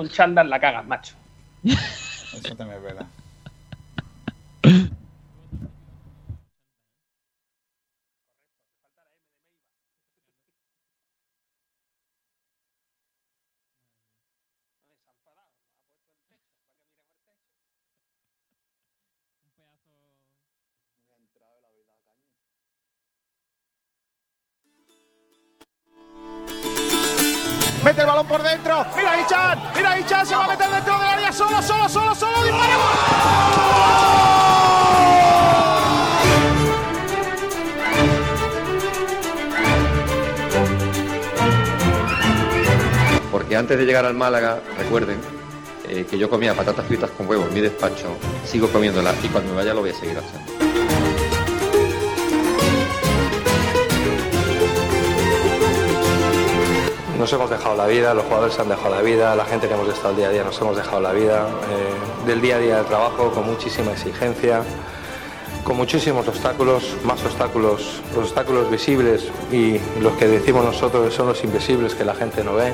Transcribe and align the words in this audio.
un 0.00 0.08
chándal 0.08 0.48
la 0.50 0.60
cagas, 0.60 0.86
macho. 0.86 1.14
Eso 1.64 2.56
también 2.56 2.78
es 2.78 2.82
verdad. 2.82 3.06
Se 30.24 30.36
meter 30.36 30.70
dentro 30.70 30.98
del 30.98 31.08
área. 31.08 31.32
Solo, 31.32 31.62
solo, 31.62 31.88
solo, 31.88 32.14
solo. 32.14 32.42
Dispara. 32.42 32.74
Porque 43.30 43.56
antes 43.56 43.78
de 43.78 43.86
llegar 43.86 44.04
al 44.04 44.14
Málaga, 44.14 44.60
recuerden 44.76 45.20
eh, 45.88 46.04
que 46.10 46.18
yo 46.18 46.28
comía 46.28 46.54
patatas 46.54 46.86
fritas 46.86 47.10
con 47.10 47.28
huevo 47.28 47.46
en 47.46 47.54
mi 47.54 47.60
despacho, 47.60 48.16
sigo 48.44 48.68
comiéndolas 48.68 49.14
y 49.24 49.28
cuando 49.28 49.50
me 49.50 49.56
vaya 49.56 49.72
lo 49.72 49.80
voy 49.80 49.90
a 49.90 49.94
seguir 49.94 50.18
haciendo. 50.18 51.17
Nos 57.18 57.32
hemos 57.32 57.50
dejado 57.50 57.74
la 57.74 57.88
vida, 57.88 58.14
los 58.14 58.24
jugadores 58.26 58.54
se 58.54 58.62
han 58.62 58.68
dejado 58.68 58.94
la 58.94 59.02
vida, 59.02 59.34
la 59.34 59.44
gente 59.44 59.66
que 59.66 59.74
hemos 59.74 59.88
estado 59.88 60.10
el 60.10 60.16
día 60.18 60.28
a 60.28 60.30
día 60.30 60.44
nos 60.44 60.60
hemos 60.60 60.76
dejado 60.76 61.00
la 61.00 61.12
vida, 61.12 61.48
eh, 61.68 62.26
del 62.28 62.40
día 62.40 62.56
a 62.56 62.58
día 62.60 62.76
de 62.76 62.84
trabajo 62.84 63.32
con 63.32 63.44
muchísima 63.44 63.90
exigencia, 63.90 64.62
con 65.64 65.76
muchísimos 65.76 66.28
obstáculos, 66.28 66.96
más 67.04 67.20
obstáculos, 67.24 68.00
los 68.14 68.26
obstáculos 68.26 68.70
visibles 68.70 69.32
y 69.50 69.80
los 70.00 70.12
que 70.12 70.28
decimos 70.28 70.64
nosotros 70.64 71.12
son 71.12 71.26
los 71.26 71.42
invisibles 71.42 71.96
que 71.96 72.04
la 72.04 72.14
gente 72.14 72.44
no 72.44 72.54
ve. 72.54 72.72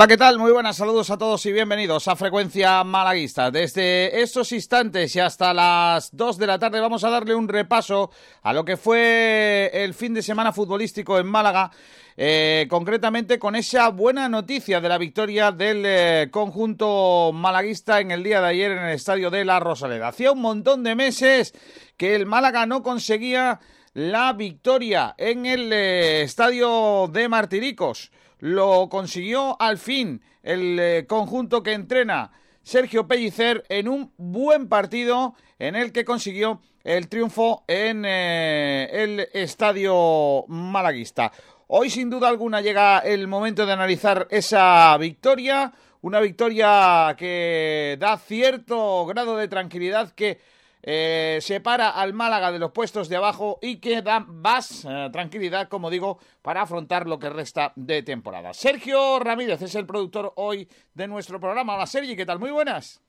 Hola, 0.00 0.08
¿qué 0.08 0.16
tal? 0.16 0.38
Muy 0.38 0.50
buenas, 0.50 0.78
saludos 0.78 1.10
a 1.10 1.18
todos 1.18 1.44
y 1.44 1.52
bienvenidos 1.52 2.08
a 2.08 2.16
Frecuencia 2.16 2.82
Malaguista. 2.84 3.50
Desde 3.50 4.22
estos 4.22 4.50
instantes 4.52 5.14
y 5.14 5.20
hasta 5.20 5.52
las 5.52 6.16
2 6.16 6.38
de 6.38 6.46
la 6.46 6.58
tarde 6.58 6.80
vamos 6.80 7.04
a 7.04 7.10
darle 7.10 7.34
un 7.34 7.46
repaso 7.46 8.10
a 8.40 8.54
lo 8.54 8.64
que 8.64 8.78
fue 8.78 9.70
el 9.74 9.92
fin 9.92 10.14
de 10.14 10.22
semana 10.22 10.54
futbolístico 10.54 11.18
en 11.18 11.26
Málaga, 11.26 11.70
eh, 12.16 12.66
concretamente 12.70 13.38
con 13.38 13.54
esa 13.56 13.90
buena 13.90 14.26
noticia 14.30 14.80
de 14.80 14.88
la 14.88 14.96
victoria 14.96 15.52
del 15.52 15.82
eh, 15.84 16.28
conjunto 16.30 17.30
malaguista 17.34 18.00
en 18.00 18.10
el 18.10 18.22
día 18.22 18.40
de 18.40 18.48
ayer 18.48 18.72
en 18.72 18.78
el 18.78 18.94
estadio 18.94 19.28
de 19.28 19.44
La 19.44 19.60
Rosaleda. 19.60 20.08
Hacía 20.08 20.32
un 20.32 20.40
montón 20.40 20.82
de 20.82 20.94
meses 20.94 21.52
que 21.98 22.14
el 22.14 22.24
Málaga 22.24 22.64
no 22.64 22.82
conseguía 22.82 23.60
la 23.92 24.32
victoria 24.32 25.14
en 25.18 25.44
el 25.44 25.70
eh, 25.70 26.22
estadio 26.22 27.06
de 27.12 27.28
Martiricos 27.28 28.10
lo 28.40 28.88
consiguió 28.88 29.56
al 29.60 29.78
fin 29.78 30.22
el 30.42 30.78
eh, 30.78 31.06
conjunto 31.06 31.62
que 31.62 31.72
entrena 31.72 32.32
Sergio 32.62 33.06
Pellicer 33.06 33.64
en 33.68 33.88
un 33.88 34.12
buen 34.16 34.68
partido 34.68 35.34
en 35.58 35.76
el 35.76 35.92
que 35.92 36.04
consiguió 36.04 36.60
el 36.84 37.08
triunfo 37.08 37.64
en 37.66 38.04
eh, 38.06 38.88
el 38.92 39.28
estadio 39.32 40.44
malaguista. 40.48 41.32
Hoy 41.68 41.90
sin 41.90 42.10
duda 42.10 42.28
alguna 42.28 42.60
llega 42.60 42.98
el 43.00 43.28
momento 43.28 43.64
de 43.66 43.72
analizar 43.72 44.26
esa 44.30 44.96
victoria, 44.98 45.72
una 46.02 46.20
victoria 46.20 47.14
que 47.16 47.96
da 48.00 48.16
cierto 48.18 49.06
grado 49.06 49.36
de 49.36 49.48
tranquilidad 49.48 50.10
que 50.12 50.40
eh, 50.82 51.38
separa 51.40 51.90
al 51.90 52.14
Málaga 52.14 52.52
de 52.52 52.58
los 52.58 52.72
puestos 52.72 53.08
de 53.08 53.16
abajo 53.16 53.58
y 53.60 53.76
que 53.76 54.02
da 54.02 54.20
más 54.20 54.84
eh, 54.84 55.08
tranquilidad, 55.12 55.68
como 55.68 55.90
digo, 55.90 56.18
para 56.42 56.62
afrontar 56.62 57.06
lo 57.06 57.18
que 57.18 57.30
resta 57.30 57.72
de 57.76 58.02
temporada. 58.02 58.54
Sergio 58.54 59.18
Ramírez 59.18 59.60
es 59.62 59.74
el 59.74 59.86
productor 59.86 60.32
hoy 60.36 60.68
de 60.94 61.08
nuestro 61.08 61.38
programa. 61.38 61.74
Hola 61.74 61.86
Sergi, 61.86 62.16
¿qué 62.16 62.26
tal? 62.26 62.38
Muy 62.38 62.50
buenas. 62.50 63.02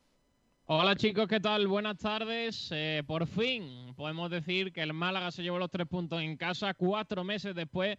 Hola 0.65 0.95
chicos, 0.95 1.27
¿qué 1.27 1.39
tal? 1.39 1.67
Buenas 1.67 1.97
tardes. 1.97 2.69
Eh, 2.71 3.03
por 3.05 3.27
fin 3.27 3.93
podemos 3.95 4.29
decir 4.29 4.71
que 4.71 4.81
el 4.81 4.93
Málaga 4.93 5.31
se 5.31 5.43
llevó 5.43 5.59
los 5.59 5.69
tres 5.69 5.87
puntos 5.87 6.21
en 6.21 6.37
casa 6.37 6.73
cuatro 6.73 7.23
meses 7.23 7.53
después 7.55 7.97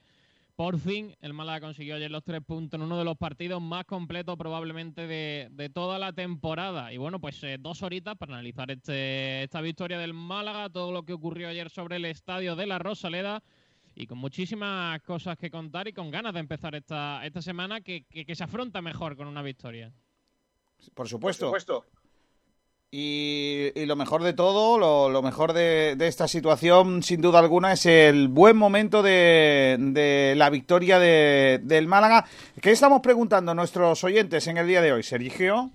por 0.55 0.79
fin, 0.79 1.17
el 1.21 1.33
Málaga 1.33 1.61
consiguió 1.67 1.95
ayer 1.95 2.11
los 2.11 2.23
tres 2.25 2.41
puntos 2.45 2.79
en 2.79 2.85
uno 2.85 2.99
de 2.99 3.05
los 3.05 3.17
partidos 3.17 3.61
más 3.63 3.85
completos 3.85 4.37
probablemente 4.37 5.07
de, 5.07 5.49
de 5.51 5.69
toda 5.71 5.99
la 5.99 6.13
temporada. 6.13 6.93
Y 6.93 6.99
bueno, 6.99 7.21
pues 7.21 7.43
eh, 7.45 7.57
dos 7.59 7.83
horitas 7.83 8.17
para 8.17 8.35
analizar 8.35 8.71
este, 8.71 9.45
esta 9.45 9.61
victoria 9.61 9.99
del 9.99 10.13
Málaga, 10.13 10.69
todo 10.69 10.93
lo 10.93 11.05
que 11.05 11.15
ocurrió 11.15 11.49
ayer 11.49 11.71
sobre 11.71 11.97
el 11.97 12.05
estadio 12.05 12.55
de 12.55 12.67
la 12.67 12.79
Rosaleda 12.79 13.43
y 13.95 14.07
con 14.07 14.19
muchísimas 14.19 15.01
cosas 15.03 15.37
que 15.39 15.51
contar 15.51 15.89
y 15.89 15.93
con 15.93 16.11
ganas 16.11 16.35
de 16.35 16.41
empezar 16.41 16.75
esta, 16.75 17.25
esta 17.25 17.43
semana 17.43 17.81
que, 17.81 18.05
que, 18.05 18.25
que 18.25 18.35
se 18.35 18.45
afronta 18.45 18.83
mejor 18.83 19.17
con 19.17 19.27
una 19.27 19.43
victoria. 19.43 19.93
Por 20.95 21.09
supuesto. 21.09 21.51
Por 21.51 21.61
supuesto. 21.61 22.02
Y, 22.95 23.73
y, 23.75 23.87
lo 23.87 23.97
mejor 23.97 24.23
de 24.23 24.35
todo, 24.35 24.77
lo, 24.77 25.09
lo 25.09 25.23
mejor 25.23 25.55
de, 25.55 25.97
esta 25.99 26.29
situación, 26.29 27.03
sin 27.03 27.23
duda 27.23 27.39
alguna, 27.39 27.73
es 27.73 27.87
el 27.87 28.29
buen 28.29 28.55
momento 28.55 29.03
de, 29.03 29.79
de 29.81 30.35
la 30.37 30.51
victoria 30.51 30.99
de, 30.99 31.59
del 31.63 31.87
Málaga. 31.87 32.27
¿Qué 32.61 32.71
estamos 32.71 33.01
preguntando 33.01 33.53
a 33.53 33.55
nuestros 33.55 34.05
oyentes 34.05 34.47
en 34.47 34.59
el 34.59 34.67
día 34.67 34.83
de 34.83 34.93
hoy, 34.93 35.03
Sergio? 35.03 35.71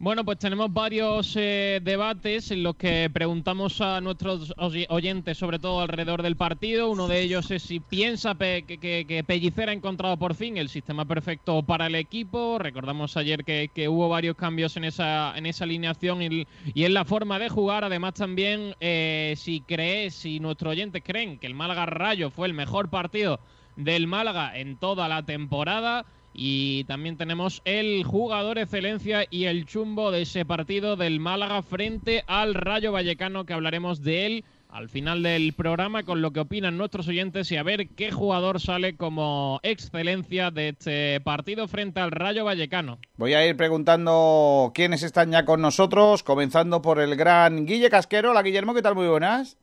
Bueno, 0.00 0.24
pues 0.24 0.38
tenemos 0.38 0.72
varios 0.72 1.34
eh, 1.36 1.80
debates 1.82 2.50
en 2.50 2.64
los 2.64 2.74
que 2.74 3.08
preguntamos 3.12 3.80
a 3.80 4.00
nuestros 4.00 4.52
oyentes, 4.88 5.38
sobre 5.38 5.60
todo 5.60 5.80
alrededor 5.80 6.22
del 6.22 6.36
partido. 6.36 6.90
Uno 6.90 7.06
de 7.06 7.22
ellos 7.22 7.48
es 7.52 7.62
si 7.62 7.78
piensa 7.78 8.34
pe 8.34 8.64
que, 8.64 8.78
que, 9.06 9.24
Pellicer 9.24 9.68
ha 9.68 9.72
encontrado 9.72 10.16
por 10.16 10.34
fin 10.34 10.56
el 10.56 10.68
sistema 10.68 11.04
perfecto 11.04 11.62
para 11.62 11.86
el 11.86 11.94
equipo. 11.94 12.58
Recordamos 12.58 13.16
ayer 13.16 13.44
que, 13.44 13.88
hubo 13.88 14.08
varios 14.08 14.36
cambios 14.36 14.76
en 14.76 14.84
esa, 14.84 15.32
en 15.38 15.46
esa 15.46 15.62
alineación 15.62 16.22
y, 16.22 16.46
y 16.74 16.84
en 16.84 16.92
la 16.92 17.04
forma 17.04 17.38
de 17.38 17.48
jugar. 17.48 17.84
Además, 17.84 18.14
también 18.14 18.74
eh, 18.80 19.34
si 19.36 19.60
cree, 19.60 20.10
si 20.10 20.40
nuestros 20.40 20.72
oyentes 20.72 21.02
creen 21.06 21.38
que 21.38 21.46
el 21.46 21.54
Málaga 21.54 21.86
Rayo 21.86 22.30
fue 22.30 22.48
el 22.48 22.52
mejor 22.52 22.90
partido 22.90 23.38
del 23.76 24.08
Málaga 24.08 24.58
en 24.58 24.76
toda 24.76 25.08
la 25.08 25.24
temporada. 25.24 26.04
Y 26.34 26.82
también 26.84 27.16
tenemos 27.16 27.62
el 27.64 28.02
jugador 28.02 28.58
excelencia 28.58 29.24
y 29.30 29.44
el 29.44 29.66
chumbo 29.66 30.10
de 30.10 30.22
ese 30.22 30.44
partido 30.44 30.96
del 30.96 31.20
Málaga 31.20 31.62
frente 31.62 32.24
al 32.26 32.54
Rayo 32.54 32.90
Vallecano, 32.90 33.46
que 33.46 33.52
hablaremos 33.52 34.02
de 34.02 34.26
él 34.26 34.44
al 34.74 34.88
final 34.88 35.22
del 35.22 35.52
programa 35.52 36.02
con 36.02 36.20
lo 36.20 36.32
que 36.32 36.40
opinan 36.40 36.76
nuestros 36.76 37.06
oyentes 37.06 37.52
y 37.52 37.56
a 37.56 37.62
ver 37.62 37.86
qué 37.90 38.10
jugador 38.10 38.60
sale 38.60 38.96
como 38.96 39.60
excelencia 39.62 40.50
de 40.50 40.70
este 40.70 41.20
partido 41.20 41.68
frente 41.68 42.00
al 42.00 42.10
Rayo 42.10 42.44
Vallecano. 42.44 42.98
Voy 43.16 43.34
a 43.34 43.46
ir 43.46 43.56
preguntando 43.56 44.72
quiénes 44.74 45.04
están 45.04 45.30
ya 45.30 45.44
con 45.44 45.60
nosotros, 45.60 46.24
comenzando 46.24 46.82
por 46.82 46.98
el 46.98 47.14
gran 47.14 47.66
Guille 47.66 47.88
Casquero. 47.88 48.32
Hola 48.32 48.42
Guillermo, 48.42 48.74
¿qué 48.74 48.82
tal? 48.82 48.96
Muy 48.96 49.06
buenas. 49.06 49.56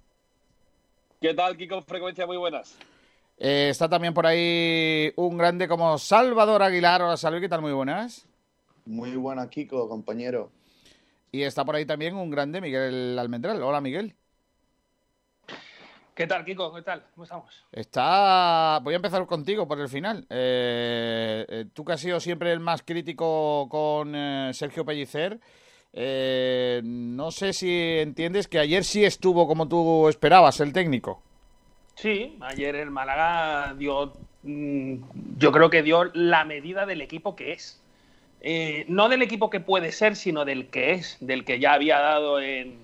¿Qué 1.20 1.34
tal, 1.34 1.58
Kiko? 1.58 1.82
Frecuencia, 1.82 2.26
muy 2.26 2.38
buenas. 2.38 2.78
Eh, 3.44 3.70
está 3.70 3.90
también 3.90 4.14
por 4.14 4.28
ahí 4.28 5.12
un 5.16 5.36
grande 5.36 5.68
como 5.68 5.98
Salvador 5.98 6.62
Aguilar. 6.62 7.02
Hola, 7.02 7.18
Salve, 7.18 7.42
¿qué 7.42 7.50
tal? 7.50 7.60
Muy 7.60 7.72
buenas. 7.72 8.28
Muy 8.86 9.16
buena, 9.16 9.50
Kiko, 9.50 9.90
compañero. 9.90 10.52
Y 11.32 11.42
está 11.42 11.66
por 11.66 11.76
ahí 11.76 11.84
también 11.84 12.16
un 12.16 12.30
grande, 12.30 12.62
Miguel 12.62 13.18
Almendral. 13.18 13.64
Hola, 13.64 13.82
Miguel. 13.82 14.14
¿Qué 16.14 16.28
tal, 16.28 16.46
Kiko? 16.46 16.72
¿Qué 16.72 16.84
tal? 16.84 17.04
¿Cómo 17.16 17.24
estamos? 17.24 17.66
Está. 17.72 18.80
Voy 18.84 18.94
a 18.94 18.98
empezar 18.98 19.26
contigo 19.26 19.68
por 19.68 19.80
el 19.80 19.90
final. 19.90 20.28
Eh, 20.30 21.44
eh, 21.50 21.66
tú 21.74 21.84
que 21.84 21.94
has 21.94 22.00
sido 22.00 22.20
siempre 22.20 22.52
el 22.52 22.60
más 22.60 22.84
crítico 22.84 23.68
con 23.70 24.14
eh, 24.14 24.52
Sergio 24.54 24.86
Pellicer. 24.86 25.40
no 26.84 27.32
sé 27.32 27.54
si 27.54 27.98
entiendes 27.98 28.48
que 28.48 28.60
ayer 28.60 28.84
sí 28.84 29.04
estuvo 29.04 29.48
como 29.48 29.68
tú 29.68 30.08
esperabas, 30.10 30.60
el 30.60 30.74
técnico. 30.74 31.24
Sí, 32.02 32.36
ayer 32.42 32.76
el 32.78 32.90
Málaga 32.90 33.76
dio, 33.78 34.14
mm, 34.42 34.96
yo 35.38 35.52
creo 35.52 35.70
que 35.70 35.84
dio 35.84 36.06
la 36.16 36.46
medida 36.46 36.88
del 36.88 37.00
equipo 37.00 37.36
que 37.36 37.52
es. 37.54 37.80
eh, 38.42 38.86
no 38.88 39.08
del 39.08 39.22
equipo 39.22 39.52
que 39.52 39.60
puede 39.60 39.92
ser, 39.92 40.16
sino 40.16 40.44
del 40.46 40.70
que 40.70 40.94
es, 40.94 41.18
del 41.20 41.46
que 41.46 41.60
ya 41.60 41.74
había 41.74 42.00
dado 42.00 42.42
en, 42.42 42.80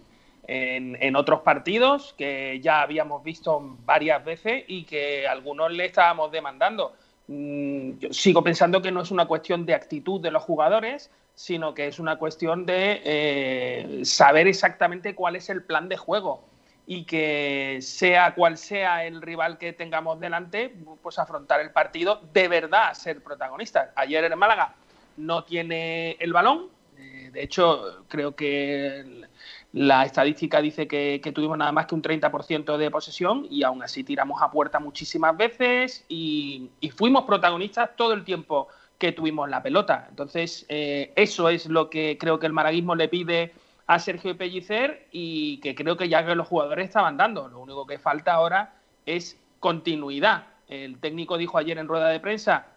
en, 0.47 1.15
otros 1.15 1.41
partidos, 1.41 2.13
que 2.17 2.59
ya 2.61 2.81
habíamos 2.81 3.23
visto 3.23 3.77
varias 3.85 4.23
veces 4.23 4.65
y 4.67 4.83
que 4.83 5.27
algunos 5.27 5.71
le 5.71 5.85
estábamos 5.85 6.31
demandando. 6.31 6.93
Mm, 7.27 7.97
yo 7.99 8.13
sigo 8.13 8.43
pensando 8.43 8.83
que 8.83 8.91
no 8.91 9.01
es 9.01 9.09
una 9.11 9.25
cuestión 9.25 9.65
de 9.65 9.73
actitud 9.73 10.21
de 10.21 10.29
los 10.31 10.43
jugadores, 10.43 11.09
sino 11.33 11.73
que 11.73 11.87
es 11.87 11.99
una 11.99 12.17
cuestión 12.17 12.67
de 12.67 13.01
eh, 13.03 14.05
saber 14.05 14.47
exactamente 14.47 15.15
cuál 15.15 15.35
es 15.35 15.49
el 15.49 15.63
plan 15.63 15.89
de 15.89 15.97
juego 15.97 16.43
y 16.89 17.03
que 17.03 17.79
sea 17.81 18.33
cual 18.33 18.57
sea 18.57 19.05
el 19.05 19.21
rival 19.21 19.57
que 19.57 19.73
tengamos 19.73 20.21
delante, 20.21 20.73
pues 21.03 21.19
afrontar 21.19 21.59
el 21.59 21.71
partido 21.71 22.21
de 22.31 22.47
verdad, 22.47 22.93
ser 22.93 23.21
protagonistas. 23.21 23.89
Ayer 23.97 24.23
en 24.23 24.39
Málaga 24.39 24.73
no 25.17 25.43
tiene 25.43 26.11
el 26.13 26.31
balón, 26.31 26.69
eh, 26.97 27.29
de 27.33 27.43
hecho 27.43 28.05
creo 28.07 28.37
que 28.37 29.27
la 29.73 30.05
estadística 30.05 30.61
dice 30.61 30.87
que, 30.87 31.19
tuvimos 31.35 31.57
nada 31.57 31.73
más 31.73 31.87
que 31.87 31.95
un 31.95 32.01
30% 32.01 32.77
de 32.77 32.89
posesión 32.89 33.45
y 33.49 33.63
aún 33.63 33.83
así 33.83 34.05
tiramos 34.05 34.41
a 34.41 34.49
puerta 34.49 34.79
muchísimas 34.79 35.35
veces 35.35 36.05
y, 36.07 36.69
fuimos 36.95 37.25
protagonistas 37.25 37.97
todo 37.97 38.13
el 38.13 38.23
tiempo 38.23 38.69
que 38.97 39.11
tuvimos 39.11 39.49
la 39.49 39.61
pelota. 39.61 40.07
Entonces, 40.09 40.65
eh, 40.69 41.11
eso 41.17 41.49
es 41.49 41.65
lo 41.65 41.89
que 41.89 42.17
creo 42.17 42.39
que 42.39 42.47
el 42.47 42.53
maraguismo 42.53 42.95
le 42.95 43.09
pide 43.09 43.51
a 43.87 43.99
Sergio 43.99 44.37
Pellicer 44.37 45.07
y 45.11 45.59
que 45.61 45.73
creo 45.73 45.95
que 45.95 46.09
ya 46.09 46.25
que 46.25 46.35
los 46.35 46.47
jugadores 46.47 46.85
estaban 46.85 47.15
dando. 47.17 47.47
Lo 47.47 47.59
único 47.59 47.87
que 47.87 47.97
falta 47.97 48.33
ahora 48.33 48.73
es 49.05 49.39
continuidad. 49.59 50.47
El 50.67 50.99
técnico 50.99 51.37
dijo 51.37 51.57
ayer 51.57 51.77
en 51.77 51.87
rueda 51.87 52.09
de 52.09 52.19
prensa 52.19 52.67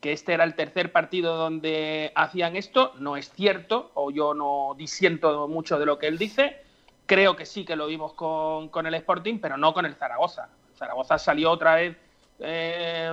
que 0.00 0.12
este 0.12 0.34
era 0.34 0.44
el 0.44 0.54
tercer 0.54 0.92
partido 0.92 1.36
donde 1.36 2.12
hacían 2.16 2.56
esto. 2.56 2.92
No 2.98 3.16
es 3.16 3.30
cierto, 3.30 3.92
o 3.94 4.10
yo 4.10 4.34
no 4.34 4.74
disiento 4.76 5.46
mucho 5.46 5.78
de 5.78 5.86
lo 5.86 5.98
que 5.98 6.08
él 6.08 6.18
dice. 6.18 6.60
Creo 7.06 7.36
que 7.36 7.46
sí 7.46 7.64
que 7.64 7.76
lo 7.76 7.86
vimos 7.86 8.12
con, 8.14 8.86
el 8.86 8.94
Sporting, 8.94 9.38
pero 9.38 9.56
no 9.56 9.72
con 9.72 9.86
el 9.86 9.94
Zaragoza. 9.94 10.48
Zaragoza 10.76 11.18
salió 11.18 11.52
otra 11.52 11.76
vez 11.76 11.96
eh, 12.40 13.08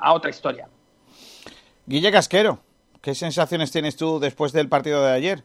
a 0.00 0.12
otra 0.12 0.30
historia. 0.30 0.68
Guille 1.86 2.10
Casquero, 2.10 2.58
¿qué 3.00 3.14
sensaciones 3.14 3.70
tienes 3.70 3.96
tú 3.96 4.18
después 4.18 4.52
del 4.52 4.68
partido 4.68 5.04
de 5.04 5.12
ayer? 5.12 5.44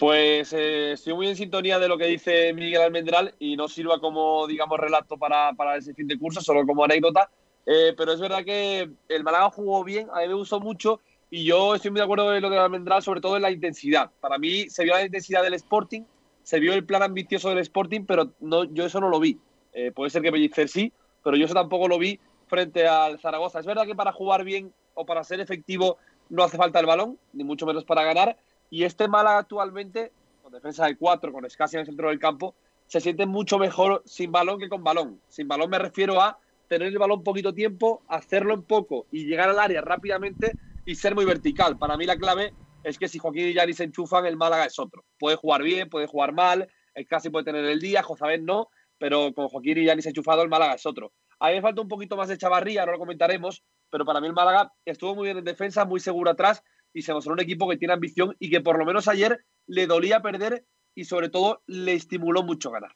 Pues 0.00 0.54
eh, 0.54 0.92
estoy 0.92 1.12
muy 1.12 1.28
en 1.28 1.36
sintonía 1.36 1.78
de 1.78 1.86
lo 1.86 1.98
que 1.98 2.06
dice 2.06 2.54
Miguel 2.54 2.80
Almendral 2.80 3.34
y 3.38 3.54
no 3.54 3.68
sirva 3.68 4.00
como, 4.00 4.46
digamos, 4.46 4.80
relato 4.80 5.18
para, 5.18 5.52
para 5.52 5.76
ese 5.76 5.92
fin 5.92 6.08
de 6.08 6.18
curso, 6.18 6.40
solo 6.40 6.64
como 6.64 6.82
anécdota. 6.82 7.30
Eh, 7.66 7.92
pero 7.94 8.12
es 8.12 8.18
verdad 8.18 8.42
que 8.42 8.90
el 9.10 9.22
Málaga 9.22 9.50
jugó 9.50 9.84
bien, 9.84 10.08
a 10.14 10.20
mí 10.20 10.28
me 10.28 10.32
gustó 10.32 10.58
mucho 10.58 11.02
y 11.28 11.44
yo 11.44 11.74
estoy 11.74 11.90
muy 11.90 11.98
de 11.98 12.04
acuerdo 12.04 12.24
con 12.24 12.40
lo 12.40 12.48
de 12.48 12.58
Almendral, 12.58 13.02
sobre 13.02 13.20
todo 13.20 13.36
en 13.36 13.42
la 13.42 13.50
intensidad. 13.50 14.10
Para 14.22 14.38
mí 14.38 14.70
se 14.70 14.84
vio 14.84 14.94
la 14.94 15.04
intensidad 15.04 15.42
del 15.42 15.52
Sporting, 15.52 16.04
se 16.44 16.60
vio 16.60 16.72
el 16.72 16.86
plan 16.86 17.02
ambicioso 17.02 17.50
del 17.50 17.58
Sporting, 17.58 18.06
pero 18.06 18.32
no, 18.40 18.64
yo 18.64 18.86
eso 18.86 19.00
no 19.00 19.10
lo 19.10 19.20
vi. 19.20 19.38
Eh, 19.74 19.92
puede 19.92 20.08
ser 20.08 20.22
que 20.22 20.32
Pellicer 20.32 20.70
sí, 20.70 20.94
pero 21.22 21.36
yo 21.36 21.44
eso 21.44 21.52
tampoco 21.52 21.88
lo 21.88 21.98
vi 21.98 22.18
frente 22.46 22.88
al 22.88 23.18
Zaragoza. 23.18 23.60
Es 23.60 23.66
verdad 23.66 23.84
que 23.84 23.94
para 23.94 24.12
jugar 24.12 24.44
bien 24.44 24.72
o 24.94 25.04
para 25.04 25.24
ser 25.24 25.40
efectivo 25.40 25.98
no 26.30 26.42
hace 26.42 26.56
falta 26.56 26.80
el 26.80 26.86
balón, 26.86 27.18
ni 27.34 27.44
mucho 27.44 27.66
menos 27.66 27.84
para 27.84 28.02
ganar, 28.02 28.38
y 28.70 28.84
este 28.84 29.08
Málaga 29.08 29.38
actualmente, 29.38 30.12
con 30.42 30.52
defensa 30.52 30.86
de 30.86 30.96
cuatro, 30.96 31.32
con 31.32 31.44
Escasi 31.44 31.76
en 31.76 31.80
el 31.80 31.86
centro 31.86 32.08
del 32.08 32.18
campo, 32.18 32.54
se 32.86 33.00
siente 33.00 33.26
mucho 33.26 33.58
mejor 33.58 34.02
sin 34.06 34.32
balón 34.32 34.58
que 34.58 34.68
con 34.68 34.82
balón. 34.82 35.20
Sin 35.28 35.48
balón 35.48 35.70
me 35.70 35.78
refiero 35.78 36.20
a 36.20 36.38
tener 36.68 36.88
el 36.88 36.98
balón 36.98 37.24
poquito 37.24 37.52
tiempo, 37.52 38.02
hacerlo 38.08 38.54
en 38.54 38.62
poco 38.62 39.06
y 39.10 39.26
llegar 39.26 39.48
al 39.48 39.58
área 39.58 39.80
rápidamente 39.80 40.56
y 40.86 40.94
ser 40.94 41.14
muy 41.14 41.24
vertical. 41.24 41.78
Para 41.78 41.96
mí 41.96 42.06
la 42.06 42.16
clave 42.16 42.54
es 42.84 42.98
que 42.98 43.08
si 43.08 43.18
Joaquín 43.18 43.48
y 43.48 43.54
Yanis 43.54 43.76
se 43.76 43.84
enchufan, 43.84 44.24
el 44.26 44.36
Málaga 44.36 44.64
es 44.64 44.78
otro. 44.78 45.04
Puede 45.18 45.36
jugar 45.36 45.62
bien, 45.62 45.90
puede 45.90 46.06
jugar 46.06 46.32
mal, 46.32 46.68
el 46.94 47.06
casi 47.06 47.28
puede 47.28 47.44
tener 47.44 47.64
el 47.64 47.80
día, 47.80 48.02
Josabén 48.02 48.44
no, 48.44 48.68
pero 48.98 49.34
con 49.34 49.48
Joaquín 49.48 49.78
y 49.78 49.84
Yanis 49.84 50.06
enchufado, 50.06 50.42
el 50.42 50.48
Málaga 50.48 50.74
es 50.74 50.86
otro. 50.86 51.12
A 51.40 51.48
mí 51.48 51.54
me 51.54 51.62
falta 51.62 51.80
un 51.80 51.88
poquito 51.88 52.16
más 52.16 52.28
de 52.28 52.38
chavarría, 52.38 52.80
ahora 52.80 52.92
lo 52.92 52.98
comentaremos, 52.98 53.64
pero 53.90 54.04
para 54.04 54.20
mí 54.20 54.28
el 54.28 54.32
Málaga 54.32 54.72
estuvo 54.84 55.14
muy 55.14 55.24
bien 55.24 55.38
en 55.38 55.44
defensa, 55.44 55.84
muy 55.84 55.98
seguro 55.98 56.30
atrás 56.30 56.62
y 56.92 57.02
se 57.02 57.12
mostró 57.12 57.32
un 57.32 57.40
equipo 57.40 57.68
que 57.68 57.76
tiene 57.76 57.94
ambición 57.94 58.36
y 58.38 58.50
que 58.50 58.60
por 58.60 58.78
lo 58.78 58.84
menos 58.84 59.08
ayer 59.08 59.44
le 59.66 59.86
dolía 59.86 60.22
perder 60.22 60.64
y 60.94 61.04
sobre 61.04 61.28
todo 61.28 61.62
le 61.66 61.94
estimuló 61.94 62.42
mucho 62.42 62.70
ganar. 62.70 62.92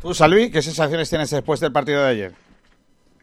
Tú, 0.00 0.14
Salvi, 0.14 0.50
¿qué 0.50 0.62
sensaciones 0.62 1.08
tienes 1.08 1.30
después 1.30 1.60
del 1.60 1.72
partido 1.72 2.02
de 2.02 2.08
ayer? 2.08 2.32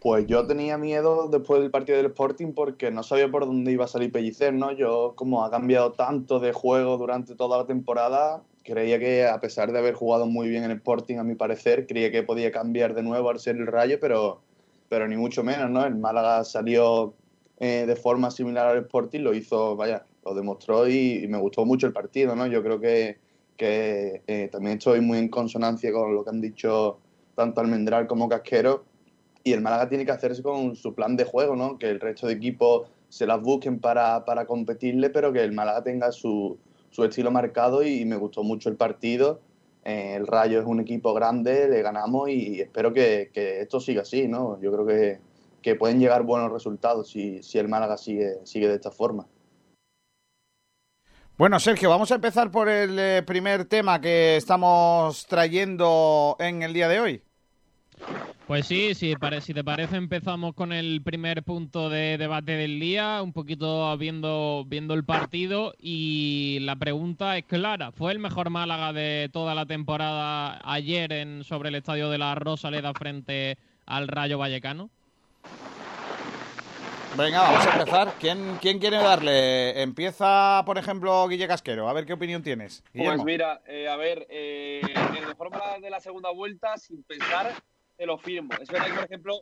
Pues 0.01 0.27
yo 0.27 0.47
tenía 0.47 0.77
miedo 0.77 1.27
después 1.27 1.61
del 1.61 1.71
partido 1.71 1.97
del 1.97 2.07
Sporting 2.07 2.53
porque 2.53 2.89
no 2.89 3.03
sabía 3.03 3.29
por 3.29 3.45
dónde 3.45 3.73
iba 3.73 3.83
a 3.83 3.87
salir 3.89 4.13
Pellicer, 4.13 4.53
¿no? 4.53 4.71
Yo, 4.71 5.13
como 5.17 5.43
ha 5.43 5.51
cambiado 5.51 5.91
tanto 5.91 6.39
de 6.39 6.53
juego 6.53 6.97
durante 6.97 7.35
toda 7.35 7.57
la 7.57 7.65
temporada, 7.65 8.43
creía 8.63 8.97
que 8.97 9.27
a 9.27 9.41
pesar 9.41 9.73
de 9.73 9.79
haber 9.79 9.95
jugado 9.95 10.25
muy 10.25 10.47
bien 10.47 10.63
en 10.63 10.71
el 10.71 10.77
Sporting, 10.77 11.17
a 11.17 11.23
mi 11.25 11.35
parecer, 11.35 11.85
creía 11.85 12.11
que 12.11 12.23
podía 12.23 12.49
cambiar 12.49 12.93
de 12.93 13.03
nuevo 13.03 13.29
al 13.29 13.39
ser 13.39 13.57
el 13.57 13.67
Rayo, 13.67 13.99
pero, 13.99 14.41
pero 14.87 15.05
ni 15.05 15.17
mucho 15.17 15.43
menos, 15.43 15.69
¿no? 15.69 15.85
El 15.85 15.95
Málaga 15.95 16.45
salió 16.45 17.13
eh, 17.59 17.85
de 17.85 17.95
forma 17.95 18.31
similar 18.31 18.67
al 18.67 18.77
Sporting, 18.79 19.19
lo 19.19 19.33
hizo, 19.33 19.75
vaya, 19.75 20.05
lo 20.23 20.33
demostró 20.33 20.87
y, 20.87 21.25
me 21.27 21.37
gustó 21.37 21.65
mucho 21.65 21.87
el 21.87 21.93
partido, 21.93 22.35
¿no? 22.35 22.47
Yo 22.47 22.63
creo 22.63 22.79
que, 22.79 23.17
que 23.57 24.21
eh, 24.27 24.49
también 24.51 24.77
estoy 24.77 25.01
muy 25.01 25.17
en 25.17 25.27
consonancia 25.27 25.91
con 25.91 26.15
lo 26.15 26.23
que 26.23 26.29
han 26.29 26.39
dicho 26.41 26.99
tanto 27.35 27.61
Almendral 27.61 28.07
como 28.07 28.29
Casquero 28.29 28.85
y 29.43 29.53
el 29.53 29.61
Málaga 29.61 29.89
tiene 29.89 30.05
que 30.05 30.11
hacerse 30.11 30.41
con 30.41 30.75
su 30.75 30.93
plan 30.93 31.15
de 31.15 31.25
juego, 31.25 31.55
¿no? 31.55 31.77
Que 31.77 31.89
el 31.89 31.99
resto 31.99 32.27
de 32.27 32.33
equipos 32.33 32.89
se 33.09 33.25
las 33.25 33.41
busquen 33.41 33.79
para, 33.79 34.23
para 34.23 34.45
competirle, 34.45 35.09
pero 35.09 35.33
que 35.33 35.43
el 35.43 35.51
Málaga 35.51 35.83
tenga 35.83 36.11
su, 36.11 36.57
su 36.91 37.03
estilo 37.03 37.31
marcado 37.31 37.83
y, 37.83 38.05
me 38.05 38.15
gustó 38.15 38.43
mucho 38.43 38.69
el 38.69 38.75
partido. 38.75 39.41
Eh, 39.83 40.13
el 40.15 40.27
Rayo 40.27 40.59
es 40.59 40.65
un 40.65 40.79
equipo 40.79 41.13
grande, 41.13 41.67
le 41.67 41.81
ganamos 41.81 42.29
y 42.29 42.61
espero 42.61 42.93
que, 42.93 43.31
que 43.33 43.61
esto 43.61 43.79
siga 43.79 44.03
así, 44.03 44.27
¿no? 44.27 44.59
Yo 44.61 44.71
creo 44.71 44.85
que, 44.85 45.19
que 45.61 45.75
pueden 45.75 45.99
llegar 45.99 46.23
buenos 46.23 46.51
resultados 46.51 47.09
si, 47.09 47.41
si 47.43 47.57
el 47.57 47.67
Málaga 47.67 47.97
sigue, 47.97 48.39
sigue 48.45 48.67
de 48.67 48.75
esta 48.75 48.91
forma. 48.91 49.27
Bueno, 51.37 51.59
Sergio, 51.59 51.89
vamos 51.89 52.11
a 52.11 52.15
empezar 52.15 52.51
por 52.51 52.67
el 52.67 52.99
eh, 52.99 53.23
primer 53.23 53.63
tema 53.63 54.01
que 54.01 54.35
estamos 54.35 55.25
trayendo 55.25 56.35
en 56.37 56.63
el 56.63 56.73
día 56.73 56.89
de 56.89 56.99
hoy. 56.99 57.21
Pues 58.49 58.65
sí, 58.65 58.95
si 58.95 59.13
te 59.13 59.63
parece 59.63 59.95
empezamos 59.95 60.55
con 60.55 60.73
el 60.73 61.03
primer 61.03 61.43
punto 61.43 61.87
de 61.87 62.17
debate 62.17 62.53
del 62.53 62.79
día, 62.79 63.21
un 63.21 63.31
poquito 63.31 63.95
viendo, 63.95 64.65
viendo 64.67 64.95
el 64.95 65.05
partido 65.05 65.75
y 65.79 66.57
la 66.61 66.75
pregunta 66.75 67.37
es 67.37 67.45
clara, 67.45 67.91
¿fue 67.91 68.11
el 68.11 68.17
mejor 68.17 68.49
Málaga 68.49 68.91
de 68.91 69.29
toda 69.31 69.53
la 69.53 69.67
temporada 69.67 70.59
ayer 70.63 71.13
en, 71.13 71.43
sobre 71.43 71.69
el 71.69 71.75
estadio 71.75 72.09
de 72.09 72.17
la 72.17 72.33
Rosaleda 72.33 72.91
frente 72.95 73.59
al 73.85 74.07
Rayo 74.07 74.39
Vallecano? 74.39 74.89
Venga, 77.17 77.41
vamos 77.41 77.65
a 77.65 77.79
empezar. 77.79 78.13
¿Quién, 78.19 78.57
¿Quién 78.61 78.79
quiere 78.79 78.97
darle? 78.97 79.81
Empieza, 79.81 80.63
por 80.65 80.77
ejemplo, 80.77 81.27
Guille 81.27 81.47
Casquero. 81.47 81.89
A 81.89 81.93
ver 81.93 82.05
qué 82.05 82.13
opinión 82.13 82.43
tienes. 82.43 82.83
Pues 82.93 83.23
mira, 83.23 83.61
eh, 83.67 83.89
a 83.89 83.97
ver, 83.97 84.25
eh, 84.29 84.81
el 85.17 85.27
mejor 85.27 85.49
Málaga 85.49 85.79
de 85.79 85.89
la 85.89 85.99
segunda 85.99 86.31
vuelta, 86.31 86.77
sin 86.77 87.03
pensar, 87.03 87.51
te 87.97 88.05
lo 88.05 88.17
firmo. 88.17 88.53
Es 88.61 88.69
verdad 88.69 88.87
que, 88.87 88.93
por 88.93 89.05
ejemplo, 89.05 89.41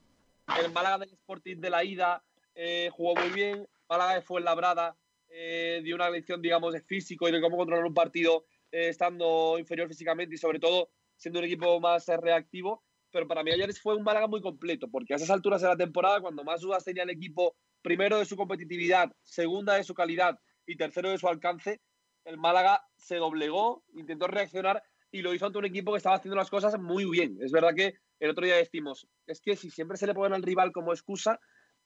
el 0.59 0.71
Málaga 0.71 0.99
del 0.99 1.09
Sporting 1.09 1.57
de 1.57 1.69
la 1.69 1.83
ida 1.83 2.23
eh, 2.55 2.89
jugó 2.91 3.15
muy 3.15 3.29
bien. 3.29 3.67
Málaga 3.89 4.15
de 4.15 4.21
Fuenlabrada 4.21 4.95
eh, 5.29 5.81
dio 5.83 5.95
una 5.95 6.09
lección, 6.09 6.41
digamos, 6.41 6.73
de 6.73 6.81
físico 6.81 7.27
y 7.27 7.31
de 7.31 7.41
cómo 7.41 7.57
controlar 7.57 7.85
un 7.85 7.93
partido 7.93 8.45
eh, 8.71 8.89
estando 8.89 9.57
inferior 9.59 9.87
físicamente 9.87 10.35
y, 10.35 10.37
sobre 10.37 10.59
todo, 10.59 10.89
siendo 11.15 11.39
un 11.39 11.45
equipo 11.45 11.79
más 11.79 12.07
reactivo 12.07 12.81
pero 13.17 13.27
para 13.27 13.41
mí 13.41 13.49
ayer 13.49 13.73
fue 13.73 13.95
un 13.95 14.03
Málaga 14.03 14.27
muy 14.27 14.41
completo, 14.41 14.87
porque 14.91 15.13
a 15.13 15.15
esas 15.15 15.31
alturas 15.31 15.59
de 15.59 15.67
la 15.67 15.75
temporada, 15.75 16.21
cuando 16.21 16.43
más 16.43 16.61
dudas 16.61 16.83
tenía 16.83 17.01
el 17.01 17.09
equipo, 17.09 17.55
primero 17.81 18.19
de 18.19 18.25
su 18.25 18.37
competitividad, 18.37 19.11
segunda 19.23 19.73
de 19.73 19.83
su 19.83 19.95
calidad 19.95 20.37
y 20.67 20.77
tercero 20.77 21.09
de 21.09 21.17
su 21.17 21.27
alcance, 21.27 21.81
el 22.25 22.37
Málaga 22.37 22.83
se 22.95 23.15
doblegó, 23.15 23.83
intentó 23.95 24.27
reaccionar 24.27 24.83
y 25.09 25.23
lo 25.23 25.33
hizo 25.33 25.47
ante 25.47 25.57
un 25.57 25.65
equipo 25.65 25.91
que 25.91 25.97
estaba 25.97 26.17
haciendo 26.17 26.35
las 26.35 26.51
cosas 26.51 26.79
muy 26.79 27.09
bien. 27.09 27.39
Es 27.41 27.51
verdad 27.51 27.73
que 27.75 27.95
el 28.19 28.29
otro 28.29 28.45
día 28.45 28.57
decimos, 28.57 29.07
es 29.25 29.41
que 29.41 29.55
si 29.55 29.71
siempre 29.71 29.97
se 29.97 30.05
le 30.05 30.13
pone 30.13 30.35
al 30.35 30.43
rival 30.43 30.71
como 30.71 30.93
excusa, 30.93 31.39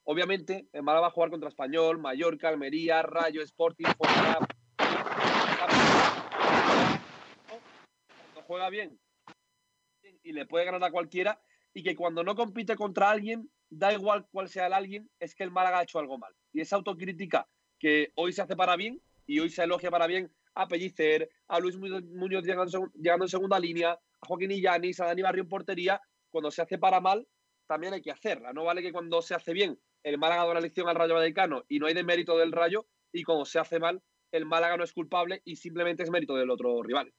obviamente 0.04 0.68
el 0.74 0.84
Málaga 0.84 1.04
va 1.04 1.08
a 1.08 1.12
jugar 1.12 1.30
contra 1.30 1.48
Español, 1.48 1.98
Mallorca, 1.98 2.50
Almería, 2.50 3.04
Rayo, 3.04 3.42
Sporting, 3.42 3.86
Cuando 8.18 8.42
juega 8.46 8.70
bien, 8.70 9.00
y 10.24 10.34
le 10.34 10.46
puede 10.46 10.66
ganar 10.66 10.84
a 10.84 10.92
cualquiera 10.92 11.42
y 11.74 11.84
que 11.84 11.96
cuando 11.96 12.24
no 12.24 12.36
compite 12.36 12.76
contra 12.76 13.10
alguien, 13.10 13.50
da 13.70 13.94
igual 13.94 14.28
cuál 14.32 14.50
sea 14.50 14.68
el 14.68 14.74
alguien, 14.74 15.10
es 15.20 15.36
que 15.36 15.44
el 15.44 15.52
Málaga 15.52 15.80
ha 15.80 15.84
hecho 15.84 16.00
algo 16.00 16.18
mal. 16.18 16.34
Y 16.52 16.62
esa 16.62 16.76
autocrítica 16.76 17.48
que 17.80 18.12
hoy 18.16 18.34
se 18.34 18.42
hace 18.42 18.56
para 18.56 18.76
bien 18.76 19.02
y 19.26 19.40
hoy 19.40 19.50
se 19.50 19.64
elogia 19.64 19.90
para 19.90 20.08
bien 20.08 20.32
a 20.54 20.68
Pellicer, 20.68 21.30
a 21.48 21.60
Luis 21.60 21.78
Muñoz 21.78 22.44
llegando, 22.44 22.92
en 22.94 23.28
segunda 23.28 23.58
línea, 23.58 23.92
a 23.92 24.28
Joaquín 24.28 24.52
Illanis, 24.52 25.00
a 25.00 25.06
Dani 25.06 25.22
Barrio 25.22 25.44
en 25.44 25.50
portería, 25.50 26.02
cuando 26.30 26.52
se 26.52 26.62
hace 26.62 26.78
para 26.78 27.00
mal, 27.00 27.26
también 27.68 27.94
hay 27.94 28.02
que 28.02 28.12
hacerla. 28.12 28.52
No 28.52 28.66
vale 28.66 28.82
que 28.82 28.92
cuando 28.92 29.22
se 29.22 29.34
hace 29.34 29.54
bien 29.54 29.80
el 30.04 30.18
Málaga 30.18 30.44
da 30.44 30.52
una 30.52 30.60
lección 30.60 30.90
al 30.90 30.96
Rayo 30.96 31.14
Vallecano 31.14 31.64
y 31.70 31.80
no 31.80 31.88
hay 31.88 31.94
de 31.94 32.04
mérito 32.04 32.38
del 32.38 32.52
Rayo, 32.52 32.88
y 33.14 33.24
como 33.24 33.46
se 33.46 33.60
hace 33.60 33.80
mal, 33.80 34.02
el 34.32 34.46
Málaga 34.46 34.78
no 34.78 34.84
es 34.84 34.94
culpable 34.94 35.42
y 35.46 35.56
simplemente 35.56 36.04
es 36.04 36.10
mérito 36.10 36.36
del 36.36 36.50
otro 36.50 36.82
rival. 36.84 37.14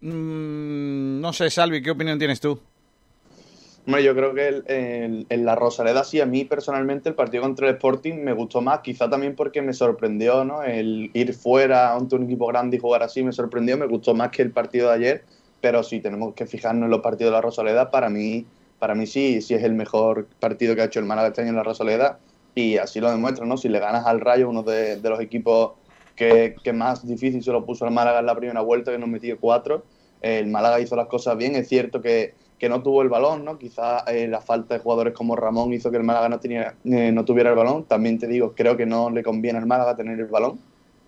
Mm, 0.00 1.20
no 1.20 1.32
sé, 1.32 1.50
Salvi, 1.50 1.82
¿qué 1.82 1.90
opinión 1.90 2.18
tienes 2.18 2.40
tú? 2.40 2.60
Bueno, 3.86 4.04
yo 4.04 4.16
creo 4.16 4.34
que 4.34 5.24
en 5.28 5.44
la 5.44 5.54
Rosaleda 5.54 6.02
sí, 6.02 6.20
a 6.20 6.26
mí 6.26 6.44
personalmente 6.44 7.08
el 7.08 7.14
partido 7.14 7.44
contra 7.44 7.68
el 7.68 7.74
Sporting 7.74 8.14
me 8.14 8.32
gustó 8.32 8.60
más, 8.60 8.80
quizá 8.80 9.08
también 9.08 9.36
porque 9.36 9.62
me 9.62 9.72
sorprendió, 9.72 10.44
¿no? 10.44 10.64
El 10.64 11.10
ir 11.14 11.32
fuera 11.34 11.94
ante 11.94 12.16
un 12.16 12.24
equipo 12.24 12.48
grande 12.48 12.78
y 12.78 12.80
jugar 12.80 13.04
así 13.04 13.22
me 13.22 13.32
sorprendió, 13.32 13.78
me 13.78 13.86
gustó 13.86 14.12
más 14.12 14.30
que 14.30 14.42
el 14.42 14.50
partido 14.50 14.88
de 14.88 14.94
ayer, 14.94 15.24
pero 15.60 15.84
si 15.84 16.00
tenemos 16.00 16.34
que 16.34 16.46
fijarnos 16.46 16.86
en 16.86 16.90
los 16.90 17.00
partidos 17.00 17.30
de 17.30 17.36
la 17.36 17.42
Rosaleda, 17.42 17.92
para 17.92 18.10
mí, 18.10 18.44
para 18.80 18.96
mí 18.96 19.06
sí, 19.06 19.40
sí 19.40 19.54
es 19.54 19.62
el 19.62 19.74
mejor 19.74 20.26
partido 20.40 20.74
que 20.74 20.82
ha 20.82 20.86
hecho 20.86 20.98
el 20.98 21.06
Málaga 21.06 21.28
este 21.28 21.42
año 21.42 21.50
en 21.50 21.56
la 21.56 21.62
Rosaleda 21.62 22.18
y 22.56 22.78
así 22.78 23.00
lo 23.00 23.10
demuestra, 23.10 23.46
¿no? 23.46 23.56
Si 23.56 23.68
le 23.68 23.78
ganas 23.78 24.04
al 24.06 24.20
Rayo, 24.20 24.48
uno 24.48 24.64
de, 24.64 24.98
los 25.00 25.20
equipos 25.20 25.72
que, 26.16 26.56
más 26.72 27.06
difícil 27.06 27.42
se 27.42 27.52
lo 27.52 27.64
puso 27.64 27.84
al 27.84 27.92
Málaga 27.92 28.20
en 28.20 28.26
la 28.26 28.34
primera 28.34 28.62
vuelta, 28.62 28.90
que 28.90 28.98
nos 28.98 29.08
metió 29.08 29.38
cuatro, 29.38 29.84
el 30.22 30.48
Málaga 30.48 30.80
hizo 30.80 30.96
las 30.96 31.06
cosas 31.06 31.36
bien, 31.36 31.54
es 31.54 31.68
cierto 31.68 32.00
que 32.00 32.34
que 32.58 32.68
no 32.68 32.82
tuvo 32.82 33.02
el 33.02 33.08
balón, 33.08 33.44
¿no? 33.44 33.58
Quizá 33.58 33.98
eh, 34.06 34.26
la 34.28 34.40
falta 34.40 34.74
de 34.74 34.80
jugadores 34.80 35.12
como 35.12 35.36
Ramón 35.36 35.72
hizo 35.72 35.90
que 35.90 35.98
el 35.98 36.04
Málaga 36.04 36.28
no, 36.28 36.40
tenía, 36.40 36.74
eh, 36.84 37.12
no 37.12 37.24
tuviera 37.24 37.50
el 37.50 37.56
balón. 37.56 37.84
También 37.84 38.18
te 38.18 38.26
digo, 38.26 38.52
creo 38.54 38.76
que 38.76 38.86
no 38.86 39.10
le 39.10 39.22
conviene 39.22 39.58
al 39.58 39.66
Málaga 39.66 39.96
tener 39.96 40.18
el 40.18 40.26
balón. 40.26 40.58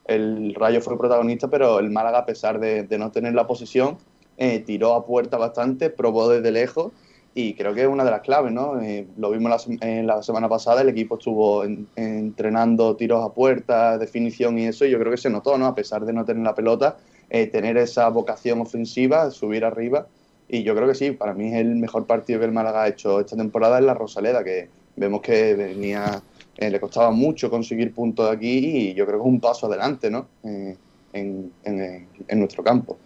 El 0.07 0.55
Rayo 0.55 0.81
fue 0.81 0.99
protagonista, 0.99 1.49
pero 1.49 1.79
el 1.79 1.91
Málaga, 1.91 2.19
a 2.19 2.27
pesar 2.27 2.59
de, 2.61 2.87
no 2.99 3.11
tener 3.13 3.35
la 3.35 3.47
posición, 3.47 3.97
eh, 4.37 4.61
tiró 4.61 4.95
a 4.95 5.07
puerta 5.07 5.39
bastante, 5.39 5.91
probó 5.91 6.29
desde 6.29 6.51
lejos 6.51 6.93
y 7.35 7.55
creo 7.55 7.75
que 7.75 7.83
es 7.83 7.89
una 7.89 8.05
de 8.05 8.11
las 8.11 8.23
claves, 8.23 8.53
¿no? 8.53 8.81
lo 9.17 9.31
vimos 9.31 9.67
la, 9.67 10.03
la, 10.03 10.23
semana 10.23 10.49
pasada, 10.49 10.81
el 10.81 10.89
equipo 10.89 11.17
estuvo 11.17 11.65
entrenando 11.95 12.97
tiros 12.97 13.25
a 13.25 13.33
puerta, 13.33 13.97
definición 13.99 14.59
y 14.59 14.67
eso, 14.67 14.85
y 14.85 14.91
yo 14.91 14.99
creo 14.99 15.13
que 15.13 15.19
se 15.19 15.31
notó, 15.31 15.57
¿no? 15.57 15.67
A 15.67 15.75
pesar 15.75 16.05
de 16.05 16.13
no 16.13 16.25
tener 16.25 16.43
la 16.43 16.55
pelota, 16.55 16.97
tener 17.29 17.77
esa 17.77 18.09
vocación 18.09 18.61
ofensiva, 18.61 19.31
subir 19.31 19.65
arriba 19.65 20.09
y 20.49 20.63
yo 20.63 20.75
creo 20.75 20.89
que 20.89 20.95
sí, 20.95 21.11
para 21.11 21.35
mí 21.35 21.49
es 21.49 21.57
el 21.57 21.77
mejor 21.77 22.07
partido 22.07 22.41
que 22.41 22.47
el 22.47 22.53
Málaga 22.53 22.85
ha 22.85 22.89
hecho 22.89 23.21
esta 23.21 23.37
temporada 23.37 23.79
en 23.79 23.87
la 23.87 23.95
Rosaleda, 23.95 24.43
que 24.43 24.71
vemos 24.97 25.21
que 25.21 25.55
venía, 25.55 26.23
eh, 26.57 26.71
le 26.71 26.81
costaba 26.81 27.11
mucho 27.11 27.51
conseguir 27.51 27.93
puntos 27.93 28.31
aquí 28.31 28.89
y 28.89 28.95
yo 28.95 29.05
creo 29.07 29.19
que 29.19 29.29
es 29.29 29.33
un 29.33 29.41
paso 29.41 29.67
adelante 29.67 30.11
¿no? 30.11 30.27
Eh, 30.43 30.75
en, 31.13 31.53
en, 31.65 32.39
nuestro 32.39 32.65
campo. 32.65 32.97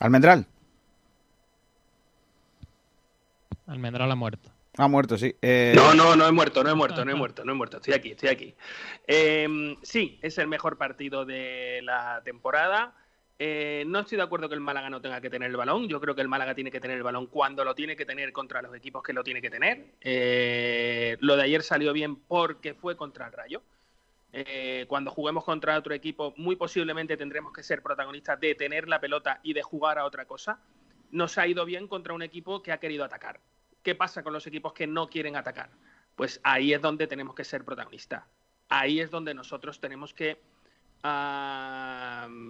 Almendral. 0.00 0.46
Almendral 3.66 4.10
ha 4.10 4.14
muerto. 4.14 4.50
Ha 4.76 4.88
muerto, 4.88 5.16
sí. 5.16 5.34
Eh, 5.40 5.72
no, 5.76 5.94
no, 5.94 6.16
no 6.16 6.26
he 6.26 6.32
muerto, 6.32 6.64
no 6.64 6.70
he 6.70 6.74
muerto, 6.74 7.04
no 7.04 7.10
he 7.12 7.14
muerto, 7.14 7.44
no 7.44 7.52
he 7.52 7.54
muerto. 7.54 7.76
Estoy 7.76 7.94
aquí, 7.94 8.10
estoy 8.10 8.28
aquí. 8.28 8.54
sí, 9.82 10.18
es 10.20 10.38
el 10.38 10.48
mejor 10.48 10.78
partido 10.78 11.24
de 11.24 11.80
la 11.82 12.22
temporada. 12.24 12.94
Eh, 13.38 13.84
no 13.88 14.00
estoy 14.00 14.16
de 14.16 14.22
acuerdo 14.22 14.48
que 14.48 14.54
el 14.54 14.60
Málaga 14.60 14.88
no 14.90 15.00
tenga 15.00 15.20
que 15.20 15.30
tener 15.30 15.50
el 15.50 15.56
balón. 15.56 15.88
Yo 15.88 16.00
creo 16.00 16.14
que 16.14 16.20
el 16.20 16.28
Málaga 16.28 16.54
tiene 16.54 16.70
que 16.70 16.80
tener 16.80 16.96
el 16.96 17.02
balón 17.02 17.26
cuando 17.26 17.64
lo 17.64 17.74
tiene 17.74 17.96
que 17.96 18.06
tener 18.06 18.32
contra 18.32 18.62
los 18.62 18.74
equipos 18.74 19.02
que 19.02 19.12
lo 19.12 19.24
tiene 19.24 19.42
que 19.42 19.50
tener. 19.50 19.94
Eh, 20.00 21.16
lo 21.20 21.36
de 21.36 21.42
ayer 21.42 21.62
salió 21.62 21.92
bien 21.92 22.16
porque 22.16 22.74
fue 22.74 22.96
contra 22.96 23.26
el 23.26 23.32
Rayo. 23.32 23.62
Eh, 24.32 24.86
cuando 24.88 25.10
juguemos 25.10 25.44
contra 25.44 25.78
otro 25.78 25.94
equipo, 25.94 26.32
muy 26.36 26.56
posiblemente 26.56 27.16
tendremos 27.16 27.52
que 27.52 27.62
ser 27.62 27.82
protagonistas 27.82 28.38
de 28.40 28.54
tener 28.54 28.88
la 28.88 29.00
pelota 29.00 29.40
y 29.42 29.52
de 29.52 29.62
jugar 29.62 29.98
a 29.98 30.04
otra 30.04 30.26
cosa. 30.26 30.60
Nos 31.10 31.38
ha 31.38 31.46
ido 31.46 31.64
bien 31.64 31.86
contra 31.88 32.14
un 32.14 32.22
equipo 32.22 32.62
que 32.62 32.72
ha 32.72 32.78
querido 32.78 33.04
atacar. 33.04 33.40
¿Qué 33.84 33.94
pasa 33.94 34.24
con 34.24 34.32
los 34.32 34.46
equipos 34.48 34.72
que 34.72 34.88
no 34.88 35.08
quieren 35.08 35.36
atacar? 35.36 35.70
Pues 36.16 36.40
ahí 36.42 36.72
es 36.72 36.82
donde 36.82 37.06
tenemos 37.06 37.36
que 37.36 37.44
ser 37.44 37.64
protagonistas. 37.64 38.24
Ahí 38.68 38.98
es 38.98 39.10
donde 39.10 39.34
nosotros 39.34 39.78
tenemos 39.78 40.12
que 40.12 40.40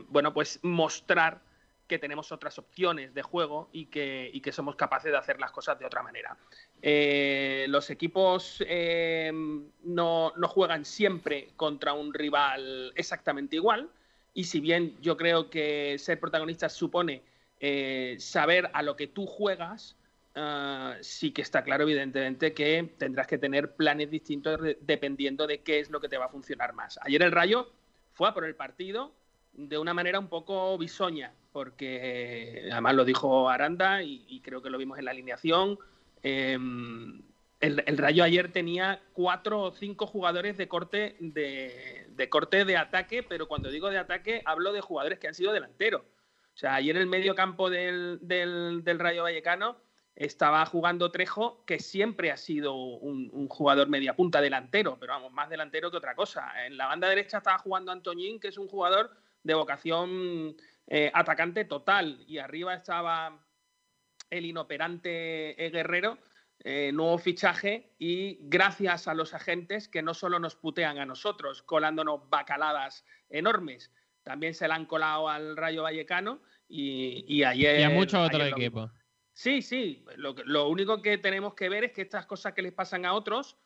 bueno, 0.09 0.33
pues 0.33 0.61
mostrar 0.63 1.43
que 1.89 1.99
tenemos 1.99 2.33
otras 2.33 2.59
opciones 2.59 3.13
de 3.13 3.23
juego 3.23 3.69
y 3.73 3.87
que, 3.87 4.41
que 4.43 4.53
somos 4.53 4.77
capaces 4.77 5.11
de 5.13 5.19
hacer 5.19 5.39
las 5.39 5.51
cosas 5.51 5.79
de 5.79 5.85
otra 5.85 6.03
manera. 6.03 6.37
Eh, 6.81 7.67
los 7.69 7.91
equipos 7.91 8.63
em, 8.67 9.67
no, 9.83 10.33
juegan 10.49 10.85
siempre 10.85 11.49
contra 11.57 11.93
un 11.93 12.15
rival 12.15 12.93
exactamente 12.95 13.57
igual 13.57 13.91
y 14.33 14.45
si 14.45 14.61
bien 14.61 14.97
yo 15.03 15.17
creo 15.17 15.51
que 15.51 15.97
ser 15.99 16.21
protagonista 16.21 16.69
supone 16.69 17.23
eh, 17.61 18.17
saber 18.19 18.71
a 18.73 18.83
lo 18.83 18.97
que 18.97 19.09
tú 19.09 19.27
juegas, 19.27 19.97
ah, 20.35 20.97
sí 21.01 21.33
que 21.33 21.43
está 21.43 21.63
claro 21.63 21.85
evidentemente 21.85 22.55
que 22.55 22.95
tendrás 22.99 23.27
que 23.27 23.39
tener 23.39 23.75
planes 23.75 24.11
distintos 24.11 24.61
dependiendo 24.81 25.47
de 25.47 25.63
qué 25.63 25.81
es 25.81 25.91
lo 25.91 26.01
que 26.01 26.09
te 26.09 26.19
va 26.19 26.27
a 26.27 26.31
funcionar 26.31 26.73
más. 26.75 26.99
Ayer 27.03 27.23
el 27.23 27.33
Rayo 27.33 27.73
fue 28.13 28.29
a 28.29 28.35
por 28.35 28.45
el 28.45 28.55
partido 28.55 29.13
de 29.57 29.79
una 29.79 29.95
manera 29.95 30.19
un 30.19 30.29
poco 30.29 30.77
bisoña, 30.79 31.33
porque 31.53 32.69
además 32.73 32.95
lo 32.95 33.05
dijo 33.05 33.49
Aranda 33.49 34.03
y, 34.03 34.41
creo 34.43 34.63
que 34.63 34.71
lo 34.71 34.79
vimos 34.79 34.99
en 34.99 35.05
la 35.05 35.13
alineación. 35.13 35.79
Em, 36.23 37.23
el, 37.61 37.99
Rayo 37.99 38.25
ayer 38.25 38.53
tenía 38.53 39.01
cuatro 39.13 39.61
o 39.61 39.71
cinco 39.73 40.07
jugadores 40.07 40.57
de 40.57 40.69
corte 40.69 41.17
de, 41.21 42.29
corte 42.29 42.65
de 42.65 42.77
ataque, 42.77 43.23
pero 43.23 43.47
cuando 43.49 43.71
digo 43.71 43.91
de 43.91 43.99
ataque 43.99 44.43
hablo 44.45 44.73
de 44.73 44.81
jugadores 44.81 45.19
que 45.19 45.29
han 45.29 45.35
sido 45.35 45.53
delanteros. 45.53 46.03
O 46.03 46.57
sea, 46.57 46.75
ayer 46.75 46.97
el 46.97 47.07
medio 47.07 47.35
campo 47.35 47.71
del, 47.71 48.19
del 48.23 48.99
Rayo 48.99 49.25
Vallecano 49.25 49.77
estaba 50.17 50.65
jugando 50.67 51.11
Trejo, 51.11 51.65
que 51.65 51.79
siempre 51.81 52.31
ha 52.31 52.37
sido 52.37 52.75
un, 52.75 53.49
jugador 53.49 53.89
media 53.89 54.15
punta 54.15 54.41
delantero, 54.41 54.97
pero 54.99 55.13
vamos, 55.13 55.33
más 55.33 55.51
delantero 55.51 55.91
que 55.91 55.97
otra 55.97 56.15
cosa. 56.15 56.53
En 56.67 56.77
la 56.77 56.87
banda 56.87 57.09
derecha 57.09 57.39
estaba 57.39 57.59
jugando 57.59 57.93
Antoñín, 57.93 58.39
que 58.39 58.49
es 58.49 58.59
un 58.59 58.69
jugador 58.69 59.11
de 59.43 59.55
vocación 59.55 60.57
eh, 60.87 61.11
atacante 61.13 61.65
total, 61.65 62.25
y 62.27 62.39
arriba 62.39 62.75
estaba 62.75 63.41
el 64.31 64.47
inoperante 64.47 65.55
Guerrero, 65.73 66.19
eh, 66.63 66.93
nuevo 66.93 67.19
fichaje, 67.19 67.95
y 67.99 68.39
gracias 68.43 69.09
a 69.09 69.15
los 69.15 69.35
agentes 69.35 69.89
que 69.89 70.03
no 70.03 70.15
solo 70.15 70.39
nos 70.39 70.55
putean 70.55 70.99
a 70.99 71.07
nosotros, 71.07 71.63
colándonos 71.63 72.29
bacaladas 72.31 73.05
enormes, 73.29 73.91
también 74.23 74.55
se 74.55 74.67
la 74.67 74.77
han 74.77 74.87
colado 74.87 75.29
al 75.29 75.57
Rayo 75.57 75.83
Vallecano 75.83 76.41
y, 76.69 77.43
ayer... 77.43 77.81
Y 77.81 77.83
a 77.83 77.91
muchos 77.91 78.27
otros 78.27 78.49
equipos. 78.49 78.91
Sí, 79.35 79.63
sí. 79.63 80.05
Lo, 80.17 80.69
único 80.69 81.03
que 81.03 81.19
tenemos 81.19 81.55
que 81.55 81.69
ver 81.69 81.85
es 81.85 81.93
que 81.93 82.03
estas 82.03 82.25
cosas 82.25 82.55
que 82.55 82.63
les 82.63 82.73
pasan 82.73 83.05
a 83.05 83.15
otros, 83.15 83.59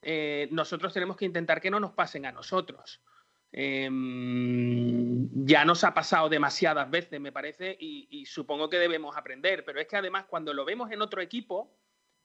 eh, 0.00 0.48
nosotros 0.52 0.92
tenemos 0.92 1.16
que 1.16 1.24
intentar 1.24 1.60
que 1.60 1.70
no 1.70 1.80
nos 1.80 1.92
pasen 1.92 2.26
a 2.26 2.32
nosotros. 2.32 3.02
Em, 3.50 5.28
ya 5.44 5.64
nos 5.64 5.82
ha 5.82 5.92
pasado 5.92 6.28
demasiadas 6.28 6.88
veces, 6.90 7.20
me 7.20 7.32
parece, 7.32 7.76
y, 7.78 8.24
supongo 8.26 8.70
que 8.70 8.78
debemos 8.78 9.16
aprender. 9.16 9.64
Pero 9.64 9.80
es 9.80 9.88
que 9.88 9.96
además 9.96 10.26
cuando 10.26 10.54
lo 10.54 10.64
vemos 10.64 10.92
en 10.92 11.02
otro 11.02 11.20
equipo, 11.20 11.76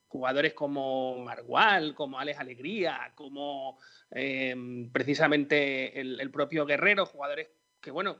jugadores 0.07 0.53
como 0.53 1.17
Margual, 1.23 1.95
como 1.95 2.19
Alex 2.19 2.39
Alegría, 2.39 3.13
como 3.15 3.79
em, 4.11 4.91
precisamente 4.91 5.99
el, 5.99 6.19
el, 6.21 6.29
propio 6.29 6.67
Guerrero, 6.67 7.07
jugadores 7.07 7.49
que, 7.81 7.89
bueno, 7.89 8.17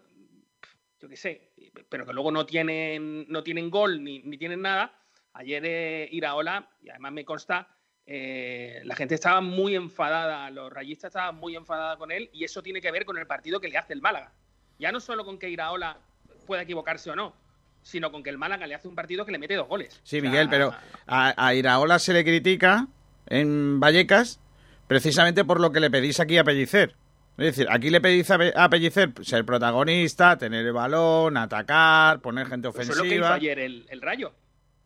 yo 1.02 1.10
qué 1.10 1.18
sé, 1.18 1.52
pero 1.90 2.06
que 2.06 2.14
luego 2.14 2.32
no 2.32 2.46
tienen, 2.46 3.26
no 3.28 3.44
tienen 3.44 3.72
gol 3.72 4.04
ni, 4.04 4.22
tienen 4.38 4.62
nada. 4.62 4.94
Ayer 5.34 5.64
eh, 5.66 6.10
Iraola, 6.12 6.70
y 6.84 6.90
además 6.90 7.12
me 7.14 7.26
consta, 7.26 7.68
eh, 8.06 8.82
la 8.84 8.96
gente 8.96 9.16
estaba 9.16 9.42
muy 9.42 9.76
enfadada, 9.76 10.50
los 10.52 10.72
rayistas 10.72 11.10
estaban 11.10 11.36
muy 11.36 11.56
enfadados 11.56 11.98
con 11.98 12.12
él, 12.12 12.30
y 12.34 12.44
eso 12.44 12.62
tiene 12.62 12.82
que 12.82 12.92
ver 12.92 13.06
con 13.06 13.18
el 13.18 13.26
partido 13.26 13.60
que 13.60 13.70
le 13.70 13.78
hace 13.78 13.94
el 13.94 14.02
Málaga. 14.02 14.34
Ya 14.78 14.92
no 14.92 15.00
solo 15.00 15.26
con 15.26 15.40
que 15.40 15.50
Iraola 15.50 15.98
pueda 16.46 16.64
equivocarse 16.64 17.10
o 17.10 17.16
no, 17.16 17.34
sino 17.82 18.12
con 18.12 18.22
que 18.22 18.30
el 18.30 18.38
Málaga 18.38 18.68
le 18.68 18.76
hace 18.76 18.88
un 18.88 18.96
partido 18.96 19.26
que 19.26 19.32
le 19.32 19.40
mete 19.40 19.56
dos 19.56 19.68
goles. 19.68 20.00
Sí, 20.04 20.22
Miguel, 20.22 20.50
pero 20.50 20.74
a, 21.08 21.54
Iraola 21.56 21.98
se 21.98 22.14
le 22.14 22.24
critica 22.24 22.88
en 23.28 23.80
Vallecas 23.80 24.40
precisamente 24.88 25.46
por 25.46 25.60
lo 25.60 25.72
que 25.72 25.80
le 25.80 25.90
pedís 25.90 26.20
aquí 26.20 26.38
a 26.38 26.44
Pellicer. 26.44 26.96
Es 27.42 27.56
decir, 27.56 27.68
aquí 27.72 27.90
le 27.90 28.00
pedís 28.00 28.30
a 28.30 28.70
Pellicer 28.70 29.14
ser 29.24 29.44
protagonista, 29.46 30.38
tener 30.38 30.64
el 30.64 30.74
balón, 30.74 31.38
atacar, 31.38 32.22
poner 32.22 32.46
gente 32.46 32.68
ofensiva. 32.68 32.94
Eso 32.94 33.04
es 33.04 33.10
lo 33.10 33.10
que 33.10 33.16
hizo 33.16 33.34
ayer 33.34 33.58
el, 33.58 34.02
Rayo. 34.02 34.32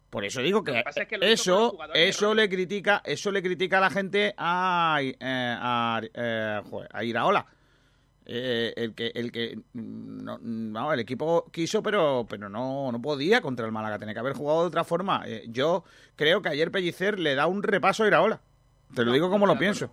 Por 0.09 0.23
eso 0.23 0.41
digo 0.41 0.63
que, 0.63 0.81
eso, 1.19 1.77
eso 1.93 2.33
le 2.33 2.47
critica, 2.47 3.01
eso 3.03 3.29
le 3.33 3.43
critica 3.43 3.79
a 3.79 3.81
la 3.81 3.89
gente 3.89 4.33
a, 4.37 4.99
eh, 5.01 5.15
a, 5.19 6.01
eh, 6.13 6.61
a 6.93 7.03
Iraola. 7.03 7.45
Eh, 8.25 8.73
el 8.77 8.95
que 8.95 9.11
el 9.13 9.31
que 9.33 9.59
no, 9.73 10.93
el 10.93 10.99
equipo 10.99 11.45
quiso 11.51 11.83
pero 11.83 12.25
pero 12.27 12.49
no 12.49 12.91
no 12.91 12.99
podía 12.99 13.39
contra 13.39 13.67
el 13.67 13.71
Málaga 13.71 13.99
tenía 13.99 14.15
que 14.15 14.19
haber 14.19 14.33
jugado 14.33 14.61
de 14.61 14.67
otra 14.69 14.83
forma 14.83 15.23
yo 15.47 15.83
creo 16.15 16.41
que 16.41 16.49
ayer 16.49 16.71
Pellicer 16.71 17.19
le 17.19 17.35
da 17.35 17.45
un 17.45 17.61
repaso 17.61 18.03
a 18.03 18.07
Iraola 18.07 18.41
te 18.95 19.05
lo 19.05 19.13
digo 19.13 19.29
como 19.29 19.45
lo 19.45 19.59
pienso 19.59 19.91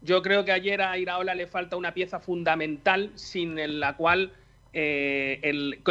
yo 0.00 0.22
creo 0.22 0.44
que 0.44 0.52
ayer 0.52 0.80
a 0.80 0.96
Iraola 0.96 1.34
le 1.34 1.46
falta 1.46 1.76
una 1.76 1.94
pieza 1.94 2.20
fundamental 2.20 3.10
sin 3.14 3.80
la 3.80 3.96
cual 3.96 4.32
eh, 4.72 5.40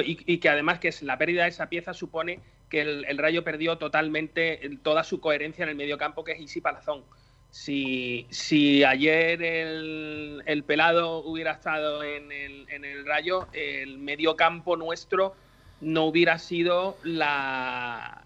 y, 0.06 0.38
que 0.38 0.50
además 0.50 0.80
que 0.80 0.90
es 0.90 1.02
la 1.02 1.18
pérdida 1.18 1.44
de 1.44 1.50
esa 1.50 1.68
pieza 1.68 1.94
supone 1.94 2.40
que 2.70 2.82
el, 2.82 3.18
Rayo 3.18 3.44
perdió 3.44 3.78
totalmente 3.78 4.78
toda 4.84 5.04
su 5.04 5.20
coherencia 5.20 5.64
en 5.64 5.70
el 5.70 5.76
mediocampo, 5.76 6.24
que 6.24 6.34
es 6.34 6.40
Isi 6.40 6.62
Palazón. 6.62 7.04
Si, 7.50 8.28
si 8.30 8.84
ayer 8.84 9.42
el, 9.42 10.44
el 10.46 10.64
pelado 10.64 11.20
hubiera 11.20 11.54
estado 11.54 12.04
en 12.04 12.32
el, 12.32 12.68
en 12.70 12.84
el 12.84 13.06
rayo, 13.06 13.48
el 13.54 13.98
medio 13.98 14.36
campo 14.36 14.76
nuestro 14.76 15.34
no 15.80 16.06
hubiera 16.06 16.40
sido 16.40 16.98
la, 17.04 18.26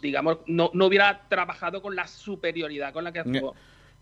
digamos, 0.00 0.38
no, 0.46 0.70
no 0.72 0.86
hubiera 0.86 1.28
trabajado 1.28 1.82
con 1.82 1.94
la 1.96 2.06
superioridad 2.06 2.92
con 2.92 3.04
la 3.04 3.12
que 3.12 3.20
actuó. 3.20 3.54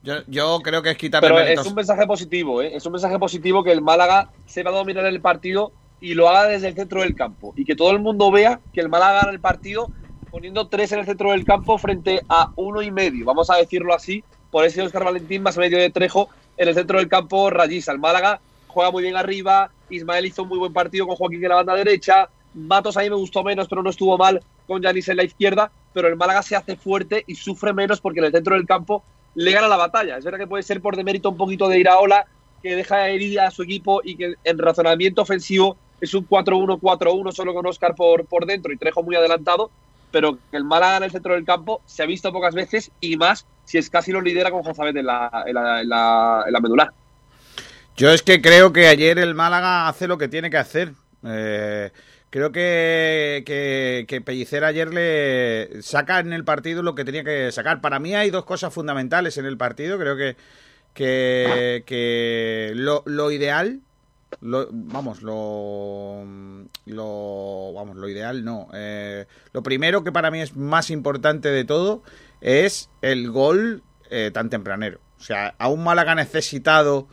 Yo, 0.02 0.14
yo 0.26 0.61
creo 0.62 0.83
que 0.83 0.90
es 0.90 0.97
quitarle 0.97 1.28
Pero 1.28 1.40
méritos. 1.40 1.66
es 1.66 1.71
un 1.71 1.76
mensaje 1.76 2.07
positivo, 2.07 2.62
¿eh? 2.62 2.75
Es 2.75 2.87
un 2.87 2.92
mensaje 2.92 3.19
positivo 3.19 3.62
que 3.62 3.73
el 3.73 3.83
Málaga 3.83 4.30
se 4.47 4.62
va 4.62 4.71
a 4.71 4.75
dominar 4.75 5.04
el 5.07 5.21
partido 5.21 5.73
y 6.00 6.14
lo 6.14 6.28
haga 6.28 6.49
desde 6.49 6.69
el 6.69 6.75
centro 6.75 7.02
del 7.02 7.14
campo. 7.14 7.52
Y 7.57 7.64
que 7.64 7.76
todo 7.76 7.90
el 7.90 7.99
mundo 7.99 8.30
vea 8.30 8.61
que 8.73 8.80
el 8.80 8.88
Málaga 8.88 9.21
gana 9.21 9.33
el 9.33 9.40
partido 9.40 9.90
poniendo 10.30 10.69
tres 10.69 10.92
en 10.92 11.00
el 11.00 11.07
centro 11.07 11.33
del 11.33 11.45
campo 11.45 11.76
frente 11.76 12.23
a 12.28 12.50
uno 12.57 12.80
y 12.80 12.90
medio. 12.90 13.26
Vamos 13.26 13.50
a 13.50 13.57
decirlo 13.57 13.95
así, 13.95 14.25
por 14.50 14.64
ese 14.64 14.83
Oscar 14.83 15.04
Valentín 15.04 15.42
más 15.42 15.59
medio 15.59 15.78
de 15.78 15.90
Trejo 15.90 16.28
en 16.57 16.69
el 16.69 16.75
centro 16.75 16.99
del 16.99 17.09
campo 17.09 17.50
Rayisa. 17.50 17.92
El 17.92 17.99
Málaga 17.99 18.40
juega 18.69 18.90
muy 18.90 19.02
bien 19.02 19.16
arriba, 19.16 19.71
Ismael 19.90 20.26
hizo 20.26 20.45
un 20.45 20.49
muy 20.49 20.59
buen 20.59 20.73
partido 20.73 21.07
con 21.07 21.16
Joaquín 21.16 21.42
en 21.42 21.49
la 21.49 21.57
banda 21.57 21.75
derecha, 21.75 22.28
Matos 22.54 22.97
a 22.97 23.00
mí 23.00 23.11
me 23.11 23.16
gustó 23.16 23.45
menos, 23.45 23.69
pero 23.69 23.83
no 23.83 23.90
estuvo 23.90 24.16
mal 24.19 24.40
con 24.66 24.83
Yanis 24.83 25.09
en 25.09 25.19
la 25.19 25.25
izquierda, 25.25 25.71
pero 25.92 26.09
el 26.09 26.16
Málaga 26.16 26.42
se 26.42 26.57
hace 26.57 26.76
fuerte 26.76 27.23
y 27.26 27.35
sufre 27.35 27.73
menos 27.73 28.00
porque 28.00 28.19
en 28.21 28.26
el 28.26 28.33
centro 28.33 28.54
del 28.57 28.66
campo 28.66 29.04
le 29.34 29.52
gana 29.52 29.68
la 29.68 29.76
batalla. 29.76 30.16
Es 30.16 30.25
verdad 30.25 30.38
que 30.38 30.46
puede 30.46 30.62
ser 30.62 30.80
por 30.80 30.96
demérito 30.96 31.30
un 31.30 31.37
poquito 31.37 31.68
de 31.68 31.78
Iraola, 31.78 32.26
que 32.62 32.76
deja 32.76 33.08
herida 33.08 33.46
a 33.46 33.50
su 33.50 33.62
equipo 33.62 34.00
y 34.04 34.16
que 34.16 34.34
en 34.44 34.58
razonamiento 34.58 35.22
ofensivo 35.22 35.76
es 36.00 36.14
un 36.14 36.28
4-1-4-1 36.28 37.32
solo 37.32 37.54
con 37.54 37.66
Oscar 37.66 37.94
por, 37.94 38.25
por 38.26 38.46
dentro 38.46 38.72
y 38.72 38.76
Trejo 38.76 39.02
muy 39.02 39.16
adelantado, 39.16 39.70
pero 40.10 40.38
el 40.52 40.64
Málaga 40.64 40.99
en 40.99 41.02
el 41.04 41.10
centro 41.10 41.34
del 41.34 41.44
campo 41.44 41.82
se 41.87 42.02
ha 42.02 42.06
visto 42.06 42.32
pocas 42.32 42.54
veces 42.54 42.90
y 43.00 43.16
más 43.16 43.46
si 43.64 43.78
es 43.78 43.88
casi 43.88 44.12
lo 44.12 44.20
lidera 44.20 44.50
con 44.50 44.62
Jozabet 44.62 44.96
en 44.96 45.06
la, 45.06 45.44
en 45.46 45.54
la, 45.54 45.80
en 45.80 45.88
la, 45.88 46.44
en 46.46 46.52
la 46.52 46.60
medular. 46.60 46.90
Yo 47.96 48.10
es 48.10 48.22
que 48.22 48.40
creo 48.40 48.72
que 48.72 48.88
ayer 48.88 49.18
el 49.18 49.34
Málaga 49.34 49.88
hace 49.88 50.08
lo 50.08 50.18
que 50.18 50.28
tiene 50.28 50.50
que 50.50 50.56
hacer. 50.56 50.92
Eh, 51.25 51.90
creo 52.30 52.52
que, 52.52 53.42
que, 53.44 54.06
que 54.08 54.64
ayer 54.64 54.94
le 54.94 55.82
saca 55.82 56.20
en 56.20 56.32
el 56.32 56.44
partido 56.44 56.82
lo 56.82 56.94
que 56.94 57.04
tenía 57.04 57.25
que 57.25 57.52
sacar. 57.52 57.80
Para 57.80 57.99
mí 57.99 58.14
hay 58.14 58.30
dos 58.30 58.44
cosas 58.44 58.72
fundamentales 58.72 59.37
en 59.37 59.46
el 59.46 59.56
partido. 59.56 59.99
Creo 59.99 60.16
que, 60.16 60.37
que, 60.94 61.82
que 61.87 62.72
lo, 62.75 63.02
lo 63.06 63.30
ideal, 63.30 63.80
lo, 64.40 64.68
vamos, 64.70 65.22
lo, 65.22 66.25
lo, 66.87 67.72
vamos, 67.75 67.96
lo 67.96 68.08
ideal 68.08 68.44
no. 68.44 68.68
Eh, 68.72 69.26
lo 69.52 69.62
primero 69.62 70.04
que 70.04 70.12
para 70.12 70.30
mí 70.30 70.40
es 70.40 70.56
más 70.56 70.90
importante 70.90 71.50
de 71.50 71.64
todo 71.64 72.02
es 72.40 72.88
el 73.02 73.30
gol 73.30 73.82
eh, 74.08 74.30
tan 74.32 74.50
tempranero. 74.50 75.00
O 75.18 75.22
sea, 75.22 75.54
a 75.58 75.68
un 75.68 75.84
Málaga 75.84 76.14
necesitado 76.14 77.08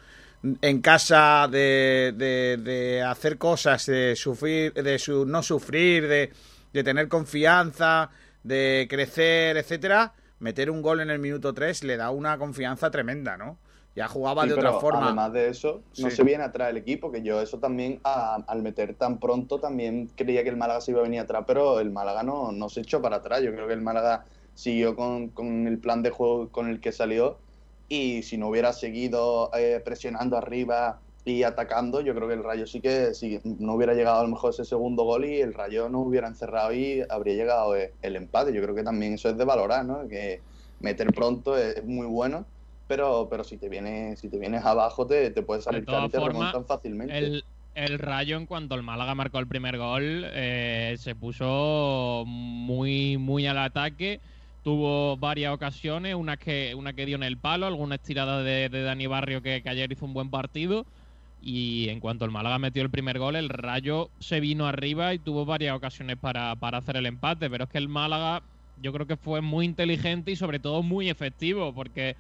en 0.62 0.82
casa 0.82 1.48
de, 1.50 2.14
de, 2.16 2.58
de 2.58 3.04
hacer 3.04 3.38
cosas, 3.38 3.86
de 3.86 4.16
sufrir, 4.16 4.74
de 4.74 5.00
su, 5.00 5.26
no 5.26 5.42
sufrir, 5.44 6.08
de, 6.08 6.32
de 6.74 6.84
tener 6.84 7.08
confianza, 7.08 8.10
de 8.44 8.88
crecer, 8.90 9.58
etcétera, 9.58 10.14
meter 10.40 10.70
un 10.70 10.82
gol 10.82 11.00
en 11.02 11.10
el 11.10 11.20
minuto 11.20 11.54
3 11.54 11.84
le 11.84 11.98
da 11.98 12.12
una 12.12 12.38
confianza 12.38 12.92
tremenda, 12.92 13.36
¿no? 13.38 13.58
Ya 13.96 14.08
jugaba 14.08 14.44
Sí, 14.44 14.50
de 14.50 14.54
otra 14.54 14.74
forma. 14.74 15.08
Además 15.08 15.34
de 15.34 15.50
eso, 15.50 15.82
no 15.98 16.10
Sí. 16.12 16.16
se 16.18 16.24
viene 16.24 16.44
atrás 16.44 16.70
el 16.70 16.78
equipo, 16.78 17.12
que 17.12 17.24
yo 17.24 17.42
eso 17.42 17.58
también, 17.58 18.00
a- 18.04 18.36
al 18.48 18.62
meter 18.62 18.94
tan 18.94 19.20
pronto, 19.20 19.60
también 19.60 20.12
creía 20.16 20.44
que 20.44 20.50
el 20.50 20.58
Málaga 20.58 20.82
se 20.82 20.92
iba 20.92 21.00
a 21.00 21.04
venir 21.04 21.20
atrás, 21.22 21.46
pero 21.48 21.80
el 21.80 21.90
Málaga 21.90 22.22
no, 22.22 22.52
no 22.52 22.70
se 22.70 22.82
echó 22.82 23.02
para 23.02 23.16
atrás. 23.18 23.42
Yo 23.42 23.52
creo 23.52 23.68
que 23.68 23.74
el 23.74 23.82
Málaga 23.82 24.26
siguió 24.54 24.96
con, 24.96 25.30
con 25.30 25.66
el 25.68 25.80
plan 25.80 26.04
de 26.04 26.12
juego 26.12 26.50
con 26.50 26.70
el 26.70 26.80
que 26.80 26.92
salió 26.92 27.40
y 27.88 28.24
si 28.24 28.38
no 28.38 28.50
hubiera 28.50 28.74
seguido 28.74 29.52
eh, 29.58 29.82
presionando 29.84 30.38
arriba 30.38 31.00
y 31.24 31.44
atacando, 31.44 32.02
yo 32.02 32.16
creo 32.16 32.28
que 32.28 32.36
el 32.36 32.44
Rayo 32.44 32.66
sí 32.66 32.80
que 32.80 33.14
sí, 33.14 33.40
no 33.44 33.74
hubiera 33.74 33.94
llegado 33.94 34.20
a 34.20 34.24
lo 34.24 34.30
mejor 34.30 34.52
ese 34.52 34.64
segundo 34.64 35.04
gol 35.04 35.26
y 35.26 35.42
el 35.42 35.54
Rayo 35.54 35.90
no 35.90 36.00
hubiera 36.00 36.28
encerrado 36.28 36.74
y 36.74 37.04
habría 37.10 37.36
llegado 37.36 37.76
eh, 37.76 37.94
el 38.02 38.16
empate. 38.16 38.54
Yo 38.54 38.62
creo 38.62 38.74
que 38.74 38.84
también 38.84 39.14
eso 39.14 39.30
es 39.30 39.38
de 39.38 39.44
valorar, 39.44 39.86
¿no? 39.86 40.08
Que 40.08 40.42
meter 40.80 41.08
pronto 41.08 41.58
es, 41.58 41.84
muy 41.84 42.08
bueno, 42.08 42.46
pero, 42.88 43.28
pero 43.30 43.44
si 43.44 43.58
te 43.58 43.68
vienes, 43.68 44.20
si 44.20 44.30
te 44.30 44.38
vienes 44.38 44.64
abajo 44.64 45.06
te, 45.06 45.32
te 45.32 45.42
puedes 45.42 45.66
salir 45.66 45.86
caro 45.86 46.06
y 46.06 46.10
te 46.10 46.20
remontan 46.20 46.66
fácilmente. 46.66 47.18
El, 47.18 47.44
el 47.74 48.00
Rayo, 48.00 48.38
en 48.38 48.46
cuanto 48.46 48.76
el 48.76 48.84
Málaga 48.84 49.14
marcó 49.14 49.40
el 49.40 49.48
primer 49.48 49.78
gol, 49.78 50.26
eh, 50.34 50.96
se 50.98 51.14
puso 51.14 52.24
muy, 52.26 53.18
muy 53.18 53.48
al 53.48 53.58
ataque. 53.58 54.22
Tuvo 54.68 55.16
varias 55.16 55.54
ocasiones, 55.54 56.14
una 56.14 56.36
que, 56.36 56.76
una 56.76 56.92
que 56.92 57.06
dio 57.06 57.16
en 57.16 57.24
el 57.24 57.38
palo, 57.38 57.68
alguna 57.68 57.96
estirada 57.96 58.44
de, 58.44 58.68
Dani 58.68 59.08
Barrio 59.08 59.42
que, 59.42 59.64
que 59.64 59.70
ayer 59.70 59.90
hizo 59.90 60.04
un 60.04 60.14
buen 60.14 60.30
partido. 60.30 60.86
Y 61.42 61.88
en 61.88 62.02
cuanto 62.02 62.26
el 62.26 62.32
Málaga 62.32 62.60
metió 62.60 62.84
el 62.84 62.90
primer 62.90 63.18
gol, 63.18 63.38
el 63.38 63.48
Rayo 63.48 64.10
se 64.20 64.42
vino 64.42 64.68
arriba 64.68 65.14
y 65.14 65.20
tuvo 65.20 65.46
varias 65.46 65.74
ocasiones 65.74 66.18
para, 66.18 66.54
para 66.58 66.80
hacer 66.80 66.98
el 66.98 67.06
empate. 67.06 67.50
Pero 67.50 67.64
es 67.64 67.70
que 67.70 67.78
el 67.78 67.88
Málaga 67.88 68.42
yo 68.82 68.92
creo 68.92 69.08
que 69.08 69.16
fue 69.16 69.40
muy 69.40 69.66
inteligente 69.66 70.32
y 70.32 70.36
sobre 70.36 70.60
todo 70.60 70.84
muy 70.84 71.10
efectivo, 71.10 71.72
porque 71.74 72.18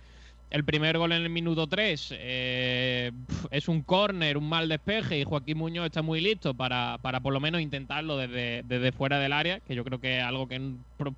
el 0.49 0.63
primer 0.63 0.97
gol 0.97 1.12
en 1.12 1.23
el 1.23 1.29
minuto 1.29 1.67
3 1.67 2.13
eh, 2.17 3.12
es 3.51 3.67
un 3.67 3.81
córner, 3.81 4.38
un 4.38 4.47
mal 4.47 4.69
despeje 4.69 5.19
y 5.19 5.23
Joaquín 5.23 5.57
Muñoz 5.57 5.88
está 5.88 6.01
muy 6.01 6.21
listo 6.21 6.53
para, 6.53 6.97
para 7.01 7.19
por 7.19 7.33
lo 7.33 7.39
menos 7.39 7.62
intentarlo 7.62 8.17
desde, 8.17 8.63
desde 8.63 8.91
fuera 8.91 9.19
del 9.19 9.33
área, 9.33 9.60
que 9.60 9.75
yo 9.75 9.83
creo 9.83 9.99
que 9.99 10.19
es 10.19 10.23
algo 10.23 10.47
que 10.47 10.62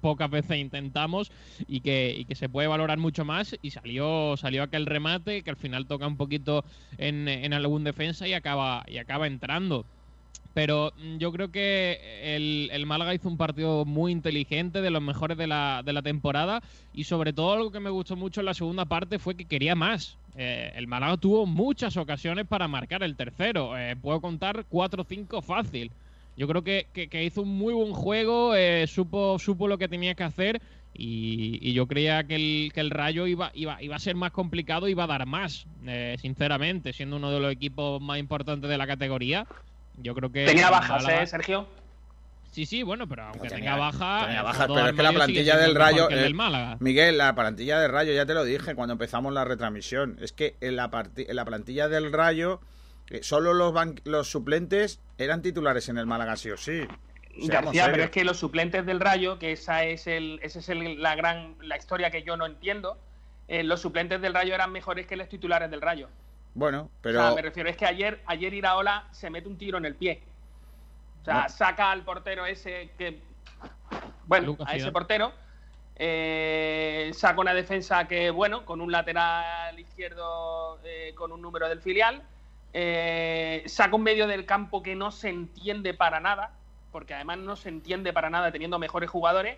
pocas 0.01 0.29
veces 0.31 0.57
intentamos 0.57 1.31
y 1.67 1.81
que, 1.81 2.25
que 2.27 2.35
se 2.35 2.49
puede 2.49 2.67
valorar 2.67 2.97
mucho 2.97 3.23
más 3.23 3.55
y 3.61 3.71
salió, 3.71 4.35
salió 4.37 4.63
aquel 4.63 4.85
remate 4.85 5.43
que 5.43 5.49
al 5.51 5.57
final 5.57 5.85
toca 5.85 6.07
un 6.07 6.17
poquito 6.17 6.65
en, 6.97 7.27
en 7.27 7.53
algún 7.53 7.83
defensa 7.83 8.27
y 8.27 8.33
acaba, 8.33 8.83
y 8.87 8.97
acaba 8.97 9.27
entrando. 9.27 9.85
Pero 10.53 10.91
mm, 10.97 11.17
yo 11.17 11.31
creo 11.31 11.51
que 11.51 11.99
el, 12.35 12.69
el 12.71 12.85
Málaga 12.85 13.13
hizo 13.13 13.29
un 13.29 13.37
partido 13.37 13.85
muy 13.85 14.11
inteligente, 14.11 14.81
de 14.81 14.89
los 14.89 15.01
mejores 15.01 15.37
de 15.37 15.47
la, 15.47 15.81
de 15.85 15.93
la 15.93 16.01
temporada. 16.01 16.61
Y 16.93 17.03
sobre 17.05 17.33
todo 17.33 17.53
algo 17.53 17.71
que 17.71 17.79
me 17.79 17.89
gustó 17.89 18.15
mucho 18.15 18.41
en 18.41 18.45
la 18.45 18.53
segunda 18.53 18.85
parte 18.85 19.19
fue 19.19 19.35
que 19.35 19.45
quería 19.45 19.75
más. 19.75 20.17
Eh, 20.35 20.71
el 20.75 20.87
Málaga 20.87 21.17
tuvo 21.17 21.45
muchas 21.45 21.97
ocasiones 21.97 22.45
para 22.47 22.67
marcar 22.67 23.03
el 23.03 23.15
tercero. 23.15 23.77
Eh, 23.77 23.95
puedo 23.95 24.21
contar 24.21 24.65
4 24.69 25.01
o 25.03 25.05
5 25.05 25.41
fácil. 25.41 25.91
Yo 26.37 26.47
creo 26.47 26.63
que, 26.63 26.87
que- 26.93 27.23
hizo 27.25 27.41
un 27.41 27.49
muy 27.57 27.73
buen 27.73 27.91
juego, 27.93 28.55
eh, 28.55 28.87
supo, 28.87 29.37
supo 29.39 29.67
lo 29.67 29.77
que 29.77 29.89
tenía 29.89 30.15
que 30.15 30.23
hacer. 30.23 30.61
Y, 30.93 31.59
y 31.61 31.73
yo 31.73 31.85
creía 31.87 32.23
que 32.23 32.35
el, 32.35 32.71
que 32.73 32.79
el 32.79 32.89
Rayo 32.89 33.27
iba, 33.27 33.51
iba, 33.53 33.81
iba 33.81 33.95
a 33.95 33.99
ser 33.99 34.15
más 34.15 34.31
complicado, 34.31 34.87
iba 34.87 35.03
a 35.03 35.07
dar 35.07 35.25
más, 35.25 35.65
eh, 35.85 36.15
sinceramente, 36.19 36.93
siendo 36.93 37.17
uno 37.17 37.29
de 37.31 37.39
los 37.39 37.51
equipos 37.51 38.01
más 38.01 38.19
importantes 38.19 38.69
de 38.69 38.77
la 38.77 38.87
categoría. 38.87 39.45
Yo 40.01 40.13
creo 40.15 40.31
que. 40.31 40.45
Tenía 40.45 40.69
bajas, 40.69 41.03
Málaga- 41.03 41.23
¿eh, 41.23 41.27
Sergio? 41.27 41.67
Sí, 42.51 42.65
sí, 42.65 42.81
bueno, 42.81 43.07
pero 43.07 43.23
aunque 43.25 43.47
tenía- 43.47 43.71
tenga 43.71 43.75
baja. 43.77 44.25
tenía 44.25 44.41
bajas, 44.41 44.67
pero 44.67 44.87
es 44.87 44.95
que 44.95 45.03
la 45.03 45.11
plantilla 45.11 45.57
del 45.57 45.75
Rayo, 45.75 46.09
el 46.09 46.17
eh, 46.17 46.21
del 46.23 46.33
Málaga. 46.33 46.77
Miguel, 46.79 47.17
la 47.19 47.35
plantilla 47.35 47.79
del 47.79 47.91
Rayo, 47.91 48.11
ya 48.13 48.25
te 48.25 48.33
lo 48.33 48.43
dije 48.43 48.73
cuando 48.73 48.93
empezamos 48.93 49.31
la 49.33 49.45
retransmisión, 49.45 50.17
es 50.19 50.33
que 50.33 50.55
en 50.59 50.75
la, 50.75 50.89
parti- 50.89 51.25
en 51.29 51.35
la 51.35 51.45
plantilla 51.45 51.87
del 51.87 52.11
Rayo 52.11 52.59
eh, 53.11 53.19
solo 53.21 53.53
los, 53.53 53.71
ban- 53.73 54.01
los 54.03 54.29
suplentes 54.29 54.99
eran 55.19 55.41
titulares 55.43 55.89
en 55.89 55.97
el 55.99 56.07
Málaga 56.07 56.35
sí 56.37 56.49
o 56.49 56.57
sí. 56.57 56.81
García, 57.47 57.87
pero 57.91 58.03
es 58.05 58.09
que 58.09 58.23
los 58.25 58.37
suplentes 58.37 58.85
del 58.85 58.99
Rayo, 58.99 59.37
que 59.39 59.51
esa 59.51 59.83
es 59.85 60.07
el, 60.07 60.39
esa 60.41 60.59
es 60.59 60.69
el- 60.69 61.01
la 61.01 61.15
gran 61.15 61.55
la 61.61 61.77
historia 61.77 62.09
que 62.09 62.23
yo 62.23 62.35
no 62.35 62.45
entiendo, 62.47 62.97
eh, 63.47 63.63
los 63.63 63.79
suplentes 63.81 64.21
del 64.21 64.33
Rayo 64.33 64.55
eran 64.55 64.71
mejores 64.71 65.05
que 65.05 65.15
los 65.15 65.29
titulares 65.29 65.69
del 65.71 65.81
Rayo. 65.81 66.09
Bueno, 66.53 66.81
O 66.83 66.89
pero 67.01 67.21
sea, 67.21 67.35
me 67.35 67.41
refiero, 67.41 67.69
es 67.69 67.77
que 67.77 67.85
ayer, 67.85 68.21
ayer 68.25 68.53
Iraola 68.53 69.07
se 69.11 69.29
mete 69.29 69.47
un 69.47 69.57
tiro 69.57 69.77
en 69.77 69.85
el 69.85 69.95
pie. 69.95 70.21
O 71.21 71.25
sea, 71.25 71.43
No. 71.43 71.49
saca 71.49 71.91
al 71.91 72.03
portero 72.03 72.45
ese 72.45 72.91
que. 72.97 73.21
Bueno, 74.25 74.47
Lucas 74.47 74.67
a 74.69 74.75
ese 74.75 74.91
portero. 74.91 75.31
eh, 75.95 77.11
saca 77.13 77.41
una 77.41 77.53
defensa 77.53 78.07
que, 78.07 78.29
bueno, 78.31 78.65
con 78.65 78.79
un 78.81 78.91
lateral 78.91 79.77
izquierdo 79.79 80.79
eh, 80.83 81.13
con 81.15 81.31
un 81.31 81.41
número 81.41 81.67
del 81.69 81.81
filial. 81.81 82.23
eh, 82.71 83.63
saca 83.65 83.95
un 83.95 84.03
medio 84.03 84.27
del 84.27 84.45
campo 84.45 84.83
que 84.83 84.95
no 84.95 85.11
se 85.11 85.29
entiende 85.29 85.93
para 85.95 86.19
nada, 86.19 86.51
porque 86.91 87.15
además 87.15 87.39
no 87.39 87.55
se 87.55 87.69
entiende 87.69 88.13
para 88.13 88.29
nada 88.29 88.51
teniendo 88.51 88.77
mejores 88.79 89.09
jugadores. 89.09 89.57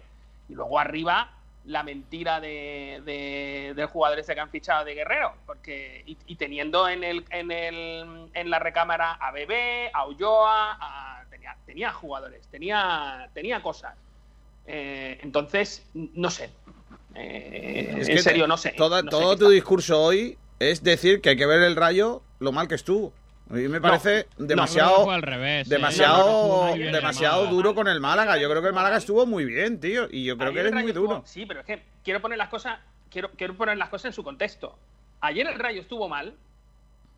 Y 0.49 0.54
luego 0.56 0.80
arriba 0.80 1.32
la 1.65 1.84
mentira 1.84 2.39
de, 2.39 3.02
de, 3.06 3.74
del 3.76 3.86
jugador 3.86 4.17
ese 4.19 4.34
que 4.34 4.39
han 4.39 4.50
fichado 4.50 4.84
de 4.86 4.95
Guerrero, 4.95 5.34
porque 5.45 6.04
y, 6.08 6.17
y 6.26 6.36
teniendo 6.36 6.89
en 6.89 7.04
el, 7.04 7.24
en 7.30 7.52
el 7.52 8.30
en 8.34 8.50
la 8.50 8.60
recámara 8.60 9.12
a 9.13 9.32
Bebé, 9.32 9.91
a 9.93 10.08
Ulloa, 10.08 10.78
a- 10.80 11.24
tenía, 11.30 11.56
tenía 11.65 11.91
jugadores, 11.93 12.47
tenía, 12.47 13.30
tenía 13.34 13.62
cosas. 13.62 13.95
Eh, 14.65 15.19
entonces, 15.21 15.86
no 15.93 16.30
sé. 16.32 16.50
Eh, 17.15 17.95
Es 18.00 18.10
en 18.10 18.24
serio, 18.24 18.47
no 18.47 18.58
sé. 18.58 18.71
toda- 18.71 19.02
no 19.02 19.12
sé 19.12 19.17
todo 19.17 19.38
tu 19.38 19.50
discurso 19.50 20.02
hoy 20.02 20.38
es 20.60 20.84
decir 20.84 21.21
que 21.21 21.30
hay 21.30 21.38
que 21.38 21.45
ver 21.45 21.62
el 21.62 21.76
Rayo 21.76 22.21
lo 22.39 22.52
mal 22.52 22.67
que 22.67 22.76
estuvo. 22.76 23.13
A 23.51 23.55
mí 23.55 23.67
me 23.67 23.81
parece 23.81 24.27
demasiado 24.37 25.11
al 25.11 25.21
revés, 25.21 25.67
demasiado, 25.67 26.73
demasiado 26.73 27.47
duro 27.47 27.75
con 27.75 27.89
el 27.89 27.99
Málaga. 27.99 28.37
Yo 28.37 28.49
creo 28.49 28.61
que 28.61 28.69
el 28.69 28.73
Málaga 28.73 28.95
estuvo 28.97 29.25
muy 29.25 29.43
bien, 29.43 29.79
tío. 29.81 30.07
Y 30.09 30.23
yo 30.23 30.37
creo 30.37 30.51
Ayer 30.51 30.63
que 30.63 30.69
eres 30.69 30.83
muy 30.83 30.91
duro. 30.93 31.15
estuvo- 31.17 31.27
sí, 31.27 31.45
pero 31.45 31.59
es 31.59 31.65
que 31.65 31.83
quiero 32.03 32.21
poner 32.21 32.37
las 32.37 32.47
cosas 32.47 32.79
quiero, 33.09 33.29
quiero 33.31 33.55
poner 33.55 33.77
las 33.77 33.89
cosas 33.89 34.05
en 34.05 34.13
su 34.13 34.23
contexto. 34.23 34.77
Ayer 35.19 35.45
el 35.47 35.59
Rayo 35.59 35.81
estuvo 35.81 36.07
mal 36.07 36.33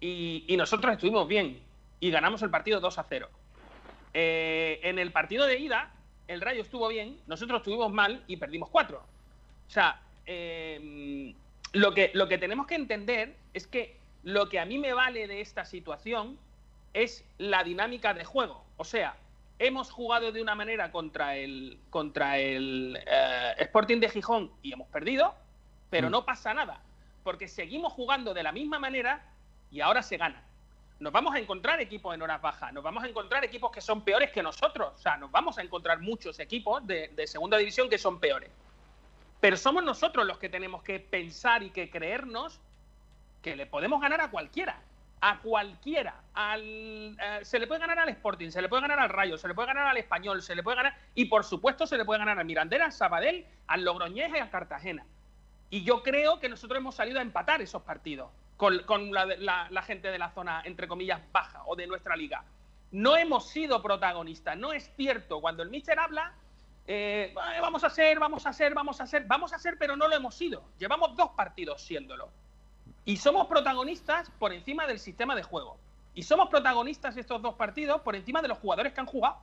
y, 0.01 0.43
y 0.47 0.57
nosotros 0.57 0.91
estuvimos 0.93 1.27
bien 1.27 1.59
y 1.99 2.09
ganamos 2.09 2.41
el 2.41 2.49
partido 2.49 2.79
2 2.79 2.97
a 2.97 3.03
0. 3.07 3.29
Eh, 4.15 4.79
en 4.83 4.97
el 4.99 5.11
partido 5.11 5.45
de 5.45 5.59
ida, 5.59 5.91
el 6.27 6.41
Rayo 6.41 6.63
estuvo 6.63 6.87
bien, 6.87 7.17
nosotros 7.27 7.59
estuvimos 7.61 7.91
mal 7.93 8.23
y 8.27 8.37
perdimos 8.37 8.69
4. 8.69 8.97
O 8.97 9.69
sea, 9.71 10.01
eh, 10.25 11.33
lo, 11.73 11.93
que, 11.93 12.09
lo 12.15 12.27
que 12.27 12.37
tenemos 12.39 12.65
que 12.65 12.75
entender 12.75 13.35
es 13.53 13.67
que 13.67 13.97
lo 14.23 14.49
que 14.49 14.59
a 14.59 14.65
mí 14.65 14.77
me 14.77 14.93
vale 14.93 15.27
de 15.27 15.41
esta 15.41 15.65
situación 15.65 16.38
es 16.93 17.25
la 17.38 17.63
dinámica 17.63 18.13
de 18.13 18.23
juego. 18.23 18.63
O 18.77 18.83
sea, 18.83 19.15
hemos 19.59 19.91
jugado 19.91 20.31
de 20.31 20.41
una 20.41 20.55
manera 20.55 20.91
contra 20.91 21.36
el, 21.36 21.77
contra 21.89 22.38
el 22.38 22.99
eh, 23.05 23.53
Sporting 23.59 23.99
de 23.99 24.09
Gijón 24.09 24.51
y 24.62 24.73
hemos 24.73 24.88
perdido, 24.88 25.33
pero 25.89 26.07
Mm. 26.07 26.12
no 26.12 26.25
pasa 26.25 26.53
nada, 26.53 26.81
porque 27.23 27.47
seguimos 27.47 27.93
jugando 27.93 28.33
de 28.33 28.43
la 28.43 28.51
misma 28.51 28.79
manera 28.79 29.23
y 29.71 29.81
ahora 29.81 30.01
se 30.01 30.17
gana. 30.17 30.43
Nos 30.99 31.12
vamos 31.12 31.36
a 31.36 31.39
encontrar 31.39 31.81
equipos 31.81 32.13
en 32.15 32.21
horas 32.21 32.41
bajas, 32.41 32.71
nos 32.71 32.83
vamos 32.83 33.03
a 33.03 33.07
encontrar 33.07 33.43
equipos 33.43 33.71
que 33.71 33.81
son 33.81 34.03
peores 34.03 34.31
que 34.31 34.41
nosotros, 34.41 34.93
o 34.95 34.97
sea, 34.97 35.17
nos 35.17 35.31
vamos 35.31 35.57
a 35.57 35.62
encontrar 35.62 35.99
muchos 35.99 36.39
equipos 36.39 36.86
de, 36.88 37.09
de 37.09 37.27
segunda 37.27 37.57
división 37.57 37.89
que 37.89 37.97
son 37.97 38.19
peores. 38.19 38.49
Pero 39.41 39.57
somos 39.57 39.83
nosotros 39.83 40.25
los 40.25 40.38
que 40.38 40.47
tenemos 40.47 40.83
que 40.83 40.99
pensar 41.01 41.63
y 41.63 41.71
que 41.71 41.89
creernos 41.89 42.62
que 43.43 43.56
le 43.56 43.67
podemos 43.67 44.01
ganar 44.01 44.21
a 44.21 44.32
cualquiera. 44.32 44.79
A 45.21 45.39
cualquiera. 45.39 46.15
Al, 46.34 46.62
eh, 46.63 47.39
se 47.43 47.60
le 47.60 47.67
puede 47.67 47.82
ganar 47.82 47.99
al 47.99 48.10
Sporting, 48.10 48.49
se 48.49 48.62
le 48.62 48.69
puede 48.69 48.82
ganar 48.82 48.99
al 48.99 49.10
Rayo, 49.10 49.38
se 49.38 49.47
le 49.47 49.53
puede 49.53 49.67
ganar 49.67 49.88
al 49.88 49.97
Español, 49.97 50.41
se 50.41 50.56
le 50.56 50.63
puede 50.63 50.77
ganar. 50.77 50.97
Y 51.13 51.25
por 51.25 51.43
supuesto, 51.43 51.86
se 51.86 51.97
le 51.97 52.06
puede 52.06 52.19
ganar 52.19 52.39
al 52.39 52.45
Mirandera, 52.45 52.86
al 52.86 52.91
Sabadell, 52.91 53.45
al 53.67 53.84
Logroñés 53.84 54.32
y 54.34 54.39
al 54.39 54.49
Cartagena. 54.49 55.06
Y 55.69 55.84
yo 55.84 56.01
creo 56.03 56.39
que 56.39 56.49
nosotros 56.49 56.77
hemos 56.77 56.95
salido 56.95 57.19
a 57.19 57.21
empatar 57.21 57.62
esos 57.62 57.84
partidos 57.84 58.32
con, 58.58 58.79
con 58.79 59.12
la, 59.12 59.84
gente 59.84 60.10
de 60.10 60.19
la 60.19 60.29
zona, 60.32 60.62
entre 60.65 60.88
comillas, 60.88 61.21
baja 61.32 61.63
o 61.65 61.75
de 61.75 61.88
nuestra 61.88 62.15
liga. 62.15 62.43
No 62.91 63.17
hemos 63.17 63.49
sido 63.49 63.82
protagonistas. 63.82 64.58
No 64.58 64.71
es 64.71 64.91
cierto. 64.95 65.41
Cuando 65.41 65.63
el 65.63 65.69
Mister 65.69 65.99
habla, 65.99 66.34
eh, 66.86 67.34
"Ay, 67.41 67.60
vamos 67.62 67.84
a 67.84 67.88
hacer, 67.88 68.19
vamos 68.19 68.45
a 68.45 68.49
hacer, 68.49 68.73
vamos 68.73 68.99
a 69.01 69.03
hacer, 69.03 69.23
vamos 69.25 69.51
a 69.53 69.56
hacer, 69.56 69.77
pero 69.79 69.95
no 69.95 70.08
lo 70.08 70.15
hemos 70.15 70.36
sido. 70.36 70.63
Llevamos 70.77 71.15
dos 71.15 71.32
partidos 71.32 71.82
siéndolo. 71.82 72.29
Y 73.05 73.17
somos 73.17 73.47
protagonistas 73.47 74.29
por 74.39 74.53
encima 74.53 74.87
del 74.87 74.99
sistema 74.99 75.35
de 75.35 75.43
juego. 75.43 75.77
Y 76.15 76.23
somos 76.23 76.49
protagonistas 76.49 77.17
estos 77.17 77.41
dos 77.41 77.55
partidos 77.55 78.01
por 78.01 78.15
encima 78.15 78.41
de 78.41 78.47
los 78.47 78.57
jugadores 78.59 78.93
que 78.93 78.99
han 78.99 79.07
jugado. 79.07 79.35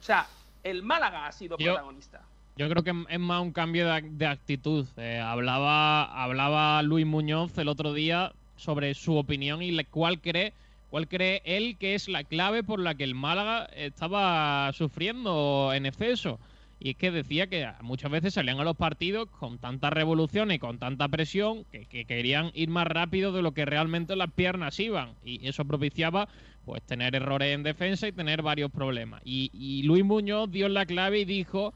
O 0.00 0.02
sea, 0.02 0.26
el 0.62 0.82
Málaga 0.82 1.26
ha 1.26 1.32
sido 1.32 1.56
Yo- 1.58 1.72
protagonista. 1.72 2.20
Yo 2.58 2.70
creo 2.70 2.82
que 2.82 2.94
es 3.10 3.20
más 3.20 3.42
un 3.42 3.52
cambio 3.52 3.86
de, 3.92 4.00
de 4.02 4.26
actitud. 4.26 4.86
Eh, 4.96 5.18
hablaba, 5.18 6.04
hablaba 6.22 6.82
Luis 6.82 7.04
Muñoz 7.04 7.56
el 7.58 7.68
otro 7.68 7.92
día 7.92 8.32
sobre 8.56 8.94
su 8.94 9.16
opinión 9.16 9.60
y 9.62 9.84
cuál 9.84 10.20
cree, 10.20 10.54
cuál 10.90 11.06
cree 11.06 11.42
él 11.44 11.76
que 11.78 11.94
es 11.94 12.08
la 12.08 12.24
clave 12.24 12.62
por 12.62 12.80
la 12.80 12.94
que 12.94 13.04
el 13.04 13.14
Málaga 13.14 13.66
estaba 13.74 14.72
sufriendo 14.72 15.72
en 15.74 15.84
exceso. 15.84 16.38
Y 16.78 16.90
es 16.90 16.96
que 16.96 17.10
decía 17.10 17.46
que 17.46 17.66
muchas 17.80 18.10
veces 18.10 18.34
salían 18.34 18.60
a 18.60 18.64
los 18.64 18.76
partidos 18.76 19.28
con 19.30 19.58
tanta 19.58 19.90
revolución 19.90 20.50
y 20.50 20.58
con 20.58 20.78
tanta 20.78 21.08
presión 21.08 21.64
que, 21.72 21.86
que 21.86 22.04
querían 22.04 22.50
ir 22.54 22.68
más 22.68 22.86
rápido 22.86 23.32
de 23.32 23.42
lo 23.42 23.52
que 23.52 23.64
realmente 23.64 24.14
las 24.14 24.30
piernas 24.32 24.78
iban. 24.78 25.14
Y 25.24 25.46
eso 25.46 25.64
propiciaba 25.64 26.28
pues 26.66 26.82
tener 26.82 27.14
errores 27.14 27.54
en 27.54 27.62
defensa 27.62 28.08
y 28.08 28.12
tener 28.12 28.42
varios 28.42 28.70
problemas. 28.70 29.22
Y, 29.24 29.50
y 29.54 29.84
Luis 29.84 30.04
Muñoz 30.04 30.50
dio 30.50 30.68
la 30.68 30.84
clave 30.84 31.20
y 31.20 31.24
dijo 31.24 31.72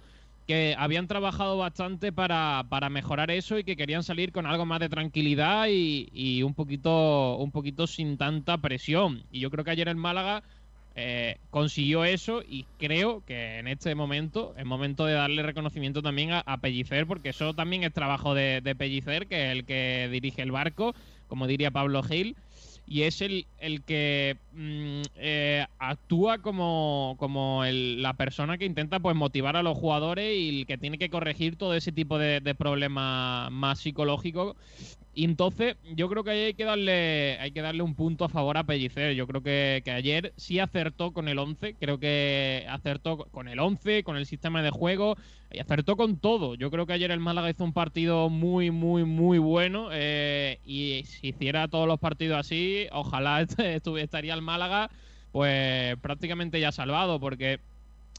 que 0.46 0.74
habían 0.76 1.06
trabajado 1.06 1.56
bastante 1.56 2.12
para, 2.12 2.66
para 2.68 2.90
mejorar 2.90 3.30
eso 3.30 3.56
y 3.56 3.62
que 3.62 3.76
querían 3.76 4.02
salir 4.02 4.32
con 4.32 4.46
algo 4.46 4.66
más 4.66 4.80
de 4.80 4.88
tranquilidad 4.88 5.68
y, 5.70 6.08
y 6.12 6.42
un 6.42 6.54
poquito 6.54 7.36
un 7.36 7.52
poquito 7.52 7.86
sin 7.86 8.18
tanta 8.18 8.58
presión. 8.58 9.22
Y 9.30 9.38
yo 9.38 9.50
creo 9.50 9.64
que 9.64 9.70
ayer 9.70 9.88
el 9.88 9.94
Málaga 9.94 10.42
eh, 11.02 11.36
consiguió 11.50 12.04
eso 12.04 12.42
y 12.46 12.68
creo 12.76 13.22
que 13.24 13.58
en 13.58 13.68
este 13.68 13.94
momento 13.94 14.54
es 14.56 14.64
momento 14.66 15.06
de 15.06 15.14
darle 15.14 15.42
reconocimiento 15.42 16.02
también 16.02 16.32
a, 16.32 16.40
a 16.46 16.58
Pellicer 16.60 17.06
porque 17.06 17.30
eso 17.30 17.54
también 17.54 17.84
es 17.84 17.92
trabajo 17.92 18.34
de, 18.34 18.60
de 18.60 18.76
Pellicer, 18.76 19.26
que 19.26 19.46
es 19.46 19.52
el 19.52 19.64
que 19.64 20.08
dirige 20.12 20.42
el 20.42 20.52
barco, 20.52 20.94
como 21.26 21.46
diría 21.46 21.70
Pablo 21.70 22.02
Gil 22.02 22.36
y 22.86 23.02
es 23.02 23.20
el, 23.20 23.46
el 23.58 23.84
que 23.84 24.38
mm, 24.50 25.02
eh, 25.14 25.66
actúa 25.78 26.38
como, 26.42 27.16
como 27.18 27.64
el- 27.64 28.02
la 28.02 28.14
persona 28.14 28.58
que 28.58 28.64
intenta 28.64 29.00
pues 29.00 29.16
motivar 29.16 29.56
a 29.56 29.62
los 29.62 29.76
jugadores 29.78 30.36
y 30.36 30.60
el 30.60 30.66
que 30.66 30.78
tiene 30.78 30.98
que 30.98 31.10
corregir 31.10 31.56
todo 31.56 31.74
ese 31.74 31.92
tipo 31.92 32.18
de, 32.18 32.40
de 32.40 32.54
problemas 32.54 33.50
más 33.52 33.80
psicológicos. 33.80 34.56
Y 35.12 35.24
entonces 35.24 35.76
yo 35.82 36.08
creo 36.08 36.22
que 36.22 36.30
ahí 36.30 36.38
hay 36.40 36.54
que 36.54 36.64
darle, 36.64 37.36
hay 37.40 37.50
que 37.50 37.62
darle 37.62 37.82
un 37.82 37.96
punto 37.96 38.24
a 38.24 38.28
favor 38.28 38.56
a 38.56 38.64
Pellicer. 38.64 39.14
Yo 39.14 39.26
creo 39.26 39.42
que, 39.42 39.82
que 39.84 39.90
ayer 39.90 40.32
sí 40.36 40.60
acertó 40.60 41.12
con 41.12 41.26
el 41.28 41.38
11, 41.38 41.76
creo 41.76 41.98
que 41.98 42.64
acertó 42.68 43.18
con 43.18 43.48
el 43.48 43.58
11, 43.58 44.04
con 44.04 44.16
el 44.16 44.26
sistema 44.26 44.62
de 44.62 44.70
juego 44.70 45.16
y 45.50 45.58
acertó 45.58 45.96
con 45.96 46.18
todo. 46.20 46.54
Yo 46.54 46.70
creo 46.70 46.86
que 46.86 46.92
ayer 46.92 47.10
el 47.10 47.18
Málaga 47.20 47.50
hizo 47.50 47.64
un 47.64 47.72
partido 47.72 48.28
muy, 48.30 48.70
muy, 48.70 49.04
muy 49.04 49.38
bueno. 49.38 49.88
eh, 49.92 50.60
y 50.64 51.02
si 51.06 51.28
hiciera 51.28 51.66
todos 51.68 51.88
los 51.88 51.98
partidos 51.98 52.38
así, 52.38 52.86
ojalá 52.92 53.40
estaría 53.98 54.34
el 54.34 54.42
Málaga 54.42 54.90
pues 55.32 55.96
prácticamente 55.98 56.60
ya 56.60 56.72
salvado, 56.72 57.20
porque 57.20 57.60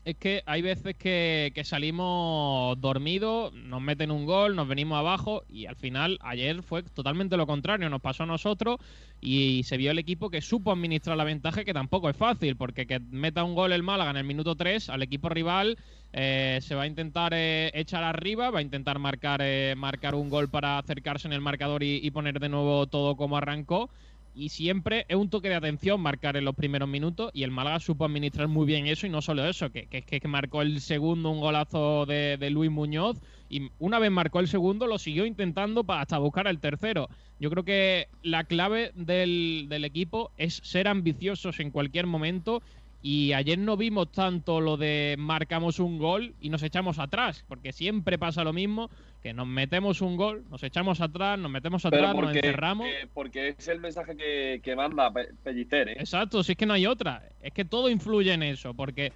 es 0.03 0.17
que 0.17 0.41
hay 0.47 0.61
veces 0.61 0.95
que, 0.95 1.53
salimos 1.63 2.79
dormidos, 2.81 3.53
nos 3.53 3.81
meten 3.81 4.09
un 4.09 4.25
gol, 4.25 4.55
nos 4.55 4.67
venimos 4.67 4.97
abajo 4.97 5.43
y 5.47 5.67
al 5.67 5.75
final 5.75 6.17
ayer 6.21 6.63
fue 6.63 6.81
totalmente 6.81 7.37
lo 7.37 7.45
contrario, 7.45 7.89
nos 7.89 8.01
pasó 8.01 8.23
a 8.23 8.25
nosotros 8.25 8.77
y 9.21 9.61
se 9.63 9.77
vio 9.77 9.91
el 9.91 9.99
equipo 9.99 10.31
que 10.31 10.41
supo 10.41 10.71
administrar 10.71 11.17
la 11.17 11.23
ventaja, 11.23 11.63
que 11.63 11.73
tampoco 11.73 12.09
es 12.09 12.17
fácil, 12.17 12.55
porque 12.55 12.87
que 12.87 12.99
meta 12.99 13.43
un 13.43 13.53
gol 13.53 13.73
el 13.73 13.83
Málaga 13.83 14.09
en 14.09 14.17
el 14.17 14.23
minuto 14.23 14.55
3 14.55 14.89
al 14.89 15.03
equipo 15.03 15.29
rival 15.29 15.77
eh, 16.13 16.59
se 16.61 16.73
va 16.73 16.83
a 16.83 16.87
intentar 16.87 17.33
eh, 17.35 17.71
echar 17.73 18.03
arriba, 18.03 18.49
va 18.49 18.59
a 18.59 18.63
intentar 18.63 18.97
marcar, 18.97 19.41
eh, 19.43 19.75
marcar 19.77 20.15
un 20.15 20.29
gol 20.29 20.49
para 20.49 20.79
acercarse 20.79 21.27
en 21.27 21.33
el 21.33 21.41
marcador 21.41 21.83
y, 21.83 21.99
y 22.03 22.11
poner 22.11 22.39
de 22.39 22.49
nuevo 22.49 22.87
todo 22.87 23.15
como 23.15 23.37
arrancó. 23.37 23.89
Y 24.33 24.49
siempre 24.49 25.05
es 25.09 25.17
un 25.17 25.29
toque 25.29 25.49
de 25.49 25.55
atención 25.55 25.99
marcar 25.99 26.37
en 26.37 26.45
los 26.45 26.55
primeros 26.55 26.87
minutos 26.87 27.31
y 27.33 27.43
el 27.43 27.51
Málaga 27.51 27.79
supo 27.79 28.05
administrar 28.05 28.47
muy 28.47 28.65
bien 28.65 28.87
eso 28.87 29.05
y 29.05 29.09
no 29.09 29.21
solo 29.21 29.45
eso, 29.45 29.71
que, 29.71 29.87
que, 29.87 30.01
que 30.03 30.27
marcó 30.27 30.61
el 30.61 30.79
segundo 30.79 31.29
un 31.29 31.41
golazo 31.41 32.05
de, 32.05 32.37
de 32.37 32.49
Luis 32.49 32.71
Muñoz 32.71 33.17
y 33.49 33.69
una 33.79 33.99
vez 33.99 34.09
marcó 34.09 34.39
el 34.39 34.47
segundo 34.47 34.87
lo 34.87 34.97
siguió 34.97 35.25
intentando 35.25 35.83
para 35.83 36.01
hasta 36.01 36.17
buscar 36.17 36.47
el 36.47 36.59
tercero. 36.59 37.09
Yo 37.37 37.49
creo 37.49 37.65
que 37.65 38.07
la 38.23 38.45
clave 38.45 38.91
del, 38.95 39.65
del 39.67 39.83
equipo 39.83 40.31
es 40.37 40.61
ser 40.63 40.87
ambiciosos 40.87 41.59
en 41.59 41.71
cualquier 41.71 42.07
momento 42.07 42.63
y 43.03 43.33
ayer 43.33 43.57
no 43.57 43.77
vimos 43.77 44.11
tanto 44.11 44.61
lo 44.61 44.77
de 44.77 45.15
marcamos 45.17 45.79
un 45.79 45.97
gol 45.97 46.35
y 46.39 46.49
nos 46.49 46.61
echamos 46.63 46.99
atrás, 46.99 47.43
porque 47.47 47.73
siempre 47.73 48.17
pasa 48.19 48.43
lo 48.43 48.53
mismo, 48.53 48.89
que 49.23 49.33
nos 49.33 49.47
metemos 49.47 50.01
un 50.01 50.17
gol, 50.17 50.43
nos 50.49 50.61
echamos 50.63 51.01
atrás, 51.01 51.37
nos 51.39 51.49
metemos 51.51 51.83
atrás, 51.85 52.13
nos 52.13 52.15
porque, 52.15 52.39
encerramos. 52.39 52.87
eh, 52.87 53.07
porque 53.13 53.55
es 53.57 53.67
el 53.67 53.79
mensaje 53.79 54.15
que, 54.15 54.61
que 54.63 54.75
manda 54.75 55.11
Pe- 55.11 55.29
Pellicer, 55.43 55.89
¿eh? 55.89 55.95
Exacto, 55.99 56.43
si 56.43 56.51
es 56.53 56.57
que 56.57 56.65
no 56.65 56.73
hay 56.73 56.85
otra. 56.85 57.23
Es 57.41 57.53
que 57.53 57.65
todo 57.65 57.89
influye 57.89 58.33
en 58.33 58.43
eso, 58.43 58.73
porque 58.73 59.07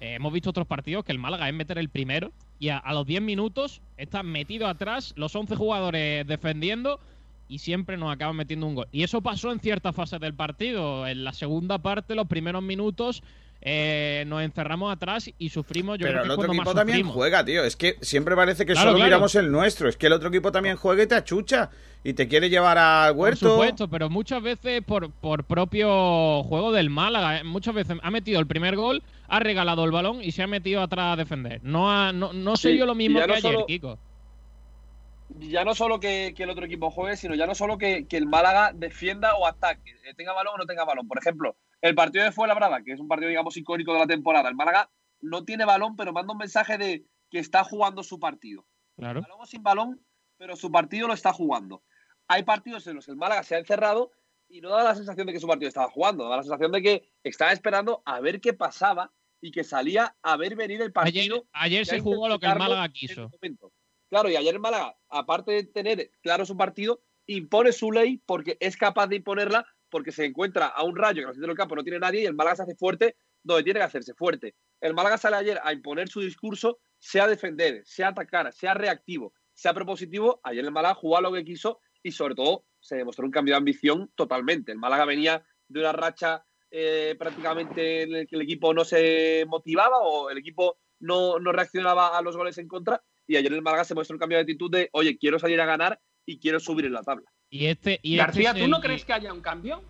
eh, 0.00 0.14
hemos 0.14 0.32
visto 0.32 0.50
otros 0.50 0.66
partidos 0.66 1.04
que 1.04 1.12
el 1.12 1.18
Málaga 1.18 1.48
es 1.48 1.54
meter 1.54 1.78
el 1.78 1.88
primero 1.88 2.32
y 2.58 2.70
a, 2.70 2.78
a 2.78 2.92
los 2.92 3.06
10 3.06 3.22
minutos 3.22 3.82
está 3.96 4.22
metido 4.24 4.66
atrás, 4.66 5.12
los 5.16 5.34
11 5.34 5.54
jugadores 5.56 6.26
defendiendo 6.26 6.98
y 7.48 7.58
siempre 7.58 7.96
nos 7.96 8.12
acaban 8.12 8.36
metiendo 8.36 8.66
un 8.66 8.74
gol. 8.74 8.88
Y 8.92 9.02
eso 9.02 9.20
pasó 9.22 9.50
en 9.52 9.60
ciertas 9.60 9.94
fases 9.94 10.20
del 10.20 10.34
partido. 10.34 11.06
En 11.06 11.24
la 11.24 11.32
segunda 11.32 11.78
parte, 11.78 12.14
los 12.14 12.26
primeros 12.26 12.62
minutos, 12.62 13.22
eh, 13.60 14.24
nos 14.28 14.42
encerramos 14.42 14.92
atrás 14.92 15.30
y 15.38 15.48
sufrimos. 15.48 15.98
Yo 15.98 16.06
Pero 16.06 16.20
creo 16.20 16.22
el 16.22 16.28
que 16.28 16.32
es 16.34 16.38
otro 16.38 16.52
equipo 16.52 16.74
también 16.74 16.98
sufrimos. 16.98 17.14
juega, 17.14 17.44
tío. 17.44 17.64
Es 17.64 17.74
que 17.76 17.96
siempre 18.00 18.36
parece 18.36 18.64
que 18.64 18.72
Claro, 18.74 18.90
solo 18.90 18.96
claro. 18.98 19.08
miramos 19.08 19.34
el 19.34 19.50
nuestro. 19.50 19.88
Es 19.88 19.96
que 19.96 20.06
el 20.06 20.12
otro 20.12 20.28
equipo 20.28 20.52
también 20.52 20.76
juega 20.76 21.02
y 21.02 21.06
te 21.06 21.14
achucha. 21.16 21.70
Y 22.04 22.12
te 22.14 22.28
quiere 22.28 22.48
llevar 22.48 22.78
al 22.78 23.12
Por 23.14 23.22
huerto. 23.22 23.50
supuesto, 23.50 23.88
pero 23.88 24.08
muchas 24.08 24.40
veces 24.40 24.82
por, 24.84 25.10
por 25.10 25.42
propio 25.42 26.44
juego 26.44 26.70
del 26.70 26.90
Málaga. 26.90 27.38
¿eh? 27.40 27.44
Muchas 27.44 27.74
veces 27.74 27.98
ha 28.00 28.10
metido 28.12 28.38
el 28.38 28.46
primer 28.46 28.76
gol, 28.76 29.02
ha 29.26 29.40
regalado 29.40 29.84
el 29.84 29.90
balón 29.90 30.22
y 30.22 30.30
se 30.30 30.44
ha 30.44 30.46
metido 30.46 30.80
atrás 30.80 31.14
a 31.14 31.16
defender. 31.16 31.60
No, 31.64 31.90
ha- 31.90 32.12
no, 32.12 32.32
no 32.32 32.56
sé 32.56 32.70
Sí, 32.72 32.78
yo 32.78 32.86
lo 32.86 32.94
mismo 32.94 33.18
que 33.20 33.26
no 33.26 33.32
ayer, 33.34 33.42
solo- 33.42 33.66
Kiko. 33.66 33.98
Ya 35.28 35.64
no 35.64 35.74
solo 35.74 36.00
que, 36.00 36.32
que 36.36 36.42
el 36.44 36.50
otro 36.50 36.64
equipo 36.66 36.90
juegue, 36.90 37.16
sino 37.16 37.34
ya 37.34 37.46
no 37.46 37.54
solo 37.54 37.78
que, 37.78 38.06
que 38.06 38.16
el 38.16 38.26
Málaga 38.26 38.72
defienda 38.74 39.34
o 39.36 39.46
ataque, 39.46 39.90
eh, 40.04 40.14
tenga 40.14 40.32
balón 40.32 40.54
o 40.54 40.58
no 40.58 40.66
tenga 40.66 40.84
balón. 40.84 41.06
Por 41.08 41.18
ejemplo, 41.18 41.56
el 41.80 41.94
partido 41.94 42.24
de 42.24 42.32
Fuenlabrada, 42.32 42.82
que 42.82 42.92
es 42.92 43.00
un 43.00 43.08
partido, 43.08 43.28
digamos, 43.28 43.56
icónico 43.56 43.92
de 43.92 44.00
la 44.00 44.06
temporada. 44.06 44.48
El 44.48 44.54
Málaga 44.56 44.90
no 45.20 45.44
tiene 45.44 45.64
balón, 45.64 45.96
pero 45.96 46.12
manda 46.12 46.32
un 46.32 46.38
mensaje 46.38 46.78
de 46.78 47.04
que 47.30 47.38
está 47.38 47.64
jugando 47.64 48.02
su 48.02 48.18
partido. 48.18 48.66
Claro. 48.96 49.22
Balón 49.22 49.46
sin 49.46 49.62
balón, 49.62 50.00
pero 50.36 50.56
su 50.56 50.70
partido 50.70 51.06
lo 51.08 51.14
está 51.14 51.32
jugando. 51.32 51.82
Hay 52.26 52.42
partidos 52.42 52.86
en 52.86 52.96
los 52.96 53.04
que 53.06 53.12
el 53.12 53.16
Málaga 53.16 53.42
se 53.42 53.54
ha 53.54 53.58
encerrado 53.58 54.12
y 54.48 54.60
no 54.60 54.70
da 54.70 54.82
la 54.82 54.94
sensación 54.94 55.26
de 55.26 55.32
que 55.32 55.40
su 55.40 55.46
partido 55.46 55.68
estaba 55.68 55.90
jugando, 55.90 56.28
da 56.28 56.36
la 56.38 56.42
sensación 56.42 56.72
de 56.72 56.82
que 56.82 57.08
estaba 57.22 57.52
esperando 57.52 58.02
a 58.06 58.20
ver 58.20 58.40
qué 58.40 58.54
pasaba 58.54 59.12
y 59.40 59.50
que 59.50 59.62
salía 59.62 60.16
a 60.22 60.36
ver 60.36 60.56
venir 60.56 60.80
el 60.80 60.84
Ayer, 60.84 60.92
partido. 60.92 61.46
ayer 61.52 61.78
y 61.80 61.82
a 61.82 61.84
se 61.84 62.00
jugó 62.00 62.28
lo 62.28 62.38
que 62.38 62.46
el 62.46 62.58
Málaga 62.58 62.88
quiso. 62.88 63.30
Claro, 64.10 64.30
y 64.30 64.36
ayer 64.36 64.54
el 64.54 64.60
Málaga, 64.60 64.96
aparte 65.08 65.52
de 65.52 65.64
tener 65.64 66.10
claro 66.22 66.46
su 66.46 66.56
partido, 66.56 67.02
impone 67.26 67.72
su 67.72 67.92
ley 67.92 68.22
porque 68.24 68.56
es 68.60 68.76
capaz 68.76 69.06
de 69.08 69.16
imponerla 69.16 69.66
porque 69.90 70.12
se 70.12 70.24
encuentra 70.24 70.66
a 70.66 70.82
un 70.82 70.96
rayo 70.96 71.30
que 71.30 71.38
en 71.38 71.50
el 71.50 71.56
campo 71.56 71.76
no 71.76 71.82
tiene 71.82 71.98
nadie 71.98 72.22
y 72.22 72.26
el 72.26 72.34
Málaga 72.34 72.56
se 72.56 72.62
hace 72.62 72.74
fuerte 72.74 73.16
donde 73.42 73.64
tiene 73.64 73.80
que 73.80 73.84
hacerse 73.84 74.14
fuerte. 74.14 74.54
El 74.80 74.94
Málaga 74.94 75.18
sale 75.18 75.36
ayer 75.36 75.60
a 75.62 75.72
imponer 75.72 76.08
su 76.08 76.20
discurso, 76.20 76.78
sea 76.98 77.26
defender, 77.26 77.82
sea 77.84 78.08
atacar, 78.08 78.52
sea 78.52 78.74
reactivo, 78.74 79.32
sea 79.52 79.74
propositivo. 79.74 80.40
Ayer 80.42 80.64
el 80.64 80.72
Málaga 80.72 80.94
jugó 80.94 81.20
lo 81.20 81.32
que 81.32 81.44
quiso 81.44 81.80
y 82.02 82.12
sobre 82.12 82.34
todo 82.34 82.64
se 82.80 82.96
demostró 82.96 83.24
un 83.24 83.30
cambio 83.30 83.54
de 83.54 83.58
ambición 83.58 84.10
totalmente. 84.14 84.72
El 84.72 84.78
Málaga 84.78 85.04
venía 85.04 85.44
de 85.68 85.80
una 85.80 85.92
racha 85.92 86.44
eh, 86.70 87.14
prácticamente 87.18 88.02
en 88.02 88.14
el 88.14 88.26
que 88.26 88.36
el 88.36 88.42
equipo 88.42 88.72
no 88.72 88.84
se 88.84 89.44
motivaba 89.48 89.98
o 90.00 90.30
el 90.30 90.38
equipo 90.38 90.78
no 91.00 91.38
reaccionaba 91.38 92.16
a 92.18 92.22
los 92.22 92.36
goles 92.36 92.58
en 92.58 92.68
contra 92.68 93.02
y 93.28 93.36
ayer 93.36 93.52
el 93.52 93.62
Málaga 93.62 93.84
se 93.84 93.94
muestra 93.94 94.14
un 94.14 94.18
cambio 94.18 94.38
de 94.38 94.42
actitud 94.42 94.70
de, 94.70 94.88
oye, 94.92 95.16
quiero 95.18 95.38
salir 95.38 95.60
a 95.60 95.66
ganar 95.66 96.00
y 96.26 96.38
quiero 96.38 96.58
subir 96.58 96.86
en 96.86 96.94
la 96.94 97.02
tabla. 97.02 97.30
Y 97.50 97.66
este, 97.66 98.00
y 98.02 98.16
García, 98.16 98.48
este 98.50 98.58
es 98.58 98.62
¿tú 98.62 98.64
el- 98.64 98.70
no 98.70 98.80
crees 98.80 99.04
que 99.04 99.12
haya 99.12 99.32
un 99.32 99.40
cambio? 99.42 99.82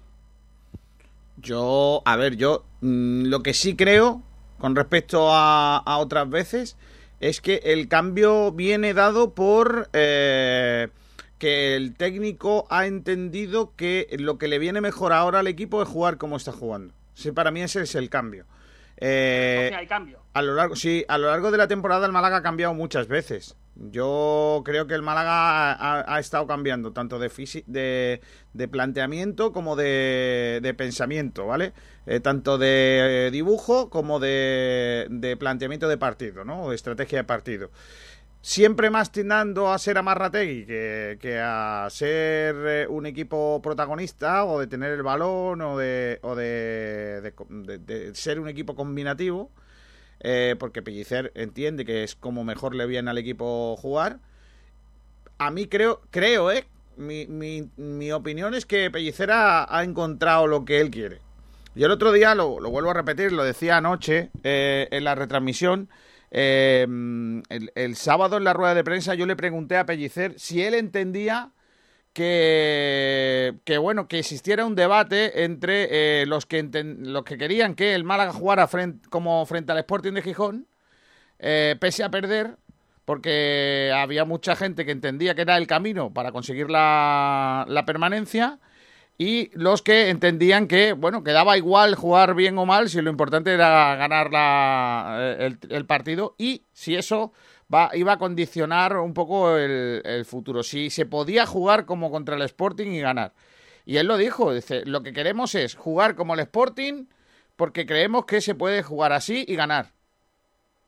Yo, 1.37 2.03
a 2.05 2.16
ver, 2.16 2.37
yo 2.37 2.64
mm, 2.81 3.27
lo 3.27 3.42
que 3.42 3.55
sí 3.55 3.77
creo 3.77 4.22
con 4.59 4.74
respecto 4.74 5.33
a, 5.33 5.77
a 5.79 5.98
otras 5.98 6.29
veces 6.29 6.77
es 7.20 7.40
que 7.40 7.61
el 7.64 7.88
cambio 7.88 8.51
viene 8.53 8.92
dado 8.92 9.35
por 9.35 9.88
eh, 9.92 10.88
que 11.38 11.77
el 11.77 11.94
técnico 11.94 12.66
ha 12.70 12.87
entendido 12.87 13.74
que 13.77 14.09
lo 14.18 14.37
que 14.38 14.48
le 14.48 14.59
viene 14.59 14.81
mejor 14.81 15.12
ahora 15.12 15.40
al 15.40 15.46
equipo 15.46 15.81
es 15.81 15.88
jugar 15.88 16.18
como 16.18 16.37
está 16.37 16.51
jugando. 16.53 16.92
Sí, 17.14 17.31
para 17.31 17.51
mí 17.53 17.61
ese 17.62 17.83
es 17.83 17.94
el 17.94 18.11
cambio. 18.11 18.46
Eh, 19.00 19.64
O 19.66 19.68
sea, 19.70 19.78
hay 19.78 19.87
cambio. 19.87 20.20
a 20.34 20.42
lo 20.42 20.54
largo, 20.54 20.74
sí, 20.76 21.04
a 21.08 21.18
lo 21.18 21.28
largo 21.28 21.50
de 21.50 21.58
la 21.58 21.68
temporada 21.68 22.04
el 22.06 22.12
Málaga 22.12 22.38
ha 22.38 22.42
cambiado 22.42 22.74
muchas 22.74 23.06
veces. 23.08 23.56
Yo 23.76 24.62
creo 24.64 24.88
que 24.88 24.94
el 24.94 25.02
Málaga 25.02 25.72
ha, 25.72 26.14
ha 26.14 26.18
estado 26.18 26.48
cambiando 26.48 26.92
tanto 26.92 27.20
de, 27.20 27.30
de, 27.68 28.20
de 28.52 28.68
planteamiento 28.68 29.52
como 29.52 29.76
de, 29.76 30.58
de 30.61 30.74
pensamiento, 30.74 31.46
¿vale? 31.46 31.72
Eh, 32.06 32.18
tanto 32.18 32.58
de 32.58 33.28
dibujo 33.30 33.88
como 33.88 34.18
de, 34.18 35.06
de 35.11 35.37
planteamiento 35.37 35.87
de 35.87 35.96
partido, 35.96 36.44
¿no? 36.44 36.64
O 36.64 36.70
de 36.70 36.74
estrategia 36.76 37.18
de 37.18 37.24
partido. 37.24 37.70
Siempre 38.40 38.88
más 38.88 39.11
tirando 39.12 39.70
a 39.72 39.79
ser 39.79 39.98
Amarrategui 39.98 40.64
que, 40.64 41.18
que 41.20 41.38
a 41.42 41.87
ser 41.90 42.55
eh, 42.66 42.87
un 42.88 43.05
equipo 43.05 43.61
protagonista 43.62 44.44
o 44.44 44.61
de 44.61 44.66
tener 44.68 44.92
el 44.92 45.03
balón 45.03 45.61
o 45.61 45.77
de, 45.77 46.18
o 46.22 46.35
de- 46.37 47.20
de- 47.20 47.79
de 47.79 48.14
ser 48.14 48.38
un 48.40 48.48
equipo 48.48 48.74
combinativo 48.77 49.51
eh, 50.20 50.57
porque 50.59 50.83
Pellicer 50.83 51.33
entiende 51.35 51.85
que 51.85 52.05
es 52.05 52.14
como 52.14 52.44
mejor 52.44 52.74
le 52.74 52.87
viene 52.87 53.11
al 53.11 53.18
equipo 53.18 53.77
jugar. 53.77 54.18
A 55.38 55.51
mí 55.51 55.66
creo, 55.66 56.01
creo, 56.11 56.51
¿eh? 56.51 56.66
Mi, 56.96 57.27
mi- 57.27 57.68
mi 57.77 58.11
opinión 58.12 58.55
es 58.55 58.66
que 58.66 58.90
Pellicer 58.90 59.31
ha, 59.31 59.77
ha 59.77 59.85
encontrado 59.85 60.46
lo 60.46 60.64
que 60.64 60.81
él 60.81 60.90
quiere. 60.90 61.20
Yo 61.74 61.87
el 61.87 61.92
otro 61.92 62.11
día, 62.11 62.35
lo, 62.35 62.59
lo 62.59 62.70
vuelvo 62.70 62.90
a 62.90 62.94
repetir, 62.94 63.31
lo 63.33 63.44
decía 63.44 63.77
anoche 63.77 64.31
eh, 64.42 64.88
en 64.90 65.05
la 65.05 65.14
retransmisión, 65.14 65.88
eh, 66.30 66.86
el, 67.48 67.96
sábado 67.96 68.36
en 68.36 68.44
la 68.44 68.52
rueda 68.52 68.74
de 68.74 68.84
prensa 68.84 69.14
yo 69.14 69.26
le 69.26 69.36
pregunté 69.36 69.76
a 69.76 69.86
Pellicer 69.86 70.38
si 70.38 70.62
él 70.62 70.74
entendía 70.74 71.52
que, 72.12 73.78
bueno, 73.80 74.08
que 74.08 74.18
existiera 74.18 74.64
un 74.66 74.74
debate 74.74 75.44
entre 75.44 76.22
eh, 76.22 76.26
los, 76.26 76.46
que 76.46 76.64
los 76.64 77.22
que 77.24 77.38
querían 77.38 77.74
que 77.74 77.94
el 77.94 78.02
Málaga 78.02 78.32
jugara 78.32 78.68
como 79.08 79.46
frente 79.46 79.70
al 79.72 79.78
Sporting 79.78 80.12
de 80.12 80.22
Gijón, 80.22 80.66
eh, 81.38 81.76
pese 81.80 82.02
a 82.02 82.10
perder, 82.10 82.56
porque 83.04 83.92
había 83.94 84.24
mucha 84.24 84.56
gente 84.56 84.84
que 84.84 84.90
entendía 84.90 85.34
que 85.36 85.42
era 85.42 85.56
el 85.56 85.68
camino 85.68 86.12
para 86.12 86.32
conseguir 86.32 86.70
la, 86.70 87.64
la 87.68 87.84
permanencia, 87.86 88.58
y 89.18 89.50
los 89.52 89.83
que 89.83 90.11
entendían 90.11 90.68
que, 90.68 90.92
bueno, 90.92 91.24
que 91.24 91.33
daba 91.33 91.59
igual 91.59 91.96
jugar 91.96 92.37
bien 92.37 92.57
o 92.57 92.64
mal, 92.64 92.88
si 92.88 93.02
lo 93.02 93.11
importante 93.11 93.52
era 93.52 93.96
ganar 93.96 94.31
la, 94.31 95.16
eh, 95.20 95.57
el, 95.68 95.87
partido, 95.87 96.37
y 96.38 96.62
si 96.72 96.94
eso 96.94 97.33
va, 97.72 97.90
iba 97.94 98.12
a 98.12 98.18
condicionar 98.18 98.96
un 98.96 99.14
poco 99.14 99.57
el, 99.57 100.02
el 100.04 100.24
futuro, 100.24 100.62
si 100.62 100.88
se 100.90 101.04
podía 101.04 101.46
jugar 101.46 101.85
como 101.85 102.12
contra 102.12 102.37
el 102.37 102.42
Sporting 102.42 102.92
y 102.92 103.00
ganar. 103.00 103.35
Y 103.85 103.96
él 103.96 104.07
lo 104.07 104.16
dijo, 104.16 104.54
dice, 104.54 104.85
lo 104.87 105.02
que 105.02 105.12
queremos 105.12 105.54
es 105.57 105.74
jugar 105.74 106.14
como 106.14 106.35
el 106.35 106.40
Sporting 106.40 107.07
porque 107.57 107.87
creemos 107.87 108.24
que 108.24 108.40
se 108.40 108.54
puede 108.54 108.85
jugar 108.85 109.12
así 109.12 109.44
y 109.48 109.57
ganar. 109.57 109.94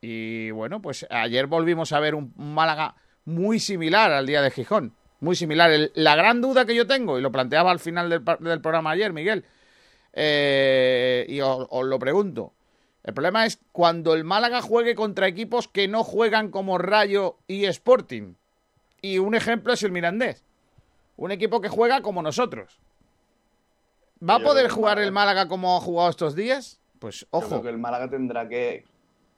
Y 0.00 0.52
bueno, 0.52 0.80
pues 0.80 1.04
ayer 1.10 1.48
volvimos 1.48 1.92
a 1.92 1.98
ver 1.98 2.14
un 2.14 2.32
Málaga 2.36 2.94
muy 3.24 3.58
similar 3.58 4.12
al 4.12 4.26
día 4.26 4.40
de 4.40 4.52
Gijón. 4.52 4.94
Muy 5.20 5.36
similar. 5.36 5.70
El- 5.70 5.92
la 5.94 6.16
gran 6.16 6.40
duda 6.40 6.64
que 6.64 6.74
yo 6.74 6.86
tengo, 6.86 7.18
y 7.18 7.22
lo 7.22 7.30
planteaba 7.32 7.70
al 7.70 7.78
final 7.80 8.08
del, 8.10 8.24
del 8.40 8.60
programa 8.60 8.90
ayer, 8.92 9.12
Miguel, 9.12 9.44
eh, 10.12 11.26
y 11.28 11.40
os, 11.40 11.66
os 11.70 11.84
lo 11.86 11.98
pregunto. 11.98 12.52
El 13.02 13.14
problema 13.14 13.46
es 13.46 13.58
cuando 13.72 14.14
el 14.14 14.24
Málaga 14.24 14.60
juegue 14.60 14.94
contra 14.94 15.26
equipos 15.26 15.68
que 15.68 15.88
no 15.88 16.04
juegan 16.04 16.50
como 16.50 16.78
Rayo 16.78 17.36
y 17.46 17.64
Sporting. 17.66 18.34
Y 19.02 19.18
un 19.18 19.34
ejemplo 19.34 19.72
es 19.72 19.82
el 19.82 19.92
Mirandés. 19.92 20.44
Un 21.16 21.30
equipo 21.32 21.60
que 21.60 21.68
juega 21.68 22.02
como 22.02 22.22
nosotros. 22.22 22.78
¿Va 24.26 24.34
a 24.36 24.38
Yo 24.38 24.44
poder 24.44 24.66
el 24.66 24.70
jugar 24.72 24.98
el 24.98 25.12
Málaga- 25.12 25.48
como 25.48 25.76
ha 25.76 25.80
jugado 25.80 26.10
estos 26.10 26.34
días? 26.34 26.78
Pues 26.98 27.20
Yo 27.20 27.26
ojo. 27.30 27.48
creo 27.48 27.62
que 27.62 27.68
el 27.70 27.78
Málaga 27.78 28.10
tendrá 28.10 28.48
que. 28.48 28.84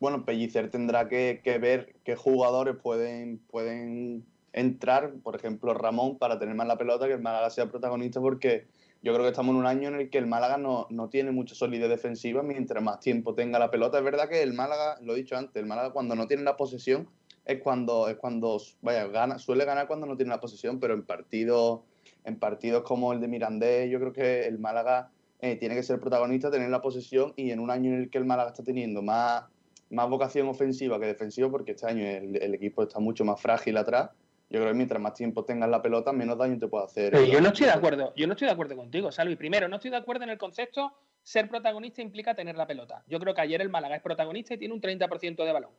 Bueno, 0.01 0.25
Pellicer 0.25 0.68
tendrá 0.68 1.09
que, 1.09 1.40
que 1.45 1.59
ver 1.59 1.95
qué 2.05 2.16
jugadores 2.16 2.75
pueden, 2.83 3.38
pueden 3.38 4.25
entrar, 4.52 5.14
por 5.22 5.36
ejemplo, 5.36 5.74
Ramón, 5.74 6.18
para 6.18 6.38
tener 6.38 6.54
más 6.54 6.66
la 6.66 6.76
pelota, 6.76 7.06
que 7.06 7.14
el 7.14 7.22
Málaga 7.22 7.50
sea 7.50 7.70
protagonista, 7.70 8.20
porque 8.20 8.66
yo 9.02 9.12
creo 9.12 9.24
que 9.24 9.30
estamos 9.30 9.54
en 9.54 9.60
un 9.60 9.66
año 9.66 9.88
en 9.88 9.96
el 9.96 10.10
que 10.10 10.18
el 10.18 10.26
Málaga 10.26 10.58
no, 10.58 10.86
no 10.90 11.08
tiene 11.08 11.32
mucha 11.32 11.54
solidez 11.54 11.88
defensiva 11.88 12.42
mientras 12.42 12.82
más 12.82 13.00
tiempo 13.00 13.34
tenga 13.34 13.58
la 13.58 13.70
pelota. 13.70 13.98
Es 13.98 14.04
verdad 14.04 14.28
que 14.28 14.42
el 14.42 14.52
Málaga, 14.52 14.98
lo 15.00 15.14
he 15.14 15.16
dicho 15.16 15.36
antes, 15.36 15.56
el 15.56 15.66
Málaga 15.66 15.90
cuando 15.90 16.14
no 16.14 16.28
tiene 16.28 16.42
la 16.42 16.56
posesión 16.56 17.08
es 17.44 17.60
cuando, 17.60 18.08
es 18.08 18.16
cuando 18.16 18.60
vaya, 18.82 19.06
gana, 19.08 19.38
suele 19.38 19.64
ganar 19.64 19.88
cuando 19.88 20.06
no 20.06 20.16
tiene 20.16 20.30
la 20.30 20.40
posesión, 20.40 20.78
pero 20.78 20.94
en 20.94 21.02
partidos, 21.02 21.80
en 22.24 22.38
partidos 22.38 22.84
como 22.84 23.12
el 23.12 23.20
de 23.20 23.28
Mirandés, 23.28 23.90
yo 23.90 23.98
creo 23.98 24.12
que 24.12 24.46
el 24.46 24.58
Málaga 24.58 25.10
eh, 25.40 25.56
tiene 25.56 25.74
que 25.74 25.82
ser 25.82 25.98
protagonista, 25.98 26.50
tener 26.50 26.70
la 26.70 26.80
posesión 26.80 27.32
y 27.36 27.50
en 27.50 27.58
un 27.58 27.70
año 27.70 27.90
en 27.90 27.98
el 28.02 28.10
que 28.10 28.18
el 28.18 28.24
Málaga 28.24 28.50
está 28.50 28.62
teniendo 28.62 29.02
más, 29.02 29.44
más 29.90 30.08
vocación 30.08 30.46
ofensiva 30.48 31.00
que 31.00 31.06
defensiva, 31.06 31.50
porque 31.50 31.72
este 31.72 31.86
año 31.86 32.06
el, 32.06 32.36
el 32.40 32.54
equipo 32.54 32.84
está 32.84 33.00
mucho 33.00 33.24
más 33.24 33.40
frágil 33.40 33.76
atrás. 33.76 34.10
Yo 34.52 34.60
creo 34.60 34.72
que 34.72 34.76
mientras 34.76 35.00
más 35.00 35.14
tiempo 35.14 35.46
tengas 35.46 35.70
la 35.70 35.80
pelota, 35.80 36.12
menos 36.12 36.36
daño 36.36 36.58
te 36.58 36.68
puede 36.68 36.84
hacer. 36.84 37.12
Pero 37.12 37.24
yo 37.24 37.40
no 37.40 37.48
estoy 37.48 37.66
de 37.66 37.72
acuerdo, 37.72 38.12
yo 38.14 38.26
no 38.26 38.34
estoy 38.34 38.48
de 38.48 38.52
acuerdo 38.52 38.76
contigo, 38.76 39.10
Salvi. 39.10 39.34
Primero, 39.34 39.66
no 39.66 39.76
estoy 39.76 39.90
de 39.90 39.96
acuerdo 39.96 40.24
en 40.24 40.30
el 40.30 40.36
concepto 40.36 40.92
ser 41.22 41.48
protagonista 41.48 42.02
implica 42.02 42.34
tener 42.34 42.54
la 42.56 42.66
pelota. 42.66 43.02
Yo 43.06 43.18
creo 43.18 43.34
que 43.34 43.40
ayer 43.40 43.62
el 43.62 43.70
Málaga 43.70 43.96
es 43.96 44.02
protagonista 44.02 44.52
y 44.52 44.58
tiene 44.58 44.74
un 44.74 44.82
30% 44.82 45.42
de 45.42 45.52
balón. 45.52 45.70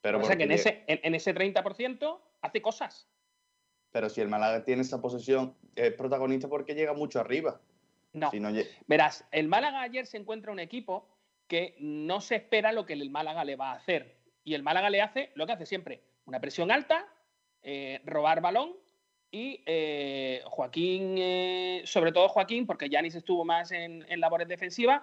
Pero, 0.00 0.18
o 0.18 0.24
sea 0.24 0.36
que 0.36 0.42
en 0.42 0.50
ese, 0.50 0.82
en, 0.88 0.98
en 1.04 1.14
ese 1.14 1.32
30% 1.32 2.18
hace 2.40 2.62
cosas. 2.62 3.08
pero 3.92 4.08
si 4.08 4.20
el 4.20 4.28
Málaga 4.28 4.64
tiene 4.64 4.82
esa 4.82 5.00
posesión, 5.00 5.54
es 5.76 5.92
protagonista 5.92 6.48
porque 6.48 6.74
llega 6.74 6.94
mucho 6.94 7.20
arriba. 7.20 7.60
No. 8.12 8.30
Si 8.32 8.40
no 8.40 8.48
Verás, 8.88 9.24
el 9.30 9.46
Málaga 9.46 9.82
ayer 9.82 10.06
se 10.06 10.16
encuentra 10.16 10.50
un 10.50 10.58
equipo 10.58 11.08
que 11.46 11.76
no 11.78 12.20
se 12.20 12.36
espera 12.36 12.72
lo 12.72 12.86
que 12.86 12.94
el 12.94 13.08
Málaga 13.08 13.44
le 13.44 13.54
va 13.54 13.70
a 13.70 13.76
hacer. 13.76 14.16
Y 14.42 14.54
el 14.54 14.64
Málaga 14.64 14.90
le 14.90 15.00
hace 15.00 15.30
lo 15.36 15.46
que 15.46 15.52
hace 15.52 15.66
siempre: 15.66 16.02
una 16.24 16.40
presión 16.40 16.72
alta, 16.72 17.06
eh, 17.66 18.00
robar 18.06 18.40
balón 18.40 18.76
y 19.30 19.62
eh, 19.66 20.40
Joaquín, 20.46 21.16
eh, 21.18 21.82
sobre 21.84 22.12
todo 22.12 22.28
Joaquín, 22.28 22.64
porque 22.66 22.88
Yanis 22.88 23.16
estuvo 23.16 23.44
más 23.44 23.72
en, 23.72 24.06
en 24.08 24.20
labores 24.20 24.46
defensivas, 24.48 25.02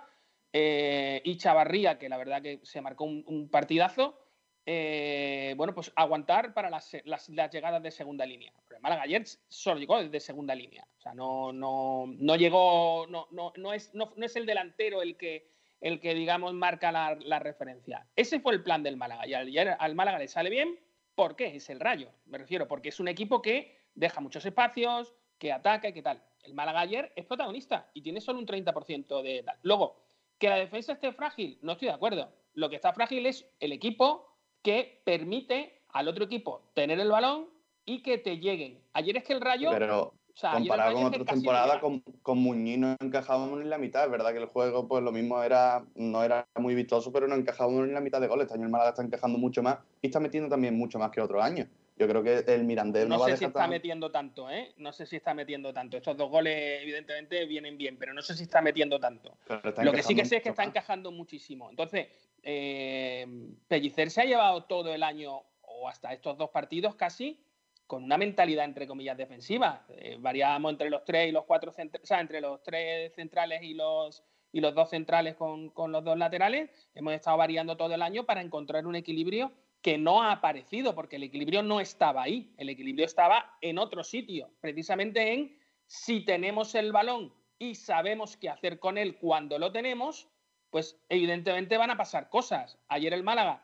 eh, 0.53 1.21
y 1.25 1.37
Chavarría, 1.37 1.97
que 1.99 2.07
la 2.09 2.17
verdad 2.17 2.41
que 2.41 2.59
se 2.63 2.79
marcó 2.81 3.03
un, 3.03 3.23
un 3.27 3.49
partidazo. 3.49 4.17
eh, 4.65 5.53
bueno, 5.57 5.73
pues 5.75 5.91
aguantar 5.95 6.53
para 6.53 6.69
las, 6.69 6.95
las- 7.03 7.27
las 7.29 7.51
llegadas 7.51 7.83
de 7.83 7.91
segunda 7.91 8.25
línea. 8.25 8.53
Pero 8.67 8.79
Málaga 8.79 9.01
ayer 9.03 9.23
solo 9.49 9.77
llegó 9.79 10.01
desde 10.01 10.19
segunda 10.21 10.55
línea. 10.55 10.87
O 10.97 11.01
sea, 11.01 11.13
no, 11.13 11.51
no, 11.51 12.05
no 12.07 12.35
llegó, 12.37 13.05
no, 13.09 13.27
no, 13.31 13.51
no, 13.57 13.73
es, 13.73 13.93
no, 13.93 14.13
no 14.15 14.25
es 14.25 14.35
el 14.37 14.45
delantero 14.45 15.01
el 15.01 15.17
que, 15.17 15.49
el 15.81 15.99
que 15.99 16.13
digamos, 16.13 16.53
marca 16.53 16.91
la, 16.93 17.17
la 17.19 17.39
referencia. 17.39 18.07
Ese 18.15 18.39
fue 18.39 18.53
el 18.53 18.63
plan 18.63 18.83
del 18.83 18.95
Málaga. 18.95 19.27
Y 19.27 19.33
al 19.57 19.95
Málaga 19.95 20.17
le 20.19 20.27
sale 20.29 20.49
bien. 20.49 20.79
¿Por 21.15 21.35
qué? 21.35 21.55
Es 21.55 21.69
el 21.69 21.79
rayo, 21.79 22.09
me 22.25 22.37
refiero, 22.37 22.67
porque 22.67 22.89
es 22.89 22.99
un 22.99 23.07
equipo 23.07 23.41
que 23.41 23.77
deja 23.95 24.19
muchos 24.21 24.45
espacios, 24.45 25.13
que 25.37 25.51
ataca 25.51 25.89
y 25.89 25.93
que 25.93 26.01
tal. 26.01 26.21
El 26.43 26.53
Málaga 26.53 26.81
ayer 26.81 27.11
es 27.15 27.25
protagonista 27.25 27.89
y 27.93 28.01
tiene 28.01 28.21
solo 28.21 28.39
un 28.39 28.45
30% 28.45 29.21
de 29.21 29.43
tal. 29.43 29.57
Luego, 29.61 29.97
que 30.37 30.49
la 30.49 30.57
defensa 30.57 30.93
esté 30.93 31.11
frágil, 31.11 31.59
no 31.61 31.73
estoy 31.73 31.87
de 31.89 31.93
acuerdo. 31.93 32.31
Lo 32.53 32.69
que 32.69 32.75
está 32.75 32.93
frágil 32.93 33.25
es 33.25 33.45
el 33.59 33.71
equipo 33.71 34.35
que 34.61 35.01
permite 35.03 35.81
al 35.89 36.07
otro 36.07 36.25
equipo 36.25 36.63
tener 36.73 36.99
el 36.99 37.09
balón 37.09 37.49
y 37.85 38.01
que 38.01 38.17
te 38.17 38.39
lleguen. 38.39 38.81
Ayer 38.93 39.17
es 39.17 39.23
que 39.23 39.33
el 39.33 39.41
Rayo 39.41 39.71
Pero, 39.71 40.13
comparado 40.39 40.93
con 40.93 41.05
otras 41.05 41.25
temporadas, 41.25 41.77
con, 41.79 41.99
con 42.21 42.37
Muñiz 42.39 42.77
no 42.77 42.95
encajábamos 42.99 43.61
en 43.61 43.69
la 43.69 43.77
mitad. 43.77 44.05
Es 44.05 44.11
verdad 44.11 44.31
que 44.31 44.39
el 44.39 44.45
juego, 44.45 44.87
pues 44.87 45.03
lo 45.03 45.11
mismo 45.11 45.41
era, 45.43 45.85
no 45.95 46.23
era 46.23 46.47
muy 46.55 46.75
vistoso, 46.75 47.11
pero 47.11 47.27
no 47.27 47.35
encajábamos 47.35 47.87
en 47.87 47.93
la 47.93 48.01
mitad 48.01 48.19
de 48.19 48.27
goles. 48.27 48.45
Este 48.45 48.55
año 48.57 48.65
el 48.65 48.71
Málaga 48.71 48.89
está 48.91 49.03
encajando 49.03 49.37
mucho 49.37 49.61
más 49.61 49.77
y 50.01 50.07
está 50.07 50.19
metiendo 50.19 50.49
también 50.49 50.77
mucho 50.77 50.99
más 50.99 51.11
que 51.11 51.21
otros 51.21 51.43
años. 51.43 51.67
Yo 51.95 52.07
creo 52.07 52.23
que 52.23 52.43
el 52.47 52.63
Mirandés 52.63 53.07
no, 53.07 53.15
no 53.15 53.21
va 53.21 53.27
a 53.27 53.29
sé 53.29 53.37
si 53.37 53.45
dejar 53.45 53.61
está 53.61 53.67
metiendo 53.67 54.11
tanto, 54.11 54.49
¿eh? 54.49 54.73
No 54.77 54.91
sé 54.91 55.05
si 55.05 55.17
está 55.17 55.35
metiendo 55.35 55.71
tanto. 55.71 55.95
Estos 55.95 56.17
dos 56.17 56.29
goles, 56.29 56.81
evidentemente, 56.81 57.45
vienen 57.45 57.77
bien, 57.77 57.97
pero 57.97 58.15
no 58.15 58.21
sé 58.23 58.33
si 58.33 58.43
está 58.43 58.61
metiendo 58.61 58.99
tanto. 58.99 59.37
Lo 59.83 59.91
que 59.91 60.01
sí 60.01 60.15
que 60.15 60.25
sé 60.25 60.37
es 60.37 60.43
que 60.43 60.49
está 60.49 60.63
encajando 60.63 61.11
muchísimo. 61.11 61.69
Entonces, 61.69 62.07
eh, 62.41 63.27
Pellicer 63.67 64.09
se 64.09 64.21
ha 64.21 64.25
llevado 64.25 64.63
todo 64.63 64.91
el 64.91 65.03
año, 65.03 65.43
o 65.61 65.87
hasta 65.87 66.11
estos 66.13 66.35
dos 66.35 66.49
partidos 66.49 66.95
casi, 66.95 67.42
con 67.87 68.03
una 68.03 68.17
mentalidad, 68.17 68.65
entre 68.65 68.87
comillas, 68.87 69.17
defensiva. 69.17 69.85
Eh, 69.89 70.17
variábamos 70.19 70.71
entre 70.71 70.89
los 70.89 71.03
tres 71.03 71.29
y 71.29 71.31
los 71.31 71.45
cuatro 71.45 71.71
o 71.71 71.73
sea, 72.03 72.19
entre 72.19 72.41
los 72.41 72.61
tres 72.63 73.13
centrales 73.13 73.61
y 73.63 73.73
los, 73.73 74.23
y 74.51 74.61
los 74.61 74.73
dos 74.73 74.89
centrales 74.89 75.35
con, 75.35 75.69
con 75.69 75.91
los 75.91 76.03
dos 76.03 76.17
laterales. 76.17 76.69
Hemos 76.95 77.13
estado 77.13 77.37
variando 77.37 77.77
todo 77.77 77.93
el 77.93 78.01
año 78.01 78.25
para 78.25 78.41
encontrar 78.41 78.87
un 78.87 78.95
equilibrio 78.95 79.51
que 79.83 79.97
no 79.97 80.23
ha 80.23 80.31
aparecido, 80.31 80.95
porque 80.95 81.17
el 81.17 81.23
equilibrio 81.23 81.61
no 81.61 81.81
estaba 81.81 82.23
ahí, 82.23 82.53
el 82.57 82.69
equilibrio 82.69 83.05
estaba 83.05 83.57
en 83.59 83.77
otro 83.77 84.03
sitio, 84.03 84.49
precisamente 84.61 85.33
en 85.33 85.57
si 85.87 86.21
tenemos 86.21 86.73
el 86.73 86.93
balón 86.93 87.33
y 87.59 87.75
sabemos 87.75 88.37
qué 88.37 88.49
hacer 88.49 88.79
con 88.79 88.97
él 88.97 89.17
cuando 89.17 89.59
lo 89.59 89.73
tenemos, 89.73 90.29
pues 90.69 90.97
evidentemente 91.09 91.77
van 91.77 91.91
a 91.91 91.97
pasar 91.97 92.29
cosas. 92.29 92.79
Ayer 92.87 93.13
el 93.13 93.23
Málaga 93.23 93.63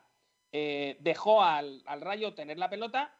eh, 0.52 0.96
dejó 1.00 1.42
al, 1.42 1.82
al, 1.86 2.00
Rayo 2.02 2.34
tener 2.34 2.58
la 2.58 2.70
pelota, 2.70 3.14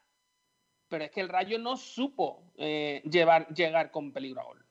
pero 0.91 1.05
es 1.05 1.11
que 1.11 1.21
el 1.21 1.29
Rayo 1.29 1.57
no 1.57 1.77
supo 1.77 2.51
eh, 2.57 3.01
llevar, 3.09 3.47
llegar 3.53 3.91
con 3.91 4.11
peligro 4.11 4.41
a 4.41 4.43
gol. 4.43 4.65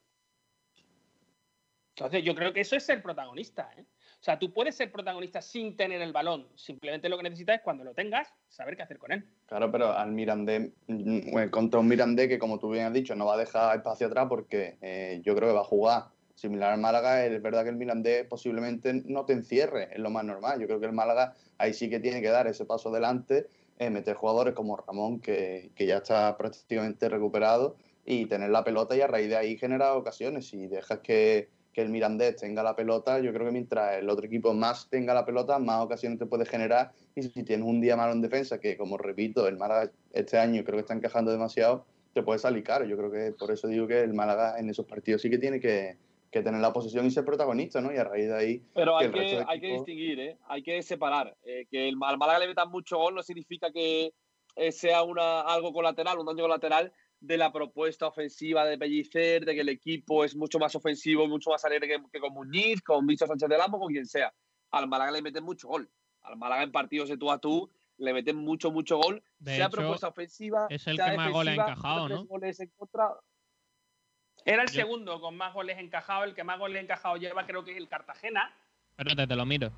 Entonces 1.97 2.23
yo 2.23 2.35
creo 2.35 2.53
que 2.53 2.61
eso 2.61 2.77
es 2.77 2.85
ser 2.85 3.03
protagonista. 3.03 3.71
¿eh? 3.79 3.87
O 4.21 4.23
sea, 4.23 4.39
tú 4.39 4.53
puedes 4.53 4.77
ser 4.77 4.93
protagonista 4.93 5.41
sin 5.41 5.79
tener 5.79 6.03
el 6.03 6.13
balón. 6.13 6.47
Simplemente 6.57 7.09
lo 7.09 7.17
que 7.17 7.23
necesitas 7.23 7.57
es 7.57 7.63
cuando 7.63 7.85
lo 7.85 7.95
tengas, 7.95 8.29
saber 8.51 8.77
qué 8.77 8.83
hacer 8.83 8.99
con 8.99 9.13
él. 9.13 9.27
Claro, 9.47 9.73
pero 9.73 9.93
al 9.93 10.13
Mirandé, 10.13 10.75
mm, 10.89 11.49
contra 11.49 11.81
un 11.81 11.89
Mirandé 11.89 12.29
que, 12.29 12.39
como 12.39 12.59
tú 12.59 12.69
bien 12.69 12.85
has 12.85 12.93
dicho, 12.93 13.15
no 13.17 13.25
va 13.25 13.35
a 13.35 13.39
dejar 13.39 13.79
espacio 13.79 14.07
atrás 14.07 14.27
porque 14.29 14.77
eh, 14.83 15.23
yo 15.25 15.35
creo 15.35 15.49
que 15.49 15.55
va 15.55 15.63
a 15.63 15.65
jugar 15.65 16.05
similar 16.35 16.75
al 16.75 16.81
Málaga. 16.81 17.25
Es 17.25 17.41
verdad 17.41 17.63
que 17.63 17.71
el 17.71 17.77
Mirandé 17.77 18.25
posiblemente 18.25 18.93
no 19.07 19.25
te 19.25 19.33
encierre, 19.33 19.89
es 19.91 19.99
lo 19.99 20.11
más 20.11 20.25
normal. 20.25 20.61
Yo 20.61 20.67
creo 20.67 20.81
que 20.81 20.87
el 20.87 20.93
Málaga 20.93 21.35
ahí 21.57 21.73
sí 21.73 21.89
que 21.89 21.99
tiene 21.99 22.21
que 22.21 22.29
dar 22.29 22.47
ese 22.47 22.67
paso 22.67 22.91
adelante, 22.91 23.47
eh, 23.81 23.91
meter 23.91 24.15
jugadores 24.15 24.55
como 24.55 24.77
Ramón, 24.77 25.21
que, 25.21 25.73
que 25.75 25.87
ya 25.87 25.97
está 25.97 26.37
prácticamente 26.37 27.09
recuperado, 27.09 27.77
y 28.05 28.27
tener 28.27 28.51
la 28.51 28.63
pelota 28.63 28.97
y 28.97 29.01
a 29.01 29.09
raíz 29.09 29.29
de 29.29 29.37
ahí 29.37 29.59
generar 29.59 29.97
ocasiones. 29.97 30.47
Si 30.47 30.69
dejas 30.69 31.01
que 31.01 31.49
que 31.73 31.83
el 31.83 31.89
Mirandés 31.89 32.37
tenga 32.37 32.63
la 32.63 32.75
pelota, 32.75 33.21
yo 33.21 33.33
creo 33.33 33.47
que 33.47 33.53
mientras 33.53 33.99
el 33.99 34.09
otro 34.09 34.27
equipo 34.27 34.53
más 34.53 34.89
tenga 34.89 35.15
la 35.15 35.25
pelota, 35.25 35.59
más 35.59 35.85
ocasiones 35.85 36.19
te 36.19 36.27
puede 36.27 36.45
generar. 36.45 36.93
Y 37.15 37.23
si 37.23 37.43
tienes 37.45 37.67
un 37.67 37.81
día 37.81 37.97
malo 37.97 38.13
en 38.13 38.21
defensa, 38.21 38.59
que 38.59 38.77
como 38.77 38.99
repito, 38.99 39.47
el 39.47 39.57
Málaga 39.57 39.91
este 40.13 40.39
año 40.39 40.65
creo 40.65 40.77
que 40.77 40.81
está 40.81 40.95
encajando 40.95 41.31
demasiado, 41.31 41.85
te 42.13 42.23
puede 42.23 42.39
salir 42.39 42.65
caro. 42.65 42.85
Yo 42.85 42.97
creo 42.97 43.11
que 43.11 43.33
por 43.33 43.53
eso 43.53 43.69
digo 43.69 43.87
que 43.87 44.01
el 44.01 44.15
Málaga 44.15 44.59
en 44.59 44.69
esos 44.69 44.87
partidos 44.87 45.23
sí 45.23 45.31
que 45.31 45.39
tiene 45.39 45.61
que, 45.61 45.97
tener 46.31 46.61
la 46.61 46.73
posesión 46.73 47.05
y 47.07 47.11
ser 47.11 47.25
protagonista, 47.25 47.81
¿no? 47.81 47.93
Y 47.93 47.97
a 47.97 48.05
raíz 48.05 48.29
de 48.29 48.37
ahí. 48.37 48.63
Pero 48.75 48.97
hay, 48.97 49.11
que, 49.11 49.45
hay 49.47 49.61
que 49.61 49.73
distinguir, 49.73 50.21
¿eh? 50.21 50.39
hay 50.49 50.63
que 50.63 50.83
separar. 50.83 51.37
Eh, 51.43 51.67
que 51.71 51.89
el, 51.89 51.97
al 52.03 52.19
Málaga 52.19 52.39
le 52.39 52.49
metan 52.49 52.71
mucho 52.71 52.99
gol 52.99 53.15
no 53.15 53.23
significa 53.23 53.71
que 53.73 54.15
eh, 54.57 54.73
sea 54.73 55.03
una, 55.03 55.41
algo 55.41 55.73
colateral, 55.73 56.19
un 56.19 56.27
daño 56.27 56.43
colateral 56.43 56.93
de 57.21 57.37
la 57.37 57.53
propuesta 57.53 58.07
ofensiva 58.07 58.65
de 58.65 58.79
Pellicer, 58.79 59.45
de 59.45 59.55
que 59.55 59.61
el 59.61 59.69
equipo 59.69 60.25
es 60.25 60.35
mucho 60.37 60.59
más 60.59 60.75
ofensivo, 60.75 61.27
mucho 61.27 61.51
más 61.51 61.65
alegre 61.65 61.89
que, 62.11 62.21
con 62.21 62.33
Muñiz, 62.33 62.81
con 62.81 63.07
Víctor 63.07 63.29
Sánchez 63.29 63.49
del 63.49 63.59
Lambo, 63.59 63.79
con 63.79 63.93
quien 63.93 64.07
sea. 64.07 64.33
Al 64.71 64.89
Málaga 64.89 65.11
le 65.11 65.23
meten 65.23 65.45
mucho 65.45 65.69
gol. 65.69 65.91
Al 66.23 66.37
Málaga 66.37 66.63
en 66.63 66.73
partidos 66.73 67.09
de 67.09 67.19
tú 67.19 67.31
a 67.31 67.39
tú 67.39 67.71
le 67.99 68.15
meten 68.15 68.37
mucho, 68.37 68.71
mucho 68.71 68.97
gol. 68.97 69.23
sea 69.45 69.69
propuesta 69.69 70.09
ofensiva. 70.09 70.67
Es 70.71 70.87
el 70.87 70.97
que 70.97 71.17
más 71.17 71.31
goles 71.31 71.59
ha 71.59 71.63
encajado, 71.63 72.09
¿no? 72.09 72.27
Era 74.45 74.63
el 74.63 74.69
segundo 74.69 75.21
con 75.21 75.37
más 75.37 75.53
goles 75.55 75.79
encajados. 75.79 76.27
El 76.27 76.35
que 76.35 76.45
más 76.45 76.59
goles 76.59 76.83
encajados 76.83 77.21
lleva, 77.21 77.47
creo 77.47 77.65
que 77.65 77.73
es 77.73 77.77
el 77.77 77.89
Cartagena. 77.89 78.53
Espérate, 78.91 79.27
te 79.27 79.37
lo 79.37 79.47
miro. 79.47 79.73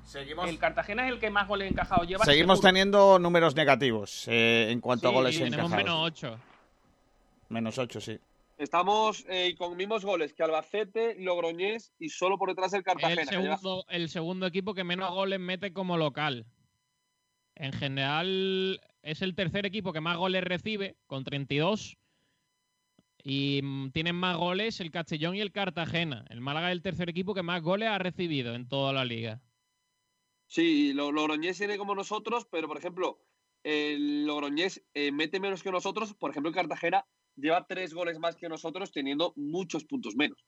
El 0.45 0.59
Cartagena 0.59 1.07
es 1.07 1.13
el 1.13 1.19
que 1.19 1.29
más 1.29 1.47
goles 1.47 1.71
encajados 1.71 2.07
lleva. 2.07 2.25
Seguimos 2.25 2.61
teniendo 2.61 3.19
números 3.19 3.55
negativos 3.55 4.27
eh, 4.27 4.67
en 4.69 4.81
cuanto 4.81 5.07
a 5.07 5.11
goles 5.11 5.35
encajados. 5.39 5.71
Tenemos 5.71 5.77
menos 5.77 6.11
8. 6.11 6.39
Menos 7.49 7.77
8, 7.77 8.01
sí. 8.01 8.19
Estamos 8.57 9.25
eh, 9.29 9.55
con 9.57 9.75
mismos 9.75 10.05
goles 10.05 10.33
que 10.33 10.43
Albacete, 10.43 11.15
Logroñés 11.19 11.93
y 11.99 12.09
solo 12.09 12.37
por 12.37 12.49
detrás 12.49 12.73
el 12.73 12.83
Cartagena. 12.83 13.21
El 13.21 13.27
segundo, 13.27 13.85
el 13.89 14.09
segundo 14.09 14.45
equipo 14.45 14.73
que 14.73 14.83
menos 14.83 15.11
goles 15.11 15.39
mete 15.39 15.73
como 15.73 15.97
local. 15.97 16.45
En 17.55 17.73
general 17.73 18.81
es 19.01 19.21
el 19.21 19.35
tercer 19.35 19.65
equipo 19.65 19.93
que 19.93 20.01
más 20.01 20.17
goles 20.17 20.43
recibe, 20.43 20.95
con 21.07 21.23
32. 21.23 21.97
Y 23.23 23.61
mm, 23.63 23.91
tienen 23.91 24.15
más 24.15 24.37
goles 24.37 24.79
el 24.81 24.91
Castellón 24.91 25.35
y 25.35 25.41
el 25.41 25.51
Cartagena. 25.51 26.25
El 26.29 26.41
Málaga 26.41 26.69
es 26.69 26.73
el 26.73 26.81
tercer 26.81 27.09
equipo 27.09 27.33
que 27.33 27.41
más 27.41 27.61
goles 27.61 27.89
ha 27.89 27.97
recibido 27.97 28.53
en 28.53 28.67
toda 28.67 28.91
la 28.91 29.05
liga. 29.05 29.41
Sí, 30.47 30.93
Logroñés 30.93 31.57
tiene 31.57 31.77
como 31.77 31.95
nosotros, 31.95 32.45
pero 32.51 32.67
por 32.67 32.77
ejemplo, 32.77 33.19
el 33.63 34.25
Logroñés 34.25 34.85
eh, 34.93 35.11
mete 35.11 35.39
menos 35.39 35.63
que 35.63 35.71
nosotros. 35.71 36.13
Por 36.13 36.31
ejemplo, 36.31 36.49
el 36.49 36.55
Cartagena 36.55 37.05
lleva 37.35 37.65
tres 37.65 37.93
goles 37.93 38.19
más 38.19 38.35
que 38.35 38.49
nosotros 38.49 38.91
teniendo 38.91 39.33
muchos 39.35 39.85
puntos 39.85 40.15
menos. 40.15 40.45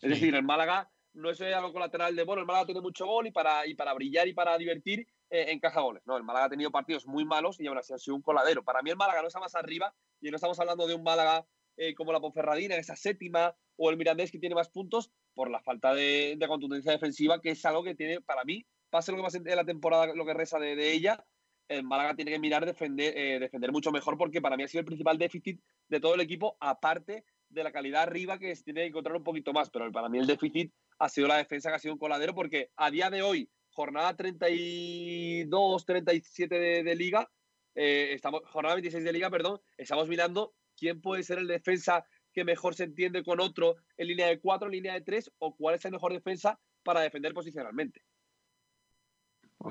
Es 0.00 0.10
decir, 0.10 0.34
el 0.34 0.42
Málaga 0.42 0.90
no 1.12 1.30
es 1.30 1.40
algo 1.40 1.72
colateral 1.72 2.14
de, 2.16 2.24
bueno, 2.24 2.40
el 2.40 2.46
Málaga 2.46 2.66
tiene 2.66 2.80
mucho 2.80 3.06
gol 3.06 3.26
y 3.26 3.32
para, 3.32 3.66
y 3.66 3.74
para 3.74 3.92
brillar 3.92 4.28
y 4.28 4.32
para 4.32 4.56
divertir 4.56 5.06
eh, 5.30 5.46
encaja 5.48 5.80
goles. 5.80 6.02
No, 6.06 6.16
el 6.16 6.22
Málaga 6.22 6.46
ha 6.46 6.50
tenido 6.50 6.70
partidos 6.70 7.06
muy 7.06 7.24
malos 7.24 7.60
y 7.60 7.66
aún 7.66 7.78
así 7.78 7.92
ha 7.92 7.98
sido 7.98 8.16
un 8.16 8.22
coladero. 8.22 8.62
Para 8.62 8.82
mí 8.82 8.90
el 8.90 8.96
Málaga 8.96 9.20
no 9.20 9.28
está 9.28 9.40
más 9.40 9.54
arriba 9.54 9.92
y 10.20 10.30
no 10.30 10.36
estamos 10.36 10.58
hablando 10.60 10.86
de 10.86 10.94
un 10.94 11.02
Málaga 11.02 11.44
eh, 11.78 11.94
como 11.94 12.12
la 12.12 12.20
Ponferradina, 12.20 12.76
esa 12.76 12.96
séptima, 12.96 13.56
o 13.76 13.90
el 13.90 13.96
Mirandés 13.96 14.30
que 14.30 14.38
tiene 14.38 14.54
más 14.54 14.68
puntos 14.68 15.10
por 15.34 15.50
la 15.50 15.60
falta 15.60 15.94
de, 15.94 16.36
contundencia 16.46 16.92
defensiva, 16.92 17.40
que 17.40 17.50
es 17.50 17.64
algo 17.64 17.82
que 17.82 17.94
tiene, 17.94 18.20
para 18.20 18.44
mí, 18.44 18.66
pase 18.90 19.12
lo 19.12 19.18
que 19.18 19.24
pase 19.24 19.38
en 19.38 19.56
la 19.56 19.64
temporada, 19.64 20.12
lo 20.14 20.26
que 20.26 20.34
reza 20.34 20.58
de 20.58 20.92
ella, 20.92 21.24
el 21.68 21.84
Málaga 21.84 22.14
tiene 22.14 22.30
que 22.30 22.38
mirar 22.38 22.64
defender, 22.64 23.16
eh, 23.16 23.38
defender 23.38 23.70
mucho 23.72 23.92
mejor 23.92 24.16
porque 24.16 24.40
para 24.40 24.56
mí 24.56 24.64
ha 24.64 24.68
sido 24.68 24.80
el 24.80 24.86
principal 24.86 25.18
déficit 25.18 25.60
de 25.88 26.00
todo 26.00 26.14
el 26.14 26.20
equipo, 26.20 26.56
aparte 26.60 27.24
de 27.48 27.64
la 27.64 27.72
calidad 27.72 28.02
arriba 28.02 28.38
que 28.38 28.54
se 28.56 28.64
tiene 28.64 28.80
que 28.80 28.86
encontrar 28.88 29.16
un 29.16 29.24
poquito 29.24 29.52
más. 29.52 29.70
Pero 29.70 29.90
para 29.92 30.08
mí 30.08 30.18
el 30.18 30.26
déficit 30.26 30.72
ha 30.98 31.08
sido 31.08 31.28
la 31.28 31.36
defensa 31.36 31.68
que 31.68 31.76
ha 31.76 31.78
sido 31.78 31.94
un 31.94 32.00
coladero 32.00 32.34
porque 32.34 32.70
a 32.76 32.90
día 32.90 33.10
de 33.10 33.22
hoy, 33.22 33.50
jornada 33.70 34.16
32, 34.16 35.84
37 35.84 36.58
de, 36.58 36.82
de 36.82 36.96
liga, 36.96 37.30
eh, 37.74 38.12
estamos, 38.12 38.42
jornada 38.46 38.74
26 38.74 39.04
de 39.04 39.12
liga, 39.12 39.30
perdón, 39.30 39.60
estamos 39.76 40.08
mirando 40.08 40.54
quién 40.78 41.00
puede 41.00 41.22
ser 41.22 41.38
el 41.38 41.46
defensa 41.46 42.04
que 42.32 42.44
mejor 42.44 42.74
se 42.74 42.84
entiende 42.84 43.24
con 43.24 43.40
otro 43.40 43.76
en 43.96 44.08
línea 44.08 44.26
de 44.28 44.38
4, 44.38 44.68
en 44.68 44.72
línea 44.72 44.94
de 44.94 45.00
3 45.00 45.32
o 45.38 45.56
cuál 45.56 45.74
es 45.74 45.84
el 45.84 45.92
mejor 45.92 46.12
defensa 46.12 46.58
para 46.82 47.00
defender 47.00 47.34
posicionalmente 47.34 48.02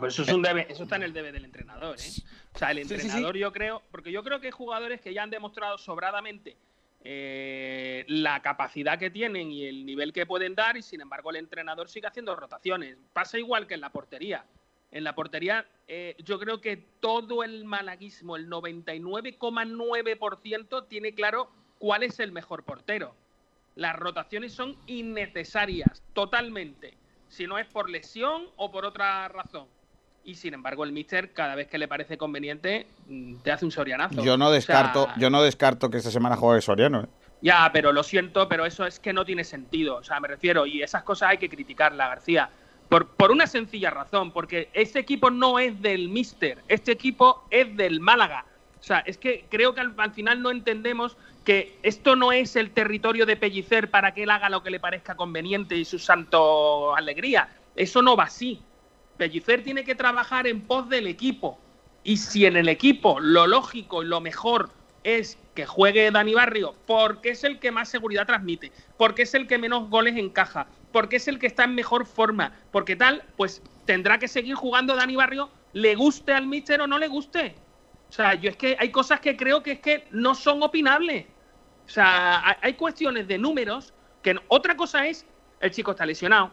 eso, 0.06 0.24
es 0.24 0.30
un 0.30 0.42
debe, 0.42 0.68
eso 0.70 0.84
está 0.84 0.98
en 0.98 1.04
el 1.04 1.14
debe 1.14 1.32
del 1.32 1.46
entrenador. 1.46 1.98
¿eh? 2.00 2.24
O 2.54 2.58
sea, 2.58 2.72
el 2.72 2.80
entrenador 2.80 3.38
yo 3.38 3.52
creo, 3.52 3.82
porque 3.90 4.12
yo 4.12 4.24
creo 4.24 4.40
que 4.40 4.48
hay 4.48 4.52
jugadores 4.52 5.02
que 5.02 5.14
ya 5.14 5.24
han 5.24 5.30
demostrado 5.30 5.78
sobradamente 5.78 6.58
eh, 7.04 8.04
la 8.08 8.42
capacidad 8.42 9.00
que 9.00 9.10
tienen 9.10 9.52
y 9.52 9.66
el 9.66 9.86
nivel 9.86 10.12
que 10.12 10.26
pueden 10.26 10.56
dar 10.56 10.78
y 10.78 10.82
sin 10.82 11.02
embargo 11.02 11.30
el 11.30 11.38
entrenador 11.38 11.90
sigue 11.90 12.08
haciendo 12.08 12.36
rotaciones. 12.36 12.98
Pasa 13.14 13.38
igual 13.38 13.66
que 13.66 13.76
en 13.76 13.82
la 13.82 13.92
portería. 13.92 14.46
En 14.92 15.04
la 15.04 15.16
portería 15.16 15.66
eh, 15.88 16.16
yo 16.24 16.40
creo 16.40 16.62
que 16.62 16.78
todo 17.00 17.44
el 17.44 17.66
malaguismo, 17.66 18.36
el 18.36 18.48
99,9% 18.50 20.88
tiene 20.88 21.14
claro 21.14 21.52
cuál 21.78 22.02
es 22.04 22.20
el 22.20 22.32
mejor 22.32 22.64
portero. 22.64 23.16
Las 23.76 23.96
rotaciones 23.96 24.54
son 24.54 24.76
innecesarias, 24.88 26.02
totalmente, 26.14 26.96
si 27.28 27.48
no 27.48 27.58
es 27.58 27.68
por 27.68 27.90
lesión 27.90 28.46
o 28.56 28.72
por 28.72 28.86
otra 28.86 29.28
razón 29.28 29.68
y 30.28 30.36
sin 30.36 30.54
embargo 30.54 30.84
el 30.84 30.92
Mister 30.92 31.32
cada 31.32 31.56
vez 31.56 31.68
que 31.68 31.78
le 31.78 31.88
parece 31.88 32.18
conveniente 32.18 32.86
mm, 33.08 33.38
te 33.38 33.52
hace 33.52 33.64
un 33.64 33.72
sorianazo. 33.72 34.22
Yo 34.22 34.38
no 34.38 34.52
descarto, 34.52 35.08
yo 35.18 35.30
no 35.30 35.42
descarto 35.42 35.90
que 35.90 35.98
esta 35.98 36.12
semana 36.12 36.36
juegue 36.36 36.62
Soriano. 36.62 37.04
¿eh? 37.04 37.08
Ya, 37.42 37.70
pero 37.72 37.94
lo 37.94 38.04
siento, 38.04 38.50
pero 38.50 38.66
eso 38.66 38.86
es 38.86 39.00
que 39.00 39.14
no 39.14 39.24
tiene 39.24 39.46
sentido. 39.46 39.96
O 39.96 40.04
sea, 40.04 40.20
me 40.20 40.28
refiero, 40.28 40.66
y 40.66 40.82
esas 40.82 41.04
cosas 41.04 41.30
hay 41.30 41.38
que 41.38 41.50
criticarla, 41.50 42.10
García. 42.10 42.50
Por, 42.90 43.08
por 43.08 43.32
una 43.32 43.48
sencilla 43.48 43.90
razón, 43.90 44.32
porque 44.32 44.70
este 44.74 45.00
equipo 45.00 45.30
no 45.30 45.60
es 45.60 45.82
del 45.82 46.10
Mister, 46.10 46.64
este 46.68 46.92
equipo 46.92 47.46
es 47.50 47.76
del 47.76 48.00
Málaga. 48.00 48.46
O 48.80 48.84
sea, 48.84 49.00
es 49.00 49.18
que 49.18 49.46
creo 49.50 49.74
que 49.74 49.82
al, 49.82 49.94
al, 49.98 50.14
final 50.14 50.42
no 50.42 50.52
entendemos 50.52 51.18
que 51.44 51.78
esto 51.84 52.16
no 52.16 52.32
es 52.32 52.56
el 52.56 52.72
territorio 52.72 53.26
de 53.26 53.36
Pellicer 53.36 53.90
para 53.90 54.14
que 54.14 54.24
él 54.24 54.30
haga 54.30 54.50
lo 54.50 54.64
que 54.64 54.70
le 54.70 54.80
parezca 54.80 55.16
conveniente 55.16 55.76
y 55.76 55.84
su 55.84 56.00
santo 56.00 56.96
alegría. 56.96 57.50
Eso 57.76 58.02
no 58.02 58.16
va 58.16 58.26
así. 58.26 58.62
Pellicer 59.18 59.64
tiene 59.64 59.84
que 59.84 59.96
trabajar 59.96 60.48
en 60.48 60.62
pos 60.62 60.88
del 60.90 61.08
equipo. 61.08 61.58
Y 62.04 62.18
si 62.18 62.46
en 62.46 62.56
el 62.56 62.70
equipo 62.70 63.20
lo 63.20 63.48
lógico 63.48 64.04
y 64.04 64.06
lo 64.06 64.22
mejor 64.22 64.70
es 65.04 65.38
que 65.56 65.66
juegue 65.66 66.12
Dani 66.12 66.34
Barrio 66.34 66.76
porque 66.86 67.30
es 67.30 67.44
el 67.44 67.60
que 67.60 67.72
más 67.72 67.90
seguridad 67.90 68.26
transmite, 68.26 68.72
porque 68.98 69.24
es 69.24 69.34
el 69.34 69.48
que 69.48 69.58
menos 69.58 69.90
goles 69.90 70.16
encaja, 70.18 70.68
porque 70.92 71.18
es 71.18 71.28
el 71.28 71.40
que 71.40 71.48
está 71.48 71.64
en 71.66 71.76
mejor 71.76 72.06
forma, 72.06 72.54
porque 72.72 72.96
tal, 72.96 73.24
pues 73.36 73.62
tendrá 73.86 74.18
que 74.18 74.28
seguir 74.28 74.56
jugando 74.56 74.96
Dani 74.96 75.16
Barrio, 75.16 75.50
le 75.74 75.96
guste 75.96 76.34
al 76.34 76.48
míster 76.48 76.82
o 76.82 76.88
no 76.88 76.98
le 76.98 77.08
guste. 77.08 77.56
O 78.10 78.12
sea, 78.12 78.36
yo 78.36 78.50
es 78.50 78.58
que 78.58 78.78
hay 78.80 78.90
cosas 78.90 79.20
que 79.20 79.36
creo 79.36 79.62
que 79.62 79.74
es 79.74 79.80
que 79.80 80.08
no 80.12 80.34
son 80.34 80.64
opinables. 80.64 81.26
O 81.86 81.90
sea, 81.90 82.58
hay 82.62 82.74
cuestiones 82.74 83.28
de 83.28 83.38
números 83.38 83.94
que 84.22 84.36
otra 84.48 84.76
cosa 84.76 85.08
es 85.08 85.26
el 85.60 85.72
chico 85.72 85.92
está 85.92 86.06
lesionado, 86.06 86.52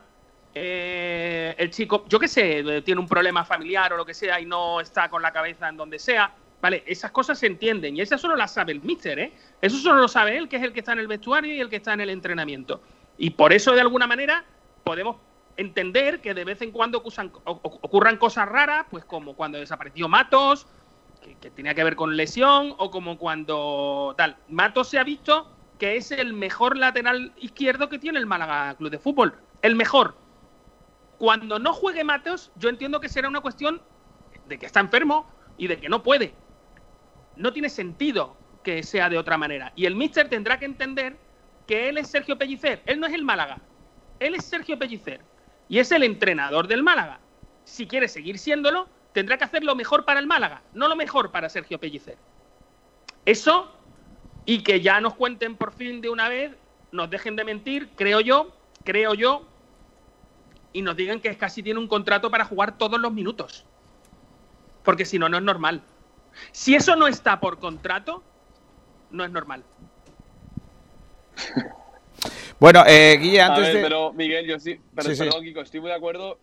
eh, 0.54 1.54
el 1.58 1.70
chico, 1.70 2.04
yo 2.08 2.18
qué 2.18 2.28
sé, 2.28 2.82
tiene 2.82 3.00
un 3.00 3.08
problema 3.08 3.44
familiar 3.44 3.92
o 3.92 3.96
lo 3.96 4.06
que 4.06 4.14
sea 4.14 4.40
y 4.40 4.46
no 4.46 4.80
está 4.80 5.08
con 5.08 5.20
la 5.20 5.32
cabeza 5.32 5.68
en 5.68 5.76
donde 5.76 5.98
sea. 5.98 6.32
Vale, 6.60 6.82
esas 6.86 7.10
cosas 7.10 7.38
se 7.38 7.46
entienden 7.46 7.96
y 7.96 8.00
esas 8.00 8.20
solo 8.20 8.36
las 8.36 8.54
sabe 8.54 8.72
el 8.72 8.80
míster, 8.80 9.18
¿eh? 9.18 9.32
Eso 9.60 9.76
solo 9.76 10.00
lo 10.00 10.08
sabe 10.08 10.38
él, 10.38 10.48
que 10.48 10.56
es 10.56 10.62
el 10.62 10.72
que 10.72 10.80
está 10.80 10.92
en 10.92 11.00
el 11.00 11.08
vestuario 11.08 11.54
y 11.54 11.60
el 11.60 11.68
que 11.68 11.76
está 11.76 11.92
en 11.92 12.00
el 12.00 12.10
entrenamiento. 12.10 12.80
Y 13.16 13.30
por 13.30 13.52
eso, 13.52 13.72
de 13.72 13.80
alguna 13.80 14.06
manera, 14.06 14.44
podemos 14.82 15.16
entender 15.56 16.20
que 16.20 16.34
de 16.34 16.44
vez 16.44 16.60
en 16.62 16.72
cuando 16.72 16.98
ocurran 16.98 18.16
cosas 18.16 18.48
raras, 18.48 18.86
pues 18.90 19.04
como 19.04 19.34
cuando 19.34 19.58
desapareció 19.58 20.08
Matos, 20.08 20.66
que, 21.40 21.50
tenía 21.50 21.74
que 21.74 21.84
ver 21.84 21.96
con 21.96 22.16
lesión, 22.16 22.74
o 22.78 22.90
como 22.90 23.18
cuando 23.18 24.14
tal. 24.16 24.36
Matos 24.48 24.88
se 24.88 24.98
ha 24.98 25.04
visto 25.04 25.50
que 25.78 25.96
es 25.96 26.10
el 26.10 26.32
mejor 26.32 26.76
lateral 26.76 27.32
izquierdo 27.36 27.88
que 27.88 27.98
tiene 27.98 28.18
el 28.18 28.26
Málaga 28.26 28.74
Club 28.74 28.90
de 28.90 28.98
Fútbol. 28.98 29.34
El 29.62 29.76
mejor. 29.76 30.16
Cuando 31.18 31.58
no 31.58 31.72
juegue 31.72 32.04
Matos, 32.04 32.52
yo 32.56 32.68
entiendo 32.68 33.00
que 33.00 33.08
será 33.08 33.28
una 33.28 33.40
cuestión 33.40 33.80
de 34.46 34.58
que 34.58 34.66
está 34.66 34.80
enfermo 34.80 35.28
y 35.56 35.68
de 35.68 35.78
que 35.78 35.88
no 35.88 36.02
puede. 36.02 36.34
No 37.36 37.52
tiene 37.52 37.68
sentido 37.68 38.36
que 38.62 38.82
sea 38.82 39.08
de 39.08 39.18
otra 39.18 39.38
manera. 39.38 39.72
Y 39.76 39.86
el 39.86 39.96
míster 39.96 40.28
tendrá 40.28 40.58
que 40.58 40.64
entender 40.64 41.16
que 41.66 41.88
él 41.88 41.98
es 41.98 42.08
Sergio 42.08 42.36
Pellicer. 42.36 42.82
Él 42.86 43.00
no 43.00 43.06
es 43.06 43.14
el 43.14 43.22
Málaga. 43.22 43.58
Él 44.18 44.34
es 44.34 44.44
Sergio 44.44 44.78
Pellicer. 44.78 45.20
Y 45.68 45.78
es 45.78 45.90
el 45.92 46.02
entrenador 46.02 46.68
del 46.68 46.82
Málaga. 46.82 47.20
Si 47.64 47.86
quiere 47.86 48.08
seguir 48.08 48.38
siéndolo, 48.38 48.88
tendrá 49.14 49.38
que 49.38 49.44
hacer 49.44 49.64
lo 49.64 49.74
mejor 49.74 50.04
para 50.04 50.20
el 50.20 50.26
Málaga, 50.26 50.62
no 50.74 50.88
lo 50.88 50.96
mejor 50.96 51.30
para 51.30 51.48
Sergio 51.48 51.78
Pellicer. 51.78 52.18
Eso, 53.24 53.72
y 54.44 54.62
que 54.62 54.80
ya 54.80 55.00
nos 55.00 55.14
cuenten 55.14 55.56
por 55.56 55.72
fin 55.72 56.00
de 56.02 56.10
una 56.10 56.28
vez, 56.28 56.52
nos 56.92 57.08
dejen 57.08 57.36
de 57.36 57.44
mentir, 57.44 57.90
creo 57.96 58.20
yo, 58.20 58.54
creo 58.84 59.14
yo, 59.14 59.46
y 60.72 60.82
nos 60.82 60.96
digan 60.96 61.20
que 61.20 61.34
casi 61.38 61.62
tiene 61.62 61.78
un 61.78 61.88
contrato 61.88 62.30
para 62.30 62.44
jugar 62.44 62.76
todos 62.76 63.00
los 63.00 63.12
minutos. 63.12 63.64
Porque 64.82 65.04
si 65.04 65.18
no, 65.18 65.28
no 65.28 65.38
es 65.38 65.42
normal. 65.42 65.82
Si 66.50 66.74
eso 66.74 66.96
no 66.96 67.06
está 67.06 67.38
por 67.38 67.60
contrato, 67.60 68.22
no 69.10 69.24
es 69.24 69.30
normal. 69.30 69.64
Bueno, 72.60 72.84
eh, 72.86 73.18
Guille, 73.20 73.40
antes 73.42 73.74
de... 73.74 73.82
Pero, 73.82 74.12
Miguel, 74.12 74.46
yo 74.46 74.58
sí, 74.58 74.78
pero, 74.94 75.10
estoy 75.10 75.80
muy 75.80 75.90
de 75.90 75.96
acuerdo 75.96 76.38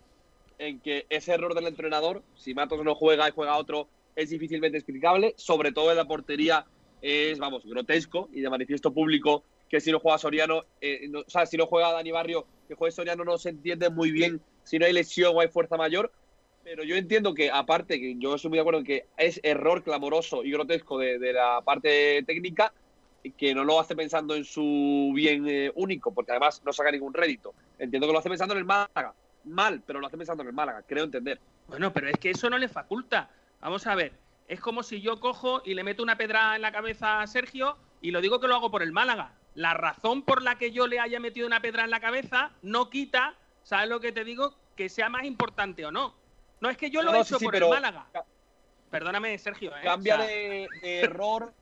en 0.58 0.78
que 0.78 1.06
ese 1.08 1.32
error 1.32 1.54
del 1.54 1.66
entrenador, 1.66 2.22
si 2.36 2.54
Matos 2.54 2.84
no 2.84 2.94
juega 2.94 3.26
y 3.28 3.32
juega 3.32 3.56
otro, 3.56 3.88
es 4.14 4.30
difícilmente 4.30 4.76
explicable, 4.76 5.34
sobre 5.36 5.72
todo 5.72 5.90
en 5.90 5.96
la 5.96 6.04
portería 6.04 6.66
es, 7.00 7.38
vamos, 7.38 7.64
grotesco 7.64 8.28
y 8.32 8.40
de 8.42 8.50
manifiesto 8.50 8.92
público 8.92 9.42
que 9.68 9.80
si 9.80 9.90
no 9.90 10.00
juega 10.00 10.18
Soriano, 10.18 10.64
eh, 10.82 11.10
o 11.14 11.28
sea, 11.30 11.46
si 11.46 11.56
no 11.56 11.66
juega 11.66 11.92
Dani 11.92 12.12
Barrio, 12.12 12.46
que 12.68 12.74
juegue 12.74 12.92
Soriano 12.92 13.24
no 13.24 13.38
se 13.38 13.48
entiende 13.48 13.88
muy 13.88 14.12
bien 14.12 14.40
si 14.64 14.78
no 14.78 14.84
hay 14.84 14.92
lesión 14.92 15.34
o 15.34 15.40
hay 15.40 15.48
fuerza 15.48 15.78
mayor, 15.78 16.12
pero 16.62 16.84
yo 16.84 16.94
entiendo 16.94 17.34
que, 17.34 17.50
aparte, 17.50 17.98
que 17.98 18.16
yo 18.18 18.34
estoy 18.34 18.50
muy 18.50 18.58
de 18.58 18.60
acuerdo 18.60 18.80
en 18.80 18.86
que 18.86 19.06
es 19.16 19.40
error 19.42 19.82
clamoroso 19.82 20.44
y 20.44 20.52
grotesco 20.52 20.98
de, 20.98 21.32
la 21.32 21.60
parte 21.64 22.22
técnica, 22.24 22.72
que 23.30 23.54
no 23.54 23.64
lo 23.64 23.78
hace 23.78 23.94
pensando 23.94 24.34
en 24.34 24.44
su 24.44 25.12
bien 25.14 25.46
eh, 25.48 25.70
único, 25.74 26.12
porque 26.12 26.32
además 26.32 26.62
no 26.64 26.72
saca 26.72 26.90
ningún 26.90 27.14
rédito. 27.14 27.54
Entiendo 27.78 28.06
que 28.06 28.12
lo 28.12 28.18
hace 28.18 28.28
pensando 28.28 28.54
en 28.54 28.58
el 28.58 28.64
Málaga. 28.64 29.14
Mal, 29.44 29.82
pero 29.86 30.00
lo 30.00 30.06
hace 30.06 30.16
pensando 30.16 30.42
en 30.42 30.48
el 30.48 30.54
Málaga, 30.54 30.82
creo 30.86 31.04
entender. 31.04 31.40
Bueno, 31.68 31.92
pero 31.92 32.08
es 32.08 32.18
que 32.18 32.30
eso 32.30 32.50
no 32.50 32.58
le 32.58 32.68
faculta. 32.68 33.30
Vamos 33.60 33.86
a 33.86 33.94
ver, 33.94 34.12
es 34.48 34.60
como 34.60 34.82
si 34.82 35.00
yo 35.00 35.20
cojo 35.20 35.62
y 35.64 35.74
le 35.74 35.84
meto 35.84 36.02
una 36.02 36.16
pedra 36.16 36.56
en 36.56 36.62
la 36.62 36.72
cabeza 36.72 37.22
a 37.22 37.26
Sergio 37.26 37.76
y 38.00 38.10
lo 38.10 38.20
digo 38.20 38.40
que 38.40 38.48
lo 38.48 38.54
hago 38.54 38.70
por 38.70 38.82
el 38.82 38.92
Málaga. 38.92 39.34
La 39.54 39.74
razón 39.74 40.22
por 40.22 40.42
la 40.42 40.56
que 40.56 40.72
yo 40.72 40.86
le 40.86 40.98
haya 40.98 41.20
metido 41.20 41.46
una 41.46 41.60
pedra 41.60 41.84
en 41.84 41.90
la 41.90 42.00
cabeza 42.00 42.50
no 42.62 42.90
quita, 42.90 43.34
¿sabes 43.62 43.88
lo 43.88 44.00
que 44.00 44.12
te 44.12 44.24
digo? 44.24 44.54
Que 44.76 44.88
sea 44.88 45.08
más 45.08 45.24
importante 45.24 45.84
o 45.84 45.92
no. 45.92 46.14
No 46.60 46.70
es 46.70 46.76
que 46.76 46.90
yo 46.90 47.02
lo 47.02 47.14
he 47.14 47.20
hecho 47.20 47.38
por 47.38 47.54
el 47.54 47.68
Málaga. 47.68 48.06
Perdóname, 48.90 49.38
Sergio. 49.38 49.70
¿eh? 49.76 49.80
Cambia 49.82 50.18
de, 50.18 50.68
error. 50.82 51.52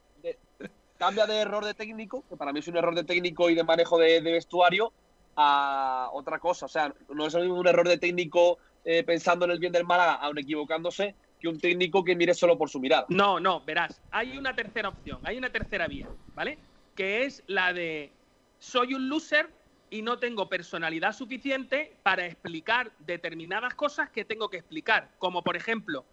Cambia 1.01 1.27
de 1.27 1.39
error 1.39 1.65
de 1.65 1.73
técnico, 1.73 2.25
que 2.29 2.37
para 2.37 2.53
mí 2.53 2.59
es 2.59 2.69
un 2.69 2.77
error 2.77 2.95
de 2.95 3.05
técnico 3.05 3.49
y 3.49 3.55
de 3.55 3.65
manejo 3.65 3.99
de, 3.99 4.21
vestuario, 4.21 4.93
a 5.35 6.11
otra 6.13 6.39
cosa. 6.39 6.67
O 6.67 6.69
sea, 6.69 6.95
no 7.09 7.27
es 7.27 7.35
un 7.35 7.67
error 7.67 7.89
de 7.89 7.97
técnico 7.97 8.59
eh, 8.85 9.03
pensando 9.03 9.47
en 9.47 9.53
el 9.53 9.59
bien 9.59 9.73
del 9.73 9.87
Málaga, 9.87 10.17
aún 10.17 10.39
equivocándose, 10.39 11.15
que 11.41 11.49
un 11.49 11.59
técnico 11.59 12.05
que 12.05 12.15
mire 12.15 12.35
solo 12.35 12.59
por 12.59 12.69
su 12.69 12.79
mirada. 12.79 13.07
No, 13.09 13.41
no, 13.41 13.63
verás. 13.65 14.03
Hay 14.11 14.37
una 14.37 14.55
tercera 14.55 14.91
opción, 14.91 15.21
hay 15.25 15.39
una 15.39 15.49
tercera 15.49 15.89
vía, 15.89 16.07
¿vale? 16.35 16.59
Que 16.95 17.25
es 17.25 17.43
la 17.47 17.73
de 17.73 18.13
soy 18.59 18.93
un 18.93 19.09
loser 19.09 19.49
y 19.89 20.03
no 20.03 20.19
tengo 20.19 20.51
personalidad 20.51 21.15
suficiente 21.15 21.97
para 22.03 22.27
explicar 22.27 22.93
determinadas 22.99 23.75
cosas 23.75 24.11
que 24.11 24.27
tengo 24.27 24.51
que 24.51 24.59
explicar. 24.59 25.09
Como 25.19 25.43
por 25.43 25.57
ejemplo, 25.57 26.05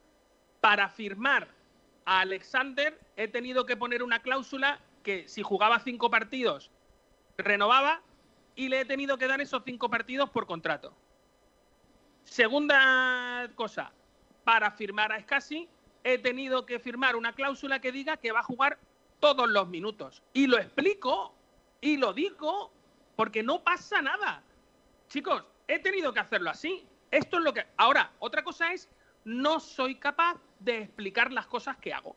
para 0.61 0.87
firmar 0.87 1.49
a 2.05 2.21
Alexander 2.21 2.97
he 3.17 3.27
tenido 3.27 3.65
que 3.65 3.75
poner 3.75 4.03
una 4.03 4.21
cláusula 4.21 4.79
que 5.03 5.27
si 5.27 5.43
jugaba 5.43 5.79
cinco 5.79 6.09
partidos 6.09 6.71
renovaba 7.37 8.01
y 8.55 8.69
le 8.69 8.81
he 8.81 8.85
tenido 8.85 9.17
que 9.17 9.27
dar 9.27 9.41
esos 9.41 9.63
cinco 9.65 9.89
partidos 9.89 10.29
por 10.29 10.45
contrato. 10.45 10.93
Segunda 12.23 13.49
cosa, 13.55 13.91
para 14.43 14.71
firmar 14.71 15.11
a 15.11 15.19
Scassi 15.19 15.67
he 16.03 16.17
tenido 16.19 16.65
que 16.65 16.79
firmar 16.79 17.15
una 17.15 17.33
cláusula 17.33 17.81
que 17.81 17.91
diga 17.91 18.17
que 18.17 18.31
va 18.31 18.39
a 18.39 18.43
jugar 18.43 18.79
todos 19.19 19.49
los 19.49 19.67
minutos. 19.67 20.23
Y 20.33 20.47
lo 20.47 20.57
explico 20.57 21.33
y 21.81 21.97
lo 21.97 22.13
digo 22.13 22.71
porque 23.15 23.41
no 23.43 23.63
pasa 23.63 24.01
nada. 24.01 24.43
Chicos, 25.09 25.43
he 25.67 25.79
tenido 25.79 26.13
que 26.13 26.19
hacerlo 26.19 26.51
así. 26.51 26.85
Esto 27.09 27.37
es 27.37 27.43
lo 27.43 27.53
que... 27.53 27.65
Ahora, 27.77 28.11
otra 28.19 28.43
cosa 28.43 28.73
es, 28.73 28.89
no 29.25 29.59
soy 29.59 29.95
capaz 29.95 30.37
de 30.59 30.83
explicar 30.83 31.31
las 31.31 31.47
cosas 31.47 31.77
que 31.77 31.93
hago. 31.93 32.15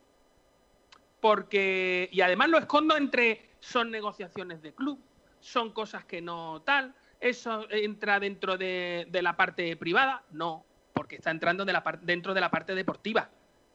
Porque... 1.21 2.09
Y 2.11 2.19
además 2.21 2.49
lo 2.49 2.57
escondo 2.57 2.97
entre... 2.97 3.49
Son 3.61 3.91
negociaciones 3.91 4.63
de 4.63 4.73
club, 4.73 4.99
son 5.39 5.71
cosas 5.71 6.03
que 6.03 6.19
no 6.19 6.63
tal, 6.63 6.95
eso 7.21 7.67
entra 7.69 8.19
dentro 8.19 8.57
de, 8.57 9.07
la 9.11 9.37
parte 9.37 9.75
privada, 9.77 10.23
no, 10.31 10.65
porque 10.93 11.17
está 11.17 11.29
entrando 11.29 11.63
de 11.63 11.73
la 11.73 11.83
dentro 12.01 12.33
de 12.33 12.41
la 12.41 12.49
parte 12.49 12.73
deportiva. 12.73 13.29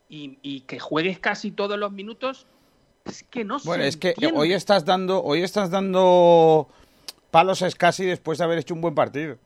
Y, 0.09 0.61
que 0.63 0.79
juegues 0.79 1.19
casi 1.19 1.51
todos 1.51 1.79
los 1.79 1.91
minutos, 1.91 2.47
es 3.05 3.25
que 3.25 3.45
no 3.45 3.59
Bueno, 3.65 3.85
es 3.85 3.97
que 3.97 4.15
hoy 4.35 4.53
estás 4.53 4.85
dando, 4.85 5.23
hoy 5.23 5.43
estás 5.43 5.71
dando 5.71 6.69
palos 7.31 7.63
a 7.63 7.71
Scassi 7.71 8.05
después 8.05 8.39
de 8.39 8.45
haber 8.45 8.59
hecho 8.59 8.75
un 8.75 8.81
buen 8.81 8.95
partido. 8.95 9.39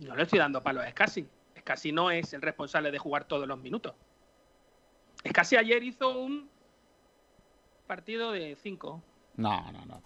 No 0.00 0.16
le 0.16 0.24
estoy 0.24 0.38
dando 0.38 0.60
palos 0.60 0.84
a 0.84 0.90
Scassi. 0.90 1.26
Scassi 1.58 1.92
no 1.92 2.10
es 2.10 2.32
el 2.32 2.42
responsable 2.42 2.90
de 2.90 2.98
jugar 2.98 3.24
todos 3.26 3.46
los 3.46 3.58
minutos. 3.58 3.94
Scassi 5.28 5.56
ayer 5.56 5.82
hizo 5.82 6.18
un 6.18 6.48
partido 7.86 8.32
de 8.32 8.56
cinco. 8.56 9.02
No, 9.36 9.72
no, 9.72 9.84
no. 9.84 10.02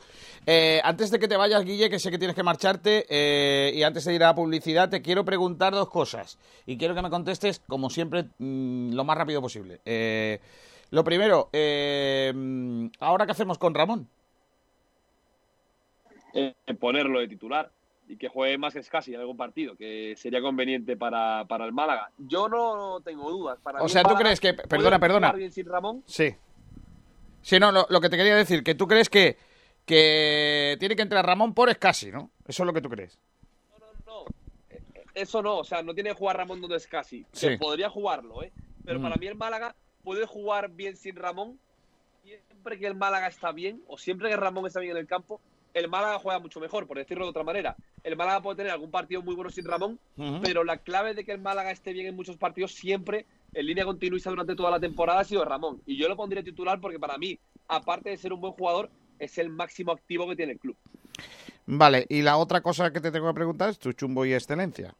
Eh, 0.46 0.80
antes 0.82 1.10
de 1.10 1.18
que 1.18 1.28
te 1.28 1.36
vayas, 1.36 1.62
Guille, 1.64 1.90
que 1.90 1.98
sé 1.98 2.10
que 2.10 2.18
tienes 2.18 2.34
que 2.34 2.42
marcharte, 2.42 3.04
eh, 3.10 3.72
y 3.74 3.82
antes 3.82 4.04
de 4.04 4.14
ir 4.14 4.24
a 4.24 4.28
la 4.28 4.34
publicidad, 4.34 4.88
te 4.88 5.02
quiero 5.02 5.24
preguntar 5.24 5.74
dos 5.74 5.90
cosas. 5.90 6.38
Y 6.64 6.78
quiero 6.78 6.94
que 6.94 7.02
me 7.02 7.10
contestes, 7.10 7.60
como 7.66 7.90
siempre, 7.90 8.24
mm, 8.38 8.94
lo 8.94 9.04
más 9.04 9.18
rápido 9.18 9.42
posible. 9.42 9.80
Eh, 9.84 10.40
lo 10.90 11.04
primero, 11.04 11.50
¿ahora 13.00 13.26
qué 13.26 13.32
hacemos 13.32 13.58
con 13.58 13.74
Ramón? 13.74 14.08
eh, 16.32 16.54
ponerlo 16.78 17.20
de 17.20 17.28
titular 17.28 17.70
y 18.08 18.16
que 18.16 18.28
juegue 18.28 18.56
más 18.56 18.72
que 18.72 18.82
casi 18.82 19.12
en 19.12 19.20
algún 19.20 19.36
partido, 19.36 19.76
que 19.76 20.14
sería 20.16 20.40
conveniente 20.40 20.96
para, 20.96 21.44
para 21.46 21.66
el 21.66 21.72
Málaga. 21.72 22.10
Yo 22.16 22.48
no 22.48 23.00
tengo 23.04 23.30
dudas. 23.30 23.58
Para 23.62 23.82
o 23.82 23.88
sea, 23.88 24.02
¿tú 24.02 24.14
crees 24.14 24.40
que... 24.40 24.54
Perdona, 24.54 24.98
perdona. 24.98 25.32
Bien 25.32 25.52
sin 25.52 25.66
Ramón? 25.66 26.02
Sí. 26.06 26.34
Sí, 27.42 27.58
no, 27.58 27.72
lo, 27.72 28.00
que 28.00 28.08
te 28.08 28.16
quería 28.16 28.36
decir, 28.36 28.62
que 28.62 28.74
tú 28.74 28.86
crees 28.86 29.08
que, 29.08 29.36
que 29.86 30.76
tiene 30.78 30.96
que 30.96 31.02
entrar 31.02 31.24
Ramón 31.24 31.54
por 31.54 31.68
Escasi, 31.68 32.10
¿no? 32.10 32.30
Eso 32.46 32.62
es 32.62 32.66
lo 32.66 32.72
que 32.72 32.80
tú 32.80 32.88
crees. 32.88 33.18
No, 33.70 33.86
no, 33.86 33.92
no. 34.06 34.24
Eso 35.14 35.42
no, 35.42 35.58
o 35.58 35.64
sea, 35.64 35.82
no 35.82 35.94
tiene 35.94 36.10
que 36.10 36.16
jugar 36.16 36.36
Ramón 36.36 36.60
donde 36.60 36.76
es 36.76 36.86
casi. 36.86 37.24
Se 37.32 37.56
podría 37.58 37.88
jugarlo, 37.88 38.42
¿eh? 38.42 38.52
Pero 38.84 39.00
para 39.02 39.16
mí 39.16 39.26
el 39.26 39.34
Málaga 39.34 39.74
puede 40.02 40.26
jugar 40.26 40.70
bien 40.70 40.96
sin 40.96 41.16
Ramón 41.16 41.58
siempre 42.22 42.78
que 42.78 42.86
el 42.86 42.94
Málaga 42.94 43.28
está 43.28 43.52
bien 43.52 43.82
o 43.86 43.98
siempre 43.98 44.28
que 44.28 44.36
Ramón 44.36 44.66
está 44.66 44.80
bien 44.80 44.92
en 44.92 44.98
el 44.98 45.06
campo 45.06 45.40
el 45.74 45.88
Málaga 45.88 46.18
juega 46.18 46.38
mucho 46.38 46.60
mejor, 46.60 46.86
por 46.86 46.98
decirlo 46.98 47.24
de 47.24 47.30
otra 47.30 47.44
manera. 47.44 47.76
El 48.02 48.16
Málaga 48.16 48.42
puede 48.42 48.56
tener 48.56 48.72
algún 48.72 48.90
partido 48.90 49.22
muy 49.22 49.34
bueno 49.34 49.50
sin 49.50 49.64
Ramón, 49.64 49.98
pero 50.42 50.64
la 50.64 50.78
clave 50.78 51.14
de 51.14 51.24
que 51.24 51.32
el 51.32 51.40
Málaga 51.40 51.70
esté 51.70 51.92
bien 51.92 52.06
en 52.06 52.16
muchos 52.16 52.36
partidos 52.36 52.72
siempre, 52.72 53.26
en 53.54 53.66
línea 53.66 53.84
continuista 53.84 54.30
durante 54.30 54.54
toda 54.54 54.70
la 54.70 54.80
temporada, 54.80 55.20
ha 55.20 55.24
sido 55.24 55.44
Ramón. 55.44 55.80
Y 55.86 55.96
yo 55.96 56.08
lo 56.08 56.16
pondría 56.16 56.42
titular 56.42 56.80
porque 56.80 56.98
para 56.98 57.18
mí, 57.18 57.38
aparte 57.66 58.10
de 58.10 58.16
ser 58.16 58.32
un 58.32 58.40
buen 58.40 58.52
jugador, 58.52 58.90
es 59.18 59.38
el 59.38 59.50
máximo 59.50 59.92
activo 59.92 60.28
que 60.28 60.36
tiene 60.36 60.52
el 60.52 60.58
club. 60.58 60.76
Vale, 61.66 62.06
y 62.08 62.22
la 62.22 62.36
otra 62.36 62.60
cosa 62.60 62.92
que 62.92 63.00
te 63.00 63.10
tengo 63.10 63.28
que 63.28 63.34
preguntar 63.34 63.70
es 63.70 63.78
tu 63.78 63.92
chumbo 63.92 64.24
y 64.24 64.32
excelencia. 64.32 64.94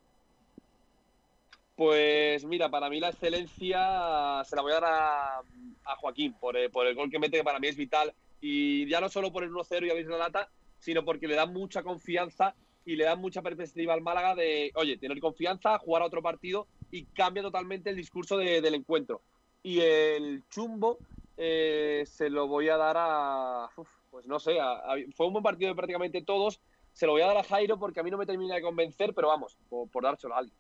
Pues 1.76 2.44
mira, 2.44 2.68
para 2.68 2.90
mí 2.90 2.99
la 2.99 3.11
excelencia 3.11 4.42
se 4.44 4.57
la 4.57 4.62
voy 4.62 4.72
a 4.72 4.80
dar 4.80 4.84
a, 5.84 5.96
Joaquín 5.96 6.34
por, 6.34 6.57
el 6.57 6.94
gol 6.94 7.11
que 7.11 7.18
mete, 7.18 7.38
que 7.38 7.44
para 7.44 7.61
mí 7.61 7.68
es 7.68 7.76
vital. 7.76 8.12
Y 8.40 8.86
ya 8.88 9.01
no 9.01 9.09
solo 9.09 9.32
por 9.32 9.44
el 9.44 9.51
1-0 9.51 9.86
y 9.86 9.90
habéis 9.90 10.09
la 10.09 10.18
lata, 10.18 10.49
sino 10.78 11.05
porque 11.05 11.28
le 11.28 11.36
da 11.36 11.46
mucha 11.46 11.82
confianza 11.82 12.55
y 12.84 12.96
le 12.96 13.05
da 13.05 13.16
mucha 13.16 13.42
perspectiva 13.42 13.94
al 13.94 14.01
Málaga 14.01 14.34
de, 14.34 14.72
oye, 14.74 14.96
tener 14.96 15.20
confianza, 15.20 15.78
jugar 15.78 16.03
a 16.03 16.07
otro 16.07 16.22
partido 16.22 16.66
y 16.91 17.05
cambia 17.05 17.43
totalmente 17.43 17.91
el 17.91 17.97
discurso 17.97 18.36
del 18.36 18.74
encuentro. 18.74 19.20
Y 19.62 19.80
el 19.80 20.43
chumbo 20.51 20.99
eh, 21.36 22.05
se 22.07 22.30
lo 22.30 22.47
voy 22.47 22.68
a 22.68 22.76
dar 22.76 22.97
a, 22.99 23.68
pues 24.11 24.26
no 24.26 24.39
sé, 24.39 24.57
fue 25.14 25.26
un 25.26 25.32
buen 25.32 25.43
partido 25.43 25.70
de 25.70 25.76
prácticamente 25.76 26.22
todos. 26.22 26.61
Se 26.93 27.07
lo 27.07 27.12
voy 27.12 27.22
a 27.22 27.26
dar 27.26 27.36
a 27.36 27.45
Jairo 27.45 27.78
porque 27.78 28.01
a 28.01 28.03
mí 28.03 28.11
no 28.11 28.18
me 28.18 28.26
termina 28.26 28.55
de 28.55 28.62
convencer, 28.62 29.14
pero 29.14 29.28
vamos, 29.28 29.57
por, 29.68 29.89
por 29.89 30.03
dárselo 30.03 30.34
a 30.34 30.39
alguien. 30.39 30.57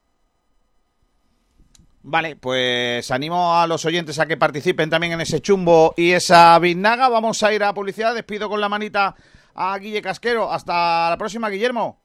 Vale, 2.02 2.36
pues 2.36 3.10
animo 3.10 3.54
a 3.54 3.66
los 3.66 3.84
oyentes 3.84 4.18
a 4.18 4.26
que 4.26 4.36
participen 4.36 4.88
también 4.88 5.12
en 5.12 5.20
ese 5.20 5.42
chumbo 5.42 5.94
y 5.96 6.12
esa 6.12 6.58
vinaga. 6.58 7.08
Vamos 7.08 7.42
a 7.42 7.52
ir 7.52 7.62
a 7.62 7.74
publicidad. 7.74 8.14
Despido 8.14 8.48
con 8.48 8.60
la 8.60 8.68
manita 8.68 9.14
a 9.54 9.76
Guille 9.78 10.00
Casquero. 10.00 10.50
Hasta 10.50 11.10
la 11.10 11.18
próxima, 11.18 11.50
Guillermo. 11.50 12.00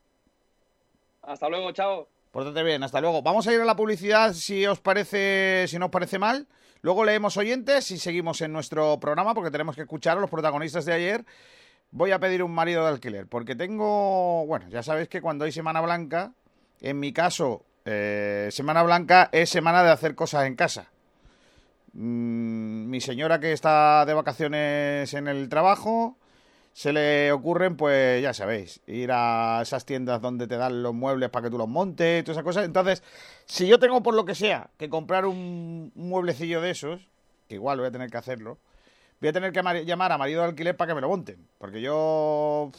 Hasta 1.21 1.47
luego, 1.47 1.71
chao. 1.71 2.12
Pórtate 2.33 2.63
bien, 2.63 2.81
hasta 2.81 2.99
luego. 2.99 3.21
Vamos 3.21 3.45
a 3.45 3.53
ir 3.53 3.61
a 3.61 3.65
la 3.65 3.75
publicidad 3.75 4.33
si 4.33 4.65
os 4.65 4.79
parece, 4.79 5.67
si 5.67 5.77
no 5.77 5.85
os 5.85 5.91
parece 5.91 6.17
mal. 6.17 6.47
Luego 6.81 7.05
leemos 7.05 7.37
oyentes 7.37 7.91
y 7.91 7.99
seguimos 7.99 8.41
en 8.41 8.51
nuestro 8.51 8.99
programa 8.99 9.35
porque 9.35 9.51
tenemos 9.51 9.75
que 9.75 9.83
escuchar 9.83 10.17
a 10.17 10.21
los 10.21 10.31
protagonistas 10.31 10.83
de 10.85 10.93
ayer. 10.93 11.25
Voy 11.91 12.09
a 12.09 12.17
pedir 12.17 12.41
un 12.41 12.51
marido 12.51 12.81
de 12.81 12.89
alquiler 12.89 13.27
porque 13.27 13.55
tengo, 13.55 14.47
bueno, 14.47 14.67
ya 14.69 14.81
sabéis 14.81 15.09
que 15.09 15.21
cuando 15.21 15.45
hay 15.45 15.51
Semana 15.51 15.79
Blanca, 15.79 16.31
en 16.81 16.99
mi 16.99 17.13
caso 17.13 17.65
eh, 17.85 18.49
semana 18.51 18.81
Blanca 18.81 19.29
es 19.31 19.51
semana 19.51 19.83
de 19.83 19.91
hacer 19.91 20.15
cosas 20.15 20.47
en 20.47 20.55
casa. 20.55 20.87
Mm, 21.93 22.89
mi 22.89 22.99
señora 22.99 23.39
que 23.39 23.51
está 23.51 24.07
de 24.07 24.13
vacaciones 24.15 25.13
en 25.13 25.27
el 25.27 25.49
trabajo, 25.49 26.17
se 26.73 26.91
le 26.91 27.31
ocurren, 27.31 27.77
pues 27.77 28.21
ya 28.21 28.33
sabéis, 28.33 28.81
ir 28.87 29.11
a 29.11 29.59
esas 29.61 29.85
tiendas 29.85 30.19
donde 30.21 30.47
te 30.47 30.57
dan 30.57 30.81
los 30.81 30.93
muebles 30.93 31.29
para 31.29 31.45
que 31.45 31.51
tú 31.51 31.57
los 31.57 31.69
montes, 31.69 32.21
y 32.21 32.23
todas 32.23 32.37
esas 32.37 32.43
cosas. 32.43 32.65
Entonces, 32.65 33.03
si 33.45 33.67
yo 33.67 33.77
tengo 33.77 34.01
por 34.01 34.15
lo 34.15 34.25
que 34.25 34.33
sea 34.33 34.71
que 34.77 34.89
comprar 34.89 35.25
un, 35.27 35.91
mueblecillo 35.95 36.61
de 36.61 36.71
esos, 36.71 37.07
que 37.47 37.55
igual 37.55 37.77
voy 37.77 37.87
a 37.87 37.91
tener 37.91 38.09
que 38.09 38.17
hacerlo, 38.17 38.57
voy 39.21 39.29
a 39.29 39.33
tener 39.33 39.51
que 39.51 39.85
llamar 39.85 40.11
a 40.11 40.17
marido 40.17 40.41
de 40.41 40.47
alquiler 40.47 40.75
para 40.75 40.89
que 40.89 40.95
me 40.95 41.01
lo 41.01 41.09
monten. 41.09 41.47
Porque 41.59 41.79
yo. 41.79 42.71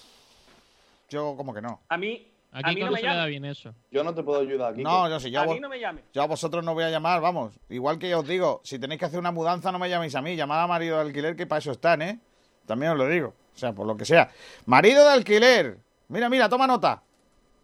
Yo, 1.09 1.37
como 1.37 1.55
que 1.55 1.63
no. 1.63 1.81
A 1.89 1.97
mí, 1.97 2.33
Aquí 2.51 2.71
a 2.71 2.73
mí 2.73 2.81
no 2.81 2.91
me 2.91 3.03
da 3.03 3.27
bien 3.27 3.45
eso. 3.45 3.75
Yo 3.91 4.03
no 4.03 4.15
te 4.15 4.23
puedo 4.25 4.41
ayudar 4.41 4.73
aquí. 4.73 4.83
No, 4.83 5.09
yo 5.09 5.21
sí. 5.21 5.31
Yo 5.31 5.41
a, 5.41 5.47
mí 5.47 5.61
no 5.61 5.69
me 5.69 5.79
llame. 5.79 6.03
Yo 6.13 6.23
a 6.23 6.27
vosotros 6.27 6.65
no 6.65 6.75
voy 6.75 6.85
a 6.85 6.91
llamar, 6.91 7.21
vamos. 7.21 7.59
Igual 7.69 7.99
que 7.99 8.09
yo 8.09 8.21
os 8.21 8.27
digo, 8.27 8.61
si 8.65 8.79
tenéis 8.79 8.99
que 8.99 9.05
hacer 9.05 9.21
una 9.21 9.33
mudanza, 9.33 9.71
no 9.71 9.79
me 9.79 9.89
llaméis 9.89 10.15
a 10.17 10.23
mí. 10.23 10.35
Llamad 10.35 10.63
a 10.63 10.67
marido 10.67 10.97
de 10.97 11.03
alquiler, 11.03 11.37
que 11.37 11.47
para 11.47 11.61
eso 11.61 11.73
están, 11.73 12.03
¿eh? 12.03 12.21
También 12.67 12.93
os 12.93 12.99
lo 12.99 13.09
digo. 13.09 13.35
O 13.55 13.59
sea, 13.59 13.73
por 13.73 13.87
lo 13.87 13.97
que 13.97 14.05
sea. 14.05 14.31
Marido 14.67 15.05
de 15.05 15.13
alquiler. 15.13 15.79
Mira, 16.09 16.29
mira, 16.29 16.49
toma 16.49 16.67
nota. 16.67 17.03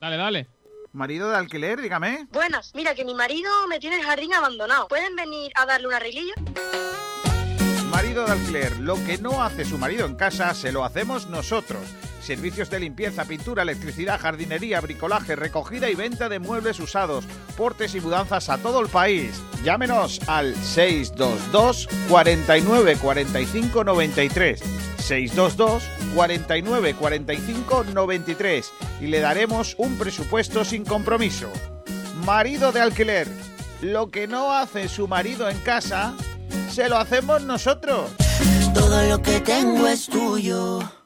Dale, 0.00 0.16
dale. 0.16 0.46
Marido 0.92 1.30
de 1.30 1.36
alquiler, 1.36 1.80
dígame. 1.80 2.26
Buenas, 2.30 2.74
mira 2.74 2.94
que 2.94 3.04
mi 3.04 3.14
marido 3.14 3.50
me 3.68 3.78
tiene 3.78 3.96
el 3.96 4.02
jardín 4.02 4.34
abandonado. 4.34 4.88
¿Pueden 4.88 5.14
venir 5.14 5.52
a 5.54 5.66
darle 5.66 5.86
una 5.86 5.98
arreglillo? 5.98 6.34
Marido 7.90 8.24
de 8.24 8.32
alquiler, 8.32 8.78
lo 8.78 8.94
que 9.04 9.18
no 9.18 9.42
hace 9.42 9.64
su 9.64 9.78
marido 9.78 10.06
en 10.06 10.16
casa, 10.16 10.54
se 10.54 10.72
lo 10.72 10.84
hacemos 10.84 11.28
nosotros. 11.28 11.82
Servicios 12.20 12.70
de 12.70 12.80
limpieza, 12.80 13.24
pintura, 13.24 13.62
electricidad, 13.62 14.20
jardinería, 14.20 14.80
bricolaje, 14.80 15.36
recogida 15.36 15.90
y 15.90 15.94
venta 15.94 16.28
de 16.28 16.38
muebles 16.38 16.78
usados, 16.80 17.24
portes 17.56 17.94
y 17.94 18.00
mudanzas 18.00 18.48
a 18.48 18.58
todo 18.58 18.80
el 18.80 18.88
país. 18.88 19.40
Llámenos 19.64 20.20
al 20.28 20.54
622 20.54 21.88
49 22.08 22.96
45 22.96 23.84
93. 23.84 24.60
622 24.98 25.82
49 26.14 26.94
45 26.94 27.84
93 27.92 28.72
y 29.00 29.06
le 29.06 29.20
daremos 29.20 29.74
un 29.78 29.96
presupuesto 29.96 30.64
sin 30.64 30.84
compromiso. 30.84 31.50
Marido 32.24 32.70
de 32.70 32.80
alquiler, 32.80 33.26
lo 33.80 34.10
que 34.10 34.26
no 34.28 34.52
hace 34.52 34.88
su 34.88 35.08
marido 35.08 35.48
en 35.48 35.58
casa, 35.60 36.14
se 36.70 36.88
lo 36.88 36.98
hacemos 36.98 37.42
nosotros. 37.42 38.10
Todo 38.74 39.02
lo 39.08 39.20
que 39.22 39.40
tengo 39.40 39.88
es 39.88 40.06
tuyo. 40.06 40.99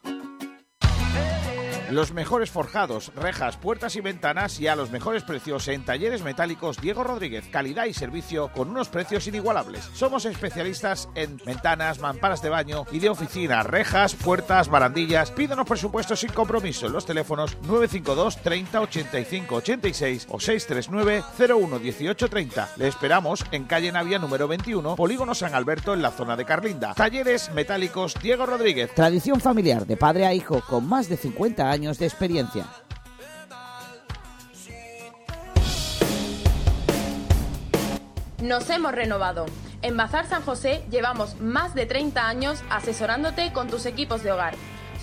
Los 1.94 2.12
mejores 2.12 2.50
forjados, 2.50 3.12
rejas, 3.14 3.56
puertas 3.56 3.94
y 3.94 4.00
ventanas 4.00 4.58
y 4.58 4.66
a 4.66 4.74
los 4.74 4.90
mejores 4.90 5.22
precios 5.22 5.68
en 5.68 5.84
talleres 5.84 6.24
metálicos 6.24 6.80
Diego 6.80 7.04
Rodríguez. 7.04 7.44
Calidad 7.52 7.84
y 7.84 7.94
servicio 7.94 8.48
con 8.48 8.70
unos 8.70 8.88
precios 8.88 9.28
inigualables. 9.28 9.88
Somos 9.94 10.24
especialistas 10.24 11.08
en 11.14 11.36
ventanas, 11.46 12.00
mamparas 12.00 12.42
de 12.42 12.48
baño 12.48 12.84
y 12.90 12.98
de 12.98 13.10
oficina, 13.10 13.62
rejas, 13.62 14.16
puertas, 14.16 14.68
barandillas. 14.68 15.30
Pídanos 15.30 15.68
presupuestos 15.68 16.18
sin 16.18 16.32
compromiso 16.32 16.88
en 16.88 16.94
los 16.94 17.06
teléfonos 17.06 17.56
952 17.62 18.38
30 18.38 18.80
85 18.80 19.54
86 19.54 20.26
o 20.30 20.40
639 20.40 21.22
01 21.48 21.78
18 21.78 22.28
30. 22.28 22.70
Le 22.76 22.88
esperamos 22.88 23.44
en 23.52 23.66
calle 23.66 23.92
Navia 23.92 24.18
número 24.18 24.48
21, 24.48 24.96
Polígono 24.96 25.32
San 25.36 25.54
Alberto 25.54 25.94
en 25.94 26.02
la 26.02 26.10
zona 26.10 26.34
de 26.34 26.44
Carlinda. 26.44 26.92
Talleres 26.94 27.52
metálicos 27.54 28.16
Diego 28.20 28.46
Rodríguez. 28.46 28.92
Tradición 28.96 29.40
familiar 29.40 29.86
de 29.86 29.96
padre 29.96 30.26
a 30.26 30.34
hijo 30.34 30.60
con 30.68 30.88
más 30.88 31.08
de 31.08 31.16
50 31.16 31.70
años 31.70 31.83
de 31.84 32.06
experiencia. 32.06 32.66
Nos 38.40 38.68
hemos 38.70 38.92
renovado. 38.92 39.44
En 39.82 39.96
Bazar 39.96 40.26
San 40.26 40.42
José 40.42 40.82
llevamos 40.90 41.38
más 41.40 41.74
de 41.74 41.84
30 41.84 42.26
años 42.26 42.62
asesorándote 42.70 43.52
con 43.52 43.68
tus 43.68 43.84
equipos 43.84 44.22
de 44.22 44.32
hogar. 44.32 44.54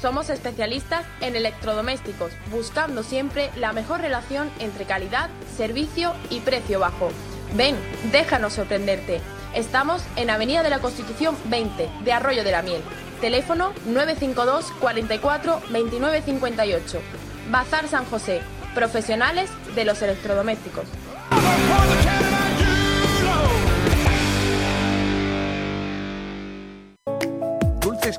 Somos 0.02 0.32
especialistas 0.32 1.06
en 1.22 1.36
electrodomésticos, 1.36 2.32
buscando 2.50 3.04
siempre 3.04 3.52
la 3.58 3.74
mejor 3.74 4.02
relación 4.02 4.50
entre 4.60 4.86
calidad, 4.86 5.30
servicio 5.56 6.14
y 6.32 6.40
precio 6.40 6.80
bajo. 6.80 7.10
Ven, 7.56 7.76
déjanos 8.12 8.54
sorprenderte. 8.54 9.22
Estamos 9.54 10.02
en 10.16 10.32
Avenida 10.32 10.64
de 10.64 10.72
la 10.72 10.80
Constitución 10.80 11.36
20 11.46 11.90
de 12.04 12.14
Arroyo 12.14 12.44
de 12.44 12.52
la 12.52 12.64
Miel. 12.64 12.82
Teléfono 13.22 13.72
952 13.86 14.72
44 14.80 15.62
29 15.70 16.22
58. 16.24 17.00
Bazar 17.52 17.88
San 17.88 18.06
José. 18.06 18.42
Profesionales 18.74 19.52
de 19.76 19.86
los 19.86 20.02
electrodomésticos. 20.02 20.86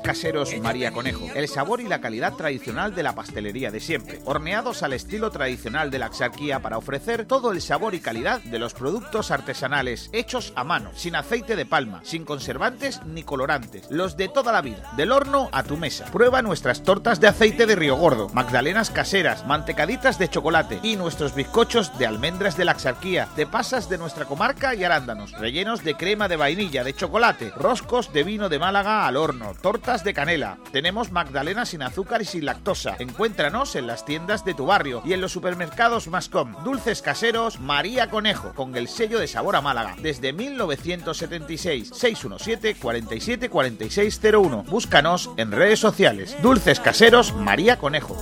Caseros 0.01 0.51
María 0.61 0.91
Conejo, 0.91 1.27
el 1.35 1.47
sabor 1.47 1.81
y 1.81 1.87
la 1.87 2.01
calidad 2.01 2.33
tradicional 2.33 2.95
de 2.95 3.03
la 3.03 3.15
pastelería 3.15 3.71
de 3.71 3.79
siempre, 3.79 4.21
horneados 4.25 4.83
al 4.83 4.93
estilo 4.93 5.31
tradicional 5.31 5.91
de 5.91 5.99
la 5.99 6.07
Axarquía 6.07 6.61
para 6.61 6.77
ofrecer 6.77 7.25
todo 7.25 7.51
el 7.51 7.61
sabor 7.61 7.95
y 7.95 7.99
calidad 7.99 8.41
de 8.41 8.59
los 8.59 8.73
productos 8.73 9.31
artesanales 9.31 10.09
hechos 10.13 10.53
a 10.55 10.63
mano, 10.63 10.91
sin 10.95 11.15
aceite 11.15 11.55
de 11.55 11.65
palma, 11.65 12.01
sin 12.03 12.25
conservantes 12.25 13.01
ni 13.05 13.23
colorantes, 13.23 13.87
los 13.89 14.17
de 14.17 14.29
toda 14.29 14.51
la 14.51 14.61
vida, 14.61 14.91
del 14.95 15.11
horno 15.11 15.49
a 15.51 15.63
tu 15.63 15.77
mesa. 15.77 16.05
Prueba 16.05 16.41
nuestras 16.41 16.83
tortas 16.83 17.19
de 17.19 17.27
aceite 17.27 17.65
de 17.65 17.75
Río 17.75 17.95
Gordo, 17.95 18.29
magdalenas 18.29 18.89
caseras, 18.89 19.45
mantecaditas 19.45 20.17
de 20.17 20.29
chocolate 20.29 20.79
y 20.83 20.95
nuestros 20.95 21.35
bizcochos 21.35 21.97
de 21.97 22.07
almendras 22.07 22.57
de 22.57 22.65
la 22.65 22.71
Axarquía, 22.71 23.27
de 23.35 23.45
pasas 23.45 23.89
de 23.89 23.97
nuestra 23.97 24.25
comarca 24.25 24.75
y 24.75 24.83
arándanos, 24.83 25.31
rellenos 25.33 25.83
de 25.83 25.95
crema 25.95 26.27
de 26.27 26.37
vainilla, 26.37 26.83
de 26.83 26.95
chocolate, 26.95 27.51
roscos 27.55 28.11
de 28.13 28.23
vino 28.23 28.49
de 28.49 28.59
Málaga 28.59 29.07
al 29.07 29.17
horno, 29.17 29.53
tortas 29.61 29.82
de 29.83 30.13
canela. 30.13 30.57
Tenemos 30.71 31.11
magdalena 31.11 31.65
sin 31.65 31.81
azúcar 31.81 32.21
y 32.21 32.25
sin 32.25 32.45
lactosa. 32.45 32.95
Encuéntranos 32.99 33.75
en 33.75 33.85
las 33.85 34.05
tiendas 34.05 34.45
de 34.45 34.53
tu 34.53 34.65
barrio 34.65 35.01
y 35.05 35.11
en 35.11 35.19
los 35.19 35.33
supermercados 35.33 36.07
Mascom. 36.07 36.55
Dulces 36.63 37.01
caseros 37.01 37.59
María 37.59 38.09
Conejo, 38.09 38.53
con 38.55 38.77
el 38.77 38.87
sello 38.87 39.19
de 39.19 39.27
sabor 39.27 39.57
a 39.57 39.61
Málaga. 39.61 39.95
Desde 40.01 40.31
1976. 40.31 41.89
617 41.93 42.75
47 42.75 43.49
4601. 43.49 44.63
Búscanos 44.63 45.29
en 45.35 45.51
redes 45.51 45.79
sociales. 45.79 46.37
Dulces 46.41 46.79
caseros 46.79 47.33
María 47.35 47.77
Conejo. 47.77 48.17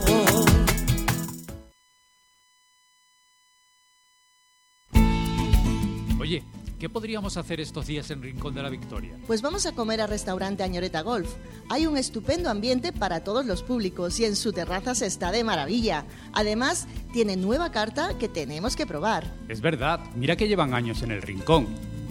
¿Qué 6.82 6.90
podríamos 6.90 7.38
hacer 7.38 7.62
estos 7.62 7.86
días 7.86 8.10
en 8.10 8.24
Rincón 8.24 8.56
de 8.56 8.64
la 8.64 8.70
Victoria? 8.72 9.16
Pues 9.28 9.44
vamos 9.44 9.68
a 9.68 9.72
comer 9.74 10.02
al 10.02 10.10
restaurante 10.10 10.64
Añoreta 10.64 11.02
Golf. 11.02 11.30
Hay 11.70 11.86
un 11.86 11.96
estupendo 11.96 12.50
ambiente 12.50 12.92
para 12.92 13.24
todos 13.24 13.46
los 13.46 13.62
públicos 13.62 14.20
y 14.20 14.26
en 14.26 14.36
su 14.36 14.52
terraza 14.52 14.96
se 14.96 15.06
está 15.06 15.32
de 15.32 15.44
maravilla. 15.44 16.06
Además, 16.34 16.88
tiene 17.14 17.36
nueva 17.36 17.72
carta 17.72 18.18
que 18.18 18.28
tenemos 18.28 18.76
que 18.76 18.88
probar. 18.88 19.32
Es 19.48 19.62
verdad, 19.62 20.00
mira 20.16 20.36
que 20.36 20.48
llevan 20.48 20.74
años 20.74 21.04
en 21.04 21.12
el 21.12 21.22
Rincón. 21.22 21.68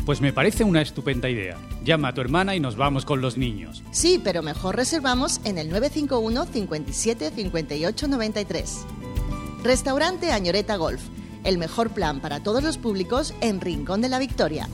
Pues 0.06 0.20
me 0.20 0.32
parece 0.32 0.62
una 0.62 0.82
estupenda 0.82 1.28
idea. 1.28 1.58
Llama 1.82 2.06
a 2.06 2.14
tu 2.14 2.20
hermana 2.20 2.54
y 2.54 2.60
nos 2.60 2.76
vamos 2.76 3.04
con 3.04 3.20
los 3.20 3.36
niños. 3.36 3.82
Sí, 3.90 4.20
pero 4.22 4.40
mejor 4.40 4.76
reservamos 4.76 5.40
en 5.42 5.58
el 5.58 5.68
951 5.70 6.44
57 6.44 7.32
58 7.34 8.06
93. 8.06 8.86
Restaurante 9.64 10.30
Añoreta 10.30 10.76
Golf. 10.76 11.02
El 11.44 11.58
mejor 11.58 11.90
plan 11.90 12.20
para 12.20 12.42
todos 12.42 12.62
los 12.62 12.78
públicos 12.78 13.34
en 13.40 13.60
Rincón 13.60 14.00
de 14.00 14.08
la 14.08 14.18
Victoria. 14.18 14.68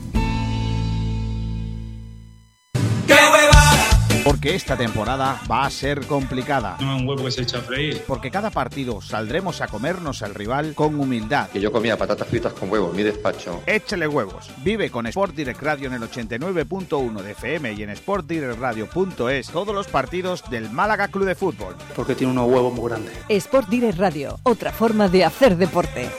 Porque 4.27 4.55
esta 4.55 4.75
temporada 4.75 5.41
va 5.49 5.65
a 5.65 5.69
ser 5.69 6.05
complicada. 6.05 6.75
No 6.81 6.97
es 6.97 7.01
un 7.01 7.07
huevo 7.07 7.23
que 7.23 7.31
se 7.31 7.43
echa 7.43 7.59
a 7.59 7.61
freír. 7.61 8.03
Porque 8.05 8.29
cada 8.29 8.51
partido 8.51 9.01
saldremos 9.01 9.61
a 9.61 9.67
comernos 9.67 10.21
al 10.21 10.35
rival 10.35 10.75
con 10.75 10.99
humildad. 10.99 11.49
Que 11.49 11.61
yo 11.61 11.71
comía 11.71 11.97
patatas 11.97 12.27
fritas 12.27 12.51
con 12.51 12.69
huevo 12.69 12.89
en 12.89 12.97
mi 12.97 13.03
despacho. 13.03 13.63
Échale 13.65 14.05
huevos. 14.05 14.51
Vive 14.65 14.91
con 14.91 15.07
Sport 15.07 15.33
Direct 15.33 15.61
Radio 15.61 15.87
en 15.87 15.93
el 15.93 16.01
89.1 16.01 17.21
de 17.21 17.31
FM 17.31 17.71
y 17.71 17.83
en 17.83 17.95
sportdirectradio.es 17.95 19.47
todos 19.47 19.73
los 19.73 19.87
partidos 19.87 20.43
del 20.49 20.71
Málaga 20.71 21.07
Club 21.07 21.23
de 21.23 21.35
Fútbol. 21.35 21.77
Porque 21.95 22.13
tiene 22.13 22.33
unos 22.33 22.51
huevos 22.51 22.73
muy 22.73 22.89
grandes. 22.89 23.13
Sport 23.29 23.69
Direct 23.69 23.97
Radio, 23.97 24.41
otra 24.43 24.73
forma 24.73 25.07
de 25.07 25.23
hacer 25.23 25.55
deporte. 25.55 26.09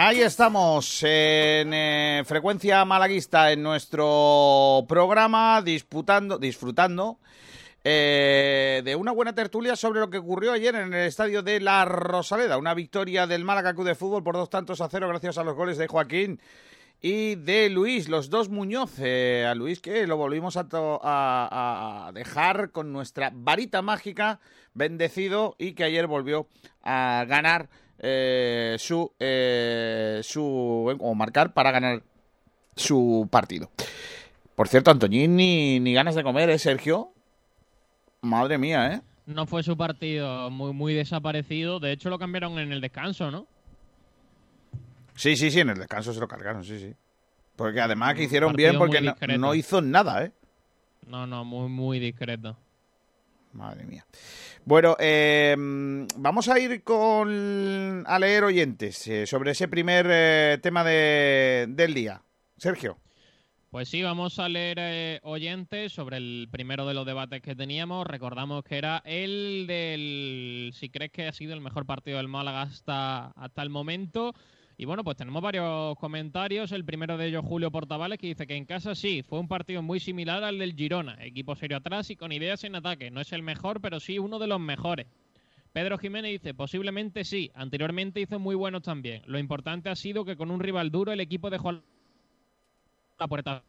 Ahí 0.00 0.20
estamos 0.20 1.02
en 1.02 1.74
eh, 1.74 2.22
frecuencia 2.24 2.84
malaguista 2.84 3.50
en 3.50 3.62
nuestro 3.62 4.84
programa 4.88 5.60
disputando, 5.60 6.38
disfrutando 6.38 7.18
eh, 7.82 8.80
de 8.84 8.96
una 8.96 9.12
buena 9.12 9.34
tertulia 9.34 9.76
sobre 9.76 10.00
lo 10.00 10.08
que 10.08 10.18
ocurrió 10.18 10.52
ayer 10.52 10.74
en 10.74 10.92
el 10.94 11.06
estadio 11.06 11.42
de 11.42 11.60
La 11.60 11.84
Rosaleda. 11.84 12.58
Una 12.58 12.74
victoria 12.74 13.26
del 13.26 13.44
Málaga 13.44 13.74
Club 13.74 13.86
de 13.86 13.94
Fútbol 13.94 14.22
por 14.22 14.36
dos 14.36 14.50
tantos 14.50 14.80
a 14.80 14.88
cero 14.88 15.08
gracias 15.08 15.36
a 15.36 15.44
los 15.44 15.56
goles 15.56 15.78
de 15.78 15.88
Joaquín 15.88 16.40
y 17.00 17.36
de 17.36 17.68
Luis, 17.70 18.08
los 18.08 18.30
dos 18.30 18.48
Muñoz. 18.48 18.98
a 18.98 19.54
Luis 19.54 19.80
que 19.80 20.06
lo 20.06 20.16
volvimos 20.16 20.56
a 20.56 22.10
dejar 22.14 22.70
con 22.70 22.92
nuestra 22.92 23.30
varita 23.34 23.82
mágica, 23.82 24.40
bendecido, 24.74 25.54
y 25.58 25.72
que 25.72 25.84
ayer 25.84 26.06
volvió 26.06 26.48
a 26.82 27.24
ganar 27.28 27.68
eh, 28.00 28.76
su, 28.78 29.12
eh, 29.18 30.20
su. 30.22 30.96
o 31.00 31.14
marcar 31.14 31.52
para 31.52 31.72
ganar 31.72 32.02
su 32.76 33.28
partido. 33.30 33.70
Por 34.54 34.68
cierto, 34.68 34.90
Antoñín 34.90 35.36
ni, 35.36 35.80
ni 35.80 35.94
ganas 35.94 36.14
de 36.14 36.22
comer, 36.22 36.50
¿eh, 36.50 36.58
Sergio? 36.58 37.12
Madre 38.20 38.58
mía, 38.58 38.94
¿eh? 38.94 39.00
No 39.26 39.46
fue 39.46 39.62
su 39.62 39.76
partido 39.76 40.50
muy, 40.50 40.72
muy 40.72 40.94
desaparecido. 40.94 41.80
De 41.80 41.92
hecho, 41.92 42.08
lo 42.08 42.18
cambiaron 42.18 42.58
en 42.58 42.72
el 42.72 42.80
descanso, 42.80 43.30
¿no? 43.30 43.46
Sí, 45.18 45.36
sí, 45.36 45.50
sí, 45.50 45.58
en 45.58 45.70
el 45.70 45.78
descanso 45.78 46.14
se 46.14 46.20
lo 46.20 46.28
cargaron, 46.28 46.62
sí, 46.64 46.78
sí. 46.78 46.94
Porque 47.56 47.80
además 47.80 48.14
que 48.14 48.22
hicieron 48.22 48.52
bien 48.52 48.78
porque 48.78 49.00
no, 49.00 49.16
no 49.36 49.54
hizo 49.54 49.82
nada, 49.82 50.24
¿eh? 50.24 50.32
No, 51.08 51.26
no, 51.26 51.44
muy, 51.44 51.68
muy 51.68 51.98
discreto. 51.98 52.56
Madre 53.52 53.84
mía. 53.84 54.06
Bueno, 54.64 54.94
eh, 55.00 55.56
vamos 55.58 56.48
a 56.48 56.60
ir 56.60 56.84
con 56.84 58.04
a 58.06 58.18
leer 58.20 58.44
oyentes 58.44 59.08
eh, 59.08 59.26
sobre 59.26 59.50
ese 59.50 59.66
primer 59.66 60.06
eh, 60.08 60.58
tema 60.62 60.84
de, 60.84 61.66
del 61.68 61.94
día. 61.94 62.22
Sergio. 62.56 62.98
Pues 63.70 63.88
sí, 63.88 64.02
vamos 64.02 64.38
a 64.38 64.48
leer 64.48 64.78
eh, 64.80 65.20
oyentes 65.24 65.92
sobre 65.92 66.18
el 66.18 66.48
primero 66.50 66.86
de 66.86 66.94
los 66.94 67.04
debates 67.04 67.42
que 67.42 67.56
teníamos. 67.56 68.06
Recordamos 68.06 68.62
que 68.62 68.78
era 68.78 69.02
el 69.04 69.66
del 69.66 70.70
si 70.74 70.88
crees 70.90 71.10
que 71.10 71.26
ha 71.26 71.32
sido 71.32 71.54
el 71.54 71.60
mejor 71.60 71.86
partido 71.86 72.18
del 72.18 72.28
Málaga 72.28 72.62
hasta, 72.62 73.32
hasta 73.32 73.62
el 73.62 73.70
momento. 73.70 74.32
Y 74.80 74.84
bueno, 74.84 75.02
pues 75.02 75.16
tenemos 75.16 75.42
varios 75.42 75.98
comentarios. 75.98 76.70
El 76.70 76.84
primero 76.84 77.16
de 77.16 77.26
ellos, 77.26 77.44
Julio 77.44 77.68
Portavales, 77.72 78.16
que 78.16 78.28
dice 78.28 78.46
que 78.46 78.54
en 78.54 78.64
casa 78.64 78.94
sí, 78.94 79.24
fue 79.24 79.40
un 79.40 79.48
partido 79.48 79.82
muy 79.82 79.98
similar 79.98 80.44
al 80.44 80.56
del 80.60 80.76
Girona. 80.76 81.16
Equipo 81.20 81.56
serio 81.56 81.78
atrás 81.78 82.10
y 82.10 82.16
con 82.16 82.30
ideas 82.30 82.62
en 82.62 82.76
ataque. 82.76 83.10
No 83.10 83.20
es 83.20 83.32
el 83.32 83.42
mejor, 83.42 83.80
pero 83.80 83.98
sí 83.98 84.20
uno 84.20 84.38
de 84.38 84.46
los 84.46 84.60
mejores. 84.60 85.08
Pedro 85.72 85.98
Jiménez 85.98 86.30
dice, 86.30 86.54
posiblemente 86.54 87.24
sí. 87.24 87.50
Anteriormente 87.54 88.20
hizo 88.20 88.38
muy 88.38 88.54
buenos 88.54 88.82
también. 88.82 89.22
Lo 89.26 89.40
importante 89.40 89.90
ha 89.90 89.96
sido 89.96 90.24
que 90.24 90.36
con 90.36 90.48
un 90.48 90.60
rival 90.60 90.92
duro 90.92 91.10
el 91.10 91.18
equipo 91.18 91.50
dejó 91.50 91.72
la 91.72 93.26
puerta. 93.26 93.64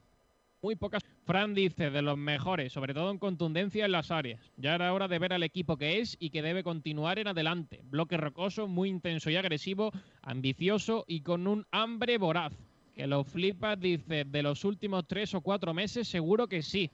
Muy 0.61 0.75
pocas. 0.75 1.03
Fran 1.25 1.53
dice 1.53 1.89
de 1.89 2.01
los 2.01 2.17
mejores, 2.17 2.73
sobre 2.73 2.93
todo 2.93 3.11
en 3.11 3.17
contundencia 3.17 3.85
en 3.85 3.93
las 3.93 4.11
áreas. 4.11 4.51
Ya 4.57 4.75
era 4.75 4.91
hora 4.93 5.07
de 5.07 5.17
ver 5.17 5.31
al 5.31 5.43
equipo 5.43 5.77
que 5.77 5.99
es 5.99 6.17
y 6.19 6.31
que 6.31 6.41
debe 6.41 6.63
continuar 6.63 7.17
en 7.17 7.27
adelante. 7.29 7.79
Bloque 7.85 8.17
rocoso, 8.17 8.67
muy 8.67 8.89
intenso 8.89 9.29
y 9.29 9.37
agresivo, 9.37 9.91
ambicioso 10.21 11.05
y 11.07 11.21
con 11.21 11.47
un 11.47 11.65
hambre 11.71 12.17
voraz. 12.17 12.53
Que 12.93 13.07
lo 13.07 13.23
flipas, 13.23 13.79
dice, 13.79 14.25
de 14.25 14.43
los 14.43 14.65
últimos 14.65 15.07
tres 15.07 15.33
o 15.33 15.39
cuatro 15.39 15.73
meses, 15.73 16.09
seguro 16.09 16.47
que 16.47 16.61
sí. 16.61 16.89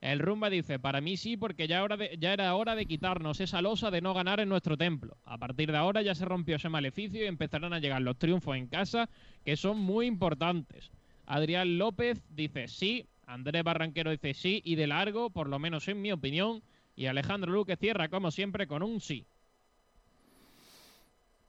El 0.00 0.20
Rumba 0.20 0.48
dice, 0.48 0.78
para 0.78 1.00
mí 1.00 1.16
sí, 1.16 1.36
porque 1.36 1.66
ya, 1.66 1.82
hora 1.82 1.96
de- 1.96 2.16
ya 2.18 2.32
era 2.32 2.54
hora 2.54 2.76
de 2.76 2.86
quitarnos 2.86 3.40
esa 3.40 3.60
losa 3.60 3.90
de 3.90 4.00
no 4.00 4.14
ganar 4.14 4.38
en 4.38 4.48
nuestro 4.48 4.76
templo. 4.78 5.16
A 5.24 5.36
partir 5.36 5.72
de 5.72 5.78
ahora 5.78 6.00
ya 6.00 6.14
se 6.14 6.24
rompió 6.24 6.56
ese 6.56 6.68
maleficio 6.68 7.22
y 7.22 7.26
empezarán 7.26 7.72
a 7.72 7.80
llegar 7.80 8.00
los 8.00 8.16
triunfos 8.18 8.56
en 8.56 8.68
casa, 8.68 9.10
que 9.44 9.56
son 9.56 9.78
muy 9.78 10.06
importantes. 10.06 10.92
Adrián 11.30 11.78
López 11.78 12.20
dice 12.28 12.66
sí, 12.66 13.06
Andrés 13.24 13.62
Barranquero 13.62 14.10
dice 14.10 14.34
sí, 14.34 14.60
y 14.64 14.74
de 14.74 14.88
largo, 14.88 15.30
por 15.30 15.48
lo 15.48 15.60
menos 15.60 15.86
en 15.86 16.02
mi 16.02 16.10
opinión, 16.10 16.62
y 16.96 17.06
Alejandro 17.06 17.52
Luque 17.52 17.76
cierra 17.76 18.08
como 18.08 18.32
siempre 18.32 18.66
con 18.66 18.82
un 18.82 19.00
sí. 19.00 19.24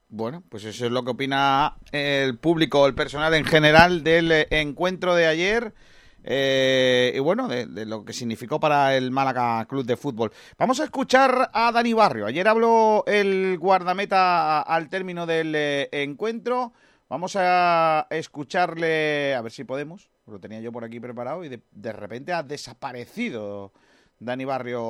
Bueno, 0.08 0.42
pues 0.48 0.64
eso 0.64 0.86
es 0.86 0.92
lo 0.92 1.02
que 1.04 1.10
opina 1.10 1.74
el 1.90 2.36
público, 2.38 2.86
el 2.86 2.94
personal 2.94 3.34
en 3.34 3.44
general 3.44 4.04
del 4.04 4.30
eh, 4.30 4.46
encuentro 4.50 5.16
de 5.16 5.26
ayer. 5.26 5.74
eh, 6.22 7.12
y 7.16 7.18
bueno, 7.18 7.48
de, 7.48 7.66
de 7.66 7.84
lo 7.84 8.04
que 8.04 8.12
significó 8.12 8.60
para 8.60 8.96
el 8.96 9.10
Málaga 9.10 9.64
Club 9.66 9.84
de 9.84 9.96
Fútbol. 9.96 10.30
Vamos 10.58 10.78
a 10.78 10.84
escuchar 10.84 11.50
a 11.52 11.72
Dani 11.72 11.92
Barrio. 11.92 12.26
Ayer 12.26 12.46
habló 12.46 13.02
el 13.06 13.58
guardameta 13.58 14.62
al 14.62 14.88
término 14.88 15.26
del 15.26 15.52
eh, 15.56 15.88
encuentro. 15.90 16.72
Vamos 17.12 17.36
a 17.36 18.06
escucharle, 18.08 19.34
a 19.34 19.42
ver 19.42 19.52
si 19.52 19.64
podemos. 19.64 20.08
Lo 20.26 20.40
tenía 20.40 20.60
yo 20.60 20.72
por 20.72 20.82
aquí 20.82 20.98
preparado 20.98 21.44
y 21.44 21.50
de, 21.50 21.92
repente 21.92 22.32
ha 22.32 22.42
desaparecido 22.42 23.70
Dani 24.18 24.46
Barrio 24.46 24.80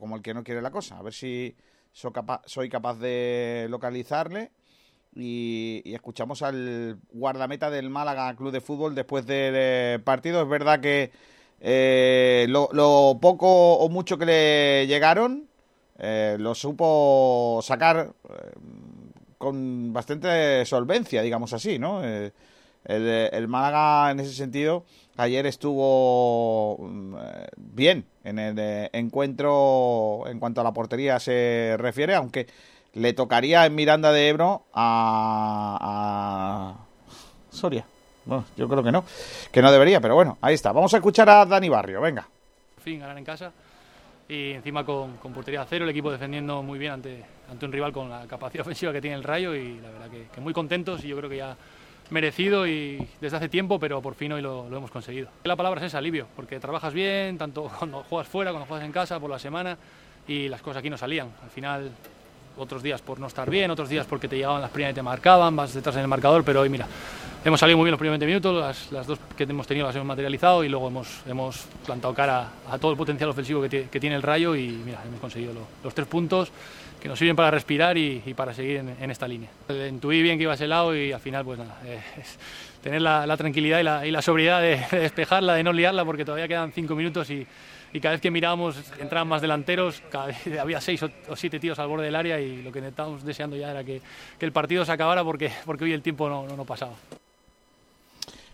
como 0.00 0.16
el 0.16 0.22
que 0.22 0.32
no 0.32 0.44
quiere 0.44 0.62
la 0.62 0.70
cosa. 0.70 0.96
A 0.96 1.02
ver 1.02 1.12
si 1.12 1.54
soy 1.92 2.10
capaz, 2.10 2.40
soy 2.46 2.70
capaz 2.70 2.94
de 2.94 3.66
localizarle. 3.68 4.50
Y, 5.14 5.82
y 5.84 5.92
escuchamos 5.92 6.40
al 6.40 6.98
guardameta 7.10 7.68
del 7.68 7.90
Málaga 7.90 8.34
Club 8.34 8.50
de 8.50 8.62
Fútbol 8.62 8.94
después 8.94 9.26
del 9.26 10.00
partido. 10.00 10.40
Es 10.40 10.48
verdad 10.48 10.80
que 10.80 11.12
eh, 11.60 12.46
lo, 12.48 12.70
lo 12.72 13.18
poco 13.20 13.74
o 13.74 13.90
mucho 13.90 14.16
que 14.16 14.24
le 14.24 14.86
llegaron 14.86 15.50
eh, 15.98 16.36
lo 16.38 16.54
supo 16.54 17.60
sacar 17.62 18.12
eh, 18.28 18.52
con 19.42 19.92
bastante 19.92 20.64
solvencia, 20.64 21.20
digamos 21.20 21.52
así, 21.52 21.76
¿no? 21.76 22.04
Eh, 22.04 22.30
el, 22.84 23.48
Málaga 23.48 24.12
en 24.12 24.20
ese 24.20 24.32
sentido 24.32 24.84
ayer 25.16 25.46
estuvo 25.46 26.78
mm, 26.78 27.16
bien 27.56 28.06
en 28.22 28.38
el 28.38 28.56
eh, 28.56 28.90
encuentro 28.92 30.28
en 30.28 30.38
cuanto 30.38 30.60
a 30.60 30.64
la 30.64 30.72
portería 30.72 31.18
se 31.18 31.74
refiere, 31.76 32.14
aunque 32.14 32.46
le 32.94 33.14
tocaría 33.14 33.66
en 33.66 33.74
Miranda 33.74 34.12
de 34.12 34.28
Ebro 34.28 34.62
a, 34.72 36.70
a 36.70 37.50
Soria. 37.50 37.84
Bueno, 38.24 38.44
yo 38.56 38.68
creo 38.68 38.84
que 38.84 38.92
no, 38.92 39.04
que 39.50 39.60
no 39.60 39.72
debería, 39.72 40.00
pero 40.00 40.14
bueno, 40.14 40.38
ahí 40.40 40.54
está. 40.54 40.70
Vamos 40.70 40.94
a 40.94 40.98
escuchar 40.98 41.28
a 41.28 41.44
Dani 41.46 41.68
Barrio, 41.68 42.00
venga. 42.00 42.28
Fin 42.78 43.00
ganar 43.00 43.18
en 43.18 43.24
casa 43.24 43.50
y 44.28 44.52
encima 44.52 44.86
con, 44.86 45.16
con 45.16 45.32
portería 45.32 45.66
cero, 45.68 45.84
el 45.84 45.90
equipo 45.90 46.12
defendiendo 46.12 46.62
muy 46.62 46.78
bien 46.78 46.92
ante, 46.92 47.24
ante 47.52 47.66
un 47.66 47.72
rival 47.72 47.92
con 47.92 48.08
la 48.10 48.26
capacidad 48.26 48.62
ofensiva 48.62 48.92
que 48.92 49.00
tiene 49.00 49.16
el 49.16 49.22
Rayo 49.22 49.54
y 49.54 49.78
la 49.80 49.90
verdad 49.90 50.08
que, 50.34 50.40
muy 50.40 50.52
contentos 50.52 51.04
y 51.04 51.08
yo 51.08 51.16
creo 51.18 51.30
que 51.30 51.36
ya 51.36 51.56
merecido 52.10 52.66
y 52.66 53.06
desde 53.20 53.36
hace 53.36 53.48
tiempo, 53.48 53.78
pero 53.78 54.02
por 54.02 54.14
fin 54.14 54.32
hoy 54.32 54.42
lo, 54.42 54.66
hemos 54.66 54.90
conseguido. 54.90 55.28
La 55.44 55.56
palabra 55.56 55.80
es 55.80 55.86
esa, 55.86 55.98
alivio, 55.98 56.26
porque 56.36 56.58
trabajas 56.60 56.92
bien, 56.92 57.38
tanto 57.38 57.70
cuando 57.78 58.02
juegas 58.02 58.28
fuera, 58.28 58.50
cuando 58.50 58.66
juegas 58.66 58.84
en 58.84 58.92
casa, 58.92 59.20
por 59.20 59.30
la 59.30 59.38
semana 59.38 59.76
y 60.26 60.48
las 60.48 60.60
cosas 60.62 60.78
aquí 60.80 60.90
no 60.90 60.98
salían. 60.98 61.28
Al 61.42 61.50
final 61.50 61.90
otros 62.56 62.82
días 62.82 63.00
por 63.00 63.18
no 63.18 63.28
estar 63.28 63.48
bien, 63.48 63.70
otros 63.70 63.88
días 63.88 64.06
porque 64.06 64.28
te 64.28 64.36
llegaban 64.36 64.60
las 64.60 64.70
primeras 64.70 64.92
y 64.92 64.96
te 64.96 65.02
marcaban, 65.02 65.56
vas 65.56 65.72
detrás 65.72 65.94
en 65.96 66.02
el 66.02 66.08
marcador, 66.08 66.44
pero 66.44 66.60
hoy 66.60 66.68
mira, 66.68 66.86
hemos 67.46 67.58
salido 67.58 67.78
muy 67.78 67.86
bien 67.86 67.92
los 67.92 67.98
primeros 67.98 68.20
20 68.20 68.26
minutos, 68.26 68.60
las, 68.62 68.92
las 68.92 69.06
dos 69.06 69.18
que 69.34 69.44
hemos 69.44 69.66
tenido 69.66 69.86
las 69.86 69.96
hemos 69.96 70.06
materializado 70.06 70.62
y 70.62 70.68
luego 70.68 70.88
hemos, 70.88 71.22
hemos 71.26 71.64
plantado 71.86 72.12
cara 72.12 72.48
a 72.70 72.76
todo 72.78 72.90
el 72.90 72.98
potencial 72.98 73.30
ofensivo 73.30 73.62
que, 73.62 73.70
tie- 73.70 73.88
que 73.88 73.98
tiene 73.98 74.16
el 74.16 74.22
Rayo 74.22 74.54
y 74.54 74.68
mira, 74.68 75.02
hemos 75.06 75.18
conseguido 75.18 75.54
lo- 75.54 75.66
los 75.82 75.94
tres 75.94 76.06
puntos 76.06 76.52
que 77.02 77.08
nos 77.08 77.18
sirven 77.18 77.34
para 77.34 77.50
respirar 77.50 77.98
y, 77.98 78.22
y 78.24 78.32
para 78.32 78.54
seguir 78.54 78.76
en, 78.76 78.96
en 79.00 79.10
esta 79.10 79.26
línea. 79.26 79.50
Intuí 79.88 80.22
bien 80.22 80.38
que 80.38 80.44
iba 80.44 80.52
a 80.52 80.54
ese 80.54 80.68
lado 80.68 80.94
y 80.94 81.10
al 81.10 81.20
final 81.20 81.44
pues 81.44 81.58
nada, 81.58 81.80
eh, 81.84 82.00
es 82.16 82.38
tener 82.80 83.02
la, 83.02 83.26
la 83.26 83.36
tranquilidad 83.36 83.80
y 83.80 83.82
la, 83.82 84.06
y 84.06 84.12
la 84.12 84.22
sobriedad 84.22 84.60
de, 84.60 84.80
de 84.88 85.00
despejarla, 85.00 85.54
de 85.54 85.64
no 85.64 85.72
liarla 85.72 86.04
porque 86.04 86.24
todavía 86.24 86.46
quedan 86.46 86.70
cinco 86.70 86.94
minutos 86.94 87.28
y, 87.30 87.44
y 87.92 87.98
cada 87.98 88.12
vez 88.12 88.20
que 88.20 88.30
mirábamos 88.30 88.76
entraban 89.00 89.26
más 89.26 89.42
delanteros, 89.42 90.00
cada 90.10 90.26
vez 90.26 90.36
había 90.60 90.80
seis 90.80 91.02
o, 91.02 91.10
siete 91.34 91.58
tíos 91.58 91.76
al 91.80 91.88
borde 91.88 92.04
del 92.04 92.14
área 92.14 92.38
y 92.38 92.62
lo 92.62 92.70
que 92.70 92.78
estábamos 92.78 93.24
deseando 93.24 93.56
ya 93.56 93.72
era 93.72 93.82
que, 93.82 94.00
que 94.38 94.46
el 94.46 94.52
partido 94.52 94.84
se 94.84 94.92
acabara 94.92 95.24
porque, 95.24 95.50
porque 95.66 95.82
hoy 95.82 95.92
el 95.94 96.02
tiempo 96.02 96.28
no, 96.28 96.46
no, 96.46 96.56
no 96.56 96.64
pasaba. 96.64 96.92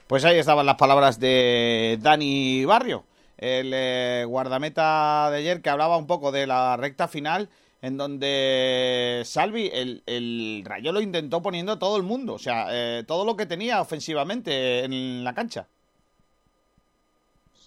Pues 0.06 0.24
ahí 0.24 0.38
estaban 0.38 0.64
las 0.64 0.76
palabras 0.76 1.20
de 1.20 1.98
Dani 2.00 2.64
Barrio, 2.64 3.04
el 3.36 3.72
eh, 3.74 4.24
guardameta 4.26 5.30
de 5.30 5.36
ayer 5.36 5.60
que 5.60 5.68
hablaba 5.68 5.98
un 5.98 6.06
poco 6.06 6.32
de 6.32 6.46
la 6.46 6.78
recta 6.78 7.08
final 7.08 7.50
en 7.80 7.96
donde 7.96 9.22
Salvi, 9.24 9.70
el, 9.72 10.02
el 10.06 10.62
Rayo 10.64 10.92
lo 10.92 11.00
intentó 11.00 11.42
poniendo 11.42 11.78
todo 11.78 11.96
el 11.96 12.02
mundo, 12.02 12.34
o 12.34 12.38
sea, 12.38 12.66
eh, 12.70 13.04
todo 13.04 13.24
lo 13.24 13.36
que 13.36 13.46
tenía 13.46 13.80
ofensivamente 13.80 14.84
en 14.84 15.22
la 15.24 15.34
cancha. 15.34 15.68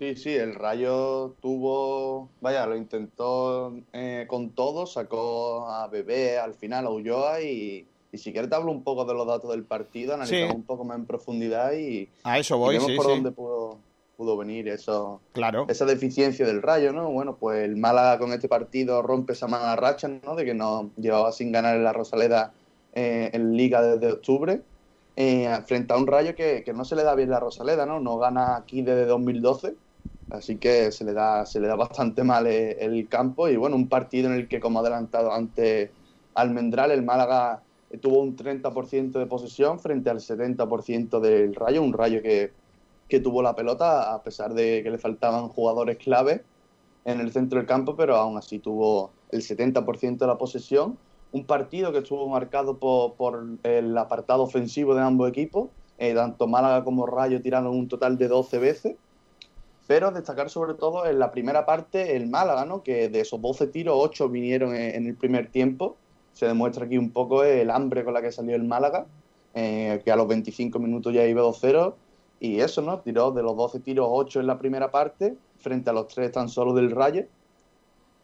Sí, 0.01 0.16
sí, 0.16 0.32
el 0.32 0.55
Rayo 0.55 1.36
tuvo, 1.41 2.30
vaya, 2.41 2.66
lo 2.66 2.76
intentó 2.76 3.74
eh, 3.93 4.26
con 4.28 4.49
todo, 4.49 4.88
sacó 4.88 5.70
a 5.70 5.88
Bebé 5.88 6.39
al 6.39 6.55
final, 6.55 6.88
a 6.88 6.89
Ulloa 6.89 7.41
y, 7.41 7.86
y 8.12 8.18
si 8.18 8.32
quieres 8.32 8.49
te 8.49 8.55
hablo 8.55 8.72
un 8.72 8.84
poco 8.84 9.05
de 9.05 9.14
los 9.14 9.28
datos 9.28 9.51
del 9.51 9.64
partido, 9.64 10.16
analizamos 10.16 10.55
un 10.55 10.64
poco 10.64 10.84
más 10.84 10.97
en 10.97 11.05
profundidad 11.05 11.74
y, 11.74 12.09
a 12.24 12.39
eso 12.39 12.57
voy, 12.57 12.76
vemos 12.76 12.89
sí, 12.89 12.97
por 12.97 13.05
sí. 13.05 13.12
dónde 13.12 13.32
pudo, 13.32 13.78
pudo 14.22 14.38
venir 14.38 14.68
eso, 14.68 15.20
claro. 15.34 15.66
esa 15.68 15.84
deficiencia 15.86 16.46
del 16.46 16.62
Rayo, 16.62 16.94
¿no? 16.94 17.10
Bueno, 17.10 17.38
pues 17.38 17.66
el 17.66 17.76
Málaga 17.76 18.20
con 18.20 18.32
este 18.34 18.48
partido 18.48 19.02
rompe 19.02 19.34
esa 19.34 19.48
mala 19.48 19.76
racha, 19.76 20.08
¿no? 20.08 20.36
De 20.36 20.46
que 20.46 20.54
no 20.54 20.92
llevaba 20.96 21.32
sin 21.32 21.52
ganar 21.52 21.76
en 21.76 21.84
la 21.84 21.92
Rosaleda 21.92 22.54
eh, 22.94 23.32
en 23.34 23.58
Liga 23.58 23.82
desde 23.82 24.14
octubre. 24.14 24.62
Eh, 25.16 25.50
frente 25.66 25.92
a 25.92 25.98
un 25.98 26.06
Rayo 26.06 26.36
que, 26.36 26.62
que 26.64 26.72
no 26.72 26.86
se 26.86 26.96
le 26.96 27.02
da 27.04 27.16
bien 27.16 27.32
la 27.32 27.40
Rosaleda, 27.40 27.88
¿no? 27.88 28.00
No 28.00 28.20
gana 28.20 28.58
aquí 28.58 28.84
desde 28.84 29.06
2012 29.06 29.74
así 30.30 30.58
que 30.58 30.92
se 30.92 31.04
le 31.04 31.14
da 31.14 31.46
se 31.46 31.60
le 31.60 31.68
da 31.68 31.76
bastante 31.76 32.24
mal 32.24 32.46
el, 32.46 32.78
el, 32.80 33.10
campo 33.10 33.50
y 33.50 33.58
bueno 33.58 33.76
un 33.76 33.90
partido 33.90 34.30
en 34.30 34.36
el 34.36 34.48
que 34.48 34.62
como 34.62 34.80
adelantado 34.80 35.34
ante 35.34 35.92
Almendral 36.36 36.92
el 36.92 37.04
Málaga 37.04 37.64
tuvo 38.00 38.22
un 38.22 38.38
30% 38.38 39.12
de 39.12 39.26
posesión 39.26 39.80
frente 39.80 40.10
al 40.10 40.20
70% 40.20 41.20
del 41.20 41.54
Rayo 41.54 41.82
un 41.82 41.92
Rayo 41.92 42.22
que, 42.22 42.54
que, 43.12 43.20
tuvo 43.20 43.41
la 43.41 43.55
pelota 43.55 44.14
a 44.14 44.24
pesar 44.24 44.53
de 44.53 44.82
que 44.84 44.89
le 44.89 44.97
faltaban 44.97 45.49
jugadores 45.49 45.97
clave 45.97 46.43
en 47.05 47.20
el 47.20 47.32
centro 47.32 47.59
del 47.59 47.68
campo 47.68 47.95
pero 47.95 48.16
aún 48.16 48.38
así 48.38 48.59
tuvo 48.59 49.12
el 49.32 49.41
70% 49.41 50.18
de 50.18 50.28
la 50.28 50.38
posesión 50.38 50.97
un 51.32 51.45
partido 51.45 51.91
que 51.91 51.99
estuvo 51.99 52.28
marcado 52.28 52.78
por, 52.78 53.14
por 53.16 53.45
el 53.64 53.97
apartado 53.97 54.43
ofensivo 54.43 54.95
de 54.95 55.01
ambos 55.01 55.30
equipos 55.30 55.70
eh, 55.97 56.14
tanto 56.14 56.47
Málaga 56.47 56.84
como 56.84 57.05
Rayo 57.05 57.41
tiraron 57.41 57.76
un 57.76 57.88
total 57.88 58.18
de 58.18 58.28
12 58.28 58.57
veces 58.59 58.95
pero 59.91 60.09
destacar 60.09 60.49
sobre 60.49 60.76
todo 60.76 61.05
en 61.05 61.20
la 61.20 61.32
primera 61.32 61.66
parte 61.66 62.16
el 62.16 62.28
Málaga, 62.28 62.64
¿no? 62.64 62.82
que 62.82 63.09
de 63.09 63.20
esos 63.20 63.41
12 63.41 63.68
tiros, 63.68 63.95
8 63.97 64.30
vinieron 64.30 64.74
en, 64.74 65.05
el 65.05 65.16
primer 65.16 65.51
tiempo. 65.51 65.97
Se 66.32 66.45
demuestra 66.45 66.86
aquí 66.86 66.97
un 66.97 67.12
poco 67.12 67.43
el 67.43 67.70
hambre 67.70 68.05
con 68.05 68.14
la 68.14 68.22
que 68.22 68.32
salió 68.32 68.55
el 68.55 68.64
Málaga, 68.64 69.05
eh, 69.53 70.01
que 70.05 70.09
a 70.09 70.16
los 70.16 70.30
25 70.30 70.80
minutos 70.80 71.14
ya 71.14 71.26
iba 71.26 71.41
2-0. 71.41 71.93
Y 72.42 72.60
eso, 72.60 72.82
¿no? 72.82 73.00
Tiró 73.00 73.32
de 73.32 73.44
los 73.44 73.56
12 73.56 73.80
tiros, 73.80 74.08
8 74.10 74.42
en 74.42 74.48
la 74.48 74.58
primera 74.60 74.92
parte, 74.92 75.38
frente 75.60 75.89
a 75.89 75.94
los 75.94 76.08
3 76.08 76.30
tan 76.34 76.50
solo 76.50 76.74
del 76.74 76.92
Rayo. 76.92 77.26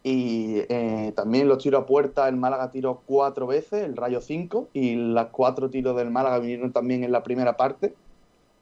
Y 0.04 0.58
eh, 0.68 1.14
también 1.16 1.48
los 1.48 1.64
tiros 1.64 1.84
a 1.84 1.86
puerta, 1.86 2.28
el 2.28 2.36
Málaga 2.36 2.72
tiró 2.72 3.04
4 3.06 3.48
veces, 3.48 3.84
el 3.84 3.96
Rayo 3.96 4.20
5, 4.20 4.70
y 4.74 4.96
las 4.96 5.28
4 5.28 5.70
tiros 5.70 5.96
del 5.96 6.10
Málaga 6.10 6.40
vinieron 6.40 6.74
también 6.74 7.06
en 7.06 7.14
la 7.14 7.24
primera 7.24 7.56
parte 7.56 7.94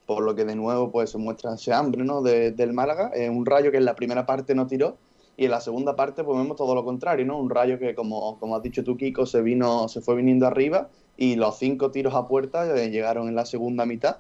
por 0.06 0.24
lo 0.24 0.36
que 0.36 0.46
de 0.46 0.56
nuevo 0.56 0.92
pues 0.92 1.10
se 1.10 1.18
muestra 1.18 1.56
ese 1.56 1.74
hambre 1.74 2.04
¿no? 2.04 2.22
de, 2.22 2.52
del 2.52 2.74
Málaga, 2.74 3.12
un 3.30 3.46
rayo 3.46 3.72
que 3.72 3.78
en 3.78 3.86
la 3.86 3.96
primera 3.96 4.26
parte 4.26 4.56
no 4.56 4.68
tiró 4.68 4.98
y 5.38 5.46
en 5.46 5.52
la 5.52 5.62
segunda 5.62 5.96
parte 5.96 6.24
pues 6.24 6.38
vemos 6.38 6.56
todo 6.56 6.76
lo 6.76 6.86
contrario, 6.86 7.26
¿no? 7.26 7.38
un 7.38 7.50
rayo 7.50 7.80
que 7.80 7.96
como, 7.96 8.40
como 8.40 8.56
has 8.56 8.64
dicho 8.64 8.84
tú 8.84 8.98
Kiko 8.98 9.26
se 9.26 9.42
vino, 9.42 9.88
se 9.88 10.02
fue 10.02 10.16
viniendo 10.16 10.48
arriba 10.48 10.90
y 11.18 11.36
los 11.36 11.58
cinco 11.58 11.92
tiros 11.92 12.14
a 12.14 12.28
puerta 12.28 12.66
eh, 12.78 12.90
llegaron 12.90 13.28
en 13.28 13.36
la 13.36 13.46
segunda 13.46 13.86
mitad. 13.86 14.18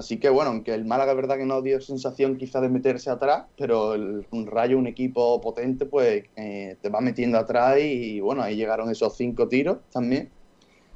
Así 0.00 0.16
que 0.16 0.30
bueno, 0.30 0.50
aunque 0.50 0.72
el 0.72 0.86
Málaga 0.86 1.10
es 1.10 1.16
verdad 1.16 1.36
que 1.36 1.44
no 1.44 1.60
dio 1.60 1.78
sensación 1.82 2.38
quizá 2.38 2.62
de 2.62 2.70
meterse 2.70 3.10
atrás, 3.10 3.44
pero 3.58 3.92
el, 3.92 4.24
Rayo, 4.46 4.78
un 4.78 4.86
equipo 4.86 5.38
potente, 5.42 5.84
pues 5.84 6.24
eh, 6.36 6.78
te 6.80 6.88
va 6.88 7.02
metiendo 7.02 7.36
atrás 7.36 7.78
y, 7.78 8.18
bueno, 8.20 8.40
ahí 8.42 8.56
llegaron 8.56 8.90
esos 8.90 9.14
cinco 9.14 9.46
tiros 9.46 9.76
también. 9.92 10.30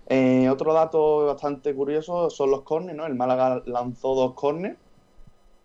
Eh, 0.08 0.48
otro 0.48 0.72
dato 0.72 1.26
bastante 1.26 1.74
curioso 1.74 2.30
son 2.30 2.50
los 2.50 2.62
corners, 2.62 2.96
¿no? 2.96 3.04
El 3.04 3.14
Málaga 3.14 3.62
lanzó 3.66 4.14
dos 4.14 4.32
corners 4.32 4.78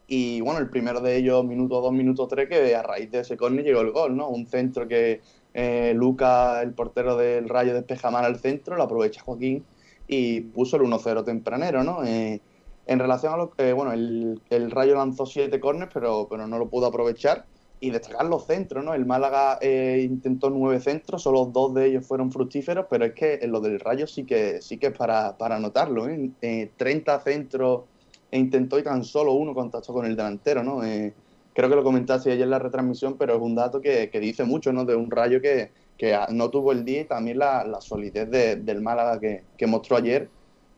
y 0.06 0.42
bueno, 0.42 0.60
el 0.60 0.70
primero 0.70 1.00
de 1.00 1.16
ellos, 1.16 1.46
minuto 1.46 1.80
2, 1.80 1.94
minuto 1.94 2.28
3, 2.28 2.50
que 2.50 2.76
a 2.76 2.84
raíz 2.84 3.10
de 3.10 3.20
ese 3.20 3.38
córner 3.38 3.64
llegó 3.64 3.80
el 3.80 3.92
gol, 3.92 4.18
¿no? 4.18 4.28
Un 4.28 4.48
centro 4.48 4.86
que 4.86 5.22
eh, 5.54 5.94
Luca, 5.96 6.62
el 6.62 6.74
portero 6.74 7.16
del 7.16 7.48
Rayo, 7.48 7.74
despeja 7.74 8.12
mal 8.12 8.26
al 8.26 8.38
centro, 8.38 8.76
lo 8.76 8.84
aprovecha 8.84 9.22
Joaquín 9.22 9.64
y 10.10 10.42
puso 10.42 10.76
el 10.76 10.84
1-0 10.84 11.24
tempranero, 11.24 11.86
¿no? 11.86 12.04
Eh, 12.04 12.42
en 12.90 12.98
relación 12.98 13.32
a 13.34 13.38
lo 13.38 13.52
que, 13.52 13.72
bueno, 13.72 13.92
el, 13.92 14.42
el, 14.50 14.72
Rayo 14.72 14.96
lanzó 14.96 15.28
siete 15.28 15.60
corners, 15.60 15.92
pero, 15.94 16.28
pero 16.28 16.48
no 16.48 16.58
lo 16.58 16.70
pudo 16.70 16.88
aprovechar. 16.88 17.46
Y 17.80 17.92
destacar 17.92 18.26
los 18.26 18.48
centros, 18.48 18.84
¿no? 18.84 18.96
El 18.96 19.06
Málaga 19.06 19.60
eh, 19.62 20.06
intentó 20.10 20.50
nueve 20.50 20.82
centros, 20.82 21.22
solo 21.22 21.46
dos 21.46 21.76
de 21.76 21.86
ellos 21.86 22.06
fueron 22.06 22.32
fructíferos, 22.32 22.88
pero 22.90 23.06
es 23.06 23.14
que 23.14 23.40
lo 23.48 23.62
del 23.62 23.80
Rayo 23.80 24.08
sí 24.08 24.26
que, 24.26 24.60
sí 24.62 24.78
que 24.78 24.88
es 24.88 24.98
para, 24.98 25.38
para 25.38 25.58
anotarlo, 25.58 26.10
¿eh? 26.10 26.32
eh 26.42 26.72
30 26.76 27.20
centros 27.22 27.84
e 28.32 28.40
intentó 28.40 28.80
y 28.80 28.84
tan 28.84 29.04
solo 29.04 29.34
uno 29.34 29.54
contactó 29.54 29.94
con 29.94 30.08
el 30.08 30.16
delantero, 30.16 30.64
¿no? 30.64 30.84
Eh, 30.84 31.14
creo 31.54 31.70
que 31.70 31.76
lo 31.76 31.84
comentaste 31.84 32.32
ayer 32.32 32.44
en 32.44 32.50
la 32.50 32.60
retransmisión, 32.60 33.18
pero 33.18 33.36
es 33.36 33.42
un 33.42 33.54
dato 33.54 33.82
que, 33.82 34.10
que 34.10 34.20
dice 34.20 34.46
mucho, 34.46 34.74
¿no? 34.74 34.84
De 34.84 34.96
un 34.96 35.12
Rayo 35.12 35.40
que, 35.42 35.70
que 35.96 36.18
no 36.32 36.50
tuvo 36.50 36.72
el 36.72 36.84
día 36.84 37.02
y 37.02 37.06
también 37.06 37.38
la, 37.38 37.64
la 37.64 37.82
solidez 37.82 38.30
de, 38.32 38.56
del 38.56 38.82
Málaga 38.82 39.20
que, 39.20 39.44
que, 39.58 39.68
mostró 39.68 39.96
ayer, 39.98 40.28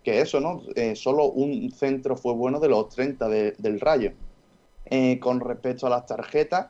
que 0.03 0.21
eso, 0.21 0.39
¿no? 0.39 0.63
Eh, 0.75 0.95
solo 0.95 1.25
un 1.25 1.71
centro 1.71 2.15
fue 2.15 2.33
bueno 2.33 2.59
de 2.59 2.69
los 2.69 2.89
30 2.89 3.27
de, 3.29 3.51
del 3.57 3.79
Rayo. 3.79 4.13
Eh, 4.85 5.19
con 5.19 5.39
respecto 5.39 5.87
a 5.87 5.89
las 5.89 6.05
tarjetas, 6.05 6.67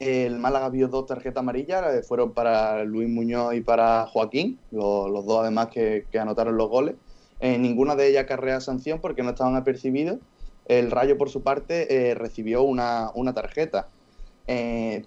el 0.00 0.38
Málaga 0.38 0.70
vio 0.70 0.88
dos 0.88 1.06
tarjetas 1.06 1.40
amarillas, 1.40 1.94
eh, 1.94 2.02
fueron 2.02 2.32
para 2.32 2.84
Luis 2.84 3.08
Muñoz 3.08 3.54
y 3.54 3.60
para 3.60 4.06
Joaquín, 4.06 4.58
los, 4.70 5.24
dos 5.26 5.40
además 5.40 5.68
que, 5.68 6.06
anotaron 6.18 6.56
los 6.56 6.68
goles. 6.68 6.96
Ninguna 7.40 7.94
de 7.94 8.08
ellas 8.08 8.24
carrea 8.24 8.58
sanción 8.62 9.00
porque 9.02 9.22
no 9.22 9.30
estaban 9.30 9.54
apercibidos. 9.54 10.18
El 10.64 10.90
Rayo, 10.90 11.18
por 11.18 11.28
su 11.28 11.42
parte, 11.42 12.14
recibió 12.14 12.62
una, 12.62 13.10
una 13.14 13.34
tarjeta. 13.34 13.88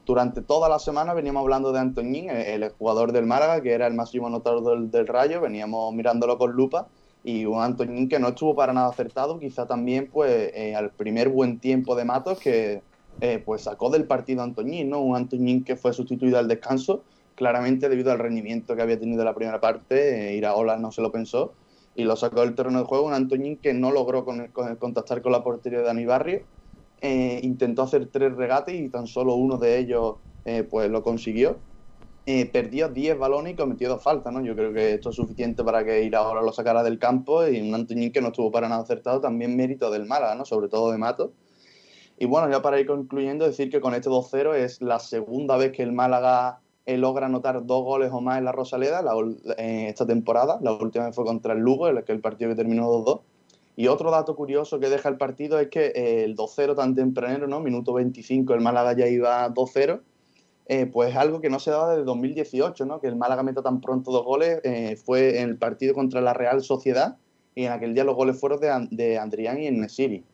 Durante 0.06 0.44
toda 0.44 0.70
la 0.70 0.78
semana 0.78 1.16
veníamos 1.16 1.42
hablando 1.42 1.72
de 1.72 1.80
Antoñín, 1.80 2.30
el, 2.30 2.62
el, 2.62 2.70
jugador 2.70 3.12
del 3.12 3.26
Málaga, 3.26 3.62
que 3.62 3.74
era 3.74 3.88
el 3.88 3.96
máximo 3.96 4.28
anotador 4.28 4.88
del, 4.92 5.08
Rayo, 5.08 5.42
veníamos 5.42 5.92
mirándolo 5.96 6.38
con 6.38 6.52
lupa, 6.52 6.90
y 7.28 7.46
un 7.46 7.62
Antoñín 7.62 8.08
que 8.08 8.20
no 8.20 8.30
estuvo 8.30 8.56
para 8.56 8.72
nada 8.72 8.88
acertado, 8.88 9.38
quizá 9.38 9.68
también 9.68 10.10
pues 10.10 10.50
eh, 10.56 10.76
al 10.76 10.92
primer 10.92 11.28
buen 11.28 11.60
tiempo 11.60 11.94
de 11.94 12.06
Matos, 12.06 12.40
que 12.40 12.82
eh, 13.20 13.44
pues 13.46 13.64
sacó 13.64 13.90
del 13.90 14.06
partido 14.06 14.40
a 14.40 14.46
Antoñín, 14.46 14.90
¿no? 14.90 15.02
Un 15.02 15.18
Antoñín 15.18 15.66
que 15.66 15.76
fue 15.76 15.92
sustituido 15.92 16.38
al 16.38 16.48
descanso, 16.48 17.04
claramente 17.36 17.90
debido 17.90 18.14
al 18.14 18.20
rendimiento 18.20 18.78
que 18.78 18.82
había 18.82 18.98
tenido 18.98 19.24
en 19.24 19.26
la 19.26 19.36
primera 19.36 19.60
parte, 19.60 20.30
eh, 20.32 20.38
Iraola 20.38 20.78
no 20.78 20.94
se 20.94 21.02
lo 21.02 21.12
pensó, 21.12 21.54
y 21.96 22.06
lo 22.06 22.16
sacó 22.16 22.40
del 22.42 22.56
terreno 22.56 22.80
de 22.80 22.86
juego, 22.86 23.06
un 23.06 23.14
Antoñín 23.14 23.58
que 23.58 23.74
no 23.74 23.92
logró 23.92 24.24
con, 24.24 24.48
con, 24.48 24.74
contactar 24.78 25.22
con 25.22 25.34
la 25.34 25.44
portería 25.44 25.80
de 25.80 25.86
Dani 25.86 26.06
Barrio, 26.06 26.44
eh, 27.02 27.42
intentó 27.44 27.84
hacer 27.84 28.08
tres 28.08 28.38
regates 28.38 28.74
y 28.74 28.88
tan 28.88 29.06
solo 29.06 29.36
uno 29.36 29.58
de 29.58 29.80
ellos 29.80 30.16
eh, 30.46 30.64
pues 30.64 30.90
lo 30.90 31.04
consiguió. 31.04 31.58
Eh, 32.30 32.46
perdió 32.46 32.90
10 32.90 33.18
balones 33.18 33.54
y 33.54 33.56
cometió 33.56 33.88
dos 33.88 34.04
faltas, 34.04 34.34
¿no? 34.34 34.44
Yo 34.44 34.54
creo 34.54 34.74
que 34.74 34.96
esto 34.96 35.12
es 35.12 35.16
suficiente 35.16 35.64
para 35.64 35.86
que 35.86 36.04
Iraola 36.04 36.42
lo 36.42 36.52
sacara 36.52 36.84
del 36.84 37.00
campo 37.00 37.48
y 37.48 37.62
un 37.62 37.74
Antoñín 37.74 38.12
que 38.12 38.20
no 38.20 38.28
estuvo 38.28 38.52
para 38.52 38.68
nada 38.68 38.82
acertado, 38.82 39.22
también 39.22 39.56
mérito 39.56 39.90
del 39.90 40.06
Málaga, 40.06 40.36
¿no? 40.36 40.44
Sobre 40.44 40.68
todo 40.68 40.92
de 40.92 40.98
Mato. 40.98 41.32
Y 42.20 42.26
bueno, 42.26 42.50
ya 42.52 42.62
para 42.62 42.82
ir 42.82 42.86
concluyendo, 42.86 43.46
decir 43.46 43.70
que 43.70 43.80
con 43.80 43.94
este 43.94 44.10
2-0 44.10 44.56
es 44.56 44.82
la 44.82 45.00
segunda 45.00 45.56
vez 45.56 45.72
que 45.72 45.84
el 45.84 45.94
Málaga 45.94 46.60
eh, 46.86 46.98
logra 46.98 47.28
anotar 47.28 47.66
dos 47.66 47.86
goles 47.86 48.10
o 48.12 48.20
más 48.20 48.40
en 48.40 48.44
la 48.44 48.52
Rosaleda 48.52 49.02
la, 49.02 49.14
eh, 49.58 49.86
esta 49.88 50.06
temporada. 50.06 50.60
La 50.62 50.74
última 50.74 51.06
vez 51.06 51.16
fue 51.16 51.24
contra 51.24 51.54
el 51.54 51.60
Lugo, 51.60 51.88
el, 51.88 52.04
el 52.06 52.20
partido 52.20 52.50
que 52.50 52.58
terminó 52.58 52.92
2-2. 52.92 53.22
Y 53.78 53.88
otro 53.88 54.12
dato 54.12 54.36
curioso 54.36 54.82
que 54.82 54.90
deja 54.90 55.08
el 55.08 55.16
partido 55.16 55.60
es 55.60 55.70
que 55.70 55.94
eh, 55.96 56.26
el 56.26 56.36
2-0 56.36 56.76
tan 56.76 56.94
tempranero, 56.94 57.48
¿no? 57.48 57.62
Minuto 57.62 57.94
25, 57.94 58.54
el 58.54 58.60
Málaga 58.60 58.92
ya 58.98 59.08
iba 59.08 59.50
2-0. 59.50 60.02
Eh, 60.70 60.86
pues 60.86 61.16
algo 61.16 61.40
que 61.40 61.50
no 61.50 61.60
se 61.60 61.72
daba 61.72 61.92
desde 61.92 62.04
2018, 62.04 62.86
¿no? 62.86 63.00
Que 63.00 63.08
el 63.08 63.16
Málaga 63.16 63.42
meta 63.42 63.62
tan 63.62 63.80
pronto 63.80 64.12
dos 64.12 64.26
goles 64.26 64.60
eh, 64.64 64.98
fue 64.98 65.40
en 65.40 65.50
el 65.50 65.58
partido 65.58 65.94
contra 65.94 66.20
la 66.20 66.34
Real 66.34 66.62
Sociedad 66.62 67.16
y 67.56 67.64
en 67.64 67.72
aquel 67.72 67.94
día 67.94 68.04
los 68.04 68.16
goles 68.16 68.38
fueron 68.38 68.60
de, 68.60 68.88
de 68.92 69.18
Andrián 69.18 69.62
y 69.62 69.72
Nesiri. 69.72 70.26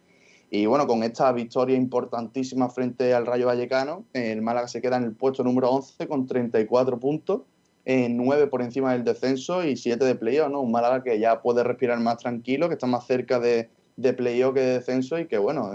Y 0.50 0.66
bueno, 0.66 0.88
con 0.88 1.04
esta 1.04 1.32
victoria 1.32 1.76
importantísima 1.76 2.70
frente 2.70 3.14
al 3.14 3.26
Rayo 3.26 3.48
Vallecano, 3.48 4.06
el 4.14 4.42
Málaga 4.42 4.68
se 4.68 4.82
queda 4.82 4.98
en 4.98 5.04
el 5.04 5.14
puesto 5.14 5.44
número 5.44 5.70
11 5.70 6.08
con 6.08 6.26
34 6.26 7.00
puntos, 7.00 7.42
eh, 7.86 8.08
9 8.10 8.48
por 8.48 8.62
encima 8.62 8.94
del 8.94 9.04
descenso 9.04 9.64
y 9.64 9.78
7 9.78 10.04
de 10.04 10.16
playoff, 10.16 10.50
¿no? 10.50 10.62
Un 10.62 10.72
Málaga 10.72 11.04
que 11.04 11.20
ya 11.20 11.42
puede 11.42 11.64
respirar 11.64 12.00
más 12.00 12.18
tranquilo, 12.18 12.70
que 12.70 12.74
está 12.74 12.88
más 12.88 13.06
cerca 13.06 13.40
de, 13.40 13.70
de 13.98 14.14
playoff 14.14 14.56
que 14.56 14.62
de 14.62 14.74
descenso 14.74 15.20
y 15.20 15.28
que 15.28 15.38
bueno, 15.38 15.72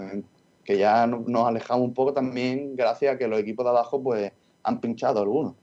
que 0.64 0.78
ya 0.78 1.06
nos 1.06 1.46
alejamos 1.46 1.86
un 1.86 1.94
poco 1.94 2.12
también 2.12 2.76
gracias 2.76 3.14
a 3.14 3.18
que 3.18 3.26
los 3.26 3.40
equipos 3.40 3.64
de 3.64 3.70
abajo 3.70 4.02
pues 4.02 4.32
han 4.62 4.80
pinchado 4.80 5.20
algunos. 5.20 5.54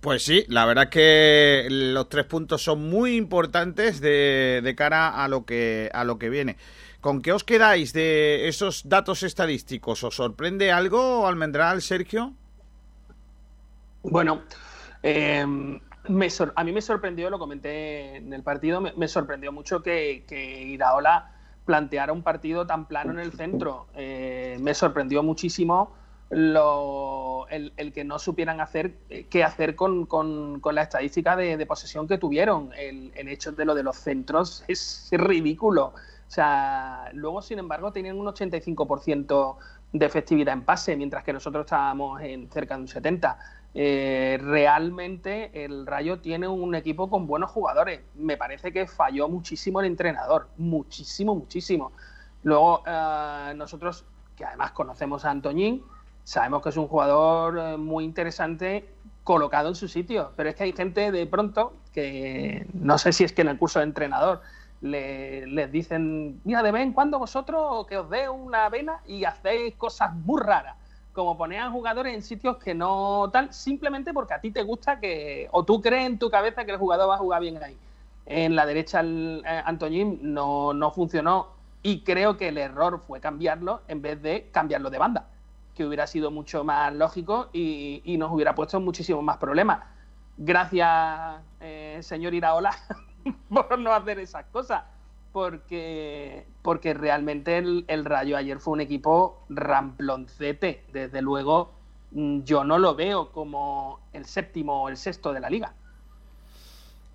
Pues 0.00 0.24
sí, 0.24 0.44
la 0.48 0.66
verdad 0.66 0.88
que 0.88 1.66
los 1.70 2.08
tres 2.08 2.26
puntos 2.26 2.62
son 2.62 2.88
muy 2.88 3.16
importantes 3.16 4.00
de, 4.00 4.60
de, 4.62 4.74
cara 4.76 5.24
a 5.24 5.26
lo 5.26 5.44
que 5.44 5.90
a 5.92 6.04
lo 6.04 6.18
que 6.18 6.30
viene. 6.30 6.56
¿Con 7.00 7.22
qué 7.22 7.32
os 7.32 7.44
quedáis 7.44 7.92
de 7.92 8.46
esos 8.48 8.88
datos 8.88 9.22
estadísticos? 9.22 10.04
¿Os 10.04 10.14
sorprende 10.14 10.70
algo, 10.70 11.26
Almendral, 11.26 11.82
Sergio? 11.82 12.34
Bueno, 14.02 14.42
eh, 15.02 15.44
me 16.08 16.28
a 16.54 16.64
mí 16.64 16.72
me 16.72 16.82
sorprendió, 16.82 17.30
lo 17.30 17.38
comenté 17.38 18.16
en 18.16 18.32
el 18.32 18.42
partido, 18.42 18.80
me, 18.80 18.92
me 18.92 19.08
sorprendió 19.08 19.52
mucho 19.52 19.82
que, 19.82 20.24
que, 20.26 20.62
Iraola 20.62 21.32
planteara 21.64 22.12
un 22.12 22.22
partido 22.22 22.66
tan 22.66 22.86
plano 22.86 23.12
en 23.12 23.18
el 23.18 23.32
centro. 23.32 23.88
Eh, 23.94 24.56
me 24.60 24.74
sorprendió 24.74 25.22
muchísimo 25.22 25.94
lo, 26.30 27.46
el, 27.48 27.72
el, 27.76 27.92
que 27.92 28.04
no 28.04 28.18
supieran 28.18 28.60
hacer 28.60 28.94
qué 29.30 29.44
hacer 29.44 29.76
con, 29.76 30.06
con, 30.06 30.60
con 30.60 30.74
la 30.74 30.82
estadística 30.82 31.36
de, 31.36 31.56
de, 31.56 31.66
posesión 31.66 32.08
que 32.08 32.18
tuvieron. 32.18 32.70
El, 32.76 33.12
el, 33.14 33.28
hecho 33.28 33.52
de 33.52 33.64
lo 33.64 33.74
de 33.74 33.82
los 33.82 33.96
centros 33.96 34.64
es 34.66 35.08
ridículo. 35.12 35.94
O 36.26 36.30
sea, 36.30 37.10
luego, 37.12 37.40
sin 37.40 37.60
embargo, 37.60 37.92
tenían 37.92 38.18
un 38.18 38.26
85% 38.26 39.56
de 39.92 40.06
efectividad 40.06 40.54
en 40.54 40.62
pase, 40.62 40.96
mientras 40.96 41.22
que 41.22 41.32
nosotros 41.32 41.64
estábamos 41.64 42.20
en 42.20 42.50
cerca 42.50 42.74
de 42.74 42.80
un 42.82 42.88
70%. 42.88 43.36
Eh, 43.78 44.38
realmente 44.40 45.50
el 45.64 45.86
Rayo 45.86 46.20
tiene 46.20 46.48
un 46.48 46.74
equipo 46.74 47.10
con 47.10 47.26
buenos 47.26 47.50
jugadores. 47.50 48.00
Me 48.14 48.36
parece 48.36 48.72
que 48.72 48.86
falló 48.86 49.28
muchísimo 49.28 49.80
el 49.80 49.86
entrenador, 49.86 50.48
muchísimo, 50.56 51.34
muchísimo. 51.34 51.92
Luego 52.42 52.82
eh, 52.86 53.52
nosotros, 53.54 54.04
que 54.34 54.44
además 54.44 54.72
conocemos 54.72 55.24
a 55.24 55.30
Antoñín, 55.30 55.84
sabemos 56.26 56.60
que 56.60 56.70
es 56.70 56.76
un 56.76 56.88
jugador 56.88 57.56
eh, 57.56 57.76
muy 57.76 58.02
interesante 58.02 58.84
colocado 59.22 59.68
en 59.68 59.76
su 59.76 59.86
sitio, 59.86 60.32
pero 60.34 60.48
es 60.48 60.56
que 60.56 60.64
hay 60.64 60.72
gente 60.72 61.12
de 61.12 61.26
pronto 61.26 61.74
que 61.92 62.66
no 62.74 62.98
sé 62.98 63.12
si 63.12 63.22
es 63.22 63.32
que 63.32 63.42
en 63.42 63.48
el 63.48 63.58
curso 63.58 63.78
de 63.78 63.84
entrenador 63.84 64.40
le, 64.80 65.46
les 65.46 65.70
dicen, 65.70 66.40
mira, 66.42 66.64
de 66.64 66.72
vez 66.72 66.82
en 66.82 66.92
cuando 66.92 67.20
vosotros 67.20 67.86
que 67.86 67.96
os 67.96 68.10
dé 68.10 68.28
una 68.28 68.68
vena 68.68 69.00
y 69.06 69.24
hacéis 69.24 69.76
cosas 69.76 70.12
muy 70.14 70.42
raras 70.42 70.76
como 71.12 71.38
poner 71.38 71.60
a 71.60 71.70
jugadores 71.70 72.12
en 72.12 72.22
sitios 72.22 72.56
que 72.56 72.74
no 72.74 73.30
tal, 73.32 73.52
simplemente 73.54 74.12
porque 74.12 74.34
a 74.34 74.40
ti 74.40 74.50
te 74.50 74.64
gusta 74.64 74.98
que, 74.98 75.48
o 75.52 75.64
tú 75.64 75.80
crees 75.80 76.06
en 76.06 76.18
tu 76.18 76.28
cabeza 76.28 76.64
que 76.64 76.72
el 76.72 76.78
jugador 76.78 77.08
va 77.08 77.14
a 77.14 77.18
jugar 77.18 77.40
bien 77.40 77.62
ahí. 77.62 77.78
En 78.26 78.56
la 78.56 78.66
derecha 78.66 78.98
el 78.98 79.44
eh, 79.46 79.62
Antoñín 79.64 80.18
no, 80.22 80.74
no 80.74 80.90
funcionó 80.90 81.50
y 81.84 82.00
creo 82.00 82.36
que 82.36 82.48
el 82.48 82.58
error 82.58 83.00
fue 83.06 83.20
cambiarlo 83.20 83.82
en 83.86 84.02
vez 84.02 84.20
de 84.20 84.48
cambiarlo 84.50 84.90
de 84.90 84.98
banda, 84.98 85.28
que 85.76 85.84
hubiera 85.84 86.06
sido 86.06 86.30
mucho 86.30 86.64
más 86.64 86.92
lógico 86.94 87.50
y, 87.52 88.16
nos 88.18 88.32
hubiera 88.32 88.54
puesto 88.54 88.80
muchísimos 88.80 89.22
más 89.22 89.36
problemas. 89.36 89.84
Gracias, 90.38 91.40
eh, 91.60 91.98
señor 92.02 92.34
Iraola, 92.34 92.72
por 93.48 93.78
no 93.78 93.92
hacer 93.92 94.18
esas 94.18 94.46
cosas 94.46 94.82
porque, 95.36 96.46
porque 96.62 96.94
realmente 96.94 97.58
el, 97.58 97.84
el, 97.88 98.06
Rayo 98.06 98.38
ayer 98.38 98.58
fue 98.58 98.72
un 98.72 98.80
equipo 98.80 99.44
ramploncete. 99.50 100.82
Desde 100.94 101.20
luego, 101.20 101.74
mm, 102.12 102.40
yo 102.44 102.64
no 102.64 102.78
lo 102.78 102.94
veo 102.94 103.32
como 103.32 104.00
el 104.14 104.24
séptimo 104.24 104.84
o 104.84 104.88
el 104.88 104.96
sexto 104.96 105.34
de 105.34 105.40
la 105.40 105.50
liga. 105.50 105.74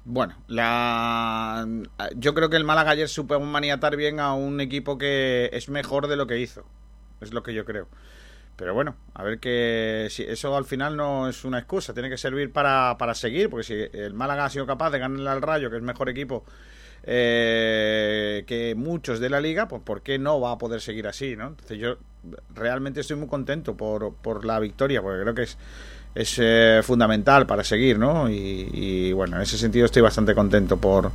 Bueno, 0.05 0.35
la... 0.45 1.67
yo 2.15 2.35
creo 2.35 2.51
que 2.51 2.57
el 2.57 2.63
Málaga 2.63 2.91
ayer 2.91 3.09
supo 3.09 3.39
maniatar 3.39 3.95
bien 3.95 4.19
a 4.19 4.33
un 4.33 4.61
equipo 4.61 4.99
que 4.99 5.49
es 5.51 5.69
mejor 5.69 6.07
de 6.07 6.15
lo 6.15 6.27
que 6.27 6.39
hizo. 6.39 6.63
Es 7.21 7.33
lo 7.33 7.41
que 7.41 7.55
yo 7.55 7.65
creo. 7.65 7.87
Pero 8.61 8.75
bueno, 8.75 8.95
a 9.15 9.23
ver 9.23 9.39
que 9.39 10.05
si 10.11 10.21
eso 10.21 10.55
al 10.55 10.65
final 10.65 10.95
no 10.95 11.27
es 11.27 11.45
una 11.45 11.57
excusa, 11.57 11.95
tiene 11.95 12.11
que 12.11 12.17
servir 12.17 12.53
para, 12.53 12.95
para 12.95 13.15
seguir, 13.15 13.49
porque 13.49 13.63
si 13.63 13.73
el 13.73 14.13
Málaga 14.13 14.45
ha 14.45 14.49
sido 14.51 14.67
capaz 14.67 14.91
de 14.91 14.99
ganarle 14.99 15.27
al 15.31 15.41
Rayo, 15.41 15.71
que 15.71 15.77
es 15.77 15.81
mejor 15.81 16.09
equipo 16.09 16.45
eh, 17.01 18.43
que 18.45 18.75
muchos 18.75 19.19
de 19.19 19.31
la 19.31 19.41
liga, 19.41 19.67
pues 19.67 19.81
¿por 19.81 20.03
qué 20.03 20.19
no 20.19 20.39
va 20.39 20.51
a 20.51 20.57
poder 20.59 20.79
seguir 20.79 21.07
así? 21.07 21.35
¿no? 21.35 21.47
Entonces 21.47 21.79
yo 21.79 21.97
realmente 22.53 22.99
estoy 22.99 23.17
muy 23.17 23.27
contento 23.27 23.75
por, 23.75 24.13
por 24.13 24.45
la 24.45 24.59
victoria, 24.59 25.01
porque 25.01 25.21
creo 25.23 25.33
que 25.33 25.41
es, 25.41 25.57
es 26.13 26.37
eh, 26.39 26.81
fundamental 26.83 27.47
para 27.47 27.63
seguir, 27.63 27.97
¿no? 27.97 28.29
Y, 28.29 29.11
bueno, 29.13 29.37
en 29.37 29.43
ese 29.43 29.57
sentido 29.57 29.85
estoy 29.85 30.01
bastante 30.01 30.35
contento 30.35 30.77
por, 30.77 31.11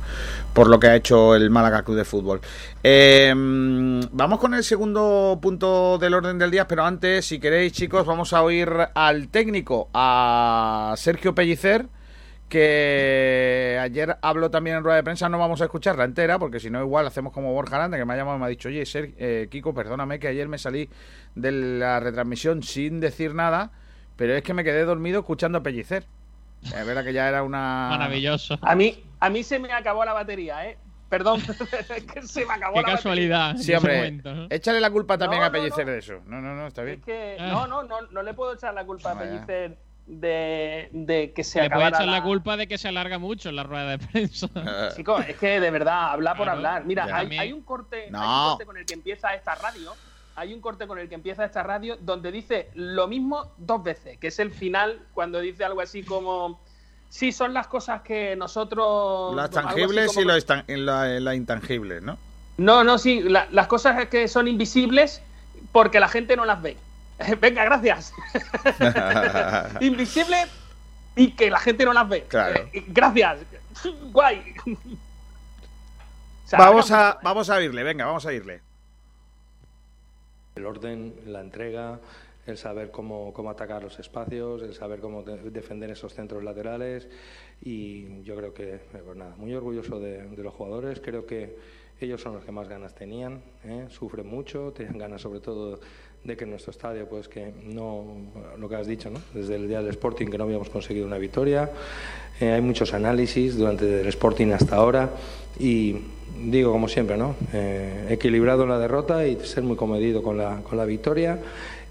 por 0.53 0.67
lo 0.67 0.79
que 0.79 0.87
ha 0.87 0.95
hecho 0.95 1.35
el 1.35 1.49
Málaga 1.49 1.83
Club 1.83 1.97
de 1.97 2.05
Fútbol. 2.05 2.41
Eh, 2.83 3.33
vamos 3.35 4.39
con 4.39 4.53
el 4.53 4.63
segundo 4.63 5.37
punto 5.41 5.97
del 5.97 6.13
orden 6.13 6.37
del 6.37 6.51
día, 6.51 6.67
pero 6.67 6.83
antes, 6.83 7.25
si 7.25 7.39
queréis, 7.39 7.73
chicos, 7.73 8.05
vamos 8.05 8.33
a 8.33 8.41
oír 8.41 8.69
al 8.93 9.29
técnico, 9.29 9.89
a 9.93 10.93
Sergio 10.97 11.35
Pellicer 11.35 11.87
que 12.49 13.77
ayer 13.81 14.17
hablo 14.21 14.49
también 14.49 14.77
en 14.77 14.83
rueda 14.83 14.97
de 14.97 15.03
prensa, 15.03 15.27
no 15.27 15.37
vamos 15.37 15.61
a 15.61 15.65
escucharla 15.65 16.05
entera, 16.05 16.39
porque 16.39 16.59
si 16.59 16.69
no 16.69 16.81
igual 16.81 17.05
hacemos 17.05 17.33
como 17.33 17.51
Borja 17.51 17.75
Aranda, 17.75 17.97
que 17.97 18.05
me 18.05 18.13
ha 18.13 18.17
llamado 18.17 18.37
y 18.37 18.39
me 18.39 18.45
ha 18.45 18.49
dicho, 18.49 18.69
oye, 18.69 18.85
Ser, 18.85 19.13
eh, 19.17 19.47
Kiko, 19.51 19.73
perdóname 19.73 20.19
que 20.19 20.29
ayer 20.29 20.47
me 20.47 20.57
salí 20.57 20.89
de 21.35 21.51
la 21.51 21.99
retransmisión 21.99 22.63
sin 22.63 22.99
decir 22.99 23.35
nada, 23.35 23.71
pero 24.17 24.35
es 24.35 24.43
que 24.43 24.53
me 24.53 24.63
quedé 24.63 24.83
dormido 24.83 25.19
escuchando 25.19 25.59
a 25.59 25.63
Pellicer. 25.63 26.03
Es 26.63 26.85
verdad 26.85 27.03
que 27.03 27.13
ya 27.13 27.29
era 27.29 27.43
una... 27.43 27.87
Maravilloso. 27.91 28.57
A 28.61 28.75
mí, 28.75 29.03
a 29.19 29.29
mí 29.29 29.43
se 29.43 29.59
me 29.59 29.71
acabó 29.71 30.03
la 30.03 30.13
batería, 30.13 30.67
¿eh? 30.67 30.77
Perdón, 31.07 31.41
que 32.13 32.21
se 32.23 32.45
me 32.45 32.53
acabó 32.53 32.75
Qué 32.75 32.81
la 32.81 32.87
casualidad. 32.87 33.55
Sí, 33.55 33.73
hombre, 33.73 33.95
momento, 33.95 34.33
¿no? 34.33 34.47
échale 34.49 34.81
la 34.81 34.91
culpa 34.91 35.17
también 35.17 35.41
no, 35.41 35.47
a 35.47 35.51
Pellicer 35.51 35.85
no, 35.85 35.85
no. 35.85 35.91
de 35.93 35.99
eso. 35.99 36.21
No, 36.25 36.41
no, 36.41 36.55
no, 36.55 36.67
está 36.67 36.83
bien. 36.83 36.99
Es 36.99 37.05
que, 37.05 37.37
no, 37.39 37.67
no, 37.67 37.83
no, 37.83 38.01
no 38.11 38.23
le 38.23 38.33
puedo 38.33 38.53
echar 38.53 38.73
la 38.73 38.85
culpa 38.85 39.11
a 39.11 39.19
Pellicer 39.19 39.77
de, 40.05 40.89
de, 40.91 41.33
que 41.33 41.43
se 41.43 41.61
Le 41.61 41.69
puede 41.69 41.87
echar 41.87 42.05
la... 42.05 42.13
la... 42.13 42.23
culpa 42.23 42.57
de 42.57 42.67
que 42.67 42.77
se 42.77 42.89
alarga 42.89 43.19
mucho 43.19 43.51
la 43.51 43.63
rueda 43.63 43.97
de 43.97 43.99
prensa. 43.99 44.49
Chicos, 44.95 45.23
es 45.27 45.37
que 45.37 45.59
de 45.61 45.71
verdad, 45.71 46.11
habla 46.11 46.31
por 46.31 46.45
claro, 46.45 46.57
hablar. 46.57 46.85
Mira, 46.85 47.07
hay, 47.11 47.37
hay, 47.37 47.53
un 47.53 47.61
corte, 47.61 48.07
no. 48.09 48.19
hay 48.19 48.27
un 48.27 48.49
corte 48.49 48.65
con 48.65 48.77
el 48.77 48.85
que 48.85 48.93
empieza 48.93 49.33
esta 49.33 49.55
radio. 49.55 49.93
Hay 50.37 50.53
un 50.53 50.61
corte 50.61 50.85
con 50.85 50.99
el 50.99 51.09
que 51.09 51.15
empieza 51.15 51.43
esta 51.43 51.63
radio 51.63 51.97
donde 51.99 52.31
dice 52.31 52.69
lo 52.75 53.07
mismo 53.07 53.51
dos 53.57 53.81
veces, 53.83 54.19
que 54.19 54.27
es 54.27 54.37
el 54.37 54.51
final 54.51 55.01
cuando 55.15 55.39
dice 55.39 55.65
algo 55.65 55.81
así 55.81 56.03
como 56.03 56.59
sí 57.09 57.31
son 57.31 57.55
las 57.55 57.65
cosas 57.65 58.03
que 58.03 58.35
nosotros 58.35 59.35
las 59.35 59.49
tangibles 59.49 60.09
como... 60.09 60.21
y 60.21 60.25
lo 60.25 60.35
estan... 60.35 60.63
la, 60.67 61.19
la 61.19 61.33
intangible, 61.33 62.01
¿no? 62.01 62.19
No, 62.57 62.83
no, 62.83 62.99
sí, 62.99 63.21
la, 63.21 63.47
las 63.49 63.65
cosas 63.65 64.09
que 64.09 64.27
son 64.27 64.47
invisibles 64.47 65.23
porque 65.71 65.99
la 65.99 66.07
gente 66.07 66.35
no 66.35 66.45
las 66.45 66.61
ve. 66.61 66.77
Venga, 67.41 67.65
gracias. 67.65 68.13
Invisible 69.81 70.37
y 71.15 71.31
que 71.31 71.49
la 71.49 71.59
gente 71.59 71.83
no 71.83 71.93
las 71.93 72.07
ve. 72.07 72.25
Claro. 72.27 72.69
Eh, 72.73 72.83
gracias. 72.89 73.39
Guay. 74.11 74.53
O 76.45 76.49
sea, 76.49 76.59
vamos, 76.59 76.91
a, 76.91 77.19
vamos 77.23 77.49
a 77.49 77.61
irle, 77.61 77.83
venga, 77.83 78.05
vamos 78.05 78.25
a 78.25 78.31
irle. 78.31 78.61
El 80.57 80.65
orden, 80.65 81.13
la 81.27 81.41
entrega, 81.41 81.99
el 82.47 82.57
saber 82.57 82.91
cómo, 82.91 83.33
cómo 83.33 83.49
atacar 83.49 83.83
los 83.83 83.99
espacios, 83.99 84.63
el 84.63 84.73
saber 84.73 84.99
cómo 84.99 85.21
de, 85.21 85.37
defender 85.51 85.91
esos 85.91 86.13
centros 86.13 86.43
laterales 86.43 87.07
y 87.61 88.23
yo 88.23 88.35
creo 88.35 88.53
que, 88.53 88.79
pues 88.91 89.17
nada, 89.17 89.35
muy 89.37 89.53
orgulloso 89.53 89.99
de, 89.99 90.25
los 90.37 90.53
jugadores, 90.53 91.01
creo 91.01 91.25
que 91.25 91.55
ellos 91.99 92.21
son 92.21 92.35
los 92.35 92.45
que 92.45 92.51
más 92.51 92.67
ganas 92.69 92.95
tenían, 92.95 93.41
¿eh? 93.65 93.85
sufren 93.89 94.27
mucho, 94.27 94.71
tenían 94.71 94.97
ganas 94.97 95.21
sobre 95.21 95.39
todo 95.39 95.79
de 96.23 96.37
que 96.37 96.45
nuestro 96.45 96.71
estadio, 96.71 97.07
pues 97.07 97.27
que 97.27 97.51
no, 97.63 98.05
lo 98.57 98.69
que 98.69 98.75
has 98.75 98.87
dicho, 98.87 99.09
¿no? 99.09 99.19
desde 99.33 99.55
el 99.55 99.67
día 99.67 99.81
del 99.81 99.89
Sporting 99.89 100.27
que 100.27 100.37
no 100.37 100.45
habíamos 100.45 100.69
conseguido 100.69 101.05
una 101.05 101.17
victoria, 101.17 101.69
eh, 102.39 102.51
hay 102.51 102.61
muchos 102.61 102.93
análisis 102.93 103.57
durante 103.57 104.01
el 104.01 104.07
Sporting 104.07 104.51
hasta 104.51 104.75
ahora 104.75 105.09
y 105.59 105.95
digo 106.43 106.71
como 106.71 106.87
siempre, 106.87 107.17
¿no? 107.17 107.35
Eh, 107.53 108.07
equilibrado 108.09 108.63
en 108.63 108.69
la 108.69 108.79
derrota 108.79 109.25
y 109.25 109.39
ser 109.45 109.63
muy 109.63 109.75
comedido 109.75 110.21
con 110.21 110.37
la, 110.37 110.61
con 110.61 110.77
la 110.77 110.85
victoria. 110.85 111.39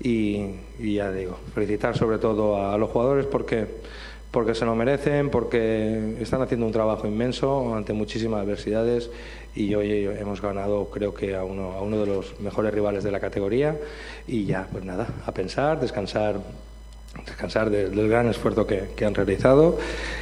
Y, 0.03 0.47
ya 0.78 1.11
digo, 1.11 1.38
felicitar 1.55 1.97
sobre 1.97 2.18
todo 2.18 2.57
a, 2.57 2.74
a 2.74 2.78
los 2.78 2.90
jugadores 2.90 3.26
porque 3.26 3.66
porque 4.36 4.55
se 4.55 4.66
lo 4.66 4.74
merecen, 4.74 5.30
porque 5.30 6.16
están 6.20 6.42
haciendo 6.42 6.66
un 6.66 6.72
trabajo 6.72 7.07
inmenso 7.07 7.74
ante 7.74 7.94
muchísimas 7.94 8.42
adversidades. 8.42 9.11
Y 9.55 9.74
hoy 9.74 10.05
hemos 10.05 10.42
ganado 10.42 10.90
creo 10.90 11.14
que 11.14 11.34
a 11.34 11.42
uno, 11.42 11.72
a 11.72 11.80
uno 11.80 11.99
de 11.99 12.07
los 12.07 12.38
mejores 12.40 12.74
rivales 12.74 13.03
de 13.03 13.11
la 13.11 13.18
categoría. 13.18 13.78
Y 14.26 14.44
ya 14.44 14.68
pues 14.70 14.84
nada, 14.84 15.09
a 15.24 15.32
pensar, 15.32 15.80
descansar 15.80 16.40
descansar 17.27 17.70
de, 17.70 17.91
del 17.91 18.09
gran 18.09 18.29
esfuerzo 18.29 18.66
que, 18.66 18.91
que, 18.97 19.05
han 19.05 19.14
realizado 19.14 19.79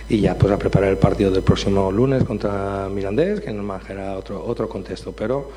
y 0.09 0.21
ya 0.21 0.37
pues 0.37 0.53
a 0.53 0.59
preparar 0.59 0.91
el 0.91 0.97
partido 0.97 1.31
del 1.31 1.43
próximo 1.43 1.93
lunes 1.93 2.25
contra 2.25 2.89
Mirandés 2.89 3.41
que 3.41 3.53
nos 3.53 3.65
marcará 3.65 4.17
otro, 4.17 4.45
otro 4.45 4.69
contexto 4.69 5.13
pero 5.13 5.51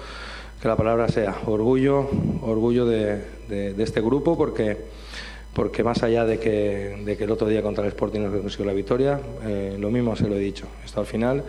que 0.61 0.67
la 0.67 0.75
palabra 0.75 1.07
sea 1.07 1.35
orgullo 1.45 2.09
orgullo 2.41 2.85
de, 2.85 3.21
de, 3.47 3.73
de 3.73 3.83
este 3.83 4.01
grupo 4.01 4.37
porque 4.37 4.77
porque 5.57 5.83
más 5.83 6.03
allá 6.03 6.23
de 6.23 6.37
que, 6.37 7.01
de 7.03 7.17
que 7.17 7.23
el 7.23 7.31
otro 7.31 7.47
día 7.47 7.63
contra 7.63 7.83
el 7.83 7.87
Sporting 7.87 8.19
no 8.19 8.29
consiguió 8.29 8.67
la 8.67 8.73
victoria, 8.73 9.19
eh, 9.43 9.75
lo 9.79 9.89
mismo 9.89 10.15
se 10.15 10.29
lo 10.29 10.35
he 10.35 10.39
dicho. 10.39 10.67
Esto 10.85 10.99
al 10.99 11.07
final 11.07 11.43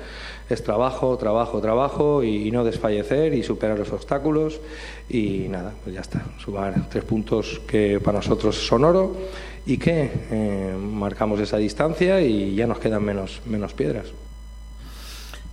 es 0.49 0.65
trabajo, 0.65 1.15
trabajo, 1.19 1.61
trabajo 1.61 2.23
y, 2.23 2.51
no 2.51 2.65
desfallecer 2.65 3.35
y 3.35 3.43
superar 3.43 3.79
los 3.79 3.93
obstáculos 3.93 4.63
y 5.11 5.49
nada, 5.51 5.75
pues 5.85 5.95
ya 5.95 6.01
está. 6.01 6.25
Sumar 6.43 6.89
tres 6.89 7.05
puntos 7.05 7.61
que 7.67 8.01
para 8.01 8.21
nosotros 8.21 8.57
son 8.57 8.85
oro 8.85 9.15
y 9.69 9.77
que 9.77 10.11
eh, 10.31 10.75
marcamos 10.81 11.39
esa 11.41 11.59
distancia 11.59 12.23
y 12.23 12.55
ya 12.55 12.66
nos 12.66 12.79
quedan 12.79 13.05
menos, 13.05 13.43
menos 13.45 13.75
piedras. 13.75 14.07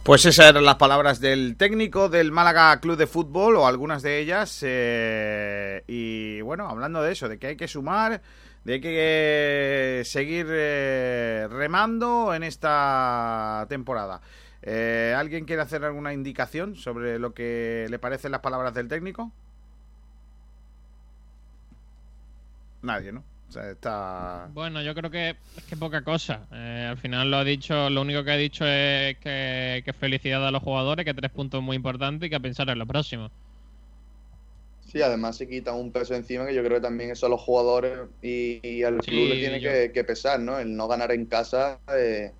Pues 0.03 0.25
esas 0.25 0.51
eran 0.51 0.63
las 0.63 0.75
palabras 0.75 1.19
del 1.19 1.57
técnico 1.57 2.07
del 2.07 2.31
Málaga 2.31 2.79
Club 2.79 2.95
de 2.95 3.07
Fútbol, 3.07 3.57
o 3.57 3.67
algunas 3.67 4.01
de 4.03 4.19
ellas. 4.19 4.59
Eh, 4.61 5.83
y 5.87 6.39
bueno, 6.41 6.69
hablando 6.69 7.01
de 7.01 7.11
eso, 7.11 7.27
de 7.27 7.37
que 7.37 7.47
hay 7.47 7.57
que 7.57 7.67
sumar, 7.67 8.21
de 8.63 8.79
que 8.79 10.03
seguir 10.05 10.45
eh, 10.49 11.47
remando 11.49 12.33
en 12.33 12.43
esta 12.43 13.65
temporada. 13.67 14.21
Eh, 14.61 15.13
¿Alguien 15.17 15.43
quiere 15.43 15.61
hacer 15.61 15.83
alguna 15.83 16.13
indicación 16.13 16.77
sobre 16.77 17.19
lo 17.19 17.33
que 17.33 17.87
le 17.89 17.99
parecen 17.99 18.31
las 18.31 18.41
palabras 18.41 18.73
del 18.73 18.87
técnico? 18.87 19.33
Nadie, 22.81 23.11
¿no? 23.11 23.34
Está... 23.49 24.49
Bueno, 24.53 24.81
yo 24.81 24.93
creo 24.93 25.09
que 25.09 25.35
es 25.57 25.63
que 25.63 25.77
poca 25.77 26.03
cosa. 26.03 26.47
Eh, 26.51 26.87
al 26.89 26.97
final 26.97 27.31
lo 27.31 27.37
ha 27.37 27.43
dicho, 27.43 27.89
lo 27.89 28.01
único 28.01 28.23
que 28.23 28.31
ha 28.31 28.37
dicho 28.37 28.65
es 28.65 29.17
que, 29.17 29.81
que 29.85 29.93
felicidad 29.93 30.45
a 30.45 30.51
los 30.51 30.61
jugadores, 30.61 31.05
que 31.05 31.13
tres 31.13 31.31
puntos 31.31 31.61
muy 31.61 31.75
importantes 31.75 32.27
y 32.27 32.29
que 32.29 32.35
a 32.35 32.39
pensar 32.39 32.69
en 32.69 32.79
lo 32.79 32.85
próximo. 32.85 33.29
Sí, 34.91 35.01
además 35.01 35.37
se 35.37 35.47
quita 35.47 35.73
un 35.73 35.91
peso 35.91 36.15
encima 36.15 36.45
que 36.45 36.53
yo 36.53 36.63
creo 36.63 36.77
que 36.77 36.83
también 36.83 37.11
eso 37.11 37.25
a 37.25 37.29
los 37.29 37.41
jugadores 37.41 37.99
y, 38.21 38.83
al 38.83 38.97
club 38.97 39.29
le 39.29 39.35
tiene 39.35 39.91
que, 39.91 40.03
pesar, 40.03 40.39
¿no? 40.39 40.59
El 40.59 40.75
no 40.75 40.87
ganar 40.87 41.11
en 41.11 41.25
casa, 41.25 41.79
eh, 41.93 42.31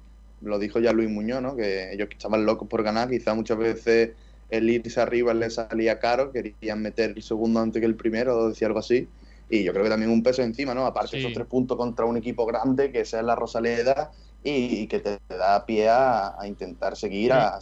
lo 0.42 0.60
dijo 0.60 0.80
ya 0.80 0.94
Luis 0.94 1.10
Muñoz, 1.10 1.42
¿no? 1.42 1.56
Que 1.56 1.92
ellos 1.94 2.08
estaban 2.12 2.46
locos 2.46 2.68
por 2.68 2.84
ganar, 2.84 3.10
quizá 3.10 3.34
muchas 3.34 3.58
veces 3.58 4.12
el 4.50 4.70
irse 4.70 5.02
arriba 5.02 5.34
les 5.34 5.56
salía 5.56 6.00
caro, 6.00 6.32
querían 6.32 6.82
meter 6.82 7.14
el 7.16 7.24
segundo 7.24 7.60
antes 7.60 7.80
que 7.80 7.88
el 7.88 7.96
primero, 7.96 8.50
decía 8.50 8.68
algo 8.68 8.80
así 8.80 9.08
y 9.50 9.64
yo 9.64 9.72
creo 9.72 9.84
que 9.84 9.90
también 9.90 10.12
un 10.12 10.24
peso 10.24 10.42
encima, 10.42 10.74
¿no? 10.74 10.86
Aparte 10.86 11.18
de 11.18 11.24
esos 11.24 11.34
tres 11.34 11.48
puntos 11.48 11.78
contra 11.78 12.06
un 12.06 12.18
equipo 12.18 12.46
grande 12.46 12.92
que 12.92 13.06
sea 13.06 13.22
la 13.22 13.36
Rosaleda 13.36 14.12
y, 14.44 14.88
que 14.88 15.00
te, 15.00 15.20
da 15.30 15.66
pie 15.66 15.90
a, 15.90 16.36
intentar 16.46 16.96
seguir, 16.96 17.34
a, 17.34 17.60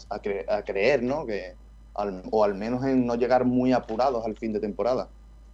creer, 0.65 1.03
¿no? 1.03 1.25
Que, 1.25 1.55
o 1.93 2.43
al 2.43 2.55
menos 2.55 2.83
en 2.85 3.05
no 3.05 3.15
llegar 3.15 3.45
muy 3.45 3.73
apurados 3.73 4.25
al 4.25 4.35
fin 4.35 4.53
de 4.53 4.59
temporada. 4.59 5.07